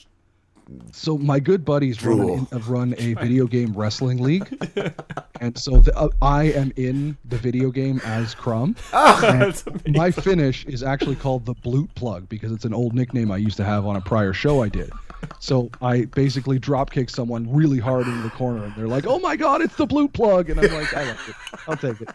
[0.92, 2.38] So my good buddies run, Drool.
[2.40, 4.48] an, have run a video game wrestling league,
[5.42, 8.76] and so the, uh, I am in the video game as Crumb.
[8.94, 13.32] Oh, that's my finish is actually called the Blute Plug because it's an old nickname
[13.32, 14.92] I used to have on a prior show I did.
[15.40, 19.20] So I basically drop kick someone really hard into the corner, and they're like, "Oh
[19.20, 21.36] my god, it's the Blute Plug!" And I'm like, "I like it.
[21.68, 22.10] I'll take it."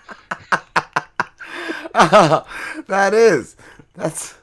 [2.89, 3.57] that is.
[3.95, 4.35] That's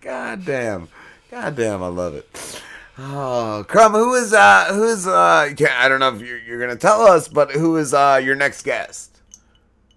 [0.00, 0.88] God damn.
[1.30, 2.62] God damn, I love it.
[2.98, 6.76] Oh, Crumb, who is uh who's uh yeah, I don't know if you're, you're gonna
[6.76, 9.18] tell us, but who is uh your next guest?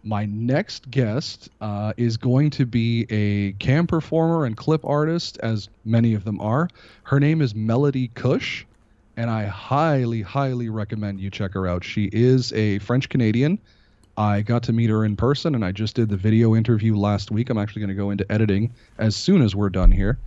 [0.04, 5.70] My next guest uh, is going to be a cam performer and clip artist, as
[5.86, 6.70] many of them are.
[7.04, 8.66] Her name is Melody Cush,
[9.16, 11.84] and I highly, highly recommend you check her out.
[11.84, 13.60] She is a French Canadian.
[14.22, 17.32] I got to meet her in person, and I just did the video interview last
[17.32, 17.50] week.
[17.50, 20.20] I'm actually going to go into editing as soon as we're done here.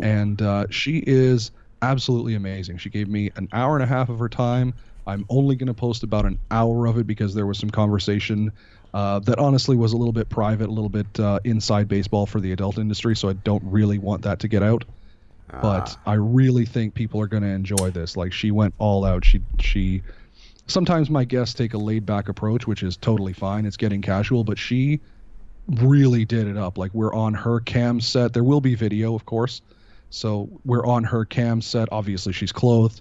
[0.00, 1.50] And uh, she is
[1.82, 2.78] absolutely amazing.
[2.78, 4.72] She gave me an hour and a half of her time.
[5.08, 8.52] I'm only going to post about an hour of it because there was some conversation
[8.94, 12.40] uh, that honestly was a little bit private, a little bit uh, inside baseball for
[12.40, 13.16] the adult industry.
[13.16, 14.84] So I don't really want that to get out.
[15.60, 18.16] But I really think people are going to enjoy this.
[18.16, 19.24] Like she went all out.
[19.24, 20.02] She she.
[20.66, 23.66] Sometimes my guests take a laid back approach, which is totally fine.
[23.66, 25.00] It's getting casual, but she
[25.68, 26.78] really did it up.
[26.78, 28.32] Like we're on her cam set.
[28.32, 29.60] There will be video, of course.
[30.10, 31.88] So we're on her cam set.
[31.90, 33.00] Obviously, she's clothed,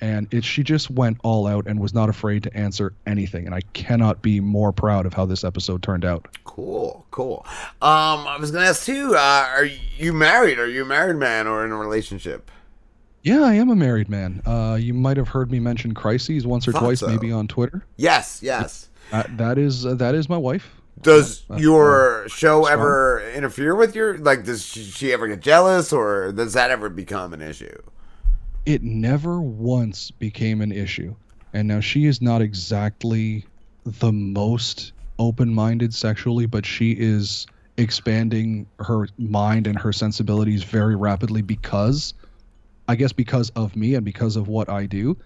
[0.00, 3.46] and it she just went all out and was not afraid to answer anything.
[3.46, 6.26] And I cannot be more proud of how this episode turned out.
[6.44, 7.46] Cool, cool.
[7.80, 9.14] Um, I was gonna ask too.
[9.14, 10.58] Uh, are you married?
[10.58, 12.50] Are you a married man or in a relationship?
[13.28, 14.42] Yeah, I am a married man.
[14.46, 17.08] Uh, you might have heard me mention Kyriss once or Thought twice, so.
[17.08, 17.84] maybe on Twitter.
[17.96, 18.88] Yes, yes.
[19.12, 20.70] Uh, that is uh, that is my wife.
[21.02, 22.72] Does Uh, your show strong.
[22.72, 24.44] ever interfere with your like?
[24.44, 27.76] Does she, she ever get jealous, or does that ever become an issue?
[28.66, 31.14] it never once became an issue.
[31.54, 33.46] And now she is not exactly
[33.86, 37.46] the most open minded sexually, but she is
[37.78, 42.12] expanding her mind and her sensibilities very rapidly because,
[42.88, 45.16] I guess, because of me and because of what I do.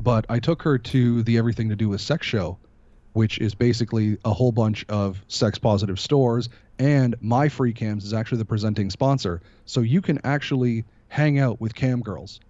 [0.00, 2.56] But I took her to the Everything to Do with Sex show,
[3.12, 6.48] which is basically a whole bunch of sex positive stores.
[6.78, 9.42] And MyFreeCams is actually the presenting sponsor.
[9.66, 12.40] So you can actually hang out with cam girls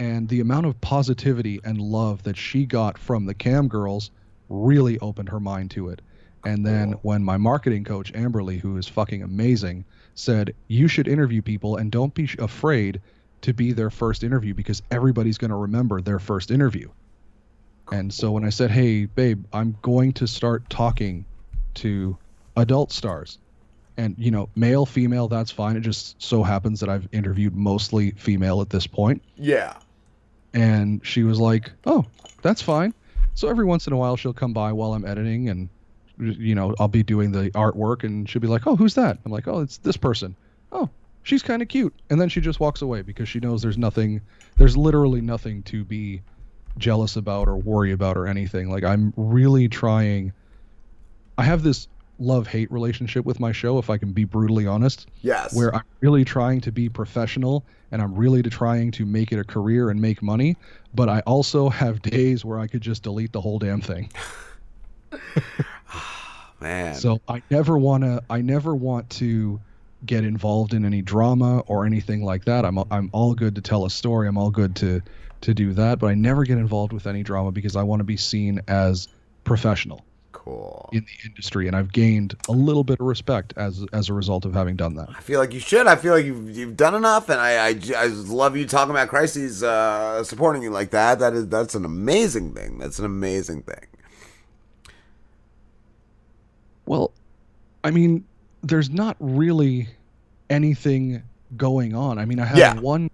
[0.00, 4.10] and the amount of positivity and love that she got from the cam girls
[4.48, 6.00] really opened her mind to it
[6.44, 9.84] and then when my marketing coach amberly who is fucking amazing
[10.14, 13.00] said you should interview people and don't be afraid
[13.42, 16.88] to be their first interview because everybody's going to remember their first interview.
[17.92, 21.24] And so when I said, "Hey, babe, I'm going to start talking
[21.74, 22.16] to
[22.56, 23.38] adult stars,"
[23.96, 25.76] and you know, male, female, that's fine.
[25.76, 29.22] It just so happens that I've interviewed mostly female at this point.
[29.36, 29.74] Yeah.
[30.54, 32.04] And she was like, "Oh,
[32.42, 32.94] that's fine."
[33.34, 35.68] So every once in a while, she'll come by while I'm editing, and
[36.18, 39.32] you know, I'll be doing the artwork, and she'll be like, "Oh, who's that?" I'm
[39.32, 40.36] like, "Oh, it's this person."
[40.70, 40.88] Oh,
[41.22, 44.20] she's kind of cute, and then she just walks away because she knows there's nothing,
[44.56, 46.22] there's literally nothing to be
[46.78, 48.70] jealous about or worry about or anything.
[48.70, 50.32] Like I'm really trying.
[51.38, 55.08] I have this love hate relationship with my show, if I can be brutally honest.
[55.22, 55.54] Yes.
[55.54, 59.44] Where I'm really trying to be professional and I'm really trying to make it a
[59.44, 60.56] career and make money,
[60.94, 64.10] but I also have days where I could just delete the whole damn thing.
[65.92, 66.94] Ah, man.
[66.94, 68.22] So I never want to.
[68.30, 69.60] I never want to
[70.06, 72.64] get involved in any drama or anything like that.
[72.64, 74.28] I'm I'm all good to tell a story.
[74.28, 75.02] I'm all good to
[75.42, 78.04] to do that, but I never get involved with any drama because I want to
[78.04, 79.08] be seen as
[79.44, 80.04] professional.
[80.32, 80.88] Cool.
[80.92, 84.46] In the industry, and I've gained a little bit of respect as as a result
[84.46, 85.08] of having done that.
[85.10, 85.86] I feel like you should.
[85.86, 89.62] I feel like you've, you've done enough, and I I love you talking about Kyriss,
[89.62, 91.18] uh, supporting you like that.
[91.18, 92.78] That is that's an amazing thing.
[92.78, 93.86] That's an amazing thing.
[96.86, 97.12] Well,
[97.84, 98.24] I mean,
[98.62, 99.88] there's not really
[100.48, 101.22] anything
[101.56, 102.18] going on.
[102.18, 102.74] I mean, I had Yeah.
[102.80, 103.10] one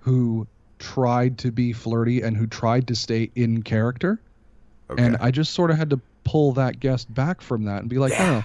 [0.00, 0.46] who
[0.78, 4.20] tried to be flirty and who tried to stay in character.
[4.98, 7.98] And I just sort of had to pull that guest back from that and be
[7.98, 8.42] like, oh,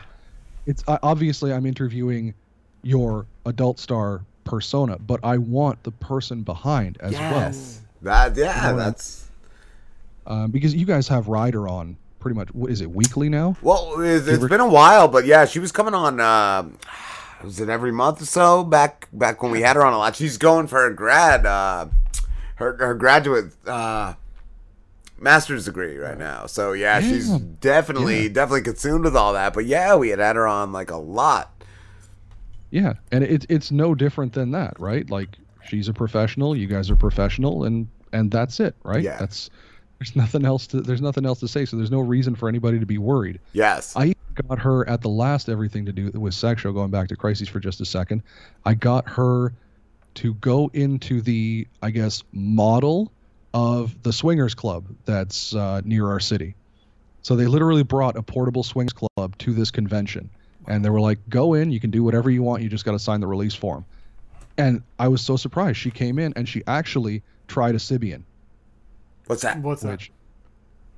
[0.67, 2.33] it's I obviously I'm interviewing
[2.83, 7.81] your adult star persona, but I want the person behind as Yes.
[8.03, 9.29] That yeah, You know that's
[10.25, 10.37] well.
[10.43, 12.49] Um, because you guys have Ryder on pretty much.
[12.55, 13.55] What is it weekly now?
[13.61, 14.01] well.
[14.01, 16.19] It's, it's been a while, but yeah, she was coming on.
[16.19, 16.67] Uh,
[17.43, 18.63] was it every month or so?
[18.63, 20.15] Back back when we had her on a lot.
[20.15, 21.85] She's going for her grad, uh,
[22.55, 24.15] her her graduate uh,
[25.19, 26.47] master's degree right now.
[26.47, 28.29] So yeah, she's definitely Yeah.
[28.29, 29.53] definitely consumed with all that.
[29.53, 31.51] But yeah, we had had her on like a lot.
[32.71, 35.07] Yeah, and it's it's no different than that, right?
[35.11, 39.03] Like she's a professional, you guys are professional, and and that's it, right?
[39.03, 39.17] Yeah.
[39.19, 39.51] That's
[40.05, 42.79] there's nothing else to there's nothing else to say, so there's no reason for anybody
[42.79, 43.39] to be worried.
[43.53, 43.95] Yes.
[43.95, 44.13] I
[44.47, 46.71] got her at the last everything to do with sex show.
[46.71, 48.21] Going back to Kyriss for just a second,
[48.65, 49.53] I got her
[50.15, 53.11] to go into the I guess model
[53.53, 56.55] of the swingers club that's uh, near our city.
[57.21, 60.29] So they literally brought a portable swings club to this convention,
[60.67, 62.61] and they were like, "Go in, you can do whatever you want.
[62.61, 63.85] You just got to sign the release form."
[64.57, 65.77] And I was so surprised.
[65.77, 68.23] She came in and she actually tried a Sybian.
[69.27, 69.59] What's that?
[69.59, 69.91] What's that?
[69.91, 70.11] Which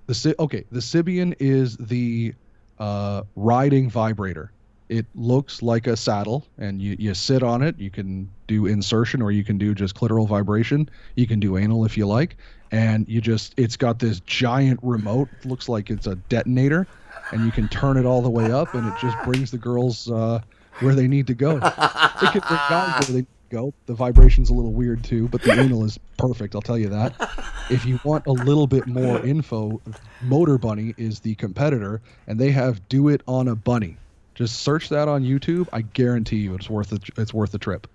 [0.08, 2.34] the okay, the Sybian is the
[2.80, 4.52] uh, riding vibrator.
[4.90, 7.78] It looks like a saddle, and you, you sit on it.
[7.78, 10.90] You can do insertion, or you can do just clitoral vibration.
[11.16, 12.38] You can do anal if you like,
[12.72, 15.28] and you just it's got this giant remote.
[15.44, 16.88] Looks like it's a detonator,
[17.32, 20.10] and you can turn it all the way up, and it just brings the girls
[20.10, 20.40] uh,
[20.80, 21.58] where they need to go.
[21.58, 23.74] It can bring guys where they need to go.
[23.86, 26.56] The vibration's a little weird too, but the anal is perfect.
[26.56, 27.14] I'll tell you that.
[27.70, 29.82] If you want a little bit more info,
[30.24, 33.98] Motorbunny is the competitor, and they have "Do It on a Bunny."
[34.36, 35.68] Just search that on YouTube.
[35.74, 37.88] I guarantee you, it's worth the it's worth the trip.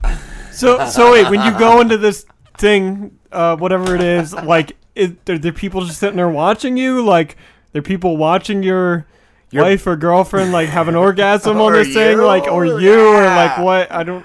[0.51, 2.27] So so wait, when you go into this
[2.59, 7.03] thing, uh, whatever it is, like, is, are there people just sitting there watching you?
[7.03, 7.37] Like,
[7.73, 9.07] there people watching your
[9.53, 13.23] Your- wife or girlfriend like have an orgasm on this thing, like, or you, or
[13.25, 13.91] like what?
[13.93, 14.25] I don't.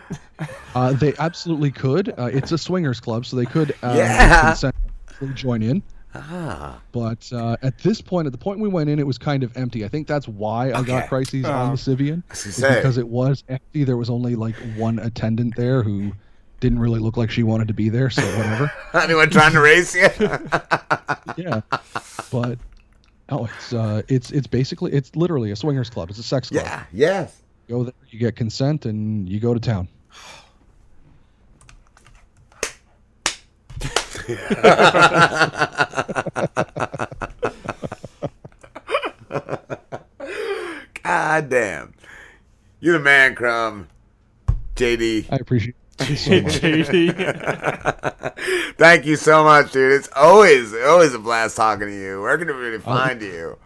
[0.75, 2.09] Uh, they absolutely could.
[2.17, 4.53] Uh, it's a swingers club, so they could uh, Yeah.
[4.53, 5.81] consensually join in.
[6.15, 6.79] Ah.
[6.93, 9.55] But uh, at this point, at the point we went in, it was kind of
[9.57, 9.83] empty.
[9.85, 11.07] I think that's why I got Okay.
[11.07, 11.51] Kyriss Oh.
[11.51, 12.75] on the Sybian, I was gonna is say.
[12.75, 13.83] because it was empty.
[13.83, 16.11] There was only like one attendant there who
[16.59, 18.71] didn't really look like she wanted to be there, so whatever.
[18.93, 20.07] Anyone trying to race you?
[21.37, 21.61] yeah,
[22.31, 22.57] but
[23.29, 26.09] oh, it's uh, it's it's basically it's literally a swingers club.
[26.09, 26.65] It's a sex club.
[26.65, 26.83] Yeah.
[26.91, 27.41] Yes.
[27.67, 29.87] Go there, you get consent, and you go to town.
[41.03, 41.93] God damn.
[42.79, 43.87] You the man, Crumb.
[44.75, 45.27] JD.
[45.31, 46.57] I appreciate it so much.
[48.77, 49.93] Thank you so much, dude.
[49.93, 52.21] It's always always a blast talking to you.
[52.21, 53.57] Where can we really find you?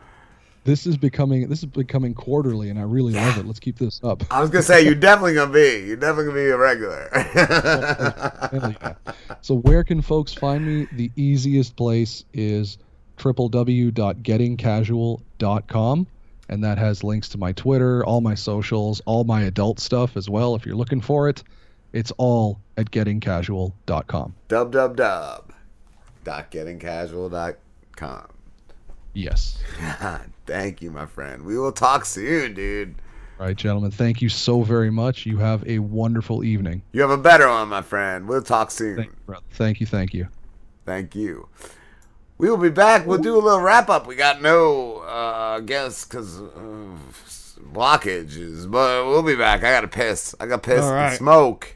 [0.64, 3.46] This is becoming this is becoming quarterly, and I really love it.
[3.46, 4.24] Let's keep this up.
[4.32, 5.86] I was gonna say you're definitely gonna be.
[5.88, 7.10] You're definitely gonna be a regular.
[7.34, 8.94] Yeah.
[9.42, 10.88] So where can folks find me?
[10.92, 12.78] The easiest place is
[13.18, 16.08] www.gettingcasual.com
[16.52, 20.30] and that has links to my Twitter, all my socials, all my adult stuff as
[20.30, 21.44] well if you're looking for it.
[21.94, 24.36] It's all at gettingcasual.com.
[24.48, 25.54] Dub dub dub.
[26.24, 28.28] Dot gettingcasual.com.
[29.14, 29.62] Yes.
[30.46, 31.44] Thank you, my friend.
[31.44, 32.96] We will talk soon, dude.
[33.40, 33.92] All right, gentlemen.
[33.92, 35.26] Thank you so very much.
[35.26, 36.84] You have a wonderful evening.
[36.92, 38.28] You have a better one, my friend.
[38.28, 38.98] We'll talk soon.
[38.98, 39.46] Thank you, brother.
[39.52, 39.88] Thank you.
[39.88, 40.28] Thank you.
[40.86, 41.48] Thank you.
[42.38, 43.06] We will be back.
[43.06, 44.08] We'll do a little wrap up.
[44.08, 46.98] We got no uh, guests because uh,
[47.74, 49.64] blockages, but we'll be back.
[49.64, 50.36] I got to piss.
[50.40, 51.76] I got to piss All and smoke.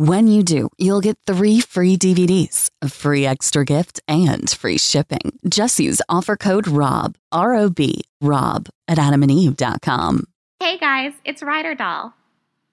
[0.00, 5.38] When you do, you'll get three free DVDs, a free extra gift, and free shipping.
[5.46, 10.24] Just use offer code ROB, R O B, ROB at adamandeve.com.
[10.58, 12.14] Hey guys, it's Ryder Doll.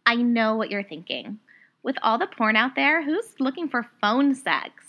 [0.05, 1.39] I know what you're thinking.
[1.83, 4.85] With all the porn out there, who's looking for phone sex?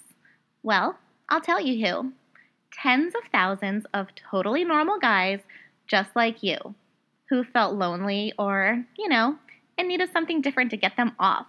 [0.62, 0.96] Well,
[1.28, 2.12] I'll tell you who.
[2.72, 5.40] Tens of thousands of totally normal guys
[5.88, 6.76] just like you
[7.30, 9.34] who felt lonely or, you know,
[9.76, 11.48] and needed something different to get them off.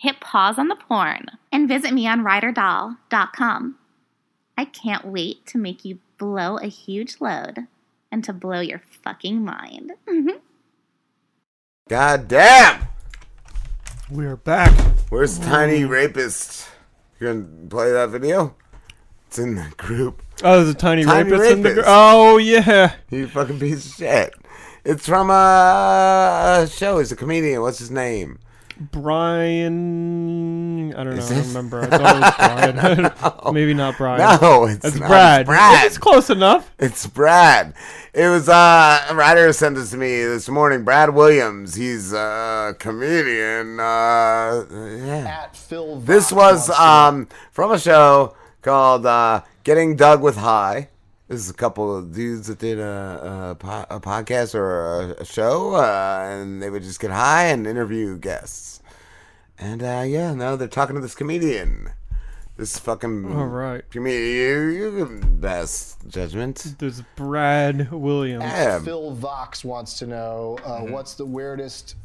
[0.00, 3.74] Hit pause on the porn and visit me on ryderdoll.com.
[4.56, 7.66] I can't wait to make you blow a huge load
[8.12, 9.90] and to blow your fucking mind.
[10.08, 10.38] Mm-hmm.
[11.88, 12.84] God damn!
[14.08, 14.72] We're back.
[15.08, 16.68] Where's Tiny Rapist?
[17.18, 18.54] You gonna play that video?
[19.26, 20.22] It's in the group.
[20.44, 21.70] Oh, there's a tiny, Tiny rapist, in the.
[21.70, 21.88] Gr- rapist.
[21.90, 22.94] oh yeah.
[23.10, 24.34] You fucking piece of shit.
[24.84, 27.00] It's from a, a show.
[27.00, 27.62] He's a comedian.
[27.62, 28.38] What's his name?
[28.80, 29.74] Brian.
[30.94, 31.24] I don't know.
[31.24, 31.80] I don't remember.
[31.82, 33.12] I thought it was Brian.
[33.54, 34.40] Maybe not Brian.
[34.40, 35.08] No, it's That's not.
[35.08, 35.40] Brad.
[35.40, 35.86] It's Brad.
[35.86, 36.72] It's close enough.
[36.78, 37.74] It's Brad.
[38.14, 40.84] It was uh, a writer sent this to me this morning.
[40.84, 41.74] Brad Williams.
[41.74, 43.80] He's a comedian.
[43.80, 45.42] Uh, yeah.
[45.44, 46.00] At Phil.
[46.00, 50.88] This Vox was um from a show called uh, "Getting Doug with High."
[51.28, 55.20] This is a couple of dudes that did a, a, po- a podcast or a,
[55.20, 58.80] a show, uh, and they would just get high and interview guests.
[59.58, 61.90] And uh, yeah, now they're talking to this comedian.
[62.56, 63.88] This fucking All right.
[63.90, 64.72] comedian.
[64.72, 66.74] You, you have best judgment.
[66.78, 68.44] There's Brad Williams.
[68.44, 68.80] Yeah.
[68.80, 71.96] Phil Vox wants to know uh, what's the weirdest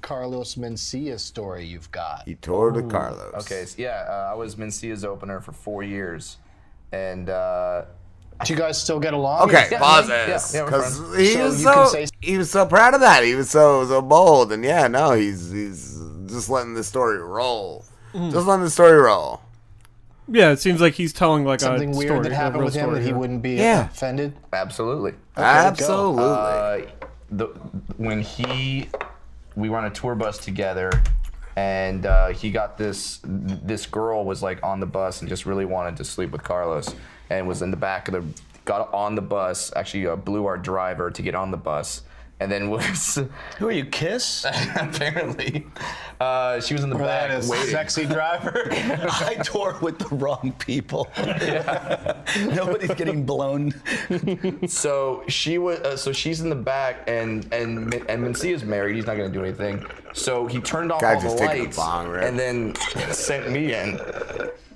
[0.00, 2.22] Carlos Mencia story you've got?
[2.24, 3.34] He toured with Carlos.
[3.44, 6.38] Okay, so yeah, uh, I was Mencia's opener for four years,
[6.92, 7.84] and uh,
[8.44, 9.48] Do you guys still get along?
[9.48, 11.18] Okay, Yeah, pause this yeah, we're because friends.
[11.18, 13.22] he So was you can so say- he was so proud of that.
[13.24, 17.84] He was so so bold, and yeah, no, he's he's just letting the story roll.
[18.14, 18.32] Mm.
[18.32, 19.40] Just letting the story roll.
[20.32, 22.64] Yeah, it seems like he's telling like Something a weird story, that a happened real
[22.66, 23.16] with him story that he here.
[23.18, 23.86] wouldn't be Yeah.
[23.86, 24.32] offended?
[24.52, 26.22] absolutely, Absolutely.
[26.24, 26.78] Uh,
[27.30, 27.46] the
[27.96, 28.88] when he
[29.56, 30.90] we were on a tour bus together,
[31.56, 35.64] and uh, he got this this girl was like on the bus and just really
[35.64, 36.94] wanted to sleep with Carlos,
[37.30, 38.24] and was in the back of the
[38.64, 39.72] got on the bus.
[39.74, 42.02] Actually, uh, blew our driver to get on the bus.
[42.42, 43.18] And then was
[43.58, 44.46] Who are you, Kiss?
[44.76, 45.66] apparently
[46.20, 47.66] uh, she was in the Or back that is waiting.
[47.68, 48.66] sexy driver?
[48.70, 51.10] I tour with the wrong people.
[51.18, 52.16] Yeah.
[52.54, 53.74] Nobody's getting blown.
[54.66, 58.96] so she was uh, so she's in the back and and Min- and Mencia's married
[58.96, 59.84] he's not gonna do anything
[60.14, 62.24] so he turned off Guy all just the taking a lights bong rip.
[62.24, 62.74] and then
[63.12, 64.00] sent me in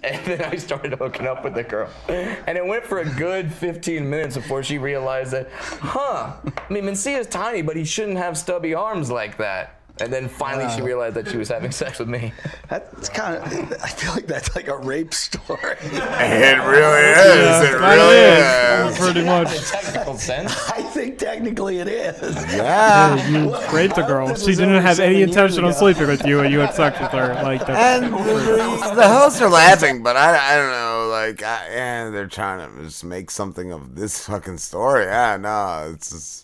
[0.13, 1.89] and then I started hooking up with the girl.
[2.09, 6.85] And it went for a good 15 minutes before she realized that huh I mean
[6.85, 10.85] Mencia's tiny but he shouldn't have stubby arms like that and then finally she uh.
[10.85, 12.33] realized that she was having sex with me
[12.69, 13.45] That's kind of.
[13.83, 15.77] I feel like that's like a rape story.
[15.81, 17.71] It really is.
[17.71, 18.99] it really is.
[18.99, 19.49] Pretty much.
[19.53, 22.35] in a technical sense I think think technically it is.
[22.53, 23.17] Yeah.
[23.17, 23.29] Yeah,
[23.71, 24.35] you raped a girl.
[24.35, 27.35] She didn't have any intention of sleeping with you, and you had sex with her.
[27.43, 31.09] Like that's And the, the hosts are laughing, but I, I don't know.
[31.11, 35.05] Like, I, yeah, they're trying to just make something of this fucking story.
[35.05, 36.44] Yeah, no, it's just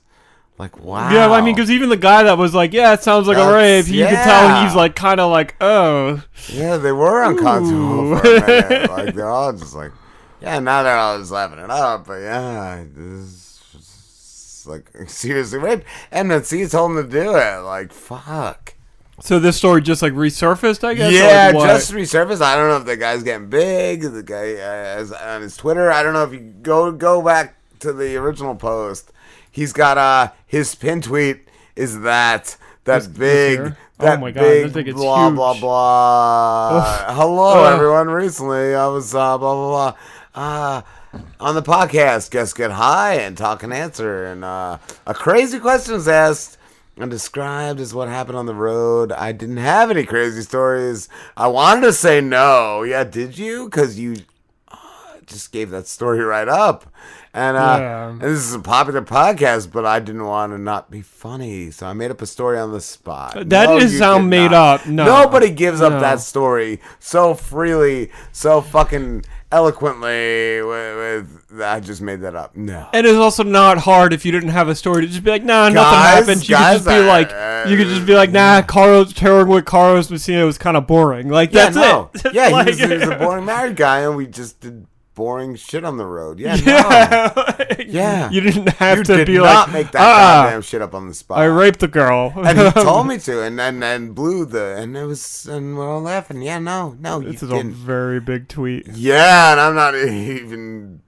[0.61, 1.11] like wow.
[1.11, 3.41] Yeah, I mean, because even the guy that was like, "Yeah, it sounds like a
[3.41, 8.19] That's- rape," you could tell he's like, kind of like, "Oh." Yeah, they were uncomfortable
[8.19, 8.87] a.
[8.91, 9.91] Like they're all just like,
[10.43, 10.59] yeah.
[10.59, 15.83] Now they're all just laughing it up, but yeah, this is like seriously rape.
[16.13, 17.61] And then see, told him to do it.
[17.61, 18.75] Like fuck.
[19.23, 21.11] So this story just like resurfaced, I guess.
[21.11, 22.43] Yeah, like, just resurfaced.
[22.43, 24.03] I don't know if the guy's getting big.
[24.03, 25.91] The guy uh, is on his Twitter.
[25.91, 29.11] I don't know if you go go back to the original post.
[29.61, 33.77] He's got uh his pin tweet is that that big here?
[33.99, 35.61] Oh that my God, big blah blah huge.
[35.61, 36.69] blah.
[36.79, 37.15] Ugh.
[37.15, 37.75] Hello Ugh.
[37.75, 38.09] everyone.
[38.09, 39.93] Recently I was uh, blah blah
[40.33, 40.43] blah.
[41.15, 45.59] Uh, on the podcast, guests get high and talk and answer, and uh, a crazy
[45.59, 46.57] question is asked
[46.97, 49.13] and described as what happened on the road.
[49.13, 51.11] I didn't have any crazy stories.
[51.37, 52.83] I wanted to say no.
[52.83, 53.67] Yeah, did you?
[53.67, 54.17] Because you
[54.69, 54.77] uh,
[55.27, 56.91] just gave that story right up.
[57.33, 58.09] And, uh, Yeah.
[58.09, 61.87] and this is a popular podcast, but I didn't want to not be funny, so
[61.87, 63.35] I made up a story on the spot.
[63.49, 64.81] That No, you sound made not.
[64.81, 64.87] up.
[64.87, 65.05] No.
[65.05, 70.61] Nobody gives up that story so freely, so fucking eloquently.
[70.63, 70.97] With,
[71.51, 72.57] with I just made that up.
[72.57, 72.87] No.
[72.93, 75.45] And it's also not hard if you didn't have a story to just be like,
[75.45, 76.49] nah, nothing happened.
[76.49, 77.31] You could just be are- like,
[77.69, 81.29] you could just be like, nah, Carlos tearing with Carlos Mencia was kind of boring.
[81.29, 82.11] Like Yeah, that's no.
[82.15, 82.35] it.
[82.35, 84.87] Yeah, Like- he, was, he was a boring married guy, and we just did
[85.21, 86.41] boring shit on the road.
[86.45, 87.33] Yeah, Yeah.
[87.37, 87.77] no.
[87.87, 88.31] yeah.
[88.31, 90.95] You didn't have You to did be not like, make that "Ah, goddamn shit up
[90.95, 91.39] on the spot.
[91.39, 92.33] I raped the girl.
[92.37, 95.87] and he told me to, and then and blew the, and it was, and we're
[95.93, 96.41] all laughing.
[96.41, 97.75] Yeah, no, no, you This is a didn't.
[97.75, 98.89] very big tweet.
[98.95, 101.03] Yeah, and I'm not even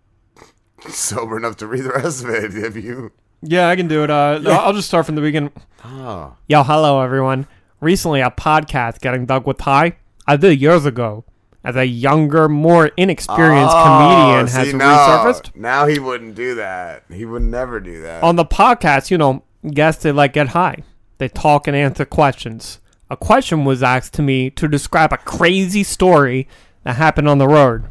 [0.89, 2.53] sober enough to read the rest of it.
[2.53, 3.13] Have you?
[3.41, 4.11] Yeah, I can do it.
[4.11, 4.59] Uh, Yeah.
[4.59, 5.53] I'll just start from the beginning.
[5.85, 6.37] Oh.
[6.49, 7.47] Yo, hello everyone.
[7.81, 9.97] Recently, a podcast getting Doug with high.
[10.27, 11.25] I did years ago.
[11.65, 14.85] As a younger, more inexperienced Oh, comedian has see, no.
[14.85, 15.55] resurfaced.
[15.55, 17.05] Now he wouldn't do that.
[17.09, 18.23] He would never do that.
[18.25, 20.79] On the podcast, you know, guests they like get high.
[21.19, 22.81] They talk and answer questions.
[23.09, 26.49] A question was asked to me to describe a crazy story
[26.83, 27.85] that happened on the road.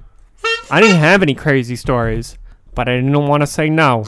[0.70, 2.38] I didn't have any crazy stories,
[2.76, 4.04] but I didn't want to say no.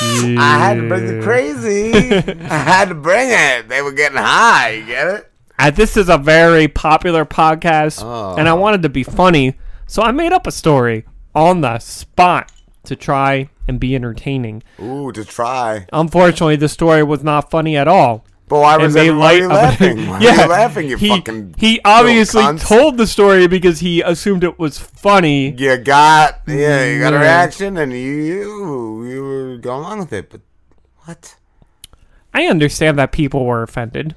[0.00, 1.92] I had to bring the crazy.
[2.44, 3.68] I had to bring it.
[3.68, 4.70] They were getting high.
[4.74, 5.32] You get it?
[5.74, 8.36] This is a very popular podcast, Oh.
[8.36, 8.56] and I oh.
[8.56, 9.54] wanted to be funny,
[9.86, 11.04] so I made up a story
[11.34, 12.50] on the spot
[12.84, 14.62] to try and be entertaining.
[14.80, 15.86] Ooh, to try.
[15.92, 18.24] Unfortunately, the story was not funny at all.
[18.48, 20.06] But why was everybody laughing?
[20.08, 24.42] Why yeah, you laughing, you he, fucking He obviously told the story because he assumed
[24.42, 25.50] it was funny.
[25.50, 30.30] You got yeah, you got a reaction, and you you were going along with it.
[30.30, 30.40] But
[31.04, 31.36] what?
[32.32, 34.14] I understand that people were offended,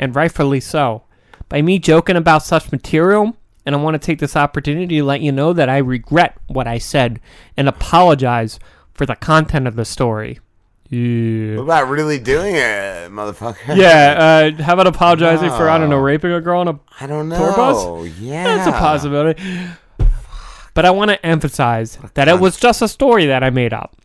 [0.00, 1.04] and rightfully so,
[1.48, 5.20] by me joking about such material, and I want to take this opportunity to let
[5.20, 7.20] you know that I regret what I said
[7.56, 8.58] and apologize
[8.94, 10.40] for the content of the story.
[10.88, 11.56] Yeah.
[11.56, 13.56] What about really doing it, motherfucker?
[13.76, 17.06] Yeah, uh, how about apologizing for, I don't know, raping a girl on a I
[17.06, 18.08] don't tour bus?
[18.18, 18.42] Yeah.
[18.56, 19.40] That's a possibility.
[20.74, 23.96] But I want to emphasize that it was just a story that I made up.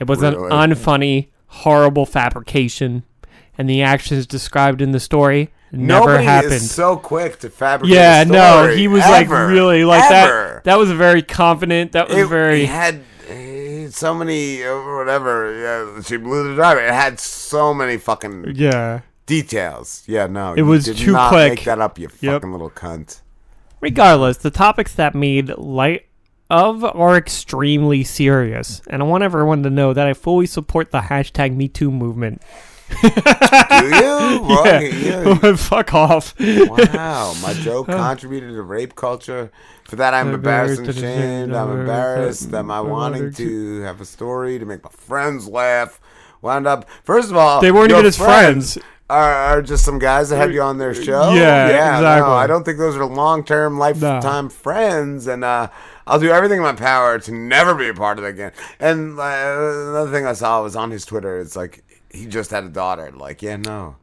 [0.00, 0.36] It was Really?
[0.50, 3.04] an unfunny, horrible fabrication,
[3.58, 6.52] and the actions described in the story never Nobody happened.
[6.54, 7.94] is so quick to fabricate.
[7.96, 10.54] yeah, no, he was ever, like really like ever.
[10.54, 10.64] that.
[10.64, 11.92] That was very confident.
[11.92, 12.60] That was It- very.
[12.60, 15.52] He had eh, so many uh, whatever.
[15.58, 16.80] Yeah, she blew the driver.
[16.80, 19.00] It had so many fucking Yeah.
[19.26, 20.04] details.
[20.06, 21.50] Yeah, no, It was too not quick.
[21.56, 22.32] Make that up, you Yep.
[22.34, 23.20] fucking little cunt.
[23.80, 26.06] Regardless, the topics that made light
[26.48, 31.00] of are extremely serious, and I want everyone to know that I fully support the
[31.02, 32.40] hashtag MeToo movement.
[32.90, 34.16] Do you?
[35.06, 35.56] Yeah.
[35.56, 36.34] Fuck off.
[36.38, 39.50] Wow, my joke contributed to rape culture.
[39.84, 41.54] For that, I'm embarrassed and ashamed.
[41.54, 46.00] I'm embarrassed that my wanting to have a story to make my friends laugh
[46.42, 46.88] wound up.
[47.04, 48.78] First of all, They weren't even his friends.
[49.08, 51.32] Are, are just some guys that had you on their show.
[51.32, 51.96] Yeah, yeah.
[51.98, 52.28] exactly.
[52.28, 55.28] No, I don't think those are long-term, lifetime friends.
[55.28, 55.68] And uh,
[56.08, 58.52] I'll do everything in my power to never be a part of that again.
[58.80, 61.38] And uh, another thing I saw was on his Twitter.
[61.38, 61.84] It's like
[62.16, 63.12] he just had a daughter.
[63.12, 63.96] Like, yeah, no.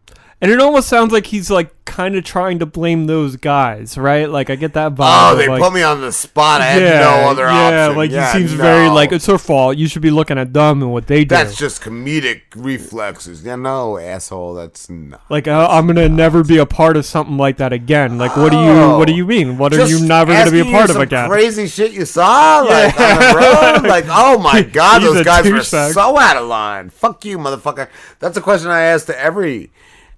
[0.43, 4.29] And it almost sounds like he's like kind of trying to blame those guys, right?
[4.29, 5.31] Like I get that vibe.
[5.31, 6.59] Oh, they like- put me on the spot.
[6.59, 7.95] I had no other yeah, option.
[7.97, 9.77] like Yeah, he seems very like it's her fault.
[9.77, 11.33] You should be looking at them and what they do.
[11.33, 13.45] That's just comedic reflexes.
[13.45, 14.55] Yeah, no, asshole.
[14.55, 15.21] That's not.
[15.29, 18.17] like uh, I'm gonna never be a part of something like that again.
[18.17, 19.57] Like what do you what do you mean?
[19.57, 21.29] What are you never gonna be a part of again?
[21.29, 23.13] Crazy shit you saw, like Yeah.
[23.13, 26.89] on the road, like oh my god, those guys were so out of line.
[26.89, 27.87] Fuck you, motherfucker.
[28.19, 29.71] That's a question I asked to every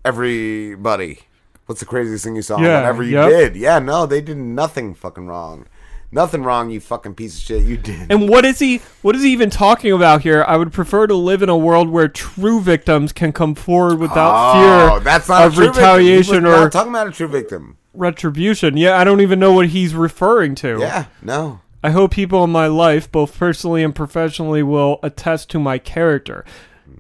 [0.06, 1.20] everybody.
[1.66, 2.60] What's the craziest thing you saw?
[2.60, 3.30] Yeah, Whatever you yep.
[3.30, 5.66] did, yeah, no, they did nothing fucking wrong.
[6.12, 7.64] Nothing wrong, you fucking piece of shit.
[7.64, 8.10] You did.
[8.12, 8.78] And what is he?
[9.02, 10.46] What is he even talking about here?
[10.48, 14.34] I would prefer to live in a world where true victims can come forward without
[14.56, 17.78] Oh, fear that's not of retaliation or talking about a true victim.
[17.94, 18.78] retribution.
[18.78, 20.78] Yeah, I don't even know what he's referring to.
[20.80, 21.62] Yeah, no.
[21.84, 26.46] I hope people in my life, both personally and professionally, will attest to my character.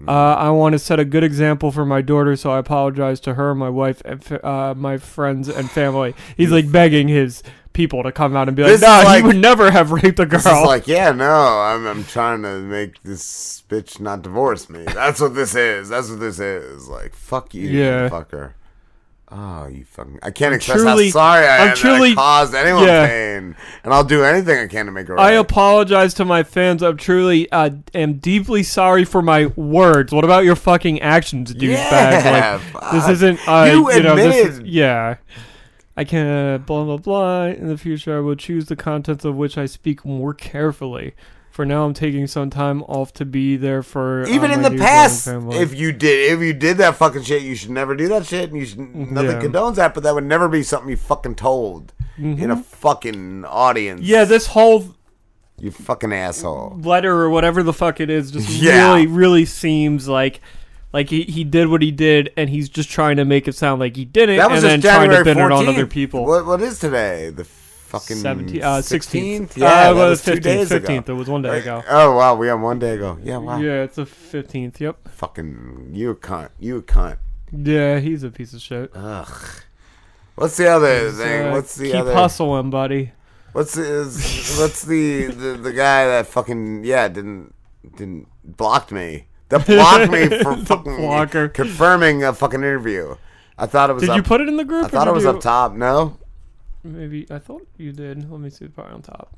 [0.08, 3.34] Uh, I want to set a good example for my daughter, so I apologize to
[3.36, 6.14] her, my wife, and f- uh, my friends and family.
[6.38, 7.42] He's like begging his
[7.74, 9.92] people to come out and be like, This is "No, like- he would never have
[9.92, 11.26] raped a girl." This is like, yeah, no,
[11.60, 14.84] I'm, I'm trying to make this bitch not divorce me.
[14.86, 15.90] That's what this is.
[15.90, 16.88] That's what this is.
[16.88, 18.10] Like, fuck you, Yeah.
[18.10, 18.54] fucker.
[19.32, 20.20] Oh, you fucking!
[20.22, 23.08] I can't I'm express truly- how sorry I I'm am truly- I caused anyone yeah.
[23.08, 25.34] pain, and I'll do anything I can to make it right.
[25.34, 26.84] I apologize to my fans.
[26.84, 30.14] I'm truly uh, am deeply sorry for my words.
[30.14, 31.72] What about your fucking actions, douchebag?
[31.72, 33.40] Yeah, like, this isn't.
[33.48, 35.16] Uh, You you, know, this is, yeah.
[35.98, 37.46] I can uh, blah blah blah.
[37.46, 41.16] In the future, I will choose the contents of which I speak more carefully.
[41.56, 44.72] For now, I'm taking some time off to be there for Even uh, in the
[44.78, 48.26] past, if you did, if you did that fucking shit, you should never do that
[48.26, 49.42] shit, and you should nothing Yeah.
[49.42, 49.94] condones that.
[49.94, 52.64] But that would never be something you fucking told in a Mhm.
[52.66, 54.02] fucking audience.
[54.02, 54.96] yeah, this whole
[55.58, 56.78] you fucking asshole.
[56.84, 58.90] letter or whatever the fuck it is just Yeah.
[58.92, 60.42] really really seems like
[60.92, 63.80] like he, he did what he did and he's just trying to make it sound
[63.80, 65.70] like he didn't That was and then just trying to January pin it on 14th.
[65.70, 67.30] other people What what is today?
[67.30, 67.46] The
[68.00, 69.42] fucking 17th, uh, 16th.
[69.50, 69.58] 16th?
[69.58, 70.88] Yeah, Uh, well, was two 15th, days ago.
[70.88, 71.10] 15th.
[71.10, 71.84] It was one day ago.
[71.90, 73.18] Oh wow, we have one day ago.
[73.24, 73.58] Yeah, wow.
[73.60, 76.50] yeah it's the 15th yep Fucking you a cunt.
[76.60, 77.18] You a cunt.
[77.52, 79.50] yeah he's a piece of shit Ugh.
[80.36, 81.48] What's the other He's, thing?
[81.48, 82.14] uh, What's the keep other?
[82.14, 83.12] hustling buddy
[83.54, 87.54] What's the, is, what's the, the the guy that fucking yeah didn't
[87.96, 89.28] didn't blocked me?
[89.48, 91.48] That blocked me for fucking blocker.
[91.48, 93.16] confirming a fucking interview.
[93.58, 94.02] I thought it was.
[94.02, 95.72] Did up, you put it in the group, I thought it was you- up top.
[95.74, 96.18] No.
[96.86, 99.36] Maybe i thought you did let me see the part on top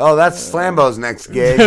[0.00, 1.58] Oh, that's Slambo's next gig.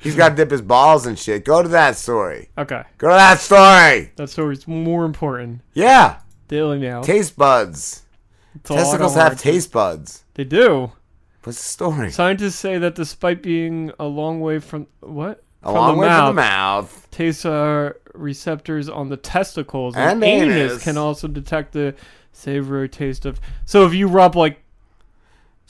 [0.00, 1.46] He's got to dip his balls and shit.
[1.46, 2.50] Go to that story.
[2.58, 4.12] okay Go to that story.
[4.16, 6.18] that story's more important Yeah.
[6.48, 8.02] daily mail Taste buds.
[8.56, 10.24] It's all Testicles have taste buds.
[10.34, 10.92] they do
[11.44, 12.10] What's the story?
[12.12, 15.42] Scientists say that despite being a long way from what?
[15.62, 17.08] A long way from the mouth.
[17.10, 20.72] Taste uh, receptors on the testicles And and, anus.
[20.72, 20.84] anus.
[20.84, 21.94] can also detect the
[22.32, 23.40] savory taste of.
[23.64, 24.58] So if you rub like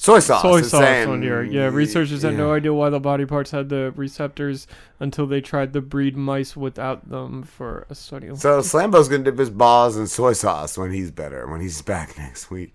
[0.02, 0.42] Soy sauce.
[0.42, 3.92] soy sauce on your yeah, researchers had no idea why the body parts had the
[3.94, 4.66] receptors
[4.98, 8.34] until they tried to breed mice without them for a study.
[8.34, 12.18] So Slambo's gonna dip his balls in soy sauce when he's better, when he's back
[12.18, 12.74] next week.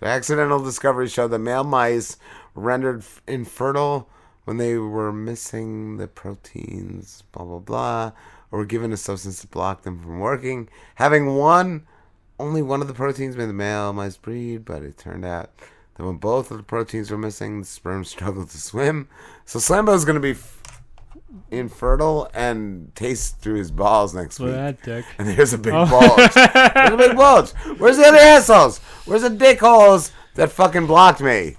[0.00, 2.18] The accidental discovery showed that male mice
[2.54, 4.08] rendered infertile
[4.44, 8.12] when they were missing the proteins, blah blah blah,
[8.52, 10.68] or were given a substance to block them from working.
[10.96, 11.86] Having one,
[12.38, 15.50] only one of the proteins made the male mice breed, but it turned out
[15.96, 19.08] that when both of the proteins were missing, the sperm struggled to swim.
[19.44, 20.56] So Slambo's gonna be f-
[21.50, 24.56] infertile and taste through his balls next Look week.
[24.56, 25.04] that dick.
[25.18, 25.86] And there's a big Oh.
[25.86, 26.32] bulge.
[26.34, 27.50] there's a big bulge.
[27.78, 28.78] Where's the other assholes?
[29.04, 31.56] Where's the dick holes that fucking blocked me?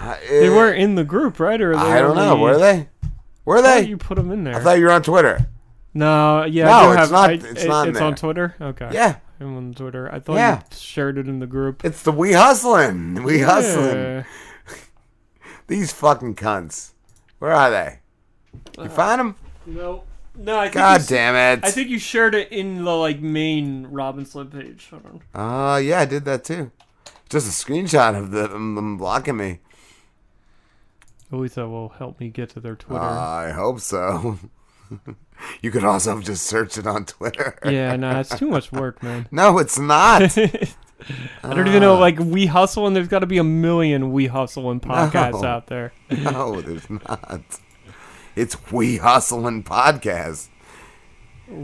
[0.00, 1.60] Uh, They weren't in the group, right?
[1.60, 2.36] Or they I don't know.
[2.36, 2.88] Were they?
[3.44, 3.88] Were I they?
[3.88, 4.54] You put them in there.
[4.56, 5.46] I thought you were on Twitter.
[5.98, 8.14] No, yeah, No, it's have, not- I- it's it- not It's on.
[8.14, 8.54] Twitter.
[8.60, 8.88] Okay.
[8.92, 9.16] Yeah.
[9.40, 10.12] I'm on Twitter.
[10.12, 10.58] I thought Yeah.
[10.70, 11.84] you shared it in the group.
[11.84, 13.22] It's the we hustling.
[13.24, 14.24] We hustling.
[15.66, 16.92] These fucking cunts.
[17.40, 17.98] Where are they?
[18.78, 19.36] You find them?
[19.66, 20.04] No,
[20.36, 20.58] no.
[20.58, 21.64] I think God you damn it.
[21.64, 24.90] I think you shared it in the like main Rob and Slim page.
[25.34, 26.70] Uh, yeah, I did that too.
[27.28, 29.60] Just a screenshot of them, them blocking me.
[31.30, 33.02] At least that will help me get to their Twitter.
[33.04, 34.38] I hope so.
[35.62, 37.58] you could also just search it on Twitter.
[37.64, 39.28] yeah, no, it's too much work, man.
[39.30, 40.36] No, it's not.
[40.38, 41.94] I don't even know.
[41.94, 41.98] Ah.
[42.00, 45.48] Like we hustle, and there's got to be a million we hustle and podcasts No.
[45.48, 45.92] out there.
[46.10, 47.40] no, there's not.
[48.34, 50.48] It's We Hustling Podcast.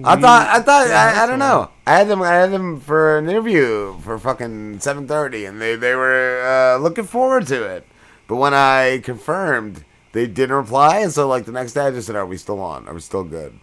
[0.02, 1.70] I thought I thought I, I don't know.
[1.86, 5.76] I had them I had them for an interview for fucking seven thirty and they,
[5.76, 7.86] they were uh, looking forward to it.
[8.26, 12.06] But when I confirmed, they didn't reply and so like the next day I just
[12.06, 12.88] said, Are we still on?
[12.88, 13.58] Are we still good?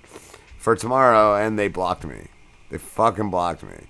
[0.61, 2.27] For tomorrow, and they blocked me.
[2.69, 3.87] They fucking blocked me.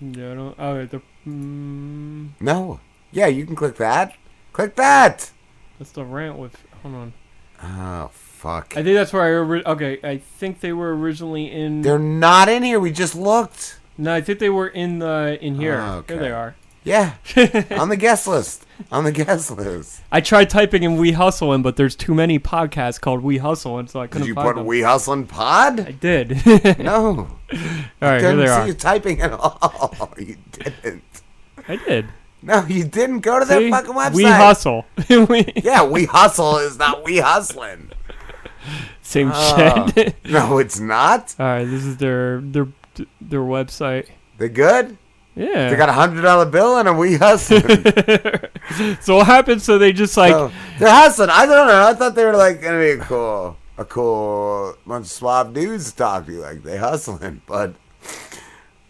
[0.00, 0.54] Yeah, I don't.
[0.58, 1.02] Oh, the.
[1.26, 2.80] Mm, No.
[3.10, 4.14] Yeah, you can click that.
[4.54, 5.30] Click that.
[5.78, 6.56] that's the rant with.
[6.82, 7.12] Hold on.
[7.62, 8.72] Oh fuck.
[8.76, 9.30] I think that's where I.
[9.38, 11.82] Ori- okay, I think they were originally in.
[11.82, 12.80] They're not in here.
[12.80, 13.78] We just looked.
[13.98, 15.78] No, I think they were in the in here.
[15.80, 16.14] Okay.
[16.14, 16.56] Here they are.
[16.84, 17.14] Yeah,
[17.70, 18.66] on the guest list.
[18.90, 20.00] On the guest list.
[20.10, 23.78] I tried typing in We Hustle in, but there's too many podcasts called We Hustle,
[23.78, 24.66] and so I couldn't Did you find put them.
[24.66, 25.80] We Hustling Pod?
[25.80, 26.44] I did.
[26.80, 27.06] no.
[27.08, 28.66] All right, I here didn't they see are.
[28.66, 30.12] you typing at all.
[30.18, 31.04] You didn't.
[31.68, 32.06] I did.
[32.42, 33.20] No, you didn't.
[33.20, 33.54] Go to See?
[33.54, 34.14] their fucking website.
[34.14, 34.84] We Hustle.
[35.08, 37.90] We- yeah, We Hustle is not We Hustling.
[39.02, 39.88] Same Oh.
[39.94, 40.16] shit.
[40.24, 41.34] no, it's not.
[41.38, 42.66] All right, this is their their
[43.20, 44.06] their website.
[44.38, 44.96] They good?
[45.34, 45.70] Yeah.
[45.70, 47.62] They got a hundred dollar bill and a We Hustling.
[49.00, 49.62] so what happened?
[49.62, 51.30] So they just like So, they're hustling.
[51.30, 51.86] I don't know.
[51.88, 55.90] I thought they were like gonna be a cool, a cool bunch of suave dudes
[55.92, 56.32] to talk to.
[56.32, 56.40] You.
[56.40, 57.74] Like they hustling, but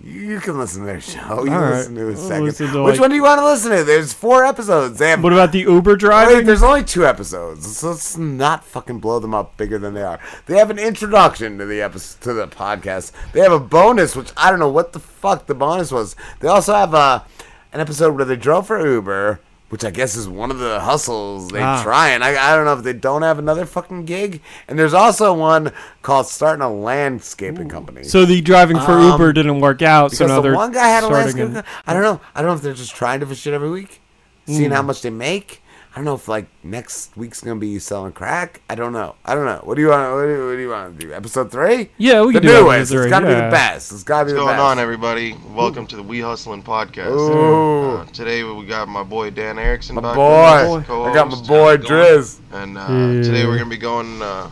[0.03, 1.21] you can listen to their show.
[1.21, 1.71] You All can right.
[1.77, 2.45] listen to a I'll second.
[2.45, 3.85] listen to, Which like- one do you want to listen to?
[3.85, 4.99] There's four episodes.
[4.99, 5.23] They have.
[5.23, 6.47] What about the Uber Wait, driving?
[6.47, 7.77] there's only two episodes.
[7.77, 10.19] So let's not fucking blow them up bigger than they are.
[10.47, 13.13] They have an introduction to the episode to the podcast.
[13.33, 16.17] They have a bonus, which I don't know what the fuck the bonus was.
[16.41, 17.25] They also have a
[17.73, 19.41] an episode where they drove for Uber,
[19.73, 21.83] which I guess is one of the hustles they Ah.
[21.83, 22.10] try.
[22.10, 24.42] And I, I don't know if they don't have another fucking gig.
[24.68, 28.05] And there's also one called starting a landscaping company.
[28.05, 30.12] So the driving for Um, Uber didn't work out.
[30.12, 31.57] So now the one guy had a landscaping.
[31.57, 32.20] an- I don't know.
[32.34, 34.02] I don't know if they're just trying different shit every week,
[34.47, 34.75] seeing Mm.
[34.75, 35.61] how much they make.
[35.93, 38.62] I don't know if like next week's gonna be selling crack.
[38.71, 39.15] I don't know.
[39.27, 39.61] I don't know.
[39.62, 40.15] What do you want?
[40.15, 41.12] What do you, what do you want to do?
[41.12, 41.91] Episode three?
[41.99, 42.91] Yeah, we the can do episode newest.
[42.93, 43.93] three, It's gotta be the best.
[43.93, 44.62] It's gotta be What's the going best.
[44.62, 45.37] on, everybody?
[45.55, 47.11] Welcome to the We Hustling podcast.
[47.11, 47.99] Ooh.
[47.99, 50.15] Uh, today we got my boy Dan Erickson My back.
[50.15, 50.77] boy.
[50.79, 52.39] with us, I got my boy Driz.
[52.53, 53.23] And uh, Yeah.
[53.23, 54.49] today we're gonna be going uh,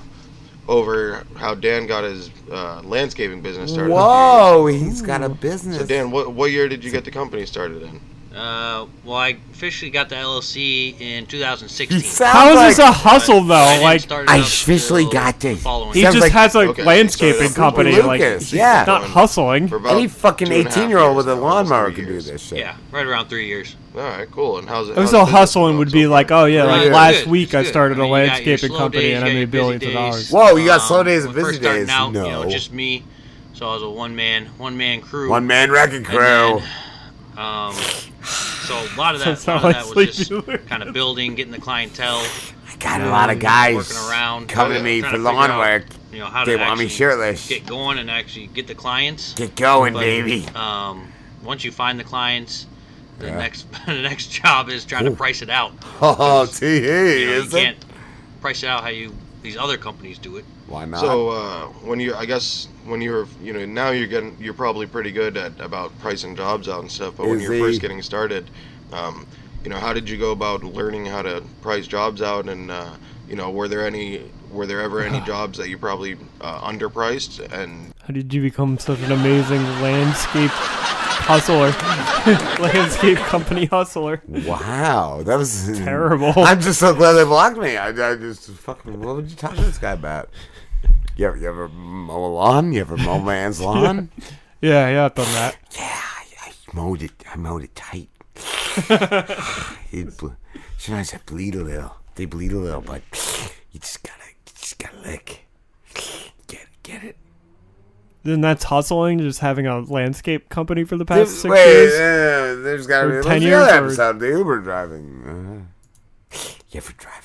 [0.68, 3.90] over how Dan got his uh, landscaping business started.
[3.90, 5.78] Whoa, he's got a business.
[5.78, 7.98] So Dan, what what year did you get the company started in?
[8.34, 12.26] Uh, well, I officially got the LLC in 2016.
[12.28, 13.54] How is this a hustle though?
[13.56, 15.64] I didn't Like start it up officially got this.
[15.92, 16.12] he year.
[16.12, 17.90] just has a Okay, landscaping so company.
[17.90, 18.84] Lucas, like he's yeah.
[18.86, 19.72] not hustling.
[19.86, 22.40] Any fucking two and a half 18 year old with a lawnmower can do this
[22.40, 22.58] shit.
[22.58, 23.74] Yeah, right around three years.
[23.96, 24.58] All right, cool.
[24.58, 24.96] And how's it?
[24.96, 27.30] It was how's all business hustling would be like, oh yeah, like Right, last good,
[27.32, 29.32] week I started I mean, a you got your landscaping company days, and I you
[29.32, 30.30] got your made billions of dollars.
[30.30, 31.88] Whoa, you got Um, slow days and when busy days.
[31.88, 32.48] No.
[32.48, 33.02] Just me.
[33.54, 35.28] So I was a one man, one man crew.
[35.28, 36.60] One man wrecking crew.
[37.40, 37.74] Then, um,
[38.22, 40.82] so a lot of that, Sounds a lot like of that was just Sleepy kind
[40.82, 42.18] of building, getting the clientele.
[42.68, 45.58] I got a lot of guys working around, coming to me for figure lawn out,
[45.58, 45.86] work.
[46.12, 47.48] You know how They to want me shirtless.
[47.48, 49.34] Get going and actually get the clients.
[49.34, 50.46] Get going, But, baby.
[50.54, 51.12] Um,
[51.42, 52.66] once you find the clients,
[53.18, 53.38] the Yeah.
[53.38, 55.10] next the next job is trying Ooh.
[55.10, 55.72] to price it out.
[56.02, 57.58] Oh, Because, tee you, know, you is it?
[57.64, 57.84] can't
[58.40, 60.44] price it out how you these other companies do it.
[60.70, 61.00] Why not?
[61.00, 64.86] So uh, when you, I guess when you're, you know, now you're getting, you're probably
[64.86, 67.16] pretty good at about pricing jobs out and stuff.
[67.16, 67.60] But when you're he?
[67.60, 68.48] first getting started,
[68.92, 69.26] um,
[69.64, 72.48] you know, how did you go about learning how to price jobs out?
[72.48, 72.94] And uh,
[73.28, 77.40] you know, were there any, were there ever any jobs that you probably uh, underpriced?
[77.52, 81.72] And How did you become such an amazing landscape hustler?
[82.62, 84.22] landscape company hustler.
[84.28, 86.32] Wow, that was Terrible.
[86.36, 87.76] I'm just so glad they blocked me.
[87.76, 89.00] I, I just fucking.
[89.00, 90.28] What would you talk to this guy about?
[91.16, 92.72] You ever, you ever mow a lawn?
[92.72, 94.10] You ever mow a man's lawn?
[94.60, 95.56] Yeah, yeah, I've done that.
[95.76, 97.12] Yeah, I, I mowed it.
[97.30, 98.08] I mowed it tight.
[99.92, 100.36] it ble-
[100.78, 101.94] sometimes I bleed a little.
[102.14, 103.02] They bleed a little, but
[103.72, 105.46] you just gotta, you just gotta lick.
[106.46, 107.16] Get, get it.
[108.22, 111.94] Then that's hustling, just having a landscape company for the past There's- six wait, years.
[111.94, 113.62] uh, there's gotta Or be ten years.
[113.66, 114.20] or- episode.
[114.20, 115.66] The Uber driving.
[116.32, 116.36] Uh,
[116.70, 117.19] you ever drive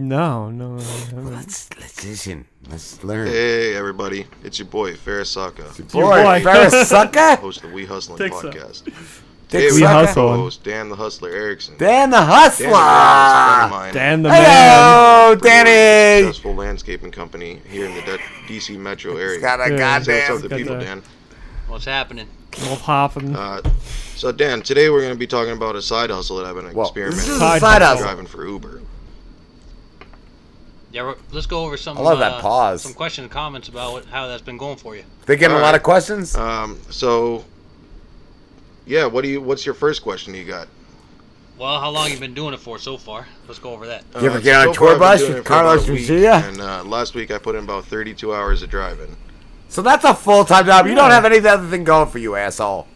[0.00, 0.74] No, no.
[0.76, 0.82] I Uber?
[1.10, 1.32] haven't.
[1.34, 2.46] Let's let's listen.
[2.70, 3.26] Let's learn.
[3.26, 5.76] hey, everybody, it's your boy Farasaka.
[5.92, 6.40] boy, boy.
[6.40, 7.38] Farasaka?
[7.40, 8.48] host of the We Hustling Think so.
[8.50, 8.84] podcast.
[9.48, 9.86] Dick we sucker?
[9.88, 10.14] have Hustling.
[10.36, 11.76] co-host Dan the Hustler Erickson.
[11.78, 12.66] Dan the Hustler.
[12.68, 13.94] Dan, is a friend of mine.
[13.94, 16.22] Dan the Hello, Pretty Danny.
[16.26, 18.18] Successful landscaping company here in the D-
[18.58, 19.40] DC metro area.
[19.40, 19.98] got a Yeah.
[20.00, 21.02] Say what's goddamn- up to got people, the- Dan.
[21.66, 22.28] What's happening?
[22.62, 23.34] Well, popping.
[23.34, 23.62] Uh,
[24.14, 26.72] so Dan, today we're going to be talking about a side hustle that I've been
[26.72, 27.56] Whoa, experimenting this is with.
[27.56, 28.04] a side hustle.
[28.04, 28.82] Driving for Uber.
[30.90, 31.98] Yeah, we're- let's go over some.
[31.98, 32.82] I love that uh, pause.
[32.82, 35.04] Some questions and comments about what, how that's been going for you.
[35.26, 36.34] They getting a All lot of questions.
[36.34, 37.44] Um, so,
[38.86, 39.40] yeah, what do you?
[39.42, 40.66] What's your first question you got?
[41.58, 43.26] Well, how long you been doing it for so far?
[43.48, 44.04] Let's go over that.
[44.14, 45.46] You ever Uh, get on a tour far I've been bus with it for about
[45.48, 46.48] Carlos a Mencia?
[46.48, 49.16] And uh, last week I put in about 32 hours of driving.
[49.68, 50.86] So that's a full time job.
[50.86, 52.86] You don't have any other thing going for you, asshole.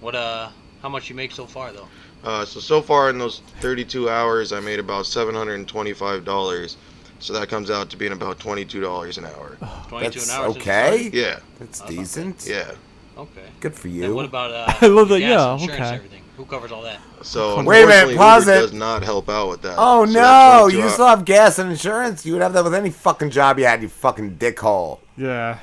[0.00, 0.48] What uh,
[0.82, 1.86] how much you make so far though?
[2.24, 6.76] Uh, so so far in those 32 hours, I made about $725.
[7.22, 9.56] So that comes out to being about twenty-two dollars an hour.
[9.88, 10.46] 22 That's an hour.
[10.48, 11.10] okay.
[11.12, 11.38] Yeah.
[11.60, 12.46] That's decent.
[12.48, 12.72] Yeah.
[13.16, 13.44] Okay.
[13.60, 14.14] Good for Then you.
[14.14, 15.94] what about uh, I love that, gas, yeah, insurance, okay.
[15.96, 16.22] everything?
[16.36, 16.98] Who covers all that?
[17.22, 18.60] So Wait a minute, unfortunately, pause Uber it.
[18.62, 19.74] does not help out with that.
[19.78, 20.60] Oh So no!
[20.62, 22.26] 22 You hour- still have gas and insurance.
[22.26, 23.82] You would have that with any fucking job you had.
[23.82, 24.98] You fucking dickhole.
[25.16, 25.58] Yeah.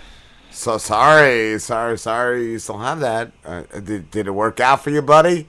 [0.51, 2.51] So sorry, sorry, sorry.
[2.51, 3.31] You still have that.
[3.43, 5.47] Uh, did, did it work out for you, buddy?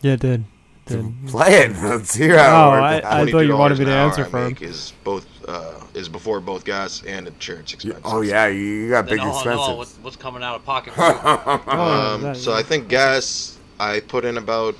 [0.00, 0.44] Yeah, it did.
[0.90, 1.14] Did.
[1.28, 1.72] Play it.
[1.82, 3.06] Let's hear how Oh, it I- worked.
[3.06, 4.56] I thought you wanted me to $22 an answer I for him.
[4.60, 8.02] Is both uh, is before both gas and insurance expenses.
[8.04, 9.36] Oh yeah, you, you got Then big all in all,
[9.80, 9.96] expenses.
[9.98, 10.94] what, what's coming out of pocket?
[10.94, 11.06] for you?
[11.16, 13.56] Oh, um, that- so I think gas.
[13.78, 14.74] I put in about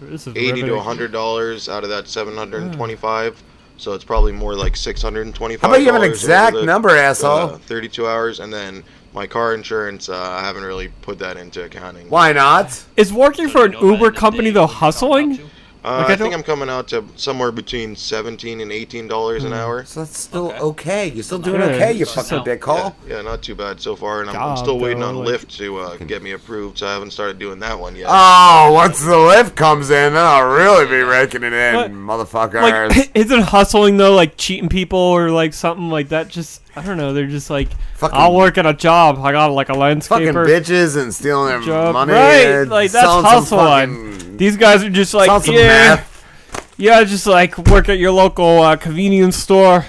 [0.00, 0.78] This is eighty to riveting.
[0.82, 3.42] hundred dollars out of that seven hundred and twenty-five.
[3.76, 5.68] So it's probably more like six hundred and twenty-five.
[5.68, 7.58] How about you have an exact number, asshole?
[7.58, 8.82] Thirty-two hours, and then
[9.18, 10.08] my car insurance.
[10.08, 12.08] Uh, I haven't really put that into accounting.
[12.08, 12.84] Why not?
[12.96, 15.40] Is working for an Uber company though hustling?
[15.84, 19.06] Uh, Like, I I, think don't- I'm coming out to somewhere between seventeen and eighteen
[19.08, 19.52] dollars Hmm.
[19.52, 19.84] an hour.
[19.84, 21.08] So that's still okay.
[21.08, 22.94] You're still doing Yeah, okay, you it's fucking so- dickhole.
[23.08, 25.24] Yeah, yeah, not too bad so far, and I'm, I'm God, still waiting though, on
[25.24, 28.06] like- Lyft to uh, get me approved, so I haven't started doing that one yet.
[28.10, 31.92] Oh, once the Lyft comes in, then I'll really be raking it in, What?
[31.92, 32.62] motherfuckers.
[32.96, 36.28] Like, isn't hustling though like cheating people or like something like that?
[36.28, 37.12] Just I don't know.
[37.12, 39.18] They're just like, Fucking- I'll work at a job.
[39.18, 42.12] I got like a fucking landscaper bitches and stealing their job, money.
[42.12, 42.46] right?
[42.46, 44.12] and Like that's selling some hustling.
[44.18, 46.72] fucking- These guys are just like, some yeah, meth.
[46.76, 49.84] yeah, just like work at your local uh, convenience store.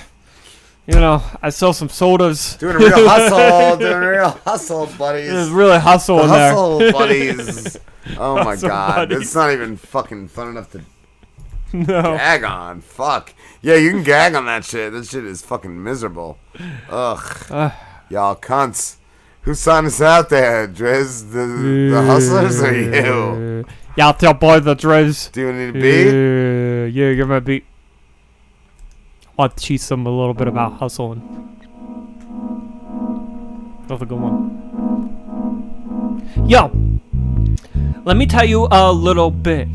[0.88, 2.56] You know, I sell some sodas.
[2.56, 5.30] Doing a real hustle, doing a real hustle, buddies.
[5.32, 6.52] It's really hustle the in there.
[6.52, 7.78] hustle, buddies.
[8.18, 9.22] Oh my Hustle god, buddies.
[9.28, 10.82] it's not even fucking fun enough to
[11.74, 12.02] No.
[12.02, 12.82] gag on.
[12.82, 13.34] Fuck.
[13.62, 14.92] Yeah, you can gag on that shit.
[14.92, 16.40] That shit is fucking miserable.
[16.90, 17.46] Ugh.
[17.52, 17.70] Uh.
[18.10, 18.96] Y'all cunts.
[19.44, 21.32] Who signed us out there, Driz?
[21.32, 23.66] The, the hustlers or you?
[23.96, 25.32] Yeah, I'll tell boy the Driz.
[25.32, 26.06] Do you need a beat?
[26.12, 27.66] Yeah, yeah, give me a beat.
[29.28, 31.22] I want to teach them a little bit about hustling.
[33.88, 34.56] That's a good one.
[36.48, 36.72] Yo,
[38.06, 39.68] let me tell you a little bit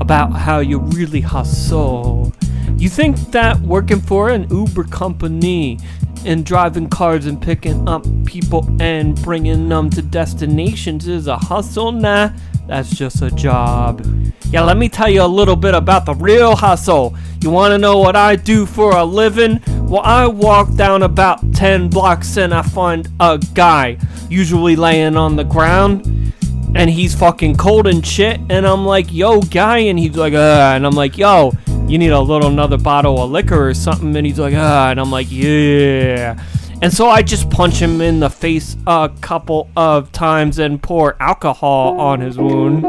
[0.00, 2.32] about how you really hustle.
[2.76, 5.78] You think that working for an Uber company
[6.24, 11.92] and driving cars and picking up people and bringing them to destinations is a hustle?
[11.92, 12.30] Nah,
[12.66, 14.04] that's just a job.
[14.46, 17.14] Yeah, let me tell you a little bit about the real hustle.
[17.42, 19.62] You want to know what I do for a living?
[19.82, 23.98] Well, I walk down about 10 blocks and I find a guy,
[24.28, 26.32] usually laying on the ground
[26.74, 28.40] and he's fucking cold and shit.
[28.48, 29.78] And I'm like, yo, guy.
[29.78, 31.52] And he's like, uh, and I'm like, yo,
[31.86, 34.14] you need a little another bottle of liquor or something.
[34.16, 36.42] And he's like, uh, and I'm like, yeah.
[36.82, 41.20] And so I just punch him in the face a couple of times and pour
[41.20, 42.82] alcohol on his wound.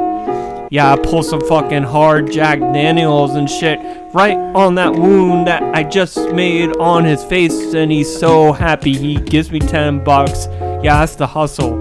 [0.72, 3.78] Yeah, I pull some fucking hard Jack Daniels and shit
[4.14, 8.96] right on that wound that I just made on his face, and he's so happy.
[8.96, 10.48] He gives me 10 bucks.
[10.82, 11.81] Yeah, that's the hustle.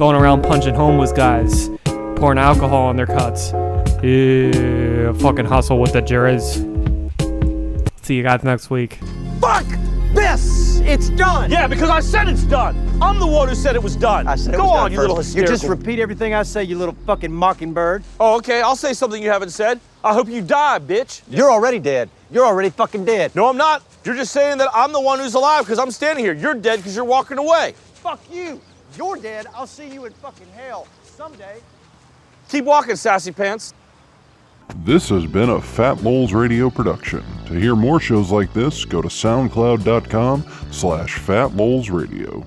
[0.00, 1.68] Going around punching homeless guys,
[2.16, 3.52] pouring alcohol on their cuts.
[4.02, 6.54] Yeah, fucking hustle with the jurors.
[8.00, 8.98] See you guys next week.
[9.42, 9.66] Fuck
[10.14, 10.80] this!
[10.80, 11.50] It's done!
[11.50, 12.78] Yeah, because I said it's done!
[13.02, 14.26] I'm the one who said it was done.
[14.26, 15.34] I said it Go was on, done you first.
[15.34, 18.02] little You just repeat everything I say, you little fucking mockingbird.
[18.18, 19.80] Oh, okay, I'll say something you haven't said.
[20.02, 21.20] I hope you die, bitch.
[21.28, 22.08] You're already dead.
[22.30, 23.36] You're already fucking dead.
[23.36, 23.82] No, I'm not.
[24.06, 26.32] You're just saying that I'm the one who's alive because I'm standing here.
[26.32, 27.74] You're dead because you're walking away.
[27.96, 28.62] Fuck you.
[28.96, 29.46] You're dead.
[29.54, 31.60] I'll see you in fucking hell someday.
[32.48, 33.74] Keep walking, sassy pants.
[34.84, 37.24] This has been a Fat Moles Radio production.
[37.46, 42.46] To hear more shows like this, go to soundcloud.com slash fatmolesradio.